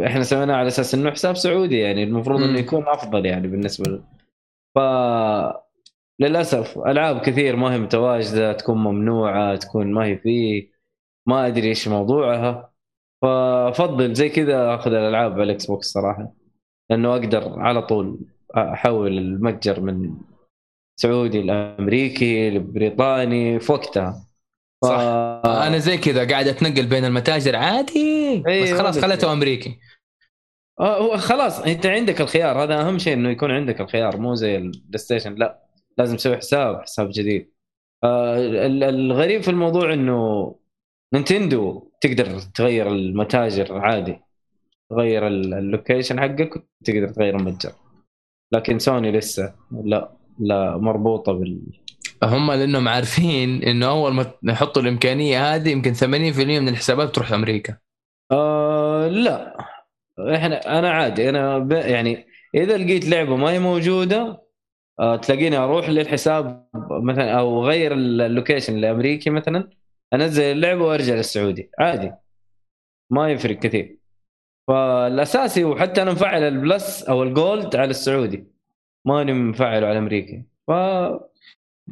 إحنا 0.06 0.22
سويناه 0.22 0.54
على 0.54 0.68
أساس 0.68 0.94
إنه 0.94 1.10
حساب 1.10 1.36
سعودي 1.36 1.78
يعني 1.78 2.02
المفروض. 2.02 2.42
إنه 2.42 2.58
يكون 2.58 2.88
أفضل 2.88 3.26
يعني 3.26 3.48
بالنسبة 3.48 3.90
له 3.90 4.02
ف 4.74 4.78
للأسف 6.20 6.78
ألعاب 6.78 7.20
كثير 7.20 7.56
ما 7.56 7.74
هي 7.74 7.78
متواجدة 7.78 8.52
تكون 8.52 8.78
ممنوعة 8.78 9.56
تكون 9.56 9.92
ما 9.92 10.04
هي 10.04 10.18
فيه 10.18 10.70
ما 11.26 11.46
أدري 11.46 11.68
إيش 11.68 11.88
موضوعها. 11.88 12.72
فأفضل 13.22 14.14
زي 14.14 14.28
كذا 14.28 14.74
أخذ 14.74 14.92
الألعاب 14.92 15.32
على 15.32 15.42
الإكس 15.42 15.66
بوكس 15.66 15.86
صراحة 15.86 16.32
لأنه 16.90 17.12
أقدر 17.12 17.60
على 17.60 17.82
طول 17.82 18.18
أحول 18.56 19.18
المتجر 19.18 19.80
من 19.80 20.14
سعودي 21.00 21.42
لأمريكي 21.42 22.50
لبريطاني 22.50 23.60
في 23.60 23.72
وقتها. 23.72 24.26
ف... 24.82 24.86
صح. 24.86 25.00
أنا 25.44 25.78
زي 25.78 25.96
كذا 25.98 26.28
قاعد 26.28 26.48
أتنقل 26.48 26.86
بين 26.86 27.04
المتاجر 27.04 27.56
عادي 27.56 28.38
بس 28.40 28.46
أيوة، 28.46 28.78
خلاص 28.78 28.96
بس- 28.96 29.04
خليته 29.04 29.32
أمريكي. 29.32 29.78
آه 30.80 30.98
هو 30.98 31.16
خلاص 31.16 31.60
أنت 31.60 31.86
عندك 31.86 32.20
الخيار 32.20 32.62
هذا 32.62 32.80
أهم 32.80 32.98
شيء 32.98 33.12
إنه 33.12 33.30
يكون 33.30 33.50
عندك 33.50 33.80
الخيار 33.80 34.16
مو 34.16 34.34
زي 34.34 34.56
البلاي 34.56 34.98
ستيشن 34.98 35.34
لا. 35.34 35.67
لازم 35.98 36.16
تسوي 36.16 36.36
حساب 36.36 36.80
حساب 36.82 37.08
جديد. 37.12 37.52
آه 38.04 38.36
ال- 38.38 38.84
الغريب 38.84 39.42
في 39.42 39.50
الموضوع 39.50 39.92
إنه 39.92 40.54
نينتندو 41.14 41.90
تقدر 42.00 42.40
تغير 42.40 42.88
المتاجر 42.88 43.78
عادي 43.78 44.18
تغير 44.90 45.26
ال- 45.26 45.54
ال 45.54 45.62
location 45.62 46.20
حقك 46.20 46.64
تقدر 46.84 47.08
تغير 47.08 47.36
المتجر. 47.36 47.72
لكن 48.52 48.78
سوني 48.78 49.12
لسه 49.12 49.54
لا 49.84 50.12
لا 50.38 50.76
مربوطة 50.76 51.32
بال 51.32 51.60
هم 52.22 52.52
لأنهم 52.52 52.88
عارفين 52.88 53.62
إنه 53.62 53.86
أول 53.88 54.12
ما 54.12 54.32
يحطوا 54.42 54.82
الإمكانية 54.82 55.54
هذه 55.54 55.70
يمكن 55.70 55.94
80% 55.94 56.04
من 56.60 56.68
الحسابات 56.68 57.14
تروح 57.14 57.32
أمريكا. 57.32 57.76
آه 58.32 59.08
لا. 59.08 59.56
إحنا 60.34 60.78
أنا 60.78 60.90
عادي 60.90 61.28
أنا 61.28 61.58
ب... 61.58 61.72
يعني 61.72 62.26
إذا 62.54 62.76
لقيت 62.76 63.08
لعبة 63.08 63.36
ما 63.36 63.50
هي 63.50 63.58
موجودة 63.58 64.42
تلاقيني 64.98 65.56
أروح 65.56 65.88
للحساب 65.88 66.68
مثلا 66.90 67.38
أو 67.38 67.64
غير 67.66 67.92
ال 67.92 68.02
location 68.02 68.76
لامريكي 68.76 69.30
مثلا 69.30 69.70
أنزل 70.14 70.42
اللعبة 70.42 70.84
وأرجع 70.84 71.14
للسعودي. 71.14 71.70
عادي. 71.78 72.12
ما 73.10 73.30
يفرق 73.30 73.58
كثير. 73.58 73.98
فالأساسي 74.68 75.64
وحتى 75.64 76.02
أنا 76.02 76.12
مفعل 76.12 76.42
ال 76.42 76.54
Plus 76.54 77.02
أو 77.02 77.22
ال 77.22 77.33
Gold 77.33 77.76
على 77.76 77.90
السعودي. 77.90 78.44
ماني 79.06 79.32
مفعله 79.32 79.86
على 79.86 79.92
الأمريكي. 79.92 80.42
ف 80.68 80.72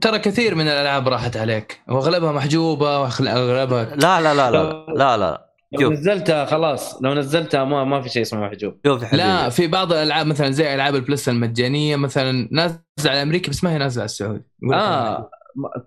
ترى 0.00 0.18
كثير 0.18 0.54
من 0.54 0.68
الألعاب 0.68 1.08
راحت 1.08 1.36
عليك. 1.36 1.80
وأغلبها 1.88 2.32
محجوبة 2.32 3.00
واغلبها 3.00 3.96
لا 3.96 4.20
لا 4.20 4.34
لا 4.34 4.50
لا 4.50 4.86
لا 4.88 5.16
لا. 5.16 5.46
لو. 5.72 5.92
نزلتها 5.92 6.44
خلاص 6.44 7.02
لو 7.02 7.14
نزلتها 7.14 7.64
ما 7.64 7.84
ما 7.84 8.00
في 8.00 8.08
شيء 8.08 8.22
اسمه 8.22 8.40
محجوب. 8.40 8.74
شوف 8.86 9.14
لا 9.14 9.48
في 9.48 9.66
بعض 9.66 9.92
الألعاب 9.92 10.26
مثلا 10.26 10.50
زي 10.50 10.74
ألعاب 10.74 10.94
ال 10.94 11.01
Plus 11.01 11.28
المجانية 11.28 11.96
مثلا 11.96 12.48
نازلة 12.52 12.80
على 13.06 13.22
أمريكا 13.22 13.50
بس 13.50 13.64
ما 13.64 13.72
هي 13.72 13.78
نازلة 13.78 14.00
على 14.00 14.04
السعودي 14.06 14.44
آه 14.72 15.30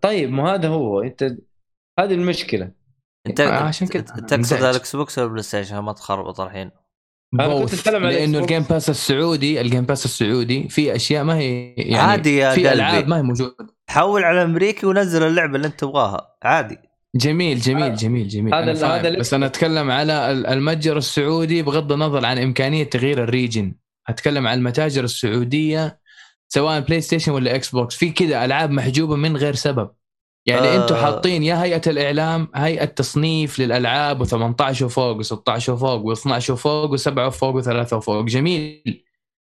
طيب 0.01 0.31
ما 0.31 0.53
هذا 0.53 0.67
هو. 0.67 1.01
أنت 1.01 1.23
هذه 1.99 2.13
المشكلة. 2.13 2.71
أنت 3.27 3.39
آه، 3.39 3.63
عشان 3.63 3.87
كده. 3.87 4.03
تقصد 4.03 4.33
مزعج. 4.39 4.63
ال 4.63 4.95
Xbox 4.95 5.17
ولا 5.17 5.27
ال 5.27 5.31
Play 5.31 5.43
Station؟ 5.43 5.79
ما 5.79 5.93
تخربط 5.93 6.41
الحين. 6.41 6.71
على 7.39 7.99
لأنه. 7.99 8.39
ال 8.39 8.44
Game 8.44 8.63
Pass 8.63 8.89
السعودي 8.89 9.61
ال 9.61 9.66
Game 9.66 9.83
Pass 9.85 10.05
السعودي 10.05 10.69
في 10.69 10.95
أشياء 10.95 11.23
ما 11.23 11.37
هي 11.37 11.73
يعني 11.73 11.95
عادي 11.97 12.37
يا 12.37 12.51
في. 12.51 12.73
ألعاب 12.73 13.07
ما 13.07 13.17
هي 13.17 13.21
موجودة. 13.21 13.55
حول 13.89 14.23
على 14.23 14.43
أمريكي 14.43 14.85
ونزل 14.85 15.23
اللعبة 15.23 15.55
اللي 15.55 15.67
أنت 15.67 15.79
تبغاها. 15.79 16.35
عادي. 16.43 16.88
جميل 17.15 17.57
هذا- 17.57 17.65
جميل 17.67 17.95
جميل. 17.95 18.27
جميل 18.27 18.53
هذا 18.55 18.71
أنا. 18.85 18.95
هذا 18.99 19.19
بس 19.19 19.33
أنا 19.33 19.45
أتكلم 19.45 19.91
على 19.91 20.31
ال- 20.31 20.45
المتجر 20.47 20.97
السعودي 20.97 21.61
بغض 21.61 21.91
النظر 21.91 22.25
عن 22.25 22.37
إمكانية 22.37 22.83
تغيير 22.83 23.23
ال 23.23 23.30
region. 23.30 23.73
أتكلم 24.09 24.47
عن 24.47 24.57
المتاجر 24.57 25.03
السعودية 25.03 25.99
سواء 26.49 26.79
PlayStation 26.79 27.31
ولا 27.31 27.55
Xbox 27.55 27.95
في 27.95 28.09
كذا 28.11 28.45
ألعاب 28.45 28.71
محجوبة 28.71 29.15
من 29.15 29.37
غير 29.37 29.55
سبب. 29.55 29.89
يعني 30.45 30.67
آه. 30.67 30.83
أنتم 30.83 30.95
حاطين 30.95 31.43
يا 31.43 31.63
هيئة 31.63 31.81
الإعلام 31.87 32.47
هيئة 32.55 32.85
تصنيف 32.85 33.59
للألعاب 33.59 34.25
و18 34.27 34.81
وفوق 34.81 35.23
و16 35.23 35.69
وفوق 35.69 36.15
و12 36.15 36.49
وفوق 36.49 36.97
و7 36.97 37.17
وفوق 37.17 37.61
و3 37.63 37.93
وفوق. 37.93 38.25
جميل. 38.25 39.03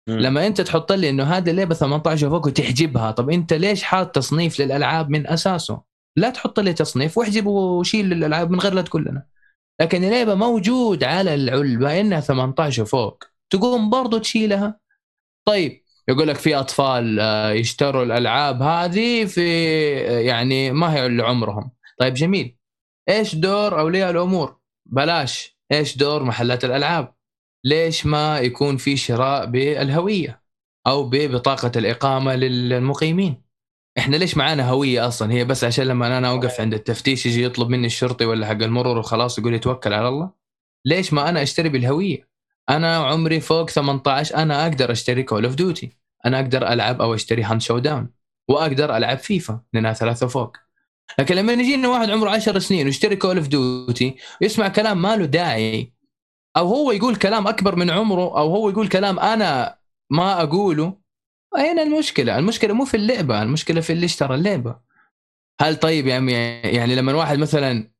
لما 0.08 0.46
أنت 0.46 0.60
تحط 0.60 0.92
لي 0.92 1.10
إنه 1.10 1.24
هذه 1.24 1.50
اللعبة 1.50 1.74
18 1.74 2.26
وفوق 2.26 2.46
وتحجبها 2.46 3.10
طب 3.10 3.30
أنت 3.30 3.52
ليش 3.52 3.82
حاط 3.82 4.14
تصنيف 4.14 4.60
للألعاب 4.60 5.10
من 5.10 5.26
أساسه؟ 5.26 5.93
لا 6.16 6.30
تحط 6.30 6.60
لي 6.60 6.72
تصنيف 6.72 7.18
واحجب 7.18 7.46
وشيل 7.46 8.12
الألعاب 8.12 8.50
من 8.50 8.60
غير 8.60 8.74
لا 8.74 8.82
تقول 8.82 9.04
لنا. 9.04 9.26
لكن 9.80 10.04
اللعبة 10.04 10.34
موجود 10.34 11.04
على 11.04 11.34
العلبة 11.34 12.00
إنها 12.00 12.20
18 12.20 12.84
فوق 12.84 13.24
تقوم 13.50 13.90
برضو 13.90 14.18
تشيلها. 14.18 14.80
طيب 15.48 15.84
يقول 16.08 16.28
لك 16.28 16.36
في 16.36 16.54
أطفال 16.56 17.20
آه، 17.20 17.50
يشتروا 17.50 18.02
الألعاب 18.02 18.62
هذه 18.62 19.24
في 19.24 19.40
آه، 20.08 20.18
يعني 20.18 20.72
ما 20.72 20.94
هي 20.94 21.08
لعمرهم. 21.08 21.70
طيب 21.98 22.14
جميل. 22.14 22.56
إيش 23.08 23.34
دور 23.34 23.80
أولياء 23.80 24.10
الأمور؟ 24.10 24.58
بلاش. 24.86 25.58
إيش 25.72 25.96
دور 25.96 26.22
محلات 26.22 26.64
الألعاب؟ 26.64 27.14
ليش 27.64 28.06
ما 28.06 28.38
يكون 28.38 28.76
في 28.76 28.96
شراء 28.96 29.46
بالهوية 29.46 30.42
أو 30.86 31.04
ببطاقة 31.04 31.72
الإقامة 31.76 32.34
للمقيمين؟ 32.34 33.43
إحنا 33.98 34.16
ليش 34.16 34.36
معانا 34.36 34.68
هوية 34.68 35.08
أصلا؟ 35.08 35.32
هي 35.32 35.44
بس 35.44 35.64
عشان 35.64 35.84
لما 35.84 36.18
أنا 36.18 36.28
أوقف 36.28 36.60
عند 36.60 36.74
التفتيش 36.74 37.26
يجي 37.26 37.44
يطلب 37.44 37.68
مني 37.68 37.86
الشرطي 37.86 38.24
ولا 38.24 38.46
حق 38.46 38.62
المرور 38.62 38.98
وخلاص 38.98 39.38
يقول 39.38 39.52
لي 39.52 39.58
توكل 39.58 39.92
على 39.92 40.08
الله. 40.08 40.30
ليش 40.84 41.12
ما 41.12 41.28
أنا 41.28 41.42
أشتري 41.42 41.68
بالهوية؟ 41.68 42.28
أنا 42.70 42.96
عمري 42.96 43.40
فوق 43.40 43.70
18 43.70 44.36
أنا 44.36 44.62
أقدر 44.62 44.92
أشتري 44.92 45.22
Call 45.22 45.44
of 45.44 45.54
Duty 45.54 45.90
أنا 46.26 46.40
أقدر 46.40 46.68
ألعب 46.68 47.02
أو 47.02 47.14
أشتري 47.14 47.42
Hunt 47.42 47.62
Showdown 47.62 48.10
وأقدر 48.48 48.96
ألعب 48.96 49.18
فيفا 49.18 49.60
لأنها 49.72 49.92
ثلاثة 49.92 50.26
فوق. 50.26 50.56
لكن 51.18 51.34
لما 51.34 51.52
يجينا 51.52 51.88
واحد 51.88 52.10
عمره 52.10 52.30
10 52.30 52.58
سنين 52.58 52.86
ويشتري 52.86 53.16
Call 53.16 53.36
of 53.36 53.48
Duty 53.48 54.16
يسمع 54.40 54.68
كلام 54.68 55.02
ما 55.02 55.16
له 55.16 55.24
داعي. 55.24 55.92
أو 56.56 56.66
هو 56.66 56.92
يقول 56.92 57.16
كلام 57.16 57.46
أكبر 57.46 57.76
من 57.76 57.90
عمره 57.90 58.38
أو 58.38 58.54
هو 58.54 58.68
يقول 58.70 58.88
كلام 58.88 59.18
أنا 59.18 59.78
ما 60.10 60.42
أقوله 60.42 61.03
هنا 61.56 61.82
المشكلة 61.82 62.38
المشكلة 62.38 62.74
مو 62.74 62.84
في 62.84 62.96
اللعبة 62.96 63.42
المشكلة 63.42 63.80
في 63.80 63.92
اللي 63.92 64.06
اشترى 64.06 64.34
اللعبة. 64.34 64.76
هل 65.60 65.76
طيب 65.76 66.06
يعني 66.06 66.32
يعني 66.60 66.94
لما 66.94 67.14
واحد 67.14 67.38
مثلا 67.38 67.90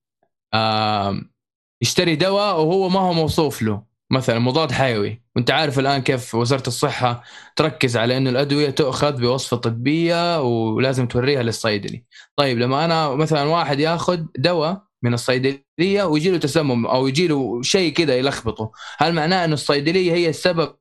يشتري 1.83 2.17
دواء 2.17 2.61
وهو 2.61 2.89
ما 2.89 3.01
هو 3.01 3.13
موصوف 3.13 3.63
له 3.63 3.83
مثلا 4.11 4.39
مضاد 4.39 4.73
حيوي 4.73 5.23
وأنت 5.37 5.51
عارف 5.51 5.79
الآن 5.79 6.03
كيف 6.03 6.35
وزارة 6.35 6.67
الصحة 6.67 7.23
تركز 7.57 7.97
على 7.97 8.17
إنه 8.17 8.31
الأدوية 8.31 8.71
تؤخذ 8.71 9.21
بوصفة 9.21 9.57
طبية 9.57 10.43
ولازم 10.43 11.07
توريها 11.07 11.43
للصيدلي. 11.43 12.05
طيب 12.37 12.59
لما 12.59 12.85
أنا 12.85 13.15
مثلا 13.15 13.43
واحد 13.43 13.81
ياخذ 13.81 14.25
دواء 14.39 14.83
من 15.05 15.15
الصيدلية 15.15 16.03
ويجي 16.05 16.31
له 16.31 16.39
تسمم 16.39 16.87
أو 16.87 17.07
يجي 17.09 17.27
له 17.27 17.63
شيء 17.63 17.93
كذا 17.93 18.17
يلخبطه. 18.17 18.73
هل 18.99 19.13
معناه 19.13 19.45
إنه 19.45 19.55
الصيدلية 19.55 20.13
هي 20.13 20.29
السبب 20.29 20.75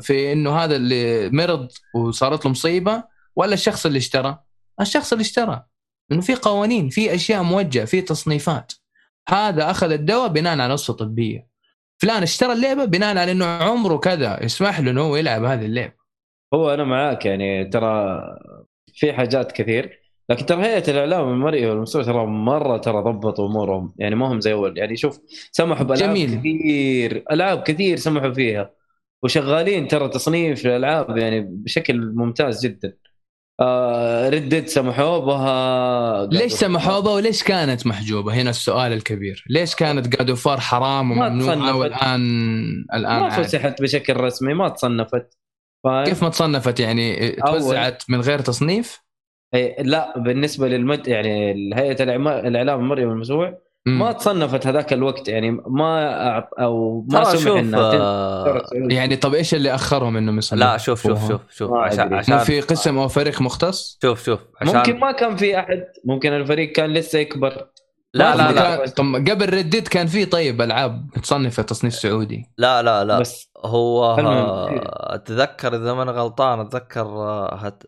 في 0.00 0.32
إنه 0.32 0.56
هذا 0.56 0.76
اللي 0.76 1.30
مرض 1.30 1.68
وصارت 1.94 2.44
له 2.44 2.50
مصيبة 2.50 3.04
ولا 3.36 3.54
الشخص 3.54 3.86
اللي 3.86 3.98
اشترى؟ 3.98 4.38
الشخص 4.80 5.12
اللي 5.12 5.22
اشترى. 5.22 5.64
انه 6.12 6.20
في 6.20 6.34
قوانين 6.34 6.88
في 6.88 7.14
أشياء 7.14 7.42
موجهة 7.42 7.84
في 7.84 8.00
تصنيفات. 8.00 8.72
هذا 9.28 9.70
أخذ 9.70 9.92
الدواء 9.92 10.28
بناء 10.28 10.60
على 10.60 10.72
وصفه 10.72 10.92
طبية. 10.92 11.48
فلان 11.98 12.22
اشترى 12.22 12.52
اللعبة 12.52 12.84
بناء 12.84 13.18
على 13.18 13.32
إنه 13.32 13.44
عمره 13.44 13.96
كذا. 13.96 14.44
يسمح 14.44 14.80
له 14.80 14.90
إنه 14.90 15.02
هو 15.02 15.16
يلعب 15.16 15.44
هذه 15.44 15.64
اللعبة. 15.64 15.96
هو 16.54 16.74
أنا 16.74 16.84
معاك 16.84 17.26
يعني 17.26 17.64
ترى 17.64 18.20
في 18.94 19.12
حاجات 19.12 19.52
كثير. 19.52 20.05
لكن 20.30 20.46
ترى 20.46 20.62
هيئه 20.62 20.90
الإعلام 20.90 21.28
المرئي 21.28 21.66
والمسؤول 21.66 22.04
ترى 22.04 22.26
مرة 22.26 22.76
ترى 22.76 23.02
ضبطوا 23.02 23.48
أمورهم. 23.48 23.94
يعني 23.98 24.14
ما 24.14 24.32
هم 24.32 24.40
زي 24.40 24.52
أول. 24.52 24.78
يعني 24.78 24.96
شوف 24.96 25.20
سمحوا 25.52 25.84
بألعاب 25.84 26.10
جميل. 26.14 26.38
كثير 26.38 27.24
ألعاب 27.30 27.62
كثير 27.62 27.96
سمحوا 27.96 28.32
فيها. 28.32 28.70
وشغالين 29.22 29.88
ترى 29.88 30.08
تصنيف 30.08 30.66
الألعاب 30.66 31.16
يعني 31.16 31.40
بشكل 31.40 32.12
ممتاز 32.14 32.66
جدا. 32.66 32.96
آه 33.60 34.28
ردد 34.28 34.66
سمحوا 34.66 35.18
بها 35.18 36.26
ليش 36.26 36.52
سمحوا 36.52 37.00
بها 37.00 37.12
وليش 37.12 37.42
كانت 37.42 37.86
محجوبة؟ 37.86 38.34
هنا 38.34 38.50
السؤال 38.50 38.92
الكبير. 38.92 39.44
ليش 39.50 39.74
كانت 39.74 40.08
جاد 40.08 40.32
فار 40.32 40.60
حرام 40.60 41.10
وممنوعة. 41.10 41.76
والان 41.76 42.20
الآن 42.94 43.20
ما؟ 43.20 43.28
فسحت 43.28 43.82
بشكل 43.82 44.16
رسمي 44.16 44.54
ما 44.54 44.68
تصنفت؟ 44.68 45.38
كيف 46.04 46.22
ما 46.22 46.28
تصنفت 46.28 46.80
يعني؟ 46.80 47.30
توزعت 47.30 48.02
من 48.08 48.20
غير 48.20 48.38
تصنيف؟ 48.38 49.05
إيه، 49.54 49.82
لا 49.82 50.18
بالنسبة 50.18 50.68
للمد 50.68 51.08
يعني 51.08 51.70
هيئة 51.74 52.02
الإعلام 52.02 52.80
المرئي 52.80 53.06
والمسؤول 53.06 53.56
مم. 53.86 53.98
ما 53.98 54.12
تصنفت 54.12 54.66
هذاك 54.66 54.92
الوقت 54.92 55.28
يعني 55.28 55.50
ما 55.66 56.14
أعط 56.28 56.48
أو 56.60 57.06
ما 57.10 57.24
سمح 57.24 57.52
إنها 57.58 57.80
آه. 57.80 58.62
يعني 58.72 59.16
طب 59.16 59.34
إيش 59.34 59.54
اللي 59.54 59.74
أخرهم 59.74 60.16
انهم 60.16 60.38
يصنفوا؟ 60.38 60.66
لا 60.66 60.76
شوف 60.76 61.02
شوف 61.02 61.28
شوف 61.28 61.40
شوف 61.50 61.72
عشان. 61.72 62.14
عشان 62.14 62.38
في 62.38 62.60
قسم 62.60 62.98
أو 62.98 63.08
فريق 63.08 63.40
مختص؟ 63.42 63.98
شوف 64.02 64.24
شوف 64.24 64.40
عشان 64.60 64.76
ممكن 64.76 64.98
ما 64.98 65.12
كان 65.12 65.36
في 65.36 65.58
أحد 65.58 65.84
ممكن 66.04 66.32
الفريق 66.32 66.72
كان 66.72 66.92
لسه 66.92 67.18
يكبر 67.18 67.66
لا 68.14 68.36
لا 68.36 68.52
لا 68.52 68.76
كان- 68.76 68.86
طب 68.88 69.04
قبل 69.30 69.54
ردد 69.54 69.88
كان 69.88 70.06
في 70.06 70.24
طيب 70.24 70.62
ألعاب 70.62 71.06
متصنفه 71.16 71.62
تصنيف 71.62 71.94
سعودي 71.94 72.44
لا 72.58 72.82
لا 72.82 73.04
لا 73.04 73.18
بس 73.18 73.50
هو. 73.64 74.04
آه، 74.04 75.14
أتذكر 75.14 75.76
إذا 75.76 75.94
ما 75.94 76.02
أنا 76.02 76.12
غلطان 76.12 76.60
أتذكر 76.60 77.00
آه، 77.06 77.54
هت... 77.54 77.82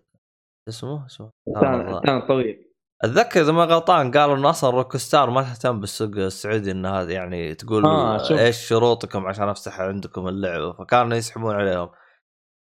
اسمه؟ 0.69 1.07
اسمه. 1.07 1.31
كان 1.61 2.01
كان 2.01 2.27
طويل. 2.27 2.65
أتذكر 3.05 3.41
إذا 3.41 3.53
ما 3.53 3.65
غلطان 3.65 4.11
قالوا 4.11 4.37
انه 4.37 4.51
أصلا 4.51 4.71
روك 4.71 4.97
ستار 4.97 5.31
ما 5.31 5.43
تهتم 5.43 5.81
بالسوق 5.81 6.11
السعودي 6.17 6.71
ان 6.71 6.87
هذا 6.87 7.13
يعني 7.13 7.55
تقول 7.55 7.87
آه،. 7.87 8.31
إيش 8.31 8.57
شروطكم 8.57 9.27
عشان 9.27 9.49
أفتح 9.49 9.81
عندكم 9.81 10.29
اللعبة. 10.29 10.73
فكانوا 10.73 11.17
يسحبون 11.17 11.55
عليهم. 11.55 11.91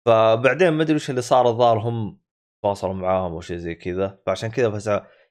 فبعدين 0.05 0.69
ما 0.69 0.83
أدري 0.83 0.95
وش 0.95 1.09
اللي 1.09 1.21
صار 1.21 1.47
الظاهر 1.49 1.77
هم 1.77 2.19
تواصلوا 2.63 2.93
معاهم 2.93 3.31
أو 3.31 3.41
شيء 3.41 3.57
زي 3.57 3.75
كذا. 3.75 4.19
فعشان 4.25 4.49
كذا 4.49 4.67
بس 4.67 4.89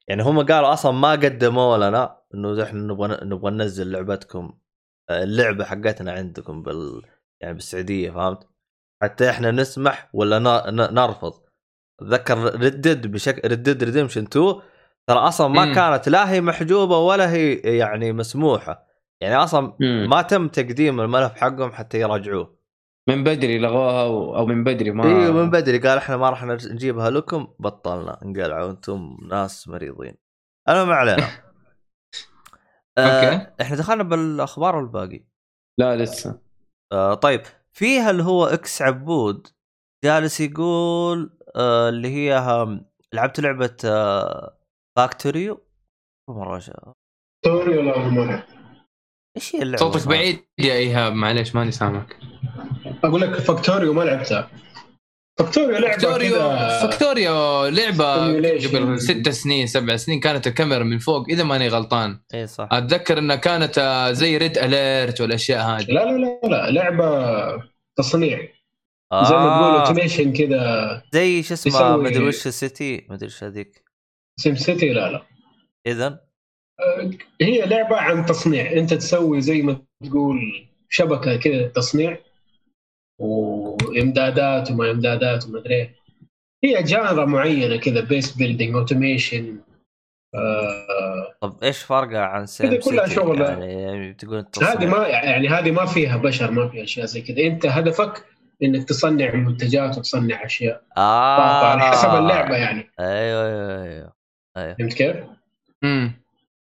يعني 0.08 0.22
هم 0.22 0.46
قالوا 0.46 0.72
أصلا 0.72 0.92
ما 0.92 1.10
قدموا 1.10 1.76
لنا 1.76 2.20
إنه 2.34 2.62
إحنا 2.62 2.80
نبغى 2.80 3.18
نبغى 3.22 3.50
ننزل 3.50 3.92
لعبتكم 3.92 4.58
اللعبة 5.10 5.64
حقتنا 5.64 6.12
عندكم 6.12 6.62
بال 6.62 7.02
يعني 7.40 7.54
بالسعودية 7.54 8.10
فهمت؟ 8.10 8.48
حتى 9.02 9.30
إحنا 9.30 9.50
نسمح 9.50 10.10
ولا 10.12 10.38
نرفض. 10.70 11.43
أتذكر 12.00 12.38
ردد 12.38 13.06
بشكل 13.06 13.50
ردد 13.50 13.84
ريدمشن 13.84 14.22
2 14.22 14.54
ترى 15.06 15.18
أصلا 15.18 15.48
ما 15.48 15.64
مم. 15.64 15.74
كانت 15.74 16.08
لا 16.08 16.30
هي 16.30 16.40
محجوبة 16.40 16.98
ولا 16.98 17.32
هي 17.32 17.54
يعني 17.54 18.12
مسموحة. 18.12 18.86
يعني 19.20 19.36
أصلا 19.36 19.76
مم. 19.80 20.06
ما 20.10 20.22
تم 20.22 20.48
تقديم 20.48 21.00
الملف 21.00 21.32
حقهم 21.34 21.72
حتى 21.72 22.00
يراجعوه. 22.00 22.58
من 23.08 23.24
بدري 23.24 23.58
لغوها 23.58 24.02
أو 24.02 24.36
أو 24.36 24.46
من 24.46 24.64
بدري 24.64 24.90
ما 24.90 25.04
أيوه 25.04 25.32
من 25.32 25.50
بدري. 25.50 25.78
قال 25.78 25.98
إحنا 25.98 26.16
ما 26.16 26.30
راح 26.30 26.44
نجيبها 26.44 27.10
لكم 27.10 27.48
بطلنا. 27.58 28.22
انقلعوا 28.22 28.70
أنتم 28.70 29.16
ناس 29.30 29.68
مريضين. 29.68 30.14
أنا 30.68 30.84
ما 30.84 30.94
علينا. 30.94 31.26
آه 32.98 33.54
إحنا 33.60 33.76
دخلنا 33.76 34.02
بالأخبار 34.02 34.76
والباقي. 34.76 35.24
لا 35.78 35.96
لسه. 35.96 36.40
آه 36.92 37.14
طيب. 37.14 37.42
فيها 37.72 38.10
اللي 38.10 38.22
هو 38.22 38.46
إكس 38.46 38.82
عبود؟ 38.82 39.48
جالس 40.04 40.40
يقول 40.40 41.38
آه 41.56 41.88
اللي 41.88 42.08
هي 42.08 42.38
هم 42.38 42.84
لعبت 43.14 43.40
لعبة 43.40 43.76
آه 43.84 44.58
Factorio 44.96 45.66
مرة 46.30 46.62
توري 47.44 47.78
ولا 47.78 47.98
ما 47.98 48.44
إيش 49.36 49.56
هي 49.56 49.62
اللعبة؟ 49.62 49.92
صوتك؟ 49.92 50.08
بعيد 50.08 50.44
يا 50.58 50.74
إيهاب 50.74 51.12
معليش 51.12 51.54
ماني 51.54 51.70
سامعك. 51.70 52.16
أقول 53.04 53.20
لك 53.20 53.34
Factorio 53.34 53.92
ما 53.92 54.02
لعبتها. 54.02 54.50
Factorio 55.38 55.78
لعبة 55.78 55.98
Factorio 55.98 56.38
Factorio 56.80 57.66
لعبة. 57.66 58.14
قبل 58.34 59.00
ست 59.00 59.28
سنين 59.28 59.66
سبع 59.66 59.96
سنين 59.96 60.20
كانت 60.20 60.46
الكاميرا 60.46 60.84
من 60.84 60.98
فوق 60.98 61.28
إذا 61.28 61.44
ماني 61.44 61.68
غلطان. 61.68 62.20
اي 62.34 62.46
صح. 62.46 62.68
أتذكر 62.72 63.18
إنها 63.18 63.36
كانت 63.36 63.78
آه، 63.78 64.12
زي 64.12 64.36
Red 64.36 64.58
Alert 64.58 65.20
والأشياء 65.20 65.66
هذه. 65.66 65.84
لا 65.88 66.04
لا 66.04 66.18
لا 66.18 66.48
لا 66.48 66.70
لعبة 66.70 67.62
تصنيع. 67.98 68.53
زي 69.22 69.34
ما 69.34 69.48
تقول 69.56 69.74
آه 69.74 69.80
automation 69.80 70.32
كذا 70.32 71.02
زي 71.12 71.42
شو 71.42 71.54
اسمه 71.54 71.72
يسوي- 71.74 72.02
مدري 72.02 72.28
وش 72.28 72.46
ال 72.46 72.58
City 72.58 73.06
مدري 73.10 73.26
وش 73.26 73.44
هذيك 73.44 73.84
SimCity 74.40 74.92
لا 74.92 75.10
لا 75.12 75.22
اذا 75.86 76.20
هي 77.42 77.66
لعبة 77.66 77.96
عن 77.96 78.26
تصنيع 78.26 78.72
أنت 78.72 78.94
تسوي 78.94 79.40
زي 79.40 79.62
ما 79.62 79.80
تقول 80.04 80.66
شبكة 80.88 81.36
كذا 81.36 81.68
تصنيع 81.68 82.18
وإمدادات 83.20 84.70
وما 84.70 84.90
إمدادات 84.90 85.46
وما 85.46 85.58
أدري. 85.58 85.90
هي 86.64 86.82
genre 86.82 87.24
معينة 87.24 87.76
كذا 87.76 88.00
base 88.00 88.36
building 88.36 88.74
automation 88.74 89.58
طب 91.40 91.62
إيش 91.62 91.78
فرقها 91.82 92.20
عن 92.20 92.46
Sim 92.46 92.80
كلها 92.80 93.06
City؟ 93.06 93.14
شغل. 93.14 93.40
يعني, 93.40 93.82
يعني 93.82 94.14
تقول. 94.14 94.44
هذه 94.62 94.86
ما 94.86 95.06
يعني 95.08 95.48
هذه 95.48 95.70
ما 95.70 95.86
فيها 95.86 96.16
بشر 96.16 96.50
ما 96.50 96.68
فيها 96.68 96.84
أشياء 96.84 97.06
زي 97.06 97.20
كذا 97.22 97.38
أنت 97.46 97.66
هدفك 97.66 98.24
إنك 98.64 98.88
تصنع 98.88 99.34
منتجات 99.34 99.98
وتصنع 99.98 100.44
أشياء. 100.44 100.82
آه. 100.96 101.66
على 101.66 101.80
حسب 101.82 102.08
اللعبة 102.14 102.56
يعني. 102.56 102.90
أيوه 103.00 103.46
أيوه 103.46 103.82
أيوه. 103.82 104.12
أيوه. 104.56 104.76
فهمت 104.78 104.92
كيف؟ 104.92 105.16
امم 105.84 106.24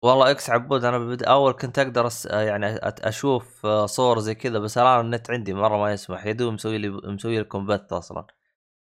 والله 0.03 0.31
إكس 0.31 0.51
عبود 0.51 0.85
أنا. 0.85 1.17
أول 1.23 1.53
كنت 1.53 1.79
أقدر 1.79 2.07
أس... 2.07 2.27
يعني 2.27 2.77
أت- 2.77 2.81
أشوف 3.07 3.67
آه، 3.67 3.87
صور 3.87 4.19
زي 4.19 4.35
كذا 4.35 4.59
بس 4.59 4.79
الآن 4.79 5.01
النت 5.01 5.31
عندي 5.31 5.55
مرة 5.55 5.77
ما 5.77 5.93
يسمح. 5.93 6.27
يدوب 6.27 6.53
مسوي 6.53 6.79
لي 6.79 6.89
مسوي 6.89 7.41
لكم 7.41 7.67
بث 7.67 7.93
أصلا. 7.93 8.27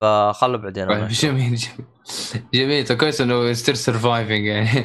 فخلوا 0.00 0.56
بعدين. 0.56 0.82
أنا 0.90 1.00
طيب. 1.00 1.08
جميل 1.08 1.54
جميل. 1.54 1.86
جميل. 2.54 2.86
طيب 2.86 2.98
كويس 2.98 3.20
إنه 3.20 3.52
still 3.52 3.76
surviving 3.76 4.44
يعني. 4.44 4.68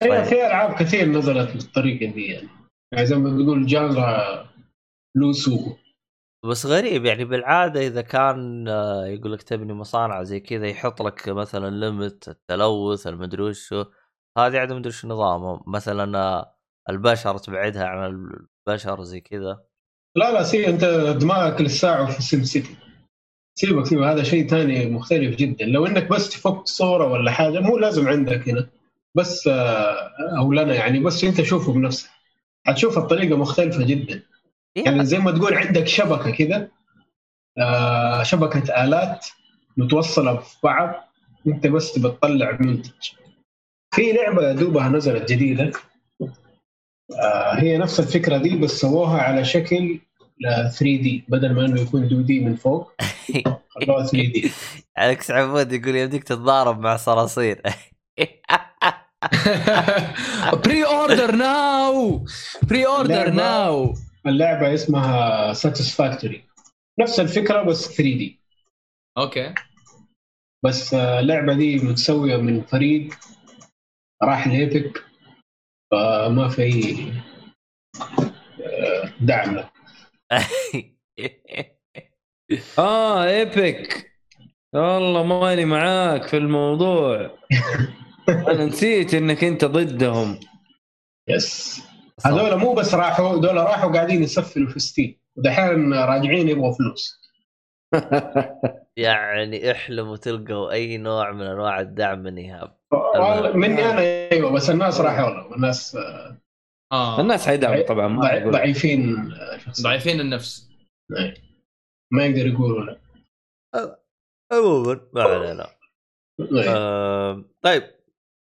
طيب. 0.00 0.12
هي 0.12 0.24
في 0.24 0.46
ألعاب 0.46 0.74
كثير 0.74 1.06
نزلت 1.08 1.50
بالطريقة 1.56 2.12
دي 2.12 2.26
يعني. 2.26 2.48
يعني 2.92 3.06
زي 3.06 3.16
ما 3.16 3.30
تقول 3.30 3.66
genre 3.66 4.48
له 5.16 5.32
سوق 5.32 5.78
بس 6.44 6.66
غريب 6.66 7.04
يعني 7.04 7.24
بالعادة 7.24 7.80
إذا 7.80 8.02
كان 8.02 8.68
آه، 8.68 9.06
يقول 9.06 9.32
لك 9.32 9.42
تبني 9.42 9.72
مصانع 9.72 10.22
زي 10.22 10.40
كذا 10.40 10.66
يحط 10.66 11.02
لك 11.02 11.28
مثلا 11.28 11.70
limit 11.70 12.28
التلوث 12.28 13.06
المدري 13.06 13.42
وشو. 13.42 13.84
هذه 14.38 14.58
عاد 14.58 14.72
مدري 14.72 14.88
وش 14.88 15.06
نظامهم 15.06 15.62
مثلا 15.66 16.18
آه، 16.18 16.56
البشر 16.90 17.38
تبعدها 17.38 17.86
عن 17.86 18.30
البشر 18.68 19.02
زي 19.02 19.20
كذا. 19.20 19.64
لا 20.16 20.32
لا 20.32 20.42
سي 20.42 20.68
أنت 20.68 20.84
دماغك 21.20 21.60
للساعة 21.60 22.10
في 22.10 22.22
SimCity. 22.22 22.76
سيبك 23.58 23.86
سيبك 23.86 24.02
هذا 24.02 24.22
شيء 24.22 24.48
ثاني 24.48 24.90
مختلف 24.90 25.36
جدا. 25.36 25.64
لو 25.64 25.86
إنك 25.86 26.08
بس 26.08 26.30
تفك 26.30 26.66
صورة 26.66 27.12
ولا 27.12 27.30
حاجة 27.30 27.60
مو 27.60 27.78
لازم 27.78 28.08
عندك 28.08 28.48
هنا. 28.48 28.68
بس 29.14 29.46
آه، 29.48 30.10
أو 30.38 30.52
لنا 30.52 30.74
يعني 30.74 31.00
بس 31.00 31.24
أنت 31.24 31.42
شوفه 31.42 31.72
بنفسك. 31.72 32.11
حتشوف 32.66 32.98
الطريقة 32.98 33.36
مختلفة 33.36 33.84
جدا. 33.84 34.22
يعني 34.76 35.04
زي 35.04 35.18
ما 35.18 35.30
تقول 35.30 35.54
عندك 35.54 35.86
شبكة 35.86 36.30
كذا 36.30 36.68
آه، 37.58 38.22
شبكة 38.22 38.84
آلات 38.84 39.26
متوصلة 39.76 40.36
في 40.36 40.56
بعض 40.62 41.08
أنت 41.46 41.66
بس 41.66 41.98
بتطلع 41.98 42.58
منتج. 42.60 43.10
في 43.94 44.12
لعبة 44.12 44.42
يا 44.48 44.52
دوبها 44.52 44.88
نزلت 44.88 45.32
جديدة 45.32 45.72
آه، 47.12 47.54
هي 47.54 47.78
نفس 47.78 48.00
الفكرة 48.00 48.36
دي 48.38 48.56
بس 48.56 48.70
سووها 48.70 49.20
على 49.22 49.44
شكل 49.44 50.00
3D 50.42 51.24
بدل 51.28 51.54
ما 51.54 51.64
إنه 51.64 51.80
يكون 51.80 52.04
2D 52.04 52.40
من 52.40 52.56
فوق. 52.56 52.92
خلوها 53.74 54.06
3D. 54.06 54.50
إكس 54.96 55.30
عبود 55.30 55.72
يقول 55.72 55.96
يمديك 55.96 56.24
تتضارب 56.24 56.80
مع 56.80 56.96
صراصير. 56.96 57.62
pre-order 60.64 61.36
now 61.36 62.24
pre-order 62.62 63.30
now 63.30 63.94
اللعبة 64.26 64.74
اسمها 64.74 65.52
Satisfactory 65.52 66.44
نفس 67.00 67.20
الفكرة 67.20 67.62
بس 67.62 67.88
3D 67.88 68.40
okay 69.18 69.54
بس 70.64 70.94
آه، 70.94 71.20
اللعبة 71.20 71.54
دي 71.54 71.76
متسوية 71.76 72.36
من 72.36 72.62
فريق 72.62 73.14
راح 74.22 74.46
ل 74.48 74.59
Epic 74.59 75.04
فما 75.92 76.48
في 76.48 77.12
آه، 78.62 79.12
دعم. 79.20 79.54
له 79.54 79.70
آه 82.78 83.24
Epic. 83.24 84.12
والله 84.74 85.22
ماني 85.22 85.64
معاك 85.64 86.22
في 86.22 86.36
الموضوع. 86.36 87.30
أنا 88.28 88.64
نسيت 88.64 89.14
إنك 89.14 89.44
أنت 89.44 89.64
ضدهم. 89.64 90.40
yes 91.28 91.82
هذول 92.26 92.56
مو 92.56 92.74
بس 92.74 92.94
راحوا 92.94 93.40
دول 93.40 93.56
راحوا 93.56 93.92
قاعدين 93.92 94.22
يسفلوا 94.22 94.70
في 94.70 94.78
Steam 94.78 95.20
ودحين 95.36 95.94
راجعين 95.94 96.48
يبغوا 96.48 96.72
فلوس. 96.72 97.22
يعني 98.96 99.70
احلموا 99.70 100.16
تلقوا 100.16 100.72
أي 100.72 100.96
نوع 100.96 101.32
من 101.32 101.46
أنواع 101.46 101.80
الدعم 101.80 102.18
من 102.18 102.38
إيهاب. 102.38 102.76
مني 103.54 103.90
أنا 103.90 104.00
أيوه 104.32 104.52
بس 104.52 104.70
الناس 104.70 105.00
راحوا 105.00 105.30
له. 105.30 105.54
الناس 105.54 105.96
آه، 105.96 106.36
آه 106.92 107.20
الناس 107.20 107.46
حيدعموا 107.46 107.82
طبعا 107.82 108.08
ما. 108.08 108.50
ضعيفين. 108.50 109.32
ضعيفين 109.82 110.20
النفس. 110.20 110.70
ما 112.12 112.26
يقدر 112.26 112.46
يقولوا 112.46 112.84
لا. 112.84 112.98
عموما 114.52 115.00
ما 115.12 115.22
علينا. 115.22 115.66
طيب. 116.38 116.64
آه 116.68 117.44
طيب. 117.62 117.82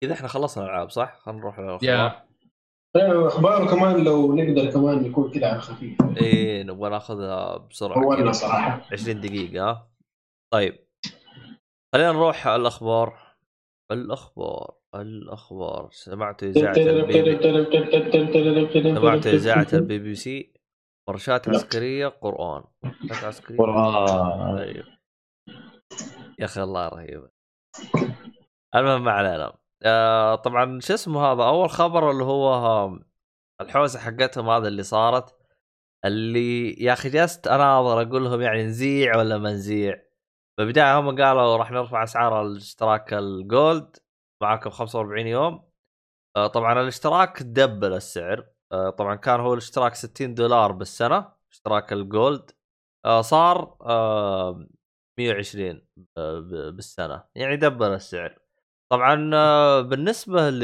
اذا 0.06 0.14
إحنا 0.14 0.28
خلصنا 0.28 0.64
الألعاب 0.64 0.90
صح؟ 0.90 1.20
خلينا 1.20 1.40
نروح 1.40 1.60
للاخبار 1.60 1.90
يا. 1.90 2.26
طيب، 2.96 3.26
أخبار 3.26 3.68
كمان 3.68 4.04
لو 4.04 4.36
نقدر 4.36 4.72
كمان 4.72 5.06
يكون 5.06 5.32
كذا 5.32 5.48
على 5.48 5.62
خفيف. 5.62 5.98
إيه 6.18 6.64
نبغى 6.64 6.90
ناخذها 6.90 7.58
بسرعة 7.58 8.04
اولنا 8.04 8.24
كذا. 8.24 8.32
صراحة. 8.32 8.88
20 8.92 9.22
دقيقة 9.22 9.70
ها؟ 9.70 9.90
طيب. 10.54 10.88
خلينا 11.96 12.12
نروح 12.12 12.48
على 12.48 12.62
الأخبار. 12.62 13.36
الأخبار 13.92 14.76
الأخبار. 14.96 15.90
سمعت 15.92 16.44
إذاعة 16.44 16.76
البي 16.76 17.22
بي 17.22 18.96
سمعت 18.96 19.28
إذاعة 19.28 19.68
البي 19.74 20.00
بي 20.00 20.16
سي. 20.16 20.54
ورشات 21.10 21.48
لا. 21.48 21.54
عسكرية 21.54 22.08
قرآن. 22.08 22.64
ورشات 22.84 23.24
عسكرية. 23.24 23.58
قرآن. 23.58 24.58
أيوه 24.58 24.86
يا 26.40 26.46
أخي 26.46 26.64
الله 26.64 26.88
رهيبة 26.88 27.30
المهم 28.76 29.04
ما 29.04 29.12
علينا. 29.12 29.54
آه 29.84 30.36
طبعا 30.36 30.80
شو 30.80 30.94
اسمه 30.94 31.22
هذا؟ 31.26 31.44
أول 31.44 31.70
خبر 31.70 32.12
اللي 32.12 32.24
هو 32.24 32.54
آه، 32.54 33.00
الحوسة 33.62 34.00
حقتهم 34.00 34.50
هذا 34.50 34.68
اللي 34.68 34.84
صارت 34.84 35.36
اللي 36.06 36.74
يا 36.74 36.94
أخي 36.94 37.10
جلست 37.10 37.48
أناظر 37.48 38.02
أقول 38.02 38.24
لهم 38.24 38.42
يعني 38.42 38.64
نزيع 38.64 39.18
ولا 39.18 39.38
ما 39.38 39.52
نزيع؟ 39.54 40.02
بالبدايه 40.58 41.00
هم 41.00 41.06
قالوا 41.22 41.58
راح 41.58 41.72
نرفع 41.72 42.04
أسعار 42.04 42.42
الاشتراك 42.42 43.14
ال 43.14 43.30
Gold 43.30 43.98
معاكم 44.42 44.70
45 44.70 45.28
يوم. 45.28 45.70
آه، 46.38 46.48
طبعا 46.48 46.82
الاشتراك 46.82 47.44
double 47.44 47.94
السعر. 47.94 48.48
آه، 48.72 48.90
طبعا 48.90 49.16
كان 49.16 49.40
هو 49.40 49.54
الاشتراك 49.54 49.96
60 49.96 50.34
دولار 50.34 50.72
بالسنة 50.72 51.34
اشتراك 51.52 51.94
ال 51.94 52.03
Gold. 52.03 52.52
آه 53.06 53.22
صار 53.22 53.78
آه 53.82 54.68
120 55.20 55.88
ب- 55.98 56.20
ب- 56.20 56.76
بالسنة. 56.76 57.24
يعني 57.36 57.56
double 57.58 57.94
السعر. 57.96 58.40
طبعا 58.90 59.16
بالنسبة 59.82 60.50
ل 60.50 60.64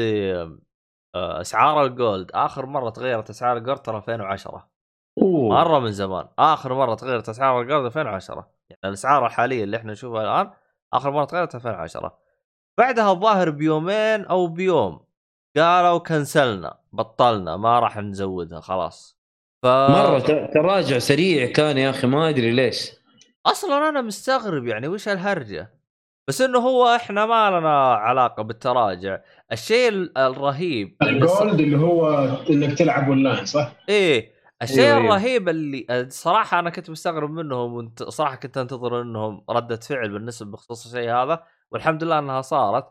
آه، 1.14 1.40
أسعار 1.40 1.84
ال 1.84 1.93
Gold 1.93 2.30
آخر 2.34 2.66
مرة 2.66 2.90
تغيرت 2.90 3.30
أسعار 3.30 3.56
ال 3.56 3.60
Gold 3.60 3.78
ترى 3.78 3.96
2010 3.96 4.68
أوه. 5.22 5.48
مرة 5.54 5.78
من 5.78 5.92
زمان. 5.92 6.28
آخر 6.38 6.74
مرة 6.74 6.94
تغيرت 6.94 7.28
أسعار 7.28 7.60
ال 7.60 7.65
Gold 7.65 7.84
2010 7.86 8.50
يعني 8.70 8.80
الأسعار 8.84 9.26
الحالية 9.26 9.64
اللي 9.64 9.76
إحنا 9.76 9.92
نشوفها 9.92 10.22
الآن 10.22 10.50
آخر 10.92 11.10
مرة 11.10 11.24
تغيرت 11.24 11.54
2010 11.54 12.18
بعدها 12.78 13.12
الظاهر 13.12 13.50
بيومين 13.50 14.24
أو 14.24 14.46
بيوم 14.46 15.04
قالوا 15.56 15.98
كنسلنا 15.98 16.78
بطلنا 16.92 17.56
ما 17.56 17.78
راح 17.80 17.98
نزودها 17.98 18.60
خلاص. 18.60 19.18
ف 19.62 19.66
مرة 19.66 20.18
تراجع 20.54 20.98
سريع 20.98 21.52
كان 21.52 21.78
يا 21.78 21.90
أخي 21.90 22.06
ما 22.06 22.28
أدري 22.28 22.50
ليش. 22.50 22.90
أصلا 23.46 23.88
أنا 23.88 24.00
مستغرب 24.00 24.66
يعني 24.66 24.88
وش 24.88 25.08
الهرجة؟ 25.08 25.81
بس 26.28 26.40
إنه 26.40 26.58
هو 26.58 26.86
إحنا 26.96 27.26
ما 27.26 27.50
لنا 27.50 27.94
علاقة 27.94 28.42
بالتراجع. 28.42 29.18
الشيء 29.52 29.88
ال- 29.88 30.18
الرهيب 30.18 30.96
ال 31.02 31.14
Gold 31.14 31.60
اللي 31.60 31.76
هو 31.76 32.10
إنك 32.50 32.78
تلعب 32.78 33.08
اونلاين 33.08 33.44
صح؟ 33.44 33.72
إيه. 33.88 34.32
الشيء 34.62 34.78
أيوة، 34.84 34.96
أيوة. 34.96 35.06
الرهيب 35.16 35.48
اللي 35.48 35.86
الصراحة 35.90 36.58
أنا 36.58 36.70
كنت 36.70 36.90
مستغرب 36.90 37.30
منهم 37.30 37.72
وانت 37.74 38.02
صراحة 38.02 38.36
كنت 38.36 38.58
أنتظر 38.58 39.02
إنهم 39.02 39.44
ردة 39.50 39.76
فعل 39.76 40.08
بالنسبة 40.12 40.50
بخصوص 40.50 40.86
الشيء 40.86 41.10
هذا 41.10 41.44
والحمد 41.70 42.04
لله 42.04 42.18
إنها 42.18 42.40
صارت. 42.40 42.86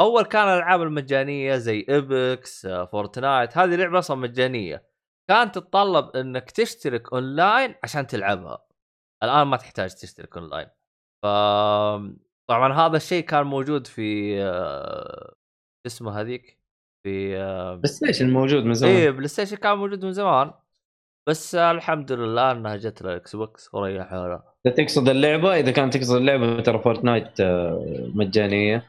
أول 0.00 0.22
كان 0.24 0.48
الألعاب 0.48 0.82
المجانية 0.82 1.56
زي 1.56 1.86
Apex 1.88 2.66
Fortnite 2.66 3.58
هذه 3.58 3.74
لعبة 3.76 3.98
أصلا 3.98 4.16
مجانية. 4.16 4.84
كانت 5.28 5.54
تتطلب 5.58 6.16
إنك 6.16 6.50
تشترك 6.50 7.12
اونلاين 7.12 7.74
عشان 7.84 8.06
تلعبها. 8.06 8.64
الآن 9.22 9.46
ما 9.46 9.56
تحتاج 9.56 9.94
تشترك 9.94 10.36
اونلاين 10.36 10.66
ف 11.22 11.26
طبعا 12.50 12.72
هذا 12.72 12.96
الشيء 12.96 13.24
كان 13.24 13.46
موجود 13.46 13.86
في 13.86 14.38
آه، 14.42 15.34
اسمه 15.86 16.20
هذيك؟ 16.20 16.60
في 17.06 17.36
آه، 17.36 17.74
بس 17.74 18.02
ليش 18.02 18.22
الموجود 18.22 18.64
من 18.64 18.74
زمان. 18.74 18.96
إيه 18.96 19.10
PlayStation 19.10 19.56
كان 19.56 19.78
موجود 19.78 20.04
من 20.04 20.12
زمان. 20.12 20.52
بس 21.28 21.54
الحمد 21.54 22.12
لله 22.12 22.52
إنها 22.52 22.76
جت 22.76 23.02
لل 23.02 23.36
Xbox 23.36 23.74
وريح 23.74 24.06
حولها 24.06 24.54
إذا 24.66 24.74
تقصد 24.74 25.08
اللعبة 25.08 25.56
إذا 25.56 25.70
كانت 25.70 25.96
تقصد 25.96 26.16
اللعبة 26.16 26.60
ترى 26.62 26.78
Fortnite 26.78 27.40
آه، 27.40 28.10
مجانية. 28.14 28.88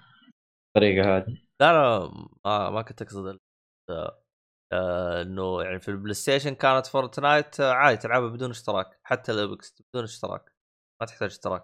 الطريقة 0.67 1.17
هذه. 1.17 1.37
لا 1.61 1.73
لا 1.73 2.11
ما, 2.45 2.69
ما 2.69 2.81
كنت 2.81 3.01
اقصد 3.01 3.37
آه، 3.89 4.21
آه، 4.73 5.21
إنه 5.21 5.63
يعني 5.63 5.79
في 5.79 5.87
ال 5.89 6.13
PlayStation 6.13 6.55
كانت 6.55 6.85
Fortnite 6.85 7.61
عادي 7.61 7.97
تلعبها 7.97 8.29
بدون 8.29 8.49
اشتراك. 8.49 8.99
حتى 9.03 9.31
ال 9.31 9.56
X 9.56 9.81
بدون 9.93 10.03
اشتراك. 10.03 10.51
ما 11.01 11.07
تحتاج 11.07 11.29
اشتراك. 11.29 11.63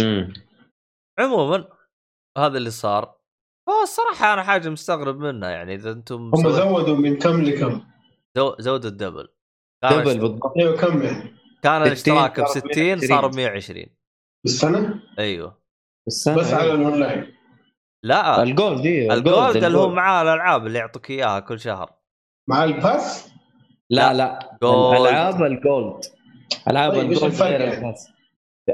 امم 0.00 0.32
عموما 1.22 1.68
هذا 2.38 2.58
اللي 2.58 2.70
صار 2.70 3.14
فالصراحه 3.66 4.32
أنا 4.34 4.42
حاجة 4.42 4.68
مستغرب 4.68 5.18
منها 5.18 5.50
يعني 5.50 5.74
إذا 5.74 5.90
أنتم 5.90 6.30
هم 6.34 6.50
زودوا 6.50 6.96
من 6.96 7.18
كم 7.18 7.42
لكم؟ 7.42 7.82
زو- 8.36 8.56
زودوا 8.58 8.90
ال 8.90 8.95
double 8.95 9.28
كان 9.82 9.92
double 10.02 10.04
بالضبط 10.04 10.52
أيوه 10.58 10.76
كم 10.76 11.02
يعني؟ 11.02 11.34
كان 11.62 11.94
60 11.94 12.16
الاشتراك 12.16 12.40
ب 12.40 12.46
صار 12.46 12.70
60 12.72 12.98
صار 13.00 13.26
ب 13.26 13.34
120 13.36 13.86
بالسنة؟ 14.44 15.02
أيوه 15.18 15.62
السنة 16.06 16.36
بس 16.36 16.52
على 16.52 16.62
أيوة. 16.62 16.74
الأونلاين 16.74 17.34
لا 18.04 18.42
ال 18.42 18.51
Gold 18.51 18.86
أيوه 18.86 19.14
ال 19.14 19.24
Gold 19.24 19.64
اللي 19.64 19.78
هو. 19.78 19.88
معاه 19.88 20.22
الألعاب 20.22 20.66
اللي 20.66 20.78
يعطوك 20.78 21.10
إياها 21.10 21.40
كل 21.40 21.60
شهر 21.60 21.90
مع 22.48 22.64
ال 22.64 22.75
Pass؟ 22.75 23.32
لا 23.90 24.12
لا 24.14 24.58
Gold. 24.62 25.00
العاب 25.00 25.42
ال 25.42 25.54
Gold 25.54 26.04
ألعاب 26.68 26.92
طيب، 26.92 27.12
ال 27.12 27.16
Gold 27.16 27.34
غير 27.42 27.60
يعني؟ 27.60 27.74
ال 27.76 27.82
Pass 27.82 28.08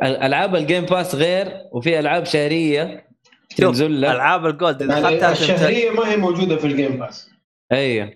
ألعاب 0.02 0.56
ال 0.56 0.62
Game 0.62 0.84
Pass 0.84 1.14
غير 1.14 1.52
وفي 1.72 1.98
ألعاب 1.98 2.24
شهرية 2.24 3.08
تنزل 3.56 4.00
لك 4.00 4.10
ألعاب 4.10 4.46
ال 4.46 4.53
Gold 4.53 4.82
إذا 4.82 4.98
يعني 5.10 5.32
الشهرية 5.32 5.90
ما 5.90 6.12
هي 6.12 6.16
موجودة 6.16 6.56
في 6.56 6.66
ال 6.66 6.72
Game 6.72 6.96
Pass 6.96 7.30
أيوه 7.72 8.10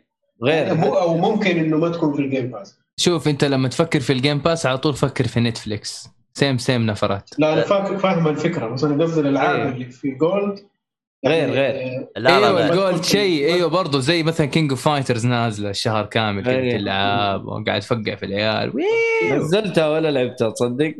غير 0.44 0.74
مو 0.74 0.94
أو 0.94 1.16
ممكن 1.16 1.59
إنه 1.59 1.77
ما 1.77 1.89
تكون 1.89 2.12
في 2.15 2.23
ال 2.22 2.28
Game 2.28 2.51
Pass 2.51 2.78
شوف 2.97 3.28
أنت 3.28 3.44
لما 3.44 3.69
تفكر 3.69 4.01
في 4.01 4.12
ال 4.12 4.18
Game 4.18 4.39
Pass 4.39 4.66
على 4.66 4.78
طول 4.78 4.94
فكر 4.94 5.27
في 5.27 5.40
Netflix 5.40 6.09
same 6.34 6.59
same 6.59 6.86
نفرات 6.86 7.31
لا 7.39 7.53
أنا 7.53 7.62
فاهم 7.99 8.28
الفكرة 8.28 8.66
بس 8.69 8.85
أنا 8.85 9.05
قصدي 9.05 9.20
الألعاب 9.20 9.57
أيوه. 9.61 9.69
اللي 9.73 9.85
في 9.85 10.11
Gold 10.10 10.59
غير- 11.27 11.49
يعني 11.49 11.53
غير. 11.53 12.07
لا 12.16 12.40
لا 12.40 12.47
أيوه 12.49 12.61
لا 12.61 12.73
ال 12.72 12.79
Gold 12.79 13.05
شيء 13.05 13.55
أيوه 13.55 13.69
برضه 13.69 14.01
زي 14.01 14.23
مثلا 14.23 14.47
King 14.47 14.70
of 14.70 14.84
Fighters 14.89 15.26
نازلة 15.27 15.70
الشهر 15.70 16.07
كامل 16.07 16.44
كذا 16.44 16.53
أيوة. 16.57 16.78
تلعب 16.78 17.44
وقاعد 17.44 17.81
تفقع 17.81 18.15
في 18.15 18.27
العيال. 18.27 18.73
نزلتها 19.32 19.89
ولا 19.89 20.11
لعبتها 20.11 20.51
تصدق؟ 20.51 20.94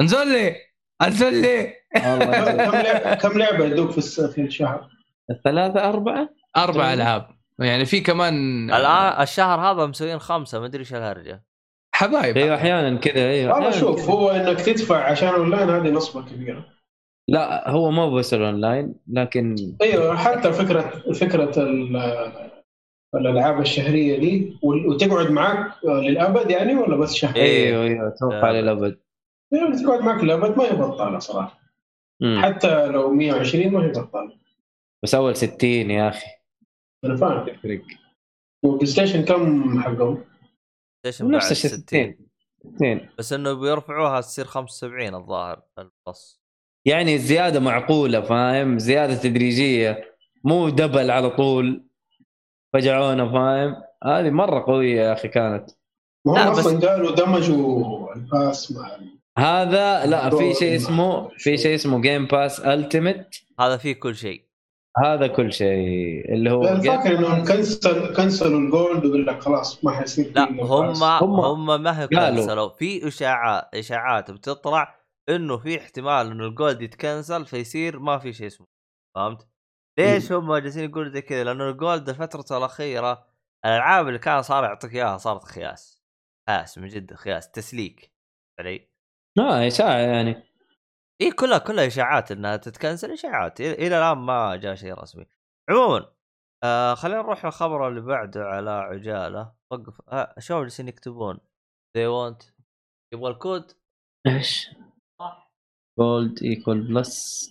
انزل 0.00 0.32
لي 0.32 0.56
انزل 1.02 1.40
لي. 1.42 1.72
والله. 1.96 2.52
كم 2.66 2.76
لعبه 2.76 3.14
كم 3.14 3.38
لعبه 3.38 3.64
يدوك 3.64 3.90
في 3.90 4.28
في 4.28 4.40
الشهر؟ 4.40 4.88
ثلاثة 5.44 5.88
أربعة؟ 5.88 6.28
أربع 6.56 6.92
ألعاب. 6.92 7.26
يعني 7.58 7.84
في 7.84 8.00
كمان 8.00 8.34
الان 8.70 9.22
الشهر 9.22 9.60
هذا 9.60 9.86
مسويين 9.86 10.18
خمسة 10.18 10.60
ما 10.60 10.66
أدري 10.66 10.80
إيش 10.80 10.94
الهرجة. 10.94 11.44
حبايب. 11.94 12.36
أيوه 12.36 12.56
أحيانا 12.56 12.98
كذا 12.98 13.30
أيوه. 13.30 13.54
والله 13.54 13.70
شوف. 13.70 14.10
هو 14.10 14.30
إنك 14.30 14.60
تدفع 14.60 15.04
عشان 15.10 15.28
أونلاين 15.28 15.70
هذه 15.70 15.90
نصبة 15.90 16.22
كبيرة. 16.22 16.64
لا 17.28 17.70
هو 17.70 17.90
مو 17.90 18.10
بس 18.14 18.34
الأونلاين 18.34 18.94
لكن 19.12 19.56
أيوه 19.82 20.16
حتى 20.16 20.52
فكرة 20.52 20.80
فكرة 21.12 21.62
ال- 21.62 22.32
الألعاب 23.14 23.60
الشهرية 23.60 24.18
دي 24.18 24.58
وتقعد 24.62 25.30
معك 25.30 25.72
للأبد 25.84 26.50
يعني 26.50 26.74
ولا 26.74 26.96
بس 26.96 27.14
شهر؟ 27.14 27.36
أيوه 27.36 27.82
أيوه. 27.84 28.08
أتوقع 28.08 28.48
آه. 28.48 28.52
للأبد. 28.52 28.98
تقعد 29.52 30.00
معك 30.00 30.24
للابد 30.24 30.58
ما 30.58 30.64
هي 30.64 30.76
بطالة 30.76 31.18
صراحة. 31.18 31.60
مم. 32.20 32.42
حتى 32.42 32.86
لو 32.86 33.12
120 33.12 33.72
ما 33.72 33.84
هي 33.84 33.88
بطالة. 33.88 34.36
بس 35.02 35.14
أول 35.14 35.36
60 35.36 35.70
يا 35.70 36.08
أخي. 36.08 36.26
أنا 37.04 37.16
فاهم. 37.16 37.46
تفرق. 37.46 37.82
و 38.62 38.86
PlayStation 38.86 39.24
كم 39.24 39.80
حقهم؟ 39.80 40.24
نفس 41.06 41.52
الشيء 41.52 41.70
60 41.70 41.80
60 41.80 42.28
60 42.76 43.08
بس 43.18 43.32
إنه 43.32 43.52
بيرفعوها 43.52 44.20
تصير 44.20 44.44
75 44.44 45.14
الظاهر 45.14 45.62
ال 45.78 45.91
Plus 45.91 46.42
يعني 46.84 47.14
الزيادة 47.14 47.60
معقولة 47.60 48.20
فاهم؟ 48.20 48.78
زيادة 48.78 49.14
تدريجية. 49.14 50.16
مو 50.44 50.68
double 50.68 51.10
على 51.10 51.30
طول. 51.30 51.84
فجعونا 52.72 53.32
فاهم؟ 53.32 53.82
هذه 54.04 54.30
مرة 54.30 54.64
قوية 54.66 55.00
يا 55.00 55.12
أخي 55.12 55.28
كانت. 55.28 55.70
ما 56.26 56.48
هم 56.48 56.52
أصلا 56.52 56.88
قالوا 56.88 57.14
دمجوا 57.14 58.14
ال 58.14 58.26
Pass 58.26 58.72
مع 58.72 58.96
هذا 59.38 60.06
لا 60.06 60.30
في 60.30 60.54
شيء 60.54 60.76
اسمه 60.76 61.28
في 61.28 61.56
شيء 61.58 61.74
اسمه 61.74 62.00
Game 62.00 62.26
Pass 62.26 62.60
Ultimate 62.60 63.42
هذا 63.60 63.76
فيه 63.76 63.92
كل 63.92 64.16
شيء 64.16 64.44
هذا 65.04 65.26
كل 65.26 65.52
شيء 65.52 66.32
اللي 66.34 66.50
هو 66.50 66.62
فاكر 66.62 67.18
إنهم 67.18 67.44
كنسل 67.44 68.14
كنسلوا 68.16 68.60
ال 68.60 68.69
Gold 68.69 69.04
ويقول 69.04 69.26
لك 69.26 69.40
خلاص 69.40 69.84
ما 69.84 69.90
حيصير 69.92 70.32
لا 70.36 70.44
هم. 70.50 70.60
هم- 70.60 71.40
هم 71.40 71.82
ما 71.82 72.00
هي. 72.02 72.08
كنسلوا 72.08 72.68
في 72.68 73.08
اشاعات 73.08 73.74
إشاعات 73.74 74.30
بتطلع 74.30 74.98
إنه 75.28 75.58
في 75.58 75.78
احتمال 75.80 76.30
إنه 76.30 76.46
ال 76.46 76.53
Gold 76.53 76.82
يتكنسل 76.82 77.46
فيصير 77.46 77.98
ما 77.98 78.18
في 78.18 78.32
شيء 78.32 78.46
اسمه 78.46 78.66
فهمت؟ 79.16 79.48
ليش 79.98 80.32
هم 80.32 80.56
جالسين 80.56 80.84
يقولوا 80.90 81.12
زي 81.12 81.22
كذا؟ 81.22 81.44
لأنه 81.44 81.68
ال 81.70 81.78
Gold 81.78 82.08
الفترة 82.08 82.58
الأخيرة 82.58 83.26
الألعاب 83.64 84.08
اللي 84.08 84.18
كان 84.18 84.42
صار 84.42 84.64
يعطيك 84.64 84.94
إياها 84.94 85.16
صارت 85.16 85.44
خياس 85.44 86.02
خياس 86.48 86.78
من 86.78 86.88
جد 86.88 87.14
خياس 87.14 87.50
تسليك 87.50 88.12
علي؟ 88.60 88.91
آه 89.38 89.66
اشاعه 89.66 89.98
يعني. 89.98 90.42
اي 91.20 91.30
كلها 91.30 91.58
كلها 91.58 91.86
إشاعات 91.86 92.32
إنها 92.32 92.56
تتكنسل 92.56 93.12
إشاعات. 93.12 93.60
إلى 93.60 93.98
الآن 93.98 94.18
ما 94.18 94.56
جاء 94.56 94.74
شيء 94.74 94.94
رسمي. 94.94 95.26
عموما 95.70 96.12
آه 96.64 96.94
خلينا 96.94 97.22
نروح 97.22 97.44
للخبر 97.44 97.88
اللي 97.88 98.00
بعده 98.00 98.44
على 98.44 98.70
عجالة. 98.70 99.52
وقف 99.72 100.00
آه 100.08 100.34
شباب 100.38 100.62
جالسين 100.62 100.88
يكتبون؟ 100.88 101.38
They 101.98 102.08
want 102.08 102.52
يبغى 103.14 103.30
الكود. 103.30 103.72
إيش؟ 104.26 104.70
Gold 105.98 106.42
equal 106.42 106.80
Plus 106.80 107.50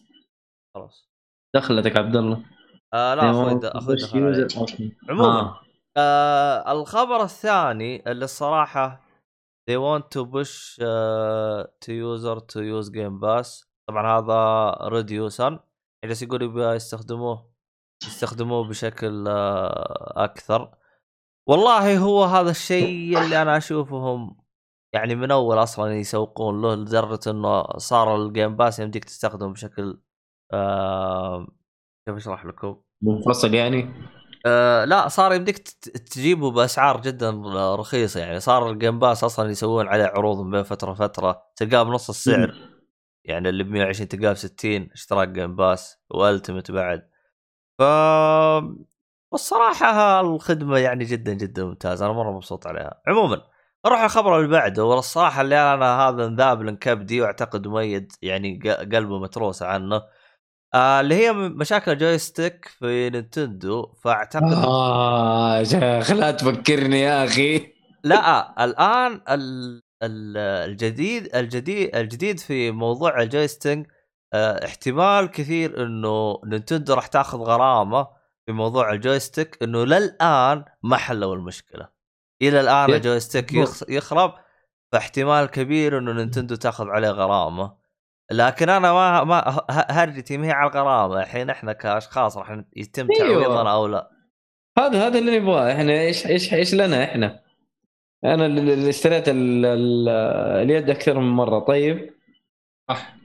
خلاص. 0.75 1.09
دخلتك 1.55 1.97
عبد 1.97 2.15
الله. 2.15 2.45
آه 2.93 3.13
لا 3.15 3.31
أخوي 3.31 3.59
أخوي 3.63 4.43
دخل. 4.43 4.97
عموما 5.09 5.39
آه. 5.39 5.61
آه 5.97 6.71
الخبر 6.71 7.23
الثاني 7.23 8.11
اللي 8.11 8.25
الصراحة 8.25 9.10
they 9.67 9.77
want 9.77 10.03
to 10.11 10.25
push 10.25 10.79
uh, 10.79 11.63
to 11.81 11.93
user 11.93 12.37
to 12.51 12.59
use 12.63 12.89
game 12.89 13.19
pass. 13.19 13.67
طبعا 13.89 14.19
هذا 14.19 14.71
ريد 14.87 15.11
يوسن 15.11 15.59
جالس 16.05 16.21
يقول 16.21 16.41
يبغى 16.41 16.75
يستخدموه 16.75 17.51
يستخدموه 18.03 18.67
بشكل 18.67 19.27
آه 19.27 20.13
أكثر. 20.23 20.75
والله 21.47 21.97
هو 21.97 22.23
هذا 22.23 22.51
الشيء 22.51 23.21
اللي 23.21 23.41
أنا 23.41 23.57
أشوفهم 23.57 24.37
يعني 24.93 25.15
من 25.15 25.31
أول 25.31 25.63
أصلا 25.63 25.93
يسوقون 25.93 26.61
له 26.61 26.75
لدرجة 26.75 27.19
إنه 27.31 27.63
صار 27.77 28.15
ال 28.15 28.23
Game 28.23 28.55
Pass 28.55 28.79
يمديك 28.79 29.05
تستخدمه 29.05 29.53
بشكل 29.53 30.01
آه 30.53 31.47
كيف 32.07 32.15
أشرح 32.15 32.45
لكم؟ 32.45 32.81
منفصل 33.03 33.53
يعني؟ 33.53 34.00
آه 34.45 34.85
لا 34.85 35.07
صار 35.07 35.33
يمديك 35.33 35.57
تجيبه 36.11 36.51
بأسعار 36.51 37.01
جدا 37.01 37.41
رخيصة 37.75 38.19
يعني. 38.19 38.39
صار 38.39 38.69
ال 38.71 38.77
Game 38.77 38.99
Pass 38.99 39.23
أصلا 39.23 39.49
يسوون 39.51 39.87
عليه 39.87 40.05
عروض 40.05 40.41
من 40.41 40.51
بين 40.51 40.63
فترة 40.63 40.91
وفترة. 40.91 41.43
تلقاه 41.55 41.83
بنص 41.83 42.09
السعر. 42.09 42.55
يعني 43.25 43.49
اللي 43.49 43.63
ب 43.63 43.67
120 43.71 44.07
تلقاه 44.07 44.31
ب 44.31 44.35
60 44.35 44.89
اشتراك 44.93 45.27
Game 45.29 45.55
Pass 45.55 45.97
Ultimate 46.09 46.71
بعد. 46.71 47.09
ف 47.79 47.81
والصراحة 49.31 50.21
الخدمة 50.21 50.77
يعني 50.77 51.05
جدا 51.05 51.33
جدا 51.33 51.63
ممتازه 51.63 52.05
أنا 52.05 52.13
مرة 52.13 52.31
مبسوط 52.31 52.67
عليها. 52.67 53.01
عموما 53.07 53.41
نروح 53.85 54.01
الخبر 54.01 54.37
اللي 54.37 54.47
بعده. 54.47 54.85
والصراحه 54.85 55.41
اللي 55.41 55.73
أنا 55.73 56.09
هذا 56.09 56.25
انذاب 56.25 56.61
لنكبدي 56.61 57.21
وأعتقد 57.21 57.67
مؤيد 57.67 58.11
يعني 58.21 58.59
قلبه 58.93 59.19
متروس 59.19 59.63
عنه. 59.63 60.01
آه 60.73 60.99
اللي 61.01 61.15
هي 61.15 61.33
مشاكل 61.33 61.97
joystick 61.97 62.65
في 62.79 63.09
Nintendo 63.09 63.93
فأعتقد 64.03 64.53
آه 64.53 65.57
يا 65.57 65.63
شيخ 65.63 66.11
لا 66.11 66.31
تفكرني 66.31 66.99
يا 67.01 67.25
أخي. 67.25 67.73
لا 68.03 68.53
الآن 68.65 69.21
ال- 69.29 69.81
ال- 70.03 70.37
الجديد 70.69 71.35
الجديد 71.35 71.95
الجديد 71.95 72.39
في 72.39 72.71
موضوع 72.71 73.21
ال 73.21 73.29
joystick 73.29 73.87
آه، 74.33 74.65
احتمال 74.65 75.25
كثير 75.31 75.83
إنه 75.85 76.39
نينتندو 76.45 76.93
راح 76.93 77.07
تاخذ 77.07 77.37
غرامة 77.37 78.07
في 78.45 78.51
موضوع 78.51 78.91
ال 78.93 79.01
joystick 79.01 79.57
إنه 79.63 79.85
للآن 79.85 80.65
ما 80.83 80.97
حلوا 80.97 81.35
المشكلة. 81.35 81.89
إلى 82.41 82.59
الآن. 82.61 82.93
ال 82.93 83.00
joystick 83.00 83.53
يخرب 83.89 84.33
فاحتمال 84.91 85.45
كبير 85.45 85.97
إنه 85.97 86.13
نينتندو 86.13 86.55
تاخذ 86.55 86.87
عليه 86.87 87.09
غرامة. 87.09 87.80
لكن 88.31 88.69
أنا 88.69 88.93
ما 88.93 89.23
ما 89.23 89.39
ه- 89.49 89.85
هرجتي 89.91 90.37
ما 90.37 90.47
هي 90.47 90.51
على 90.51 90.69
الغرامه 90.71 91.21
الحين 91.21 91.49
إحنا 91.49 91.73
كأشخاص 91.73 92.37
راح 92.37 92.61
يتم 92.75 93.07
أيوة. 93.11 93.43
تعويضنا 93.43 93.73
أو 93.73 93.87
لا. 93.87 94.11
هذا 94.79 95.07
هذا 95.07 95.19
اللي 95.19 95.39
نبغاه. 95.39 95.71
إحنا 95.73 95.91
إيش 96.01 96.27
إيش 96.27 96.53
إيش 96.53 96.73
لنا 96.75 97.03
إحنا؟ 97.03 97.43
أنا 98.25 98.45
اللي 98.45 98.89
اشتريت 98.89 99.29
ال- 99.29 99.65
ال- 99.65 100.09
اليد 100.63 100.89
أكثر 100.89 101.19
من 101.19 101.29
مرة. 101.29 101.59
طيب؟ 101.59 102.13
صح. 102.89 103.15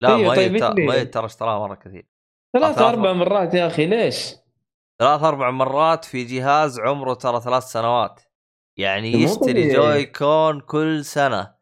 لا 0.00 0.08
أيوة، 0.16 0.28
ما 0.28 0.34
طيب؟ 0.36 0.52
ما 0.78 1.04
ترى 1.04 1.26
اشتراها 1.26 1.58
مرة 1.58 1.74
كثير. 1.74 2.06
ثلاث 2.52 2.78
أربع 2.78 3.12
مرات 3.12 3.54
يا 3.54 3.66
أخي 3.66 3.86
ليش؟ 3.86 4.34
ثلاث 4.98 5.22
أربع 5.22 5.50
مرات 5.50 6.04
في 6.04 6.24
جهاز 6.24 6.80
عمره 6.80 7.14
ترى 7.14 7.40
ثلاث 7.40 7.62
سنوات. 7.62 8.20
يعني 8.76 9.12
مو 9.12 9.18
يشتري. 9.18 9.72
جوي 9.74 10.06
كون 10.06 10.60
كل 10.60 11.04
سنة. 11.04 11.54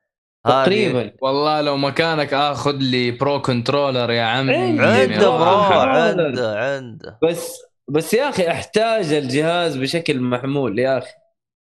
تقريبا 0.45 1.13
والله 1.23 1.61
لو 1.61 1.77
مكانك 1.77 2.35
آخذ 2.35 2.77
لي 2.77 3.11
pro 3.11 3.43
controller 3.43 4.11
يا 4.11 4.23
عمي. 4.23 4.55
عنده 4.81 5.31
pro. 5.31 5.45
عنده 5.73 6.59
عنده 6.61 7.19
بس 7.23 7.57
بس 7.89 8.15
يا 8.15 8.29
أخي 8.29 8.49
أحتاج 8.51 9.13
الجهاز 9.13 9.77
بشكل 9.77 10.21
محمول 10.21 10.79
يا 10.79 10.99
أخي 10.99 11.11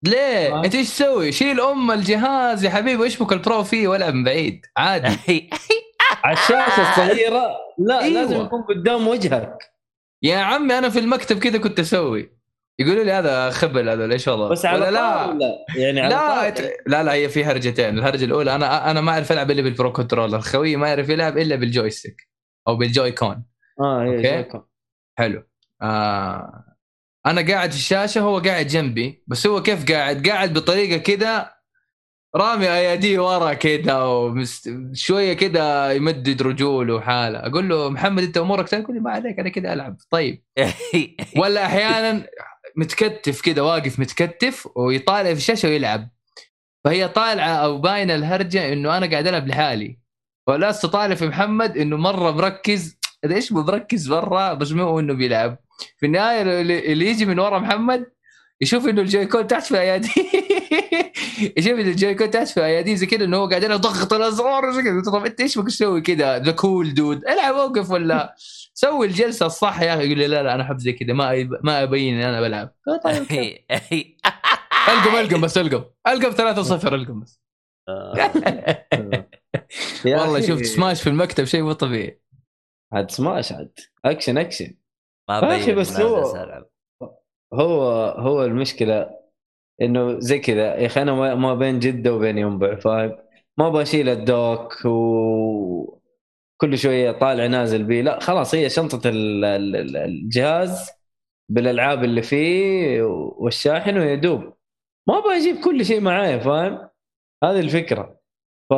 ليه؟ 0.03 0.55
آه. 0.55 0.65
أنت 0.65 0.75
إيش 0.75 0.89
تسوي؟ 0.89 1.31
شيل 1.31 1.61
أم 1.61 1.91
الجهاز 1.91 2.63
يا 2.65 2.69
حبيبي 2.69 3.01
واشبك 3.01 3.33
ال 3.33 3.41
pro 3.41 3.63
فيه 3.63 3.87
وألعب 3.87 4.13
من 4.13 4.23
بعيد 4.23 4.65
عادي 4.77 5.49
على 6.23 6.33
الشاشة 6.33 6.89
الصغيرة 6.91 7.47
لا 7.79 8.01
أيوة. 8.01 8.21
لازم 8.21 8.41
يكون 8.41 8.61
قدام 8.63 9.07
وجهك 9.07 9.57
يا 10.23 10.37
عمي 10.37 10.77
أنا 10.77 10.89
في 10.89 10.99
المكتب 10.99 11.39
كذا 11.39 11.57
كنت 11.57 11.79
أسوي 11.79 12.37
يقولوا 12.79 13.03
لي 13.03 13.11
هذا 13.11 13.49
خبل 13.49 13.89
هذا 13.89 14.13
إيش 14.13 14.27
والله 14.27 14.49
بس 14.49 14.65
على 14.65 14.85
لا. 14.85 15.37
يعني 15.77 16.01
على 16.01 16.15
لا. 16.15 16.51
لا 16.87 17.03
لا 17.03 17.13
هي 17.13 17.29
في 17.29 17.43
هرجتين 17.43 17.97
الهرجة 17.97 18.25
الأولى 18.25 18.55
أنا 18.55 18.91
أنا 18.91 19.01
ما 19.01 19.11
أعرف 19.11 19.31
ألعب 19.31 19.51
إلا 19.51 19.61
بال 19.61 19.73
pro 19.73 19.91
controller 19.91 20.41
أخوي 20.41 20.75
ما 20.75 20.87
يعرف 20.87 21.09
يلعب 21.09 21.37
إلا 21.37 21.55
بال 21.55 21.70
joystick 21.70 22.29
أو 22.67 22.75
بالجوي 22.75 23.11
كون 23.11 23.45
آه 23.79 24.03
هي 24.03 24.39
أوكي. 24.39 24.61
حلو 25.17 25.43
آه 25.81 26.63
أنا 27.25 27.47
قاعد 27.47 27.71
في 27.71 27.77
الشاشة 27.77 28.21
هو 28.21 28.39
قاعد 28.39 28.67
جنبي 28.67 29.23
بس 29.27 29.47
هو 29.47 29.61
كيف 29.61 29.91
قاعد 29.91 30.27
قاعد 30.27 30.53
بطريقة 30.53 30.97
كده 30.97 31.53
رامي 32.35 32.67
اياديه 32.67 33.19
ورا 33.19 33.53
كده 33.53 34.07
ومست... 34.09 34.69
شوية 34.93 35.33
كده 35.33 35.91
يمدد 35.91 36.41
رجوله 36.41 36.95
وحاله 36.95 37.39
أقول 37.39 37.69
له 37.69 37.89
محمد 37.89 38.23
أنت 38.23 38.37
أمورك 38.37 38.69
تمام؟ 38.69 38.83
يقول 38.83 38.95
لي 38.95 39.01
ما 39.01 39.11
عليك 39.11 39.39
أنا 39.39 39.49
كده 39.49 39.73
ألعب 39.73 39.97
طيب 40.09 40.43
ولا 41.39 41.65
أحيانا 41.65 42.27
متكتف 42.75 43.41
كده 43.41 43.63
واقف 43.63 43.99
متكتف 43.99 44.69
ويطالع 44.75 45.29
في 45.29 45.37
الشاشة 45.37 45.69
ويلعب. 45.69 46.09
فهي 46.83 47.07
طالعة 47.07 47.49
أو 47.55 47.77
باينة 47.77 48.15
الهرجة 48.15 48.73
إنه 48.73 48.97
أنا 48.97 49.11
قاعد 49.11 49.27
ألعب 49.27 49.47
لحالي. 49.47 49.99
ولا 50.47 50.71
تطالع 50.71 51.15
في 51.15 51.27
محمد 51.27 51.77
إنه 51.77 51.97
مرة 51.97 52.31
مركز. 52.31 52.97
إيش 53.25 53.51
مركز 53.51 54.13
بس 54.53 54.71
مو 54.71 54.99
إنه 54.99 55.13
بيلعب. 55.13 55.57
في 55.97 56.05
النهاية 56.05 56.41
اللي 56.61 57.05
يجي 57.07 57.25
من 57.25 57.39
ورا 57.39 57.59
محمد 57.59 58.05
يشوف 58.61 58.87
إنه 58.87 59.01
الجويكون 59.01 59.47
تحت 59.47 59.63
في 59.63 59.79
أيادي. 59.79 60.09
يشوف 61.57 61.71
إنه 61.73 61.89
الجويكون 61.89 62.31
تحت 62.31 62.47
في 62.47 62.65
أيادي 62.65 62.95
زي 62.95 63.05
كذا 63.05 63.25
إنه 63.25 63.37
هو 63.37 63.47
قاعد 63.47 63.63
يضغط 63.63 64.13
الأزرار 64.13 64.71
زي 64.71 64.83
كذا 64.83 65.01
طب 65.11 65.25
أنت 65.25 65.41
إيش 65.41 65.57
بك 65.57 65.67
تسوي 65.67 66.01
كذا 66.01 66.39
ذا 66.39 66.51
كول 66.51 66.93
دود 66.93 67.25
ألعب 67.25 67.55
وقف 67.55 67.91
ولا؟ 67.91 68.35
سوي 68.73 69.07
الجلسة 69.07 69.45
الصح 69.45 69.81
يا 69.81 69.95
أخي. 69.95 70.05
يقول 70.05 70.17
لي 70.17 70.27
لا 70.27 70.43
لا 70.43 70.55
أنا 70.55 70.63
أحب 70.63 70.77
زي 70.77 70.93
كذا 70.93 71.13
ما 71.13 71.49
ما 71.63 71.83
أبين 71.83 72.15
إن 72.15 72.23
أنا 72.23 72.41
بلعب. 72.41 72.75
طيب 73.03 73.27
ألقم 74.89 75.15
ألقم 75.15 75.41
بس 75.41 75.57
ألقم. 75.57 75.83
ألقم 76.07 76.31
3-0 76.31 76.85
ألقم 76.93 77.19
بس. 77.19 77.41
يا 80.05 80.17
والله 80.17 80.41
شفت 80.41 80.65
سماش 80.65 81.01
في 81.01 81.09
المكتب 81.09 81.43
شيء 81.43 81.61
مو 81.61 81.73
طبيعي. 81.73 82.21
عاد 82.93 83.11
سماش 83.11 83.51
عاد. 83.51 83.79
أكشن 84.05 84.37
أكشن. 84.37 84.73
ما 85.29 85.57
بس 85.73 85.99
هو-. 85.99 86.72
هو 87.53 87.83
هو 88.17 88.43
المشكلة 88.45 89.09
إنه 89.81 90.19
زي 90.19 90.39
كذا 90.39 90.75
يا 90.75 90.85
أخي 90.85 91.01
أنا 91.01 91.13
ما- 91.13 91.35
ما 91.35 91.55
بين 91.55 91.79
جدة 91.79 92.13
وبين 92.15 92.37
ينبع 92.37 92.75
فاهم؟ 92.75 93.17
ما 93.57 93.69
بشيل 93.69 94.09
الدوك 94.09 94.85
و 94.85 95.99
كل 96.61 96.77
شوية 96.77 97.11
طالع 97.11 97.45
نازل 97.47 97.83
بيه 97.83 98.01
لا 98.01 98.19
خلاص 98.19 98.55
هي 98.55 98.69
شنطة 98.69 99.09
ال- 99.09 99.45
ال- 99.45 99.75
ال- 99.75 99.97
الجهاز 99.97 100.89
بالألعاب 101.49 102.03
اللي 102.03 102.21
فيه 102.21 103.01
والشاحن 103.37 103.97
ويدوب 103.97 104.53
ما 105.09 105.17
أبغى 105.17 105.37
أجيب 105.37 105.63
كل 105.63 105.85
شيء 105.85 106.01
معايا 106.01 106.39
فاهم؟ 106.39 106.89
هذه 107.43 107.59
الفكرة. 107.59 108.19
ف 108.69 108.73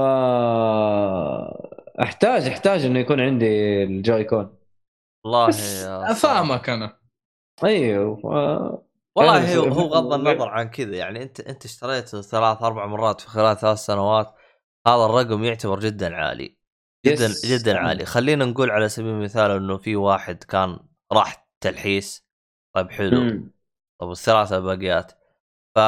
أحتاج 2.01 2.47
أحتاج 2.47 2.85
إنه 2.85 2.99
يكون 2.99 3.19
عندي 3.21 3.83
الجوي 3.83 4.23
كون 4.23 4.57
والله 5.25 5.47
بس 5.47 5.83
أفهمك 5.83 6.69
أنا. 6.69 6.97
أيوه 7.63 8.15
ف... 8.15 8.25
والله 9.15 9.57
هو 9.57 9.63
هو 9.63 9.81
غض 9.81 10.13
النظر 10.13 10.49
عن 10.49 10.69
كذا 10.69 10.95
يعني 10.95 11.23
أنت 11.23 11.39
أنت 11.39 11.65
اشتريته 11.65 12.21
ثلاث 12.21 12.63
أربع 12.63 12.85
مرات 12.85 13.21
في 13.21 13.27
خلال 13.27 13.57
ثلاث 13.57 13.77
سنوات 13.77 14.33
هذا 14.87 15.05
الرقم 15.05 15.43
يعتبر 15.43 15.79
جدا 15.79 16.15
عالي 16.15 16.57
جدا 17.05 17.25
يس. 17.25 17.45
جدا 17.45 17.77
عالي 17.77 18.05
خلينا 18.05 18.45
نقول 18.45 18.71
على 18.71 18.89
سبيل 18.89 19.09
المثال 19.09 19.51
إنه 19.51 19.77
في 19.77 19.95
واحد 19.95 20.43
كان 20.43 20.79
راح 21.11 21.47
تلحيس 21.61 22.25
طيب 22.75 22.91
حلو 22.91 23.19
مم. 23.19 23.51
طب 23.99 24.11
الثلاثه 24.11 24.59
باقيات 24.59 25.11
ف 25.75 25.79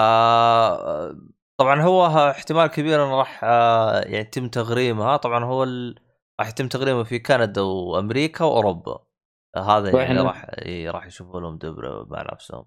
طبعا 1.57 1.81
هو 1.81 2.05
احتمال 2.29 2.67
كبير 2.67 3.05
إنه 3.05 3.19
راح 3.19 3.43
يعني 3.43 4.17
يتم 4.17 4.47
تغريمها 4.47 5.17
طبعا 5.17 5.45
هو 5.45 5.63
ال... 5.63 5.95
راح 6.39 6.49
يتم 6.49 6.67
تغريمه 6.67 7.03
في 7.03 7.19
كندا 7.19 7.61
وأمريكا 7.61 8.45
وأوروبا 8.45 9.06
هذا 9.55 9.89
يعني 9.89 9.97
وإحنا؟ 9.97 10.23
راح 10.23 10.45
إيه، 10.57 10.91
راح 10.91 11.05
يشوفوا 11.05 11.41
لهم 11.41 11.57
دبرة 11.57 12.07
مع 12.09 12.25
نفسهم. 12.33 12.65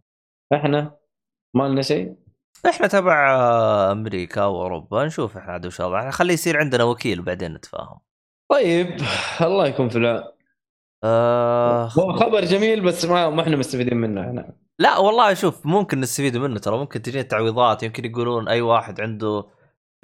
إحنا 0.54 0.96
ما 1.56 1.68
لنا 1.68 1.82
شيء 1.82 2.16
إحنا 2.68 2.86
تبع 2.86 3.36
أمريكا 3.92 4.44
وأوروبا 4.44 5.04
نشوف 5.04 5.36
إحنا 5.36 5.52
عاد 5.52 5.66
وش 5.66 5.80
وضعنا 5.80 6.10
خليه 6.10 6.34
يصير 6.34 6.58
عندنا 6.58 6.84
وكيل 6.84 7.20
وبعدين 7.20 7.54
نتفاهم. 7.54 8.00
طيب 8.50 8.96
الله 9.40 9.66
يكون 9.66 9.88
في 9.88 9.98
العون. 9.98 10.22
آه 11.04 11.84
هو 11.84 12.12
خبر 12.12 12.44
جميل 12.44 12.80
بس 12.80 13.04
ما 13.04 13.30
ما 13.30 13.42
إحنا 13.42 13.56
مستفيدين 13.56 13.96
منه 13.96 14.20
إحنا. 14.20 14.56
لا 14.78 14.98
والله 14.98 15.34
شوف 15.34 15.66
ممكن 15.66 16.00
نستفيد 16.00 16.36
منه 16.36 16.58
ترى. 16.58 16.78
ممكن 16.78 17.02
تجينا 17.02 17.22
تعويضات 17.22 17.82
يمكن 17.82 18.04
يقولون 18.04 18.48
أي 18.48 18.60
واحد 18.60 19.00
عنده 19.00 19.44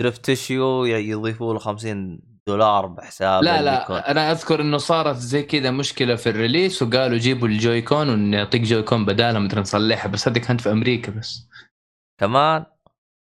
drift 0.01 0.24
تشيو 0.24 0.85
يضيفوا 0.85 1.53
له 1.53 1.59
50 1.59 2.35
دولار 2.48 2.86
بحساب 2.86 3.43
لا 3.44 3.56
يكون. 3.82 3.97
لا 3.97 4.10
أنا 4.10 4.31
أذكر 4.32 4.60
إنه 4.60 4.78
صارت 4.78 5.16
زي 5.16 5.43
كذا 5.43 5.70
مشكلة 5.70 6.16
في 6.16 6.28
ال 6.31 6.37
release 6.37 6.82
وقالوا 6.82 7.18
جيبوا 7.18 7.48
ال 7.48 7.57
joy 7.57 7.82
con 7.82 8.09
ونعطيك 8.09 8.60
joy 8.62 8.82
con 8.82 9.05
بدالها 9.05 9.40
مدري 9.40 9.60
نصلحها 9.60 10.09
بس 10.09 10.28
هذه 10.28 10.39
كانت 10.39 10.60
في 10.60 10.70
أمريكا 10.70 11.12
بس. 11.12 11.48
كمان؟ 12.20 12.64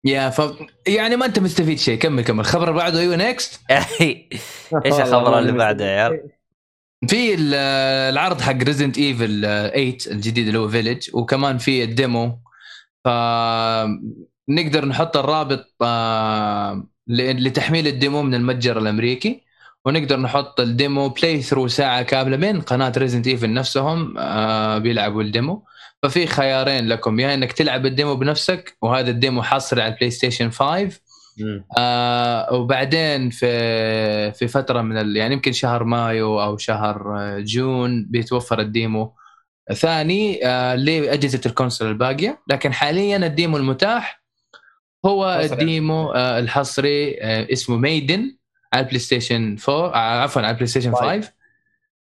يا 0.05 0.29
ف 0.29 0.41
يعني 0.87 1.15
ما 1.15 1.25
أنت 1.25 1.39
مستفيد 1.39 1.77
شيء 1.79 1.99
كمل 1.99 2.23
كمل. 2.23 2.39
الخبر 2.39 2.63
اللي 2.69 2.79
بعده 2.79 2.99
أيوه 2.99 3.15
next 3.15 3.61
إيش 3.71 4.93
الخبر 4.99 5.39
اللي 5.39 5.51
بعده 5.51 5.85
يا 5.85 6.01
عيال؟ 6.03 6.29
في 7.09 7.33
ال- 7.33 7.53
العرض 8.13 8.41
حق 8.41 8.53
Resident 8.63 8.97
Evil 8.97 9.41
8 9.41 9.97
الجديد 10.11 10.47
اللي 10.47 10.59
هو 10.59 10.67
Village 10.69 11.09
وكمان 11.13 11.57
في 11.57 11.83
ال 11.83 11.93
demo. 11.93 12.39
ف 13.05 13.07
نقدر 14.49 14.85
نحط 14.85 15.17
الرابط 15.17 15.75
آه، 15.81 16.87
لتحميل 17.09 17.87
ال 17.87 17.94
demo 17.94 18.21
من 18.21 18.33
المتجر 18.35 18.77
الأمريكي 18.79 19.41
ونقدر 19.85 20.19
نحط 20.19 20.59
ال 20.59 21.09
demo 21.09 21.41
playthrough 21.41 21.67
ساعة 21.67 22.01
كاملة 22.01 22.37
من 22.37 22.61
قناة 22.61 22.93
Resident 22.97 23.27
Evil 23.27 23.53
نفسهم 23.53 24.17
آه، 24.17 24.77
بيلعبوا 24.77 25.21
ال 25.21 25.29
demo. 25.29 25.65
ففي 26.03 26.27
خيارين 26.27 26.87
لكم 26.87 27.19
يا 27.19 27.33
إنك 27.33 27.51
تلعب 27.51 27.85
ال 27.85 27.91
demo 27.91 28.15
بنفسك 28.15 28.77
وهذا 28.81 29.09
ال 29.11 29.17
demo 29.17 29.41
حصري 29.43 29.81
على 29.81 29.93
ال 29.93 30.11
PlayStation 30.11 30.49
5 30.49 30.99
مم. 31.39 31.65
آه 31.77 32.53
وبعدين 32.53 33.29
في 33.29 34.31
في 34.31 34.47
فترة 34.47 34.81
من 34.81 34.97
ال... 34.97 35.17
يعني 35.17 35.33
يمكن 35.33 35.51
شهر 35.51 35.83
مايو 35.83 36.41
أو 36.43 36.57
شهر 36.57 37.17
آه، 37.19 37.39
June 37.39 38.05
بيتوفر 38.09 38.59
ال 38.59 38.69
demo. 38.69 39.15
ثاني 39.73 40.45
آه 40.47 40.75
لأجهزة 40.75 41.41
ال 41.45 41.50
console 41.51 41.87
الباقية. 41.87 42.39
لكن 42.47 42.73
حاليا 42.73 43.17
ال 43.17 43.25
demo 43.25 43.57
المتاح 43.57 44.18
هو. 45.05 45.39
ال 45.51 45.63
demo 45.63 46.11
آه 46.11 46.39
الحصري 46.39 47.21
آه 47.21 47.47
اسمه 47.51 47.77
Maiden 47.77 48.35
على 48.73 48.83
ال 48.83 48.99
PlayStation 48.99 49.57
4 49.69 49.93
آه 49.93 50.21
عفوا 50.23 50.41
على 50.41 50.51
ال 50.51 50.67
PlayStation 50.67 50.95
5 50.95 51.31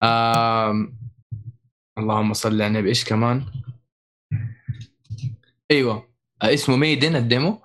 آم... 0.04 0.98
اللهم 1.98 2.34
صل 2.34 2.54
على 2.54 2.68
النبي 2.68 2.90
إيش 2.90 3.06
كمان؟ 3.06 3.46
أيوه 5.72 6.08
آه 6.42 6.54
اسمه 6.54 6.76
Maiden 6.76 7.16
ال 7.16 7.24
demo. 7.24 7.62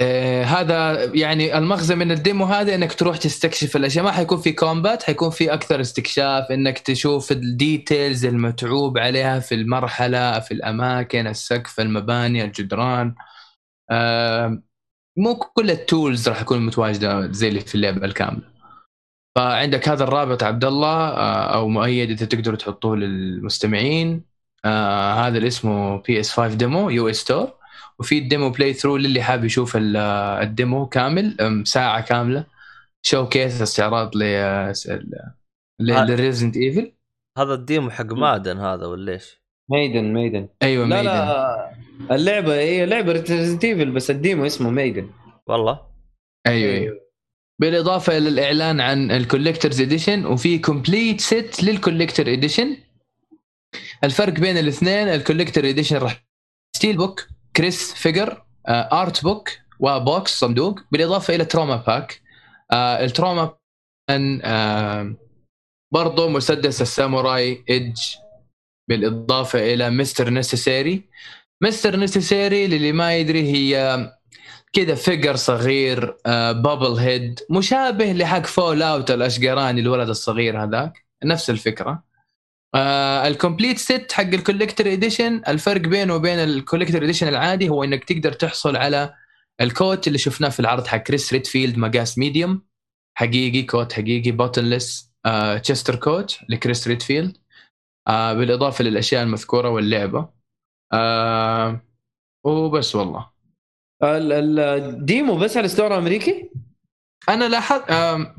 آه 0.00 0.44
هذا 0.44 1.04
يعني 1.14 1.58
المغزى 1.58 1.94
من 1.94 2.12
ال 2.12 2.18
demo 2.18 2.44
هذا 2.44 2.74
إنك 2.74 2.94
تروح 2.94 3.16
تستكشف 3.16 3.76
الأشياء. 3.76 4.04
ما 4.04 4.12
حيكون 4.12 4.38
في 4.38 4.52
combat 4.52 5.02
حيكون 5.02 5.30
في 5.30 5.52
أكثر 5.52 5.80
استكشاف 5.80 6.50
إنك 6.50 6.78
تشوف 6.78 7.32
ال 7.32 7.44
details 7.44 8.24
المتعوب 8.24 8.98
عليها 8.98 9.40
في 9.40 9.54
المرحلة 9.54 10.40
في 10.40 10.54
الأماكن 10.54 11.26
السقف 11.26 11.80
المباني 11.80 12.44
الجدران. 12.44 13.14
آه 13.20 13.35
مو 15.18 15.34
كل 15.36 15.70
ال 15.70 15.80
tools 15.80 16.28
راح 16.28 16.42
تكون 16.42 16.66
متواجدة 16.66 17.32
زي 17.32 17.48
اللي 17.48 17.60
في 17.60 17.74
اللعبة 17.74 18.04
الكاملة. 18.04 18.42
فعندك 19.36 19.88
هذا 19.88 20.04
الرابط 20.04 20.42
عبد 20.42 20.64
الله 20.64 21.08
آه، 21.08 21.54
أو 21.54 21.68
مؤيد 21.68 22.10
إذا 22.10 22.26
تقدروا 22.26 22.56
تحطوه 22.56 22.96
للمستمعين. 22.96 24.24
آه 24.64 25.12
هذا 25.12 25.36
اللي 25.36 25.48
اسمه 25.48 25.96
PS5 26.02 26.32
demo 26.32 26.90
US 26.90 27.16
store 27.16 27.52
وفي 27.98 28.18
ال 28.18 28.50
demo 28.50 28.72
playthrough 28.72 28.96
للي 28.96 29.22
حاب 29.22 29.44
يشوف 29.44 29.76
ال- 29.76 29.96
ال 30.42 30.51
demo 30.51 30.86
كامل 30.86 31.36
ساعة 31.66 32.00
كاملة. 32.00 32.44
showcase 33.02 33.62
استعراض 33.62 34.16
ل 34.16 34.22
ل 35.80 35.88
Resident 35.88 36.56
Evil 36.56 36.92
هذا 37.38 37.54
ال 37.54 37.61
demo 37.61 37.90
حق 37.90 38.12
Maiden 38.12 38.58
هذا 38.58 38.86
ولا 38.86 39.12
إيش؟ 39.12 39.40
Maiden 39.70 40.04
Maiden 40.12 40.48
أيوه 40.62 40.86
لا 40.86 40.96
Maiden 40.96 41.08
لا 41.08 41.75
اللعبة 42.10 42.54
هي 42.54 42.86
لعبة 42.86 43.12
ريزنت 43.12 43.64
ايفل 43.64 43.90
بس 43.90 44.10
ال 44.10 44.17
demo 44.17 44.46
اسمه 44.46 44.70
Maiden 44.70 45.10
والله؟ 45.46 45.80
أيوه 46.46 46.72
أيوه. 46.74 47.00
بالإضافة 47.60 48.18
إلى 48.18 48.28
الاعلان 48.28 48.80
عن 48.80 49.10
ال 49.10 49.16
collector's 49.16 49.80
edition 49.80 50.26
وفي 50.26 50.58
complete 50.58 51.20
set 51.20 51.62
لل 51.64 51.76
collector 51.76 52.32
edition 52.32 52.76
الفرق 54.04 54.32
بين 54.32 54.58
الاثنين 54.58 55.08
ال 55.08 55.14
collector 55.14 55.68
edition 55.68 55.96
راح 55.96 56.24
steelbook 56.76 57.26
Chris 57.56 57.94
figure 57.94 58.44
art 58.68 59.22
book 59.24 59.50
و 59.80 59.95
box 59.95 60.40
صندوق. 60.40 60.80
بالإضافة 60.92 61.34
إلى 61.34 61.44
trauma 61.44 61.76
pack 61.76 62.20
آه 62.72 63.04
ال 63.04 63.11
trauma 63.11 63.56
ان 64.10 64.40
آه 64.44 65.14
برضو 65.92 66.28
مسدس 66.28 66.82
ال 66.82 66.92
Samurai 66.92 67.64
Edge 67.70 68.00
بالإضافة 68.88 69.74
إلى 69.74 69.90
مستر 69.90 70.30
نسيسيري 70.30 71.02
مستر 71.62 71.96
نسيسيري 71.96 72.66
للي 72.66 72.92
ما 72.92 73.16
يدري 73.16 73.42
هي 73.52 73.96
كذا 74.72 74.94
figure 74.94 75.36
صغير 75.36 76.16
آه 76.26 76.52
bobblehead 76.52 77.40
مشابه 77.50 78.12
لحق 78.12 78.46
Fallout 78.46 79.10
الأشقراني 79.10 79.80
الولد 79.80 80.08
الصغير 80.08 80.64
هذاك. 80.64 81.06
نفس 81.24 81.50
الفكرة. 81.50 82.04
آه 82.74 83.28
ال 83.28 83.34
complete 83.34 83.78
set 83.78 84.12
حق 84.12 84.22
ال 84.22 84.29
collector 84.29 84.92
edition 84.92 85.42
الفرق 85.48 85.80
بينه 85.80 86.14
وبين 86.14 86.38
ال 86.38 86.45
collector 86.45 87.04
edition 87.04 87.28
العادي 87.28 87.68
هو 87.68 87.84
إنك 87.84 88.04
تقدر 88.04 88.32
تحصل 88.32 88.76
على 88.76 89.14
ال 89.60 89.69
coat 89.69 90.06
اللي 90.06 90.18
شفناه 90.18 90.48
في 90.48 90.60
العرض 90.60 90.86
حق 90.86 90.98
Chris 90.98 91.32
Redfield 91.32 91.78
مقاس 91.78 92.18
medium 92.18 92.62
حقيقي 93.14 93.62
coat 93.62 93.92
حقيقي 93.92 94.30
بوتنلس 94.30 95.12
آه 95.26 95.58
تشستر 95.58 95.96
coat 95.96 96.38
ل 96.48 96.55
Chris 96.55 96.88
Redfield 96.88 97.36
آه 98.08 98.32
بالإضافة 98.32 98.84
للأشياء 98.84 99.22
المذكورة 99.22 99.68
واللعبة. 99.68 100.35
آه 100.92 101.80
وبس 102.44 102.96
والله 102.96 103.30
ال- 104.02 104.32
ال- 104.32 104.58
ال 104.60 104.75
demo 104.75 105.36
بس 105.36 105.56
على 105.56 105.64
ال 105.66 105.69
store 105.69 105.86
الأمريكي؟ 105.86 106.50
أنا 107.28 107.48
لاحظت 107.48 107.90
آم، 107.90 108.36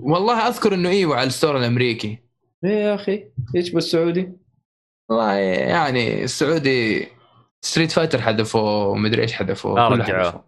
والله 0.00 0.48
أذكر 0.48 0.74
إنه 0.74 0.88
إيوه 0.88 1.16
على 1.16 1.26
ال 1.26 1.31
store 1.31 1.56
الأمريكي 1.58 2.18
إيه 2.64 2.70
يا 2.70 2.94
أخي 2.94 3.24
إيش 3.56 3.70
بالسعودي؟ 3.70 4.32
والله 5.08 5.32
يعني 5.34 6.24
السعودي 6.24 7.08
Street 7.64 7.92
Fighter 7.92 8.20
حذفوه 8.22 8.86
ومدري 8.88 9.22
إيش 9.22 9.32
حذفوه 9.32 9.80
آه، 9.80 9.88
رجعوه. 9.88 10.24
حذفوه. 10.24 10.44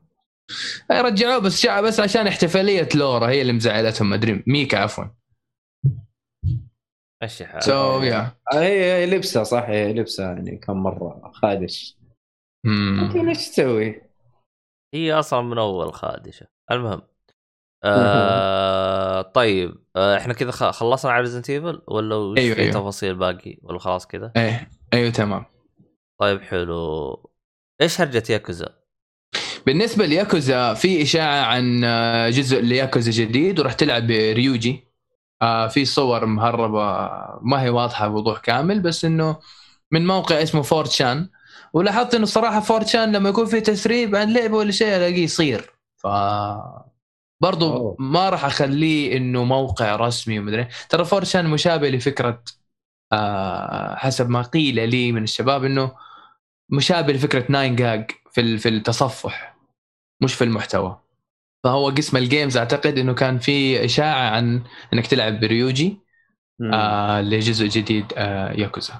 اي 0.90 1.00
رجعوه 1.00 1.38
بس 1.38 1.66
بس 1.66 2.00
عشان 2.00 2.26
احتفالية 2.26 2.88
لورا 2.94 3.28
هي 3.28 3.42
اللي 3.42 3.52
مزعلتهم 3.52 4.10
مدري 4.10 4.42
ميكا 4.46 4.78
عفوا 4.78 5.04
إيش 7.22 7.42
حال. 7.42 7.62
so 7.62 8.02
يا 8.02 8.36
هي 8.54 9.06
لبسة 9.06 9.42
صح؟ 9.42 9.62
هي 9.62 9.92
لبسة 9.92 10.24
يعني 10.24 10.56
كم 10.56 10.76
مرة؟ 10.82 11.30
خادش. 11.34 11.98
لكن 12.64 13.28
إيش 13.28 13.48
تسوي؟ 13.48 14.02
هي 14.94 15.12
أصلا 15.12 15.40
من 15.42 15.58
أول 15.58 15.94
خادشة. 15.94 16.46
المهم. 16.70 17.02
آه 17.84 19.22
طيب. 19.22 19.74
آه 19.96 20.16
إحنا 20.16 20.34
كذا 20.34 20.50
خ- 20.50 20.70
خلصنا 20.70 21.12
على 21.12 21.20
Resident 21.20 21.50
Evil 21.50 21.82
ولا 21.88 22.14
وش 22.14 22.38
أيوة، 22.38 22.54
في 22.54 22.60
أيوة. 22.60 22.72
تفاصيل 22.72 23.14
باقي؟ 23.14 23.58
ولا 23.62 23.78
خلاص 23.78 24.06
كذا؟ 24.06 24.32
إيه 24.36 24.70
أيوه 24.94 25.10
تمام. 25.10 25.44
طيب 26.20 26.40
حلو. 26.42 27.30
إيش 27.80 28.00
هرجة 28.00 28.22
ياكوزا؟ 28.32 28.76
بالنسبة 29.66 30.06
لياكوزا 30.06 30.74
في 30.74 31.02
إشاعة 31.02 31.44
عن 31.44 31.84
آه، 31.84 32.28
جزء 32.30 32.60
لياكوزا 32.60 33.10
جديد 33.24 33.60
وراح 33.60 33.72
تلعب 33.72 34.06
بريوجي. 34.06 34.85
آه، 35.42 35.68
في 35.68 35.84
صور 35.84 36.26
مهربة 36.26 36.80
ما 37.42 37.62
هي 37.62 37.70
واضحة 37.70 38.08
بوضوح 38.08 38.38
كامل 38.40 38.80
بس 38.80 39.04
إنه 39.04 39.36
من 39.90 40.06
موقع 40.06 40.42
اسمه 40.42 40.62
4chan. 40.62 41.28
ولاحظت 41.72 42.14
إنه 42.14 42.22
الصراحه 42.22 42.60
4chan 42.60 43.12
لما 43.16 43.28
يكون 43.28 43.46
في 43.46 43.60
تسريب 43.60 44.16
عن 44.16 44.32
لعبة 44.32 44.56
ولا 44.56 44.70
شيء 44.72 44.96
ألاقيه 44.96 45.24
يصير. 45.24 45.70
ف 45.96 46.06
برضو 47.40 47.72
أوه. 47.72 47.96
ما 47.98 48.28
راح 48.30 48.44
أخليه 48.44 49.16
إنه 49.16 49.44
موقع 49.44 49.96
رسمي 49.96 50.38
ومدري 50.38 50.68
ترى 50.88 51.04
4chan 51.04 51.46
مشابه 51.50 51.88
لفكرة 51.88 52.42
آه 53.12 53.94
حسب 53.96 54.30
ما 54.30 54.42
قيل 54.42 54.88
لي 54.90 55.12
من 55.12 55.22
الشباب 55.22 55.64
إنه 55.64 55.96
مشابه 56.70 57.12
لفكرة 57.12 57.46
9GAG 57.52 58.10
في 58.30 58.58
في 58.58 58.68
التصفح 58.68 59.56
مش 60.22 60.34
في 60.34 60.44
المحتوى. 60.44 61.00
فهو 61.66 61.88
قسم 61.88 62.16
ال 62.16 62.23
games 62.23 62.56
أعتقد 62.56 62.98
إنه 62.98 63.14
كان 63.14 63.38
في 63.38 63.84
إشاعة 63.84 64.30
عن 64.30 64.62
إنك 64.92 65.06
تلعب 65.06 65.40
ب 65.40 65.50
Ryuji 65.50 65.98
آه 66.72 67.20
لجزء 67.20 67.66
جديد 67.66 68.04
آه 68.16 68.52
ياكوزا 68.52 68.94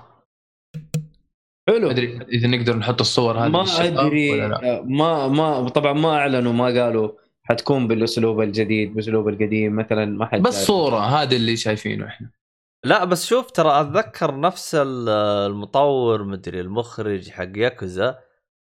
حلو 1.69 1.91
أدري 1.91 2.19
إذا 2.33 2.49
نقدر 2.49 2.77
نحط 2.77 3.01
الصور 3.01 3.39
هذه 3.39 3.49
ما 3.49 3.63
أدري. 3.63 4.45
آه، 4.45 4.83
ما 4.87 5.29
ما 5.29 5.69
طبعا 5.69 5.93
ما 5.93 6.09
أعلنوا 6.17 6.53
ما 6.53 6.65
قالوا 6.65 7.11
حتكون 7.43 7.89
بالأسلوب 7.89 8.41
الجديد 8.41 8.91
بالأسلوب 8.95 9.29
القديم 9.29 9.77
مثلا 9.77 10.05
ما 10.05 10.27
حد 10.27 10.43
بس. 10.43 10.67
صورة 10.67 10.99
هذا 10.99 11.37
اللي 11.37 11.57
شايفينه 11.57 12.07
إحنا 12.07 12.31
لا 12.85 13.05
بس 13.05 13.27
شوف 13.27 13.51
ترى 13.51 13.81
أتذكر 13.81 14.41
نفس 14.41 14.75
ال- 14.75 15.09
المطور 15.51 16.23
مدري 16.25 16.61
المخرج 16.61 17.31
حق 17.31 17.49
ياكوزا. 17.57 18.19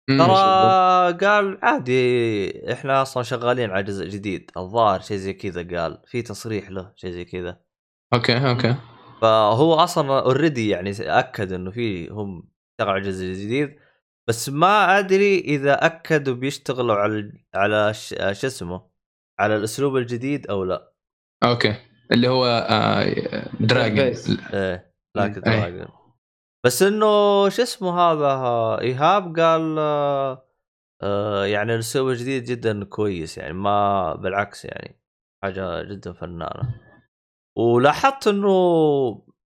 ترى 0.08 1.18
قال 1.26 1.58
عادي 1.62 2.72
إحنا 2.72 3.02
أصلا 3.02 3.22
شغالين 3.22 3.70
على 3.70 3.82
جزء 3.82 4.08
جديد 4.08 4.50
الظاهر 4.56 5.00
شيء 5.00 5.16
زي 5.16 5.32
كذا 5.32 5.80
قال 5.80 6.02
في 6.06 6.22
تصريح 6.22 6.70
له 6.70 6.92
شيء 6.96 7.10
زي 7.10 7.24
كذا. 7.24 7.60
أوكي 8.14 8.48
أوكي. 8.50 8.74
فهو 9.22 9.74
أصلا 9.74 10.18
already 10.20 10.68
يعني 10.68 10.90
أكد 11.00 11.52
إنه 11.52 11.70
في 11.70 12.08
هم 12.08 12.48
اشتغلوا 12.72 12.92
على 12.94 13.02
جزء 13.02 13.24
جديد 13.26 13.76
بس 14.28 14.48
ما 14.48 14.98
أدري 14.98 15.38
إذا 15.38 15.86
أكدوا 15.86 16.34
بيشتغلوا 16.34 16.94
على 16.94 17.32
على 17.54 17.94
ش- 17.94 18.14
شو 18.32 18.46
اسمه 18.46 18.86
على 19.38 19.56
الأسلوب 19.56 19.96
الجديد 19.96 20.46
أو 20.46 20.64
لا. 20.64 20.92
أوكي. 21.44 21.74
اللي 22.12 22.28
هو 22.28 22.46
Dragon. 23.60 23.98
إيه 23.98 24.14
إيه. 24.54 24.92
دراجون 25.16 25.88
بس 26.64 26.82
إنه 26.82 27.48
شو 27.48 27.62
اسمه 27.62 28.00
هذا 28.00 28.28
إيهاب 28.80 29.38
قال 29.40 29.76
آه، 29.78 30.48
آه، 31.02 31.44
يعني 31.44 31.74
الاسلوب 31.74 32.08
الجديد 32.08 32.44
جدا 32.44 32.84
كويس 32.84 33.38
يعني 33.38 33.52
ما 33.52 34.14
بالعكس 34.14 34.64
يعني 34.64 35.00
حاجة 35.42 35.82
جدا 35.82 36.12
فنانة. 36.12 36.74
ولاحظت 37.58 38.28
إنه 38.28 38.48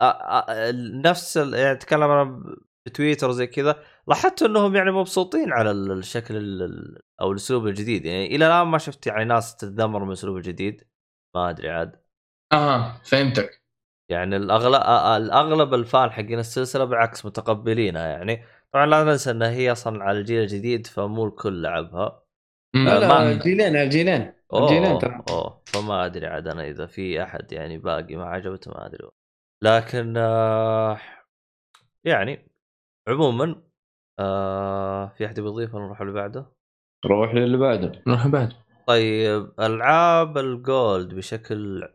آه، 0.02 0.70
نفس 1.04 1.36
يعني 1.36 1.72
أتكلم 1.72 2.02
أنا 2.02 2.44
بتويتر 2.86 3.32
زي 3.32 3.46
كذا 3.46 3.82
لاحظت 4.08 4.42
إنهم 4.42 4.76
يعني 4.76 4.90
مبسوطين 4.90 5.52
على 5.52 5.70
ال- 5.70 5.92
الشكل 5.92 6.36
ال- 6.36 6.62
ال- 6.62 7.02
أو 7.20 7.30
الأسلوب 7.32 7.66
الجديد. 7.66 8.04
يعني 8.06 8.26
إلى 8.26 8.46
الآن 8.46 8.66
ما 8.66 8.78
شفت 8.78 9.06
يعني 9.06 9.24
ناس 9.24 9.56
تتذمر 9.56 10.00
من 10.00 10.08
الاسلوب 10.08 10.36
الجديد 10.36 10.84
ما 11.34 11.50
أدري 11.50 11.70
عاد. 11.70 12.02
أها 12.52 13.00
فهمتك. 13.04 13.65
يعني 14.08 14.36
الأغلب 14.36 14.82
الأغلب 15.22 15.74
الفان 15.74 16.10
حقين 16.10 16.38
السلسلة 16.38 16.84
بالعكس 16.84 17.26
متقبلينها 17.26 18.06
يعني. 18.06 18.44
طبعا 18.72 18.86
لا 18.86 19.04
ننسى 19.04 19.30
إن 19.30 19.42
هي 19.42 19.72
أصلا 19.72 20.04
على 20.04 20.18
الجيل 20.18 20.42
الجديد 20.42 20.86
فمو 20.86 21.26
الكل 21.26 21.62
لعبها. 21.62 22.22
لا 22.74 22.98
لا 22.98 23.32
جيلين 23.32 23.76
على 23.76 23.88
جيلين 23.88 24.32
الجيلين 24.54 24.90
أوه 24.90 24.98
ترى. 24.98 25.22
أوه 25.30 25.62
فما 25.66 26.06
أدري 26.06 26.26
عاد 26.26 26.48
أنا 26.48 26.68
إذا 26.68 26.86
في 26.86 27.22
أحد 27.22 27.52
يعني 27.52 27.78
باقي 27.78 28.16
ما 28.16 28.24
عجبته 28.24 28.70
ما 28.70 28.86
أدري. 28.86 29.08
لكن 29.64 30.14
آه 30.16 31.00
يعني 32.04 32.48
عموما 33.08 33.62
آه 34.18 35.06
في 35.08 35.26
أحد 35.26 35.38
يبغى 35.38 35.50
يضيف؟ 35.50 35.74
ولا 35.74 35.84
نروح 35.84 36.00
اللي 36.00 36.12
بعده؟ 36.12 36.52
روح 37.06 37.34
للي 37.34 37.56
بعده. 37.56 38.02
نروح 38.06 38.26
بعد 38.26 38.52
طيب 38.86 39.52
ألعاب 39.60 40.38
ال 40.38 40.54
Gold 40.54 41.14
بشكل 41.14 41.88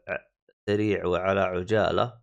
سريع 0.71 1.05
وعلى 1.05 1.41
عجالة. 1.41 2.21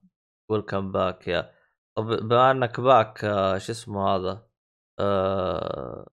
welcome 0.51 0.93
back 0.93 1.28
يا. 1.29 1.51
طب 1.97 2.05
بما 2.29 2.51
إنك 2.51 2.81
back 2.81 3.24
آه، 3.25 3.59
شو 3.59 3.73
اسمه 3.73 4.09
هذا؟ 4.09 4.47
آه 5.01 6.07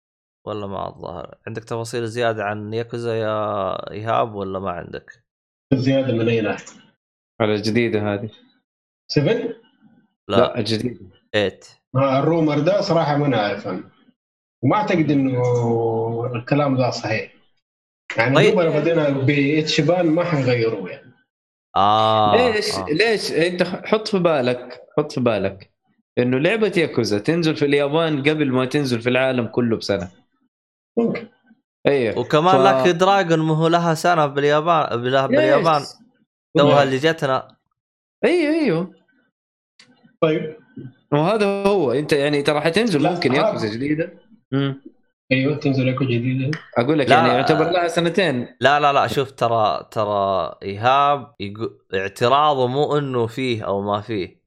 ولا 0.47 0.67
ما 0.67 0.87
الظاهر. 0.87 1.37
عندك 1.47 1.63
تفاصيل 1.63 2.07
زيادة 2.07 2.43
عن 2.43 2.73
ياكوزا 2.73 3.15
يا 3.15 3.91
إيهاب 3.91 4.35
ولا 4.35 4.59
ما 4.59 4.71
عندك؟ 4.71 5.23
زيادة 5.73 6.13
من 6.13 6.29
أي 6.29 6.41
ناحية؟ 6.41 6.65
على 7.41 7.53
الجديدة 7.55 8.13
هذه. 8.13 8.29
7 9.11 9.33
لا, 9.33 9.55
لا. 10.27 10.57
الجديدة. 10.59 11.09
8 11.33 11.59
آه، 11.95 12.19
الرومر 12.19 12.59
ده 12.59 12.81
صراحة 12.81 13.17
ما 13.17 13.27
نعرف 13.27 13.67
أنا 13.67 13.91
وما 14.63 14.75
أعتقد 14.75 15.11
إنه 15.11 15.41
الكلام 16.35 16.77
ده 16.77 16.89
صحيح. 16.89 17.33
يعني 18.17 18.35
طيب. 18.35 18.49
دوبنا 18.55 18.79
بدينا 18.79 19.09
باتشبان 19.09 20.05
ما 20.05 20.23
حنغيروه 20.23 20.89
يعني. 20.89 21.04
آه 21.75 22.35
ليش؟ 22.51 22.75
آه. 22.75 22.85
ليش؟ 22.89 23.31
أنت 23.31 23.63
حط 23.63 24.07
في 24.07 24.19
بالك 24.19 24.81
حط 24.97 25.11
في 25.11 25.21
بالك 25.21 25.71
إنه 26.17 26.37
لعبة 26.37 26.71
ياكوزا 26.77 27.19
تنزل 27.19 27.55
في 27.55 27.65
اليابان 27.65 28.19
قبل 28.23 28.51
ما 28.51 28.65
تنزل 28.65 29.01
في 29.01 29.09
العالم 29.09 29.47
كله 29.47 29.77
بسنة. 29.77 30.09
ممكن. 30.97 31.27
أيوه 31.87 32.19
وكمان 32.19 32.57
ف- 32.57 32.61
لاكي 32.61 32.91
دراجون 32.91 33.39
ما 33.39 33.55
هو 33.57 33.67
لها 33.67 33.93
سنة 33.93 34.25
باليابان 34.25 35.01
باليابان. 35.01 35.81
توها 36.57 36.83
اللي 36.83 36.97
جتنا 36.97 37.55
أيوه 38.25 38.53
إيوه. 38.53 38.93
طيب. 40.21 40.55
وهذا 41.11 41.45
هو. 41.45 41.91
أنت 41.91 42.13
يعني 42.13 42.41
ترى 42.41 42.61
حتنزل 42.61 43.03
ممكن 43.03 43.33
ياكوزا 43.33 43.67
جديدة. 43.73 44.13
أيوه 45.31 45.55
تنزل 45.55 45.87
ايكو 45.87 46.05
جديده 46.05 46.51
أقول 46.77 46.99
لك 46.99 47.09
يعني 47.09 47.27
لا. 47.27 47.33
يعتبر 47.33 47.69
لها 47.71 47.87
سنتين. 47.87 48.55
لا 48.59 48.79
لا 48.79 48.93
لا 48.93 49.07
شوف 49.07 49.31
ترى 49.31 49.87
ترى 49.91 50.55
إيهاب 50.63 51.35
يقول 51.39 51.79
اعتراضه 51.93 52.67
مو 52.67 52.97
إنه 52.97 53.27
فيه 53.27 53.63
أو 53.63 53.81
ما 53.81 54.01
فيه. 54.01 54.41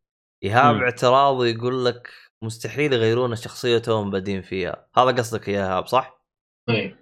إيهاب 0.44 0.74
مم. 0.74 0.82
اعتراضه 0.82 1.46
يقول 1.46 1.84
لك 1.84 2.08
مستحيل 2.42 2.92
يغيرون 2.92 3.32
الشخصية 3.32 3.78
توهم 3.78 4.10
بادين 4.10 4.42
فيها. 4.42 4.86
هذا 4.96 5.10
قصدك 5.10 5.48
يا 5.48 5.66
إيهاب 5.66 5.86
صح؟ 5.86 6.24
طيب 6.68 6.96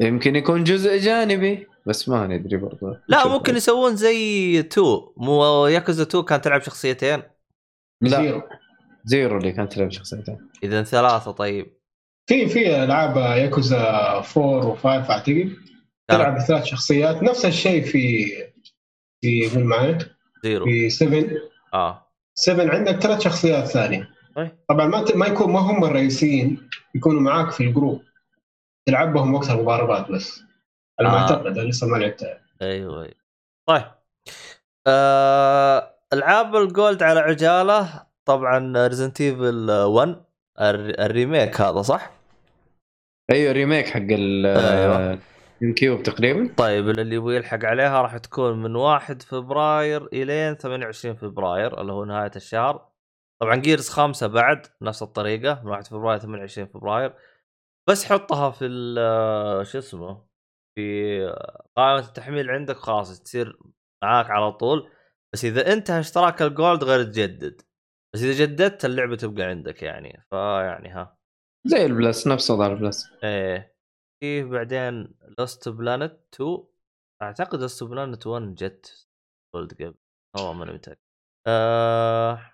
يمكن 0.00 0.36
يكون 0.36 0.64
جزء 0.64 0.98
جانبي 0.98 1.66
بس 1.86 2.08
ما 2.08 2.26
ندري 2.26 2.56
برضه 2.56 3.02
لا. 3.08 3.28
ممكن 3.28 3.56
يسوون 3.56 3.96
زي 3.96 4.62
two. 4.62 5.12
مو 5.16 5.66
ياكوزا 5.66 6.04
two 6.04 6.22
كانت 6.22 6.44
تلعب 6.44 6.62
شخصيتين؟ 6.62 7.22
لا. 8.02 8.08
Zero. 8.08 8.42
Zero 9.04 9.38
اللي 9.38 9.52
كانت 9.52 9.72
تلعب 9.72 9.90
شخصيتين. 9.90 10.50
اذا 10.62 10.82
ثلاثة 10.82 11.30
طيب. 11.30 11.75
في 12.26 12.46
في 12.48 12.84
ألعاب 12.84 13.16
ياكوزا 13.16 13.78
4 14.36 14.74
و5 14.76 14.86
اعتقد 14.86 15.56
تلعب 16.08 16.36
بثلاث 16.36 16.64
شخصيات. 16.64 17.22
نفس 17.22 17.44
الشيء 17.44 17.84
في 17.84 18.26
في 19.20 19.50
قول 19.54 19.64
معي 19.64 19.98
Zero. 20.44 20.64
في 20.64 20.90
7 20.90 21.24
آه. 21.74 22.06
7 22.34 22.70
عندك 22.74 22.92
ثلاث 23.00 23.20
شخصيات 23.20 23.64
ثانية. 23.64 24.08
طيب. 24.36 24.50
طبعا 24.68 24.86
ما 24.86 25.04
ت- 25.04 25.16
ما 25.16 25.26
يكون 25.26 25.52
ما 25.52 25.60
هم 25.60 25.84
الرئيسيين 25.84 26.68
يكونوا 26.94 27.20
معاك 27.20 27.50
في 27.50 27.64
ال 27.64 27.69
group. 27.69 28.02
تلعب 28.86 29.12
بهم 29.12 29.34
وقت 29.34 29.50
المضاربات 29.50 30.10
بس. 30.10 30.40
على 31.00 31.08
ما 31.08 31.14
آه. 31.16 31.20
أعتقد 31.20 31.58
أنا 31.58 31.68
لسه 31.68 31.86
ما 31.86 31.96
لعبتها. 31.96 32.40
أيوه 32.62 33.02
أيوه. 33.02 33.14
طيب. 33.68 33.84
آه 34.86 35.94
ألعاب 36.12 36.56
ال 36.56 36.65
Gold 36.65 37.02
على 37.02 37.20
عجالة. 37.20 38.02
طبعا 38.24 38.86
Resident 38.86 39.20
Evil 39.20 39.70
1 39.70 40.08
الر- 40.08 40.25
ال 40.60 40.74
remake 40.74 41.60
هذا 41.60 41.82
صح؟ 41.82 42.10
أيوه 43.30 43.52
remake 43.52 43.86
حق 43.86 44.00
ال 44.10 44.46
أيوة. 44.46 45.18
Cube 45.76 46.02
تقريبا. 46.02 46.54
طيب 46.56 46.88
اللي 46.88 47.16
يبغى 47.16 47.36
يلحق 47.36 47.64
عليها 47.64 48.02
راح 48.02 48.16
تكون 48.16 48.62
من 48.62 48.76
1 48.76 49.22
فبراير 49.22 50.06
إلين 50.12 50.54
28 50.54 51.14
فبراير 51.16 51.80
اللي 51.80 51.92
هو 51.92 52.04
نهاية 52.04 52.30
الشهر. 52.36 52.88
طبعا 53.40 53.56
Gears 53.56 53.88
خمسة 53.88 54.26
بعد 54.26 54.66
نفس 54.82 55.02
الطريقة 55.02 55.60
من 55.64 55.70
1 55.70 55.86
فبراير 55.86 56.18
28 56.18 56.66
فبراير. 56.68 57.14
بس 57.88 58.04
حطها 58.04 58.50
في 58.50 58.64
ال- 58.66 59.66
شو 59.66 59.78
اسمه 59.78 60.26
في 60.74 61.18
قائمة 61.76 62.08
التحميل 62.08 62.50
عندك 62.50 62.76
خلاص 62.76 63.22
تصير 63.22 63.58
معاك 64.04 64.30
على 64.30 64.52
طول. 64.52 64.90
بس 65.32 65.44
إذا 65.44 65.72
انتهى 65.72 66.00
اشتراك 66.00 66.42
ال 66.42 66.50
Gold 66.50 66.84
غير 66.84 67.02
تجدد. 67.02 67.62
بس 68.16 68.22
إذا 68.22 68.44
جددت 68.44 68.84
اللعبة 68.84 69.16
تبقى 69.16 69.42
عندك 69.44 69.82
يعني 69.82 70.22
فيعني 70.30 70.88
ها. 70.88 71.18
زي 71.66 71.86
ال 71.86 71.94
Plus 71.94 72.26
نفس 72.26 72.50
وضع 72.50 72.66
البلس 72.66 73.10
إيه. 73.24 73.76
في 74.22 74.44
بعدين 74.44 75.14
Lost 75.38 75.68
Planet 75.68 76.18
2 76.34 76.64
أعتقد 77.22 77.60
Lost 77.60 77.84
Planet 77.84 78.26
1 78.26 78.54
جت 78.54 79.06
Gold 79.54 79.72
قبل 79.74 79.94
والله 80.36 80.52
ماني 80.52 80.72
متأكد. 80.72 81.00
آه 81.48 82.52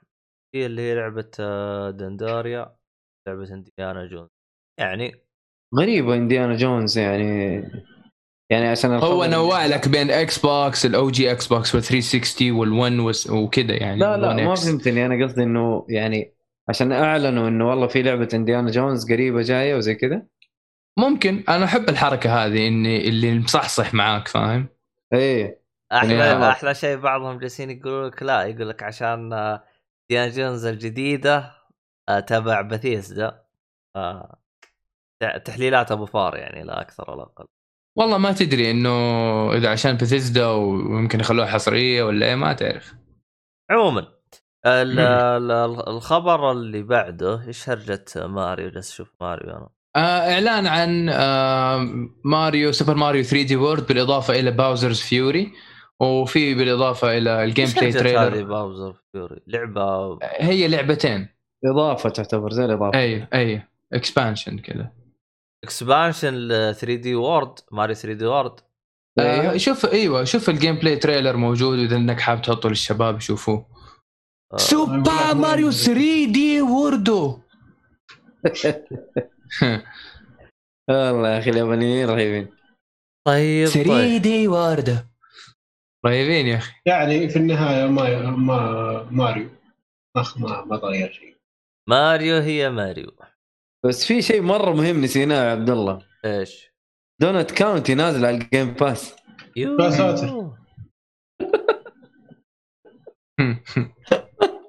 في 0.54 0.66
اللي 0.66 0.82
هي 0.82 0.94
لعبة 0.94 1.30
آه، 1.40 1.90
Dandara 1.90 2.76
لعبة 3.28 3.54
Indiana 3.54 4.06
Jones 4.06 4.28
يعني 4.80 5.12
غريبة 5.78 6.14
Indiana 6.14 6.56
Jones 6.56 6.98
يعني. 6.98 7.62
يعني 8.52 8.68
عشان 8.68 8.92
هو 8.92 9.24
نوع 9.24 9.66
لك 9.66 9.88
بين 9.88 10.10
Xbox 10.10 10.86
ال 10.86 11.10
OG 11.10 11.32
Xbox 11.32 11.74
وال 11.74 11.82
360 11.82 12.52
وال1 12.52 13.30
وكذا 13.30 13.74
يعني 13.74 14.00
لا 14.00 14.16
لا 14.16 14.34
ما. 14.34 14.54
فهمتني. 14.54 15.06
أنا 15.06 15.24
قصدي 15.24 15.42
إنه 15.42 15.86
يعني 15.88 16.34
عشان 16.68 16.92
أعلنوا 16.92 17.48
إنه 17.48 17.68
والله 17.68 17.86
في 17.86 18.02
لعبة 18.02 18.28
Indiana 18.34 18.70
Jones 18.70 19.12
قريبة 19.12 19.42
جاية 19.42 19.74
وزي 19.74 19.94
كذا 19.94 20.22
ممكن. 20.98 21.44
أنا 21.48 21.64
أحب 21.64 21.88
الحركة 21.88 22.44
هذه 22.44 22.68
إني 22.68 23.08
اللي 23.08 23.38
مصحصح 23.38 23.94
معاك 23.94 24.28
فاهم؟ 24.28 24.68
إيه. 25.12 25.62
أحلى 25.92 26.14
يعني 26.14 26.34
خلاص. 26.34 26.56
أحلى 26.56 26.74
شيء 26.74 26.96
بعضهم 26.96 27.38
جالسين 27.38 27.70
يقولوا 27.70 28.08
لك 28.08 28.22
لا 28.22 28.42
يقول 28.42 28.68
لك 28.68 28.82
عشان 28.82 29.32
آه، 29.32 29.64
ديان 30.10 30.30
جونز 30.30 30.66
الجديدة 30.66 31.52
آه، 32.08 32.20
تبع 32.20 32.60
بثيسدا 32.60 33.42
آه، 33.96 34.38
تحليلات 35.44 35.92
أبو 35.92 36.06
فار 36.06 36.36
يعني 36.36 36.62
لا 36.62 36.80
أكثر 36.80 37.10
ولا 37.10 37.22
أقل. 37.22 37.46
والله 37.96 38.18
ما 38.18 38.32
تدري 38.32 38.70
إنه 38.70 38.90
إذا 39.54 39.70
عشان 39.70 39.96
بثيسدا 39.96 40.46
ويمكن 40.46 41.20
يخلوها 41.20 41.46
حصرية 41.46 42.02
ولا 42.02 42.26
إيه 42.26 42.34
ما 42.34 42.52
تعرف. 42.52 42.94
عموما 43.70 44.06
الخبر 45.88 46.52
اللي 46.52 46.82
بعده 46.82 47.46
إيش 47.46 47.68
هرجة 47.68 48.04
ماريو؟ 48.16 48.70
جالس 48.70 48.92
أشوف 48.92 49.12
ماريو 49.20 49.50
أنا. 49.50 49.68
آه 49.96 50.32
إعلان 50.34 50.66
عن 50.66 51.08
آه 51.08 51.88
ماريو 52.24 52.72
Super 52.72 52.94
Mario 52.94 53.22
3D 53.22 53.56
World 53.56 53.86
بالإضافة 53.86 54.40
إلى 54.40 54.50
Bowser's 54.50 55.00
Fury 55.00 55.52
وفي 56.00 56.54
بالإضافة 56.54 57.18
إلى 57.18 57.44
ال 57.44 57.66
gameplay 57.76 57.88
هذه 57.90 57.98
trailer 57.98 58.44
Bowser 58.44 58.94
Fury 59.12 59.40
لعبة 59.46 60.18
هي 60.22 60.68
لعبتين. 60.68 61.28
إضافة 61.64 62.10
تعتبر 62.10 62.50
زي 62.50 62.64
الاضافه 62.64 62.98
اي 62.98 63.28
اي 63.34 63.62
expansion 63.92 64.58
كذا. 64.58 65.01
expansion 65.64 66.34
ل 66.34 66.74
3D 66.74 67.14
World 67.14 67.58
ماريو 67.72 67.94
3D 67.94 68.26
World 68.26 68.60
آه 69.18 69.56
شوف 69.56 69.86
أيوه 69.86 70.24
شوف 70.24 70.50
ال 70.50 70.76
gameplay 70.76 70.96
trailer 70.96 71.36
موجود 71.36 71.78
وإذا 71.78 71.96
إنك 71.96 72.20
حاب 72.20 72.42
تحطه 72.42 72.68
للشباب 72.68 73.16
يشوفوه 73.16 73.66
آه، 74.52 74.56
Super 74.56 75.34
Mario 75.34 75.70
3D 75.70 76.62
Worldو 76.62 77.40
والله 80.90 81.28
يا 81.28 81.38
أخي 81.38 81.50
اليابانيين 81.50 82.08
رهيبين. 82.10 82.48
طيب 83.26 83.66
3 83.68 83.88
طيب 83.90 84.22
D 84.22 84.48
Worldو 84.48 84.96
رهيبين 86.06 86.46
يا 86.46 86.56
أخي. 86.56 86.72
يعني 86.86 87.28
في 87.28 87.36
النهاية 87.36 87.86
ما 87.86 88.30
ما 88.30 89.02
ماريو. 89.10 89.48
أخ 90.16 90.38
ما 90.38 90.64
ما 90.64 90.76
تغير 90.76 91.12
شيء. 91.12 91.36
ماريو 91.88 92.36
هي 92.36 92.70
ماريو. 92.70 93.12
بس 93.84 94.04
في 94.04 94.22
شيء 94.22 94.42
مرة 94.42 94.70
مهم 94.70 95.00
نسيناه 95.00 95.44
يا 95.44 95.50
عبد 95.50 95.70
الله. 95.70 95.98
إيش؟ 96.24 96.72
Donkey 97.20 97.50
Country 97.50 97.94
نازل 97.94 98.26
على 98.26 98.36
ال 98.36 98.44
Game 98.44 98.74
Pass 98.74 99.16
يا 99.56 99.90
ساتر. 99.90 100.50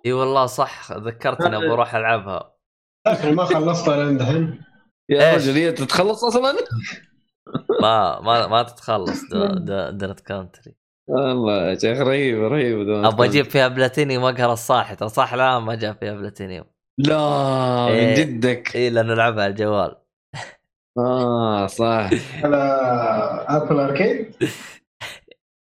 إي 0.05 0.13
والله 0.13 0.45
صح 0.45 0.91
ذكرتني 0.91 1.57
أبغى 1.57 1.71
أروح 1.71 1.95
ألعبها. 1.95 2.55
لكن 3.07 3.35
ما 3.35 3.45
خلصتها 3.45 4.03
لين 4.03 4.17
دحين 4.17 4.63
يا؟ 5.09 5.35
رجل 5.35 5.53
هي 5.53 5.71
تتخلص 5.71 6.23
أصلا؟ 6.23 6.55
ما 7.81 8.19
ما 8.19 8.47
ما 8.47 8.63
تتخلص 8.63 9.21
Donkey 9.89 10.19
Country 10.19 10.75
والله 11.09 11.69
يا 11.69 11.77
شيخ 11.79 11.99
رهيب 11.99 12.43
رهيب 12.43 12.89
أبغى 12.89 13.27
أجيب 13.27 13.45
فيها 13.45 13.67
بلاتينيوم 13.67 14.23
اقهر 14.23 14.53
الصاحي. 14.53 14.95
ترى 14.95 15.09
صح 15.09 15.33
لا 15.33 15.59
ما 15.59 15.75
جاب 15.75 15.97
فيها 15.99 16.13
بلاتينيوم. 16.13 16.72
لا 16.97 17.85
من 17.85 17.91
إيه. 17.91 18.15
جدك. 18.15 18.75
اي 18.75 18.89
لأنه 18.89 19.13
نلعبها 19.13 19.43
على 19.43 19.51
الجوال. 19.51 19.95
آه 20.97 21.67
صح. 21.67 22.09
على 22.43 22.57
Apple 23.47 23.79
Arcade 23.79 24.35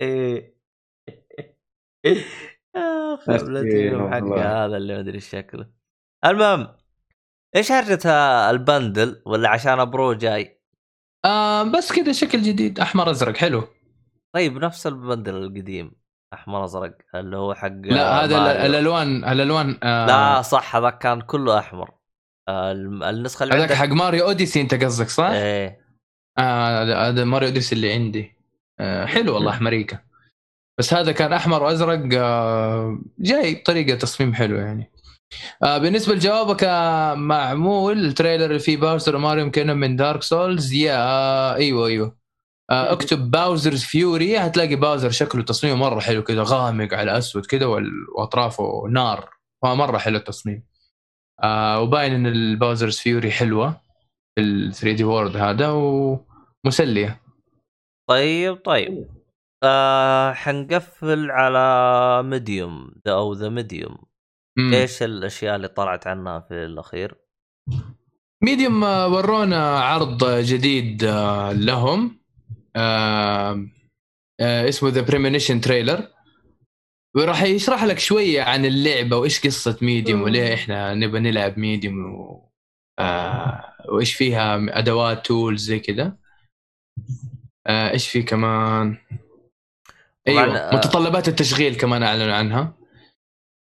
إيه. 0.00 0.54
آخ 2.76 3.26
بلاتينيوم. 3.26 4.10
حقه 4.14 4.64
هذا 4.64 4.76
اللي 4.76 4.94
ما 4.94 5.00
أدري 5.00 5.14
إيش 5.14 5.28
شكله. 5.28 5.70
المهم 6.24 6.68
إيش 7.56 7.72
هرجة 7.72 8.08
ال 8.50 8.61
bundle 8.61 9.22
ولا 9.26 9.48
عشان 9.48 9.84
Pro 9.84 10.12
جاي؟ 10.12 10.60
آه 11.24 11.62
بس 11.62 11.92
كذا 11.92 12.12
شكل 12.12 12.42
جديد 12.42 12.80
أحمر 12.80 13.10
أزرق 13.10 13.36
حلو. 13.36 13.62
طيب 14.34 14.58
نفس 14.58 14.86
ال 14.86 14.93
bundle 14.93 15.36
القديم. 15.36 15.99
أحمر 16.34 16.64
أزرق 16.64 16.92
اللي 17.14 17.36
هو 17.36 17.54
حق 17.54 17.68
لا 17.84 18.24
هذا 18.24 18.38
ماريو. 18.38 18.50
ال- 18.60 18.66
الألوان 18.66 19.24
الألوان 19.24 19.78
آه 19.82 20.06
لا 20.06 20.42
صح 20.42 20.76
هذا 20.76 20.90
كان 20.90 21.20
كله 21.20 21.58
أحمر. 21.58 21.90
آه، 22.48 22.72
النسخة 22.72 23.42
اللي 23.42 23.54
هذاك 23.54 23.62
عندك 23.72 23.74
حق 23.82 23.88
ماريو 23.96 24.24
Odyssey 24.26 24.60
أنت 24.60 24.84
قصدك 24.84 25.08
صح؟ 25.08 25.24
إيه. 25.24 25.80
آه 26.38 27.08
هذا- 27.08 27.24
ماريو 27.24 27.48
Odyssey 27.48 27.74
اللي 27.74 27.92
عندي. 27.92 28.36
آه 28.80 29.06
حلو 29.06 29.34
والله 29.34 29.50
احمريكا 29.50 29.98
بس 30.78 30.94
هذا 30.94 31.12
كان 31.12 31.32
أحمر 31.32 31.62
وأزرق 31.62 32.08
آه 32.14 32.98
جاي 33.18 33.54
بطريقه 33.54 33.98
تصميم 33.98 34.34
حلو 34.34 34.56
يعني. 34.56 34.92
آه 35.62 35.78
بالنسبة 35.78 36.14
لجوابك 36.14 36.64
آه 36.64 37.14
معمول 37.14 37.98
التريلر 38.06 38.44
اللي 38.44 38.58
فيه 38.58 38.76
باوزر 38.76 39.16
وماريو 39.16 39.50
كانوا 39.50 39.74
من 39.74 39.96
دارك 39.96 40.22
سولز 40.22 40.72
يا 40.72 40.96
آه 40.96 41.54
إيوه 41.54 41.86
إيوه. 41.86 42.06
آه 42.06 42.19
اكتب 42.70 43.30
باوزرز 43.30 43.82
فيوري 43.84 44.38
هتلاقي 44.38 44.76
باوزر 44.76 45.10
شكله 45.10 45.42
تصميمه 45.42 45.76
مرة 45.76 46.00
حلو 46.00 46.22
كذا 46.22 46.42
غامق 46.46 46.94
على 46.94 47.18
اسود 47.18 47.46
كذا 47.46 47.66
وأطرافه 48.16 48.82
نار 48.90 49.30
فمره 49.62 49.98
حلو 49.98 50.16
التصميم. 50.16 50.62
آه 51.42 51.80
وباين 51.80 52.12
إن 52.12 52.26
الباوزرز 52.26 52.98
فيوري 52.98 53.30
حلوة 53.30 53.80
في 54.34 54.40
ال 54.40 54.74
3D 54.74 55.04
world 55.04 55.36
هذا 55.36 55.70
ومسلية. 55.70 57.20
طيب 58.08 58.56
طيب. 58.64 59.08
آه 59.64 60.32
حنقفل 60.32 61.30
على 61.30 62.22
Medium 62.22 62.92
أو 63.06 63.32
The 63.32 63.48
Medium. 63.48 63.98
إيش 64.58 65.02
الأشياء 65.02 65.56
اللي 65.56 65.68
طلعت 65.68 66.06
عنها 66.06 66.40
في 66.40 66.54
الأخير؟ 66.54 67.14
Medium 68.42 68.84
آه، 68.84 69.08
ورونا 69.08 69.80
عرض 69.80 70.24
جديد 70.24 71.04
آه، 71.04 71.52
لهم. 71.52 72.19
آه، 72.76 73.66
آه، 74.40 74.68
اسمه 74.68 74.88
the 74.88 75.00
Premonition 75.00 75.60
trailer 75.60 76.08
وراح 77.16 77.42
يشرح 77.42 77.84
لك 77.84 77.98
شوية 77.98 78.42
عن 78.42 78.64
اللعبة 78.64 79.16
وإيش 79.16 79.46
قصة 79.46 79.78
Medium 79.82 80.22
وليه 80.22 80.54
إحنا 80.54 80.94
نبغى 80.94 81.20
نلعب 81.20 81.58
Medium 81.58 82.14
و... 82.14 82.50
آه، 82.98 83.74
وإيش 83.88 84.14
فيها 84.14 84.78
أدوات 84.78 85.26
tools 85.26 85.64
زي 85.64 85.78
كذا 85.78 86.16
آه، 87.66 87.90
إيش 87.90 88.08
في 88.08 88.22
كمان؟ 88.22 88.96
أيوه 90.28 90.58
آه، 90.58 90.76
متطلبات 90.76 91.28
التشغيل 91.28 91.74
كمان 91.74 92.02
أعلنوا 92.02 92.34
عنها. 92.34 92.76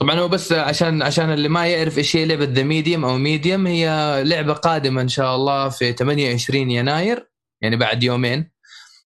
طبعا 0.01 0.15
هو 0.15 0.29
بس 0.29 0.53
عشان 0.53 1.03
عشان 1.03 1.31
اللي 1.31 1.49
ما 1.49 1.67
يعرف 1.67 1.99
إيش 1.99 2.17
هي 2.17 2.25
لعبة 2.25 2.45
The 2.45 2.63
Medium 2.63 3.05
أو 3.05 3.19
Medium 3.19 3.67
هي 3.67 3.87
لعبة 4.25 4.53
قادمة 4.53 5.03
إن 5.03 5.09
شاء 5.09 5.37
الله 5.37 5.69
في 5.69 5.93
28 5.93 6.71
يناير 6.71 7.31
يعني 7.63 7.77
بعد 7.77 8.03
يومين. 8.03 8.51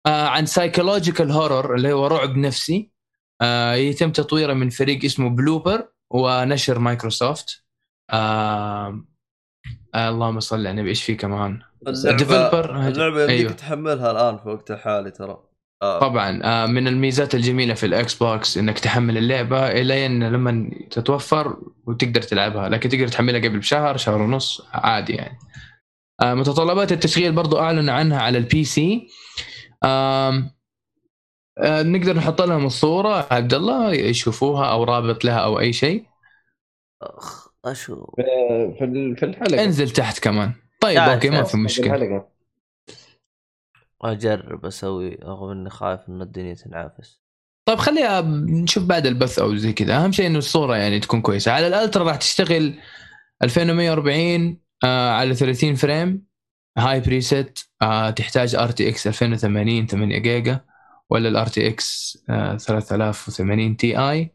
آه 0.06 0.26
عن 0.26 0.46
psychological 0.46 1.30
horror 1.30 1.74
اللي 1.74 1.92
هو 1.92 2.06
رعب 2.06 2.36
نفسي. 2.36 2.90
آه 3.42 3.74
يتم 3.74 4.12
تطويره 4.12 4.52
من 4.52 4.70
فريق 4.70 5.04
اسمه 5.04 5.28
بلوبر 5.30 5.88
ونشر 6.10 6.78
مايكروسوفت 6.78 7.64
آه 8.10 9.04
آه 9.94 10.08
اللهم 10.08 10.40
صل 10.40 10.56
على 10.56 10.70
النبي 10.70 10.88
إيش 10.88 11.02
في 11.02 11.14
كمان؟ 11.14 11.60
ال 11.88 11.98
developer 11.98 12.88
اللعبة 12.88 13.20
يمديك 13.20 13.38
أيوه. 13.38 13.52
تحملها 13.52 14.10
الآن 14.10 14.38
في 14.38 14.48
وقت 14.48 14.70
الحالي 14.70 15.10
ترى. 15.10 15.38
آه. 15.82 16.00
طبعا. 16.00 16.40
آه، 16.44 16.66
من 16.66 16.88
الميزات 16.88 17.34
الجميلة 17.34 17.74
في 17.74 17.86
الاكس 17.86 18.14
بوكس 18.14 18.58
إنك 18.58 18.78
تحمل 18.78 19.18
اللعبة 19.18 19.68
إلى 19.68 20.06
أن 20.06 20.24
لما 20.24 20.70
تتوفر 20.90 21.56
وتقدر 21.86 22.22
تلعبها 22.22 22.68
لكن 22.68 22.88
تقدر 22.88 23.08
تحملها 23.08 23.40
قبل 23.40 23.58
بشهر 23.58 23.96
شهر 23.96 24.22
ونص 24.22 24.62
عادي 24.72 25.12
يعني. 25.12 25.38
آه، 26.22 26.34
متطلبات 26.34 26.92
التشغيل 26.92 27.32
برضو 27.32 27.58
اعلنوا 27.58 27.94
عنها 27.94 28.22
على 28.22 28.38
ال 28.38 28.64
PC 28.64 29.08
نقدر 31.82 32.16
نحط 32.16 32.42
لهم 32.42 32.66
الصورة 32.66 33.26
عبد 33.30 33.54
الله 33.54 33.92
يشوفوها 33.92 34.66
أو 34.66 34.84
رابط 34.84 35.24
لها 35.24 35.38
أو 35.38 35.60
أي 35.60 35.72
شيء. 35.72 36.04
أخ، 37.02 37.48
أشوف. 37.64 38.10
في 38.78 38.84
ال- 38.84 39.16
في 39.16 39.24
الحلقة. 39.24 39.64
انزل 39.64 39.90
تحت 39.90 40.18
كمان. 40.18 40.52
طيب 40.80 40.98
أوكي 40.98 41.30
ما 41.30 41.42
في 41.42 41.50
في 41.50 41.56
مشكلة. 41.56 42.26
أجرب 44.02 44.66
أسوي 44.66 45.14
رغم 45.14 45.50
إني 45.50 45.70
خايف 45.70 46.00
إن 46.08 46.22
الدنيا 46.22 46.54
تنعفس. 46.54 47.20
طيب 47.68 47.78
خليها 47.78 48.20
نشوف 48.46 48.84
بعد 48.84 49.06
البث 49.06 49.38
أو 49.38 49.56
زي 49.56 49.72
كذا. 49.72 49.96
أهم 50.04 50.12
شيء 50.12 50.26
انه 50.26 50.38
الصورة 50.38 50.76
يعني 50.76 51.00
تكون 51.00 51.22
كويسة. 51.22 51.52
على 51.52 51.66
ال 51.66 51.72
ultra 51.72 52.04
راح 52.04 52.16
تشتغل 52.16 52.78
2140 53.42 54.60
آه 54.84 55.10
على 55.10 55.34
30 55.34 55.74
frame. 55.74 56.29
high 56.78 57.00
preset 57.00 57.58
آه 57.82 58.10
تحتاج 58.10 58.54
RTX 58.54 59.06
2080 59.06 59.86
8 59.86 60.18
جيجا 60.18 60.60
ولا 61.10 61.28
ال 61.28 61.46
RTX 61.46 62.18
3080 62.58 63.76
تي 63.76 63.98
اي 63.98 64.32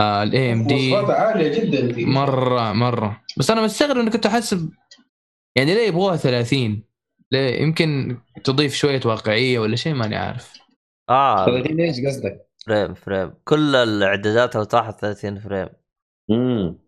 الاي 0.00 0.52
ام 0.52 0.66
دي 0.66 0.96
عالية 0.96 1.60
جدا 1.60 1.92
دي 1.92 2.06
مرة 2.06 2.72
مرة. 2.72 3.22
بس 3.38 3.50
أنا 3.50 3.62
مستغرب 3.62 3.98
إني 3.98 4.10
كنت 4.10 4.26
أحسب 4.26 4.70
يعني 5.56 5.74
ليه 5.74 5.88
يبغوها 5.88 6.16
30 6.16 6.82
ليه؟ 7.32 7.62
يمكن 7.62 8.18
تضيف 8.44 8.74
شوية 8.74 9.00
واقعية 9.04 9.58
ولا 9.58 9.76
شيء 9.76 9.94
ماني 9.94 10.16
عارف. 10.16 10.52
آه. 11.08 11.46
30 11.46 11.80
إيش 11.80 12.06
قصدك؟ 12.06 12.46
فريم 12.66 12.94
فريم. 12.94 13.32
كل 13.44 13.76
الإعدادات 13.76 14.56
لو 14.56 14.64
طاحت 14.64 15.00
30 15.00 15.40
فريم. 15.40 15.68
امم 16.30 16.78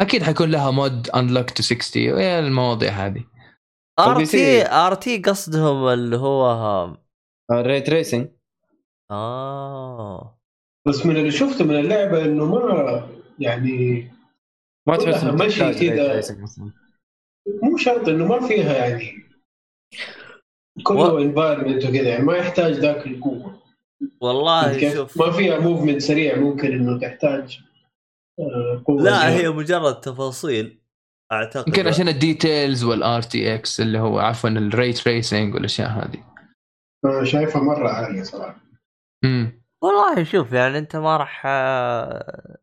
أكيد 0.00 0.22
حيكون 0.22 0.50
لها 0.50 0.70
مود 0.70 1.10
انلوك 1.10 1.50
تو 1.50 1.62
60 1.62 2.12
ويا 2.12 2.38
المواضيع 2.38 2.90
هذه. 2.90 3.24
آر 3.98 4.24
تي. 4.24 4.66
آر 4.66 4.94
تي 4.94 5.18
قصدهم 5.18 5.88
اللي 5.88 6.16
هو 6.16 6.46
ال 7.50 7.57
ray 7.57 7.80
tracing 7.80 8.28
آه 9.10 10.40
بس 10.88 11.06
من 11.06 11.16
اللي 11.16 11.30
شفته 11.30 11.64
من 11.64 11.76
اللعبة 11.78 12.24
إنه 12.24 12.44
ما 12.44 13.08
يعني 13.38 14.10
ما 14.88 14.96
تحس 14.96 15.24
مشي 15.24 15.90
كذا. 15.90 16.22
مو 17.62 17.76
شرط 17.76 18.08
إنه 18.08 18.26
ما 18.26 18.48
فيها 18.48 18.74
يعني 18.76 19.30
كله 20.82 21.18
environment 21.22 21.84
وكذا 21.84 22.08
يعني 22.08 22.24
ما 22.24 22.36
يحتاج 22.36 22.72
ذاك 22.72 23.06
القوة 23.06 23.62
والله 24.20 24.78
كيف؟ 24.78 24.94
شوف 24.94 25.18
ما 25.18 25.30
فيها 25.30 25.58
movement 25.58 26.00
سريع 26.00 26.38
ممكن 26.38 26.72
إنه 26.72 26.98
تحتاج 27.00 27.60
آه، 28.40 28.82
قوة 28.86 29.02
لا. 29.02 29.36
هي 29.36 29.50
مجرد 29.50 30.00
تفاصيل 30.00 30.79
أعتقد 31.32 31.68
يمكن 31.68 31.86
عشان 31.88 32.08
ال 32.08 32.84
details 32.84 33.22
وال 33.22 33.54
RTX 33.54 33.80
اللي 33.80 33.98
هو 33.98 34.18
عفوا 34.18 34.50
ال 34.50 34.60
ray 34.60 34.92
tracing 34.92 35.54
والأشياء 35.54 35.88
هذه 35.90 36.24
شايفها 37.24 37.62
مرة 37.62 37.88
عالية 37.88 38.22
صراحة 38.22 38.60
امم 39.24 39.62
والله 39.82 40.24
شوف 40.24 40.52
يعني 40.52 40.78
أنت 40.78 40.96
ما 40.96 41.16
راح 41.16 41.42
آه، 41.46 42.58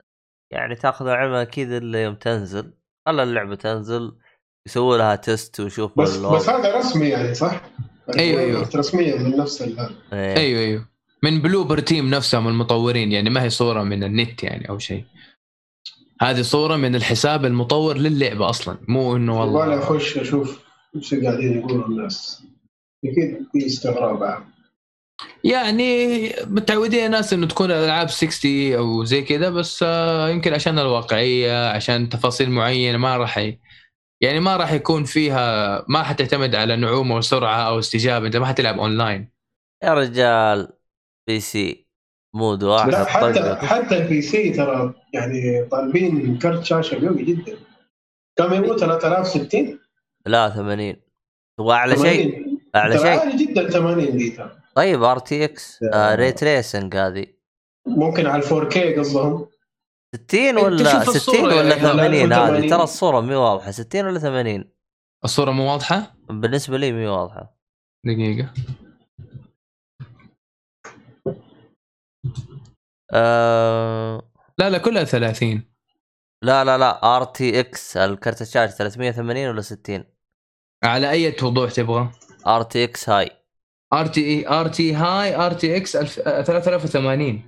يعني 0.51 0.75
تأخذ 0.75 1.07
العلم 1.07 1.33
أكيد 1.33 1.71
إلا 1.71 2.03
يوم 2.03 2.15
تنزل 2.15 2.73
خلى 3.07 3.23
اللعبة 3.23 3.55
تنزل 3.55 4.17
يسووا 4.67 4.97
لها 4.97 5.15
test 5.15 5.59
ويشوف 5.59 5.99
بس. 5.99 6.17
بس 6.17 6.49
هذا 6.49 6.77
رسمي 6.77 7.09
يعني 7.09 7.33
صح؟ 7.33 7.61
أيوة، 8.17 8.41
أيوة. 8.41 8.69
رسميا 8.75 9.15
من 9.15 9.37
نفس 9.37 9.61
ال- 9.61 9.79
إيه. 10.13 10.37
أيوه 10.37 10.59
أيوه 10.61 10.87
من 11.23 11.41
Bloober 11.41 11.79
Team 11.79 12.09
نفسهم 12.09 12.47
المطورين 12.47 13.11
يعني 13.11 13.29
ما 13.29 13.43
هي 13.43 13.49
صورة 13.49 13.83
من 13.83 14.03
النت 14.03 14.43
يعني 14.43 14.69
أو 14.69 14.77
شيء 14.77 15.05
هذه 16.21 16.41
صورة 16.41 16.75
من 16.75 16.95
الحساب 16.95 17.45
المطور 17.45 17.97
للعبة 17.97 18.49
أصلا 18.49 18.77
مو 18.87 19.15
إنه 19.15 19.39
والله. 19.39 19.59
والله 19.59 19.79
أخش 19.79 20.17
أشوف 20.17 20.59
إيش 20.95 21.13
قاعدين 21.13 21.59
يقولوا 21.59 21.87
الناس. 21.87 22.43
أكيد 23.05 23.47
في 23.51 23.65
استغراب. 23.65 24.23
عام 24.23 24.57
يعني 25.43 26.29
متعودين 26.45 27.05
الناس 27.05 27.33
إنه 27.33 27.47
تكون 27.47 27.71
الالعاب 27.71 28.09
60 28.09 28.73
أو 28.73 29.03
زي 29.03 29.21
كذا 29.21 29.49
بس 29.49 29.83
آه، 29.83 30.29
يمكن 30.29 30.53
عشان 30.53 30.79
الواقعية 30.79 31.69
عشان 31.69 32.09
تفاصيل 32.09 32.51
معينة 32.51 32.97
ما 32.97 33.17
راح 33.17 33.37
ي... 33.37 33.59
يعني 34.21 34.39
ما 34.39 34.57
راح 34.57 34.71
يكون 34.71 35.03
فيها 35.03 35.85
ما 35.89 36.03
حتعتمد 36.03 36.55
على 36.55 36.75
نعومة 36.75 37.15
وسرعة 37.15 37.67
أو 37.67 37.79
استجابة. 37.79 38.27
أنت 38.27 38.37
ما 38.37 38.45
حتلعب 38.45 38.79
أونلاين. 38.79 39.31
يا 39.83 39.93
رجال 39.93 40.67
PC. 41.27 41.86
مود 42.35 42.63
واحد 42.63 42.89
لا 42.89 43.05
حتى. 43.05 43.55
حتى 43.55 43.97
ال 43.97 44.21
PC 44.21 44.49
ترى 44.49 44.93
يعني 45.13 45.65
طالبين 45.71 46.39
كرت 46.39 46.63
شاشة 46.63 47.07
قوي 47.07 47.23
جدا. 47.23 47.57
كم 48.35 48.53
يبغوا؟ 48.53 48.77
3060 48.77 49.79
لا 50.25 50.49
80 50.49 50.95
تبغى 51.57 51.73
أعلى 51.73 51.95
شيء؟ 51.95 52.31
80 52.31 52.59
أعلى 52.75 52.97
شيء. 52.97 53.07
عالي 53.07 53.45
جدا 53.45 53.69
80 53.69 54.17
دي 54.17 54.29
ترى. 54.29 54.57
طيب 54.75 55.03
RTX 55.03 55.79
ray 55.93 56.31
tracing 56.31 56.95
هذه. 56.95 57.25
ممكن 57.87 58.27
على 58.27 58.43
4K 58.51 58.95
قصدهم. 58.95 59.47
60 60.15 60.57
ولا 60.57 60.91
شوف 60.91 61.03
60 61.03 61.15
الصورة 61.15 61.55
ولا 61.55 61.75
يعني، 61.75 61.81
80 61.81 62.33
هذه؟ 62.33 62.49
1080. 62.49 62.69
ترى 62.69 62.83
الصورة 62.83 63.21
مي 63.21 63.35
واضحة. 63.35 63.71
60 63.71 64.05
ولا 64.05 64.19
80 64.19 64.71
الصورة 65.23 65.51
مو 65.51 65.71
واضحة؟ 65.71 66.15
بالنسبة 66.29 66.77
لي 66.77 66.91
مي 66.91 67.07
واضحة. 67.07 67.57
دقيقة. 68.05 68.53
أه... 73.13 74.31
لا 74.57 74.69
لا 74.69 74.77
كلها 74.77 75.03
30 75.03 75.63
لا 76.41 76.63
لا 76.63 76.77
لا 76.77 77.15
RTX 77.15 77.97
الكرت 77.97 78.41
الشاشه 78.41 78.71
380 78.71 79.47
ولا 79.47 79.61
60 79.61 80.03
على 80.83 81.09
أي 81.09 81.35
وضوح 81.43 81.71
تبغى؟ 81.71 82.09
آر 82.47 82.61
تي 82.61 82.83
إكس 82.83 83.09
هاي. 83.09 83.31
آر 83.93 84.07
تي 84.07 84.49
RT 84.49 84.93
high 84.93 85.35
RTX 85.35 85.97
3080 85.97 87.41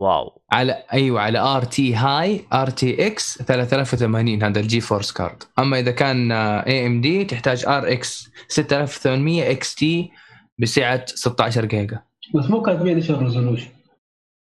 واو. 0.00 0.42
على 0.52 0.84
أيوه 0.92 1.20
على 1.20 1.38
آر 1.38 1.64
تي 1.64 1.94
هاي 1.94 2.44
آر 2.52 2.70
تي 2.70 3.06
إكس 3.06 3.42
3080 3.42 4.42
هذا 4.42 4.60
ال 4.60 4.80
GeForce 4.80 5.12
card. 5.12 5.42
أما 5.58 5.78
إذا 5.78 5.90
كان 5.90 6.32
AMD 6.32 7.24
تحتاج 7.24 7.66
RX 7.66 8.30
6800 8.48 9.50
XT 9.50 10.10
بسعة 10.58 11.04
16 11.06 11.64
جيجا. 11.64 12.02
بس 12.34 12.50
مو 12.50 12.62
كاتبين 12.62 12.96
إيش 12.96 13.10
ال 13.10 13.15
resolution. 13.15 13.68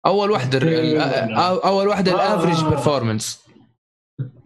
أول 0.05 0.31
واحدة 0.31 0.57
ال- 0.57 0.97
ال- 0.97 1.33
أول 1.63 1.87
واحدة 1.87 2.11
آه. 2.11 2.15
ال 2.15 2.21
average 2.21 2.63
performance 2.69 3.43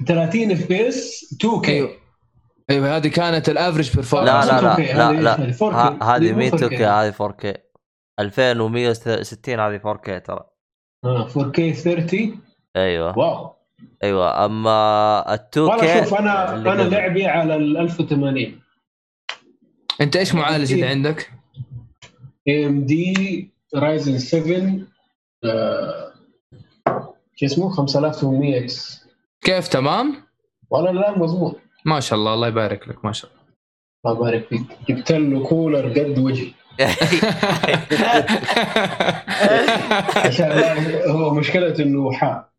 30 0.08 0.52
FPS 0.52 1.34
2K 1.42 1.72
أيوه 1.72 1.90
أيوه 2.70 2.98
هذه 2.98 3.08
كانت 3.08 3.50
ال 3.50 3.55
average 3.55 3.96
performance 3.96 4.46
لا 4.48 4.52
لا 4.52 4.62
لا 4.62 4.76
4K، 4.76 4.80
لا 4.96 5.10
هذه 5.10 5.20
لا 5.20 5.42
هذه؟ 5.42 5.52
4K. 5.52 5.62
ه- 5.64 6.04
هذه 6.04 6.20
دي 6.20 6.32
مو 6.34 6.38
100 6.38 6.52
4K. 6.52 6.66
كي 6.70 6.86
هذه 6.86 7.14
4 7.22 7.32
كي 7.32 7.54
2160 8.20 9.60
هذه 9.60 9.76
4 9.86 9.98
كي 9.98 10.20
ترى 10.20 10.44
آه 11.06 11.28
4K 11.38 11.74
30 11.74 12.40
أيوه 12.76 13.18
واو 13.20 13.52
أيوه 14.04 14.46
أما 14.46 15.34
ال 15.34 15.40
2 15.54 15.68
والله 15.68 16.00
K 16.00 16.04
شوف 16.04 16.14
أنا 16.20 16.56
أنا. 16.56 16.82
لعبي 16.82 17.26
على 17.26 17.56
ال 17.56 17.78
1080 17.78 18.60
أنت 20.02 20.16
إيش 20.16 20.36
معالج 20.36 20.74
اللي 20.74 20.86
عندك؟ 20.86 21.32
AMD 22.48 23.50
Ryzen 23.76 24.18
7 24.20 24.56
آه، 24.58 24.80
شو 27.36 27.46
اسمه؟ 27.46 27.70
5800 27.70 28.60
X. 28.60 29.06
كيف 29.42 29.68
تمام؟ 29.68 30.16
والله 30.70 30.92
لا 30.92 31.18
مضبوط. 31.18 31.60
ما 31.86 32.00
شاء 32.00 32.20
الله 32.20 32.34
الله 32.34 32.48
يبارك 32.48 32.88
لك 32.88 33.06
ما 33.06 33.12
شاء 33.12 33.32
الله. 33.32 33.44
الله 34.06 34.30
يبارك 34.30 34.48
فيك. 34.48 34.62
جبت 34.90 35.12
له 35.12 35.48
كولر 35.48 35.90
قد 35.90 36.20
وجهي. 36.20 36.52
عشان 40.26 40.52
هو 41.08 41.34
مشكلته 41.34 41.84
إنه 41.84 42.12
حار 42.12 42.50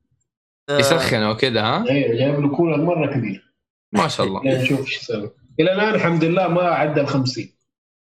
يسخن 0.71 1.23
وكذا 1.23 1.63
ها؟ 1.63 1.85
أيوه 1.91 2.15
جايب 2.17 2.41
له 2.41 2.57
كولر 2.57 2.77
مرة 2.77 3.15
كبير. 3.15 3.53
ما 3.93 4.09
شاء 4.09 4.27
الله. 4.27 4.43
نشوف 4.63 4.81
إيش 4.81 4.97
يسوي. 5.03 5.31
إلى 5.61 5.73
الآن 5.73 5.95
الحمد 5.95 6.25
لله 6.25 6.49
ما 6.49 6.63
عدى 6.63 7.01
ال 7.01 7.07
50 7.09 7.49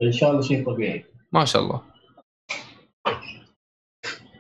إن 0.03 0.12
شاء 0.12 0.31
الله 0.31 0.43
شيء 0.43 0.66
طبيعي. 0.66 1.05
ما 1.32 1.45
شاء 1.45 1.62
الله. 1.62 1.82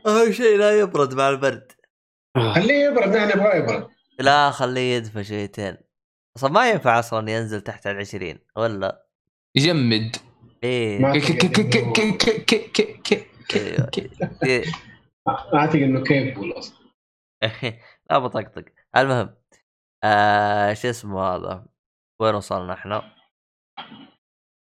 اهم 0.06 0.32
شيء 0.32 0.58
لا 0.58 0.80
يبرد 0.80 1.14
مع 1.14 1.28
البرد. 1.28 1.72
آه. 2.36 2.54
خليه 2.54 2.84
يبرد 2.84 3.08
نحن 3.08 3.38
نبغاه 3.38 3.54
يبرد. 3.54 3.88
لا 4.18 4.50
خليه 4.50 4.96
يدفى 4.96 5.24
شويتين. 5.24 5.76
أصلا 6.36 6.50
ما 6.50 6.70
ينفع 6.70 6.98
أصلا 6.98 7.30
ينزل 7.30 7.60
تحت 7.60 7.86
ال 7.86 7.96
20 7.96 8.38
ولا؟ 8.56 9.06
يجمد. 9.54 10.16
إيه. 10.64 11.04
أعتقد 15.54 15.76
إنه 15.76 16.02
كيف 16.02 16.38
أصلا. 16.38 16.84
لا 18.10 18.18
بطقطق. 18.18 18.64
المهم 18.96 19.34
آه 20.04 20.74
شو 20.74 20.90
اسمه 20.90 21.20
هذا؟ 21.20 21.66
وين 22.20 22.34
وصلنا 22.34 22.72
إحنا؟ 22.72 23.14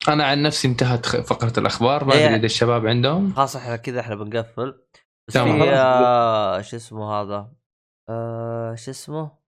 أنا 0.08 0.24
عن 0.24 0.42
نفسي 0.42 0.68
انتهت 0.68 1.06
فقرة 1.06 1.52
الأخبار 1.58 2.04
ما 2.04 2.12
إيه. 2.12 2.24
أدري 2.24 2.36
إذا 2.36 2.46
الشباب 2.46 2.86
عندهم. 2.86 3.34
خلاص 3.34 3.56
إحنا 3.56 3.76
كذا 3.76 4.00
إحنا 4.00 4.14
بنقفل. 4.14 4.74
بس. 5.28 5.38
في 5.38 5.74
آه 5.74 6.60
شو 6.60 6.76
اسمه 6.76 7.12
هذا 7.12 7.52
آه 8.08 8.74
شو 8.74 8.90
اسمه 8.90 9.38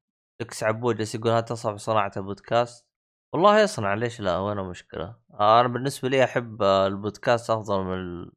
إكس 0.40 0.64
عبود 0.64 0.96
جالس 0.96 1.14
يقول 1.14 1.30
هل 1.32 1.44
تصعب 1.44 1.76
صناعة 1.76 2.12
البودكاست؟ 2.16 2.86
والله 3.34 3.60
يصنع 3.60 3.94
ليش 3.94 4.20
لا 4.20 4.38
وين 4.38 4.58
المشكلة؟ 4.58 5.16
آه 5.40 5.60
أنا 5.60 5.68
بالنسبة 5.68 6.08
لي 6.08 6.24
أحب 6.24 6.62
آه 6.62 6.86
البودكاست 6.86 7.50
أفضل 7.50 7.84
من 7.84 8.28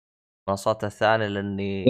المنصات 0.48 0.84
الثانية 0.84 1.28
لأني 1.28 1.86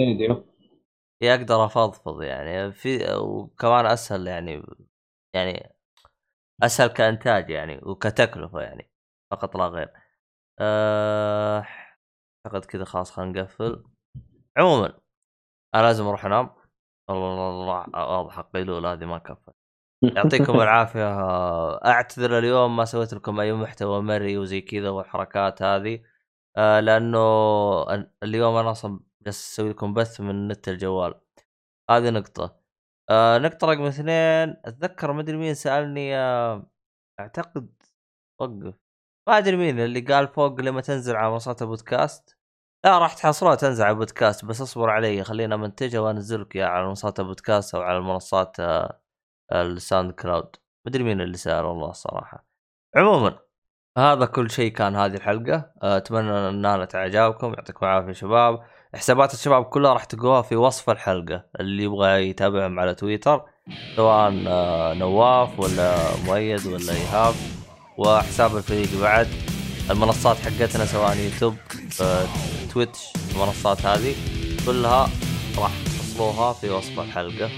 إيه 1.22 1.34
أقدر 1.34 1.64
أفضفض 1.64 2.22
يعني 2.22 2.72
في 2.72 3.14
وكمان 3.16 3.86
أسهل 3.86 4.26
يعني 4.26 4.62
يعني 5.34 5.76
أسهل 6.62 6.88
كإنتاج 6.88 7.50
يعني 7.50 7.80
وكتكلفة 7.82 8.60
يعني 8.60 8.90
فقط 9.30 9.56
لا 9.56 9.66
غير. 9.66 9.92
أه، 10.60 11.66
أعتقد 12.46 12.64
كذا 12.64 12.84
خلاص 12.84 13.10
خلينا 13.10 13.42
نقفل. 13.42 13.84
عموما 14.56 15.03
أنا 15.74 15.82
لازم 15.82 16.06
أروح 16.06 16.24
أنام. 16.24 16.50
الله 17.10 17.50
الله 17.50 17.84
الله 17.84 18.06
واضح 18.18 18.40
قيلوله 18.40 18.92
هذه 18.92 19.04
ما 19.04 19.18
كفت. 19.18 19.54
يعطيكم 20.16 20.60
العافية. 20.60 21.20
أعتذر 21.86 22.38
اليوم 22.38 22.76
ما 22.76 22.84
سويت 22.84 23.14
لكم 23.14 23.40
أي 23.40 23.52
محتوى 23.52 24.02
مري 24.02 24.38
وزي 24.38 24.60
كذا 24.60 24.90
والحركات 24.90 25.62
هذه. 25.62 26.02
آه 26.56 26.80
لأنه 26.80 27.18
اليوم 28.22 28.56
أنا 28.56 28.70
أصلا 28.70 29.00
جالس 29.22 29.52
أسوي 29.52 29.70
لكم 29.70 29.94
بث 29.94 30.20
من 30.20 30.48
نت 30.48 30.68
الجوال. 30.68 31.14
هذه 31.90 32.10
نقطة. 32.10 32.60
آه 33.10 33.38
نقطة 33.38 33.66
رقم 33.66 33.82
اثنين. 33.82 34.56
أتذكر 34.64 35.12
ما 35.12 35.20
أدري 35.20 35.36
مين 35.36 35.54
سألني 35.54 36.16
آه 36.16 36.66
أعتقد 37.20 37.82
وقف. 38.40 38.74
ما 39.28 39.38
أدري 39.38 39.56
مين 39.56 39.80
اللي 39.80 40.00
قال 40.00 40.28
فوق 40.28 40.60
لما 40.60 40.80
تنزل 40.80 41.16
على 41.16 41.30
منصات 41.32 41.62
البودكاست. 41.62 42.33
لا 42.84 42.98
راح 42.98 43.14
تحصلها 43.14 43.54
تنزل 43.54 43.84
على 43.84 43.92
البودكاست 43.92 44.44
بس 44.44 44.60
اصبر 44.60 44.90
علي 44.90 45.24
خلينا 45.24 45.56
منتجها 45.56 46.00
وانزل 46.00 46.40
لك 46.40 46.56
اياها 46.56 46.68
على 46.68 46.86
منصات 46.86 47.20
البودكاست 47.20 47.74
أو 47.74 47.82
على 47.82 47.98
المنصات 47.98 48.60
آه 48.60 49.00
ال 49.52 50.12
SoundCloud. 50.12 50.56
ما 50.84 50.90
ادري 50.90 51.04
مين 51.04 51.20
اللي 51.20 51.36
سأل 51.36 51.64
والله 51.64 51.90
الصراحة. 51.90 52.46
عموما 52.96 53.38
هذا 53.98 54.26
كل 54.26 54.50
شيء 54.50 54.72
كان 54.72 54.96
هذه 54.96 55.14
الحلقة. 55.14 55.72
آه، 55.82 55.96
أتمنى 55.96 56.48
أن 56.48 56.60
نالت 56.60 56.94
اعجابكم 56.94 57.54
يعطيكم 57.54 57.86
العافية 57.86 58.12
شباب. 58.12 58.60
حسابات 58.94 59.34
الشباب 59.34 59.64
كلها 59.64 59.92
راح 59.92 60.04
تلقوها 60.04 60.42
في 60.42 60.56
وصف 60.56 60.90
الحلقة. 60.90 61.44
اللي 61.60 61.82
يبغى 61.84 62.28
يتابعهم 62.28 62.80
على 62.80 62.94
تويتر 62.94 63.44
سواء 63.96 64.44
آه، 64.46 64.94
نواف 64.94 65.60
ولا 65.60 65.96
مؤيد 66.26 66.66
ولا 66.66 66.92
إيهاب 66.92 67.34
وحساب 67.98 68.56
الفريق 68.56 69.00
بعد. 69.00 69.28
المنصات 69.90 70.36
حقتنا 70.36 70.84
سواء 70.84 71.16
يوتيوب 71.16 71.54
تويتش 72.74 72.98
المنصات 73.30 73.86
هذه 73.86 74.14
كلها 74.66 75.10
راح 75.58 75.70
تصلوها 75.98 76.52
في 76.52 76.70
وصف 76.70 77.00
الحلقة. 77.00 77.50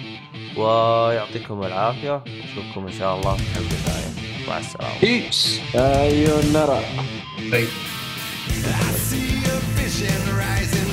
ويعطيكم 0.57 1.63
العافية. 1.63 2.25
نشوفكم 2.27 2.87
إن 2.87 2.93
شاء 2.99 3.17
الله 3.17 3.37
في 3.37 3.55
حلقة 3.55 3.69
ثانية. 3.69 4.49
مع 4.49 4.59
السلامة. 4.59 5.01
بيس 5.01 5.61
أيوه 5.75 6.45
نرى. 6.53 6.81
طيب 7.53 7.69
see 9.11 9.45
a 9.55 9.59
vision 9.77 10.23
rising 10.41 10.86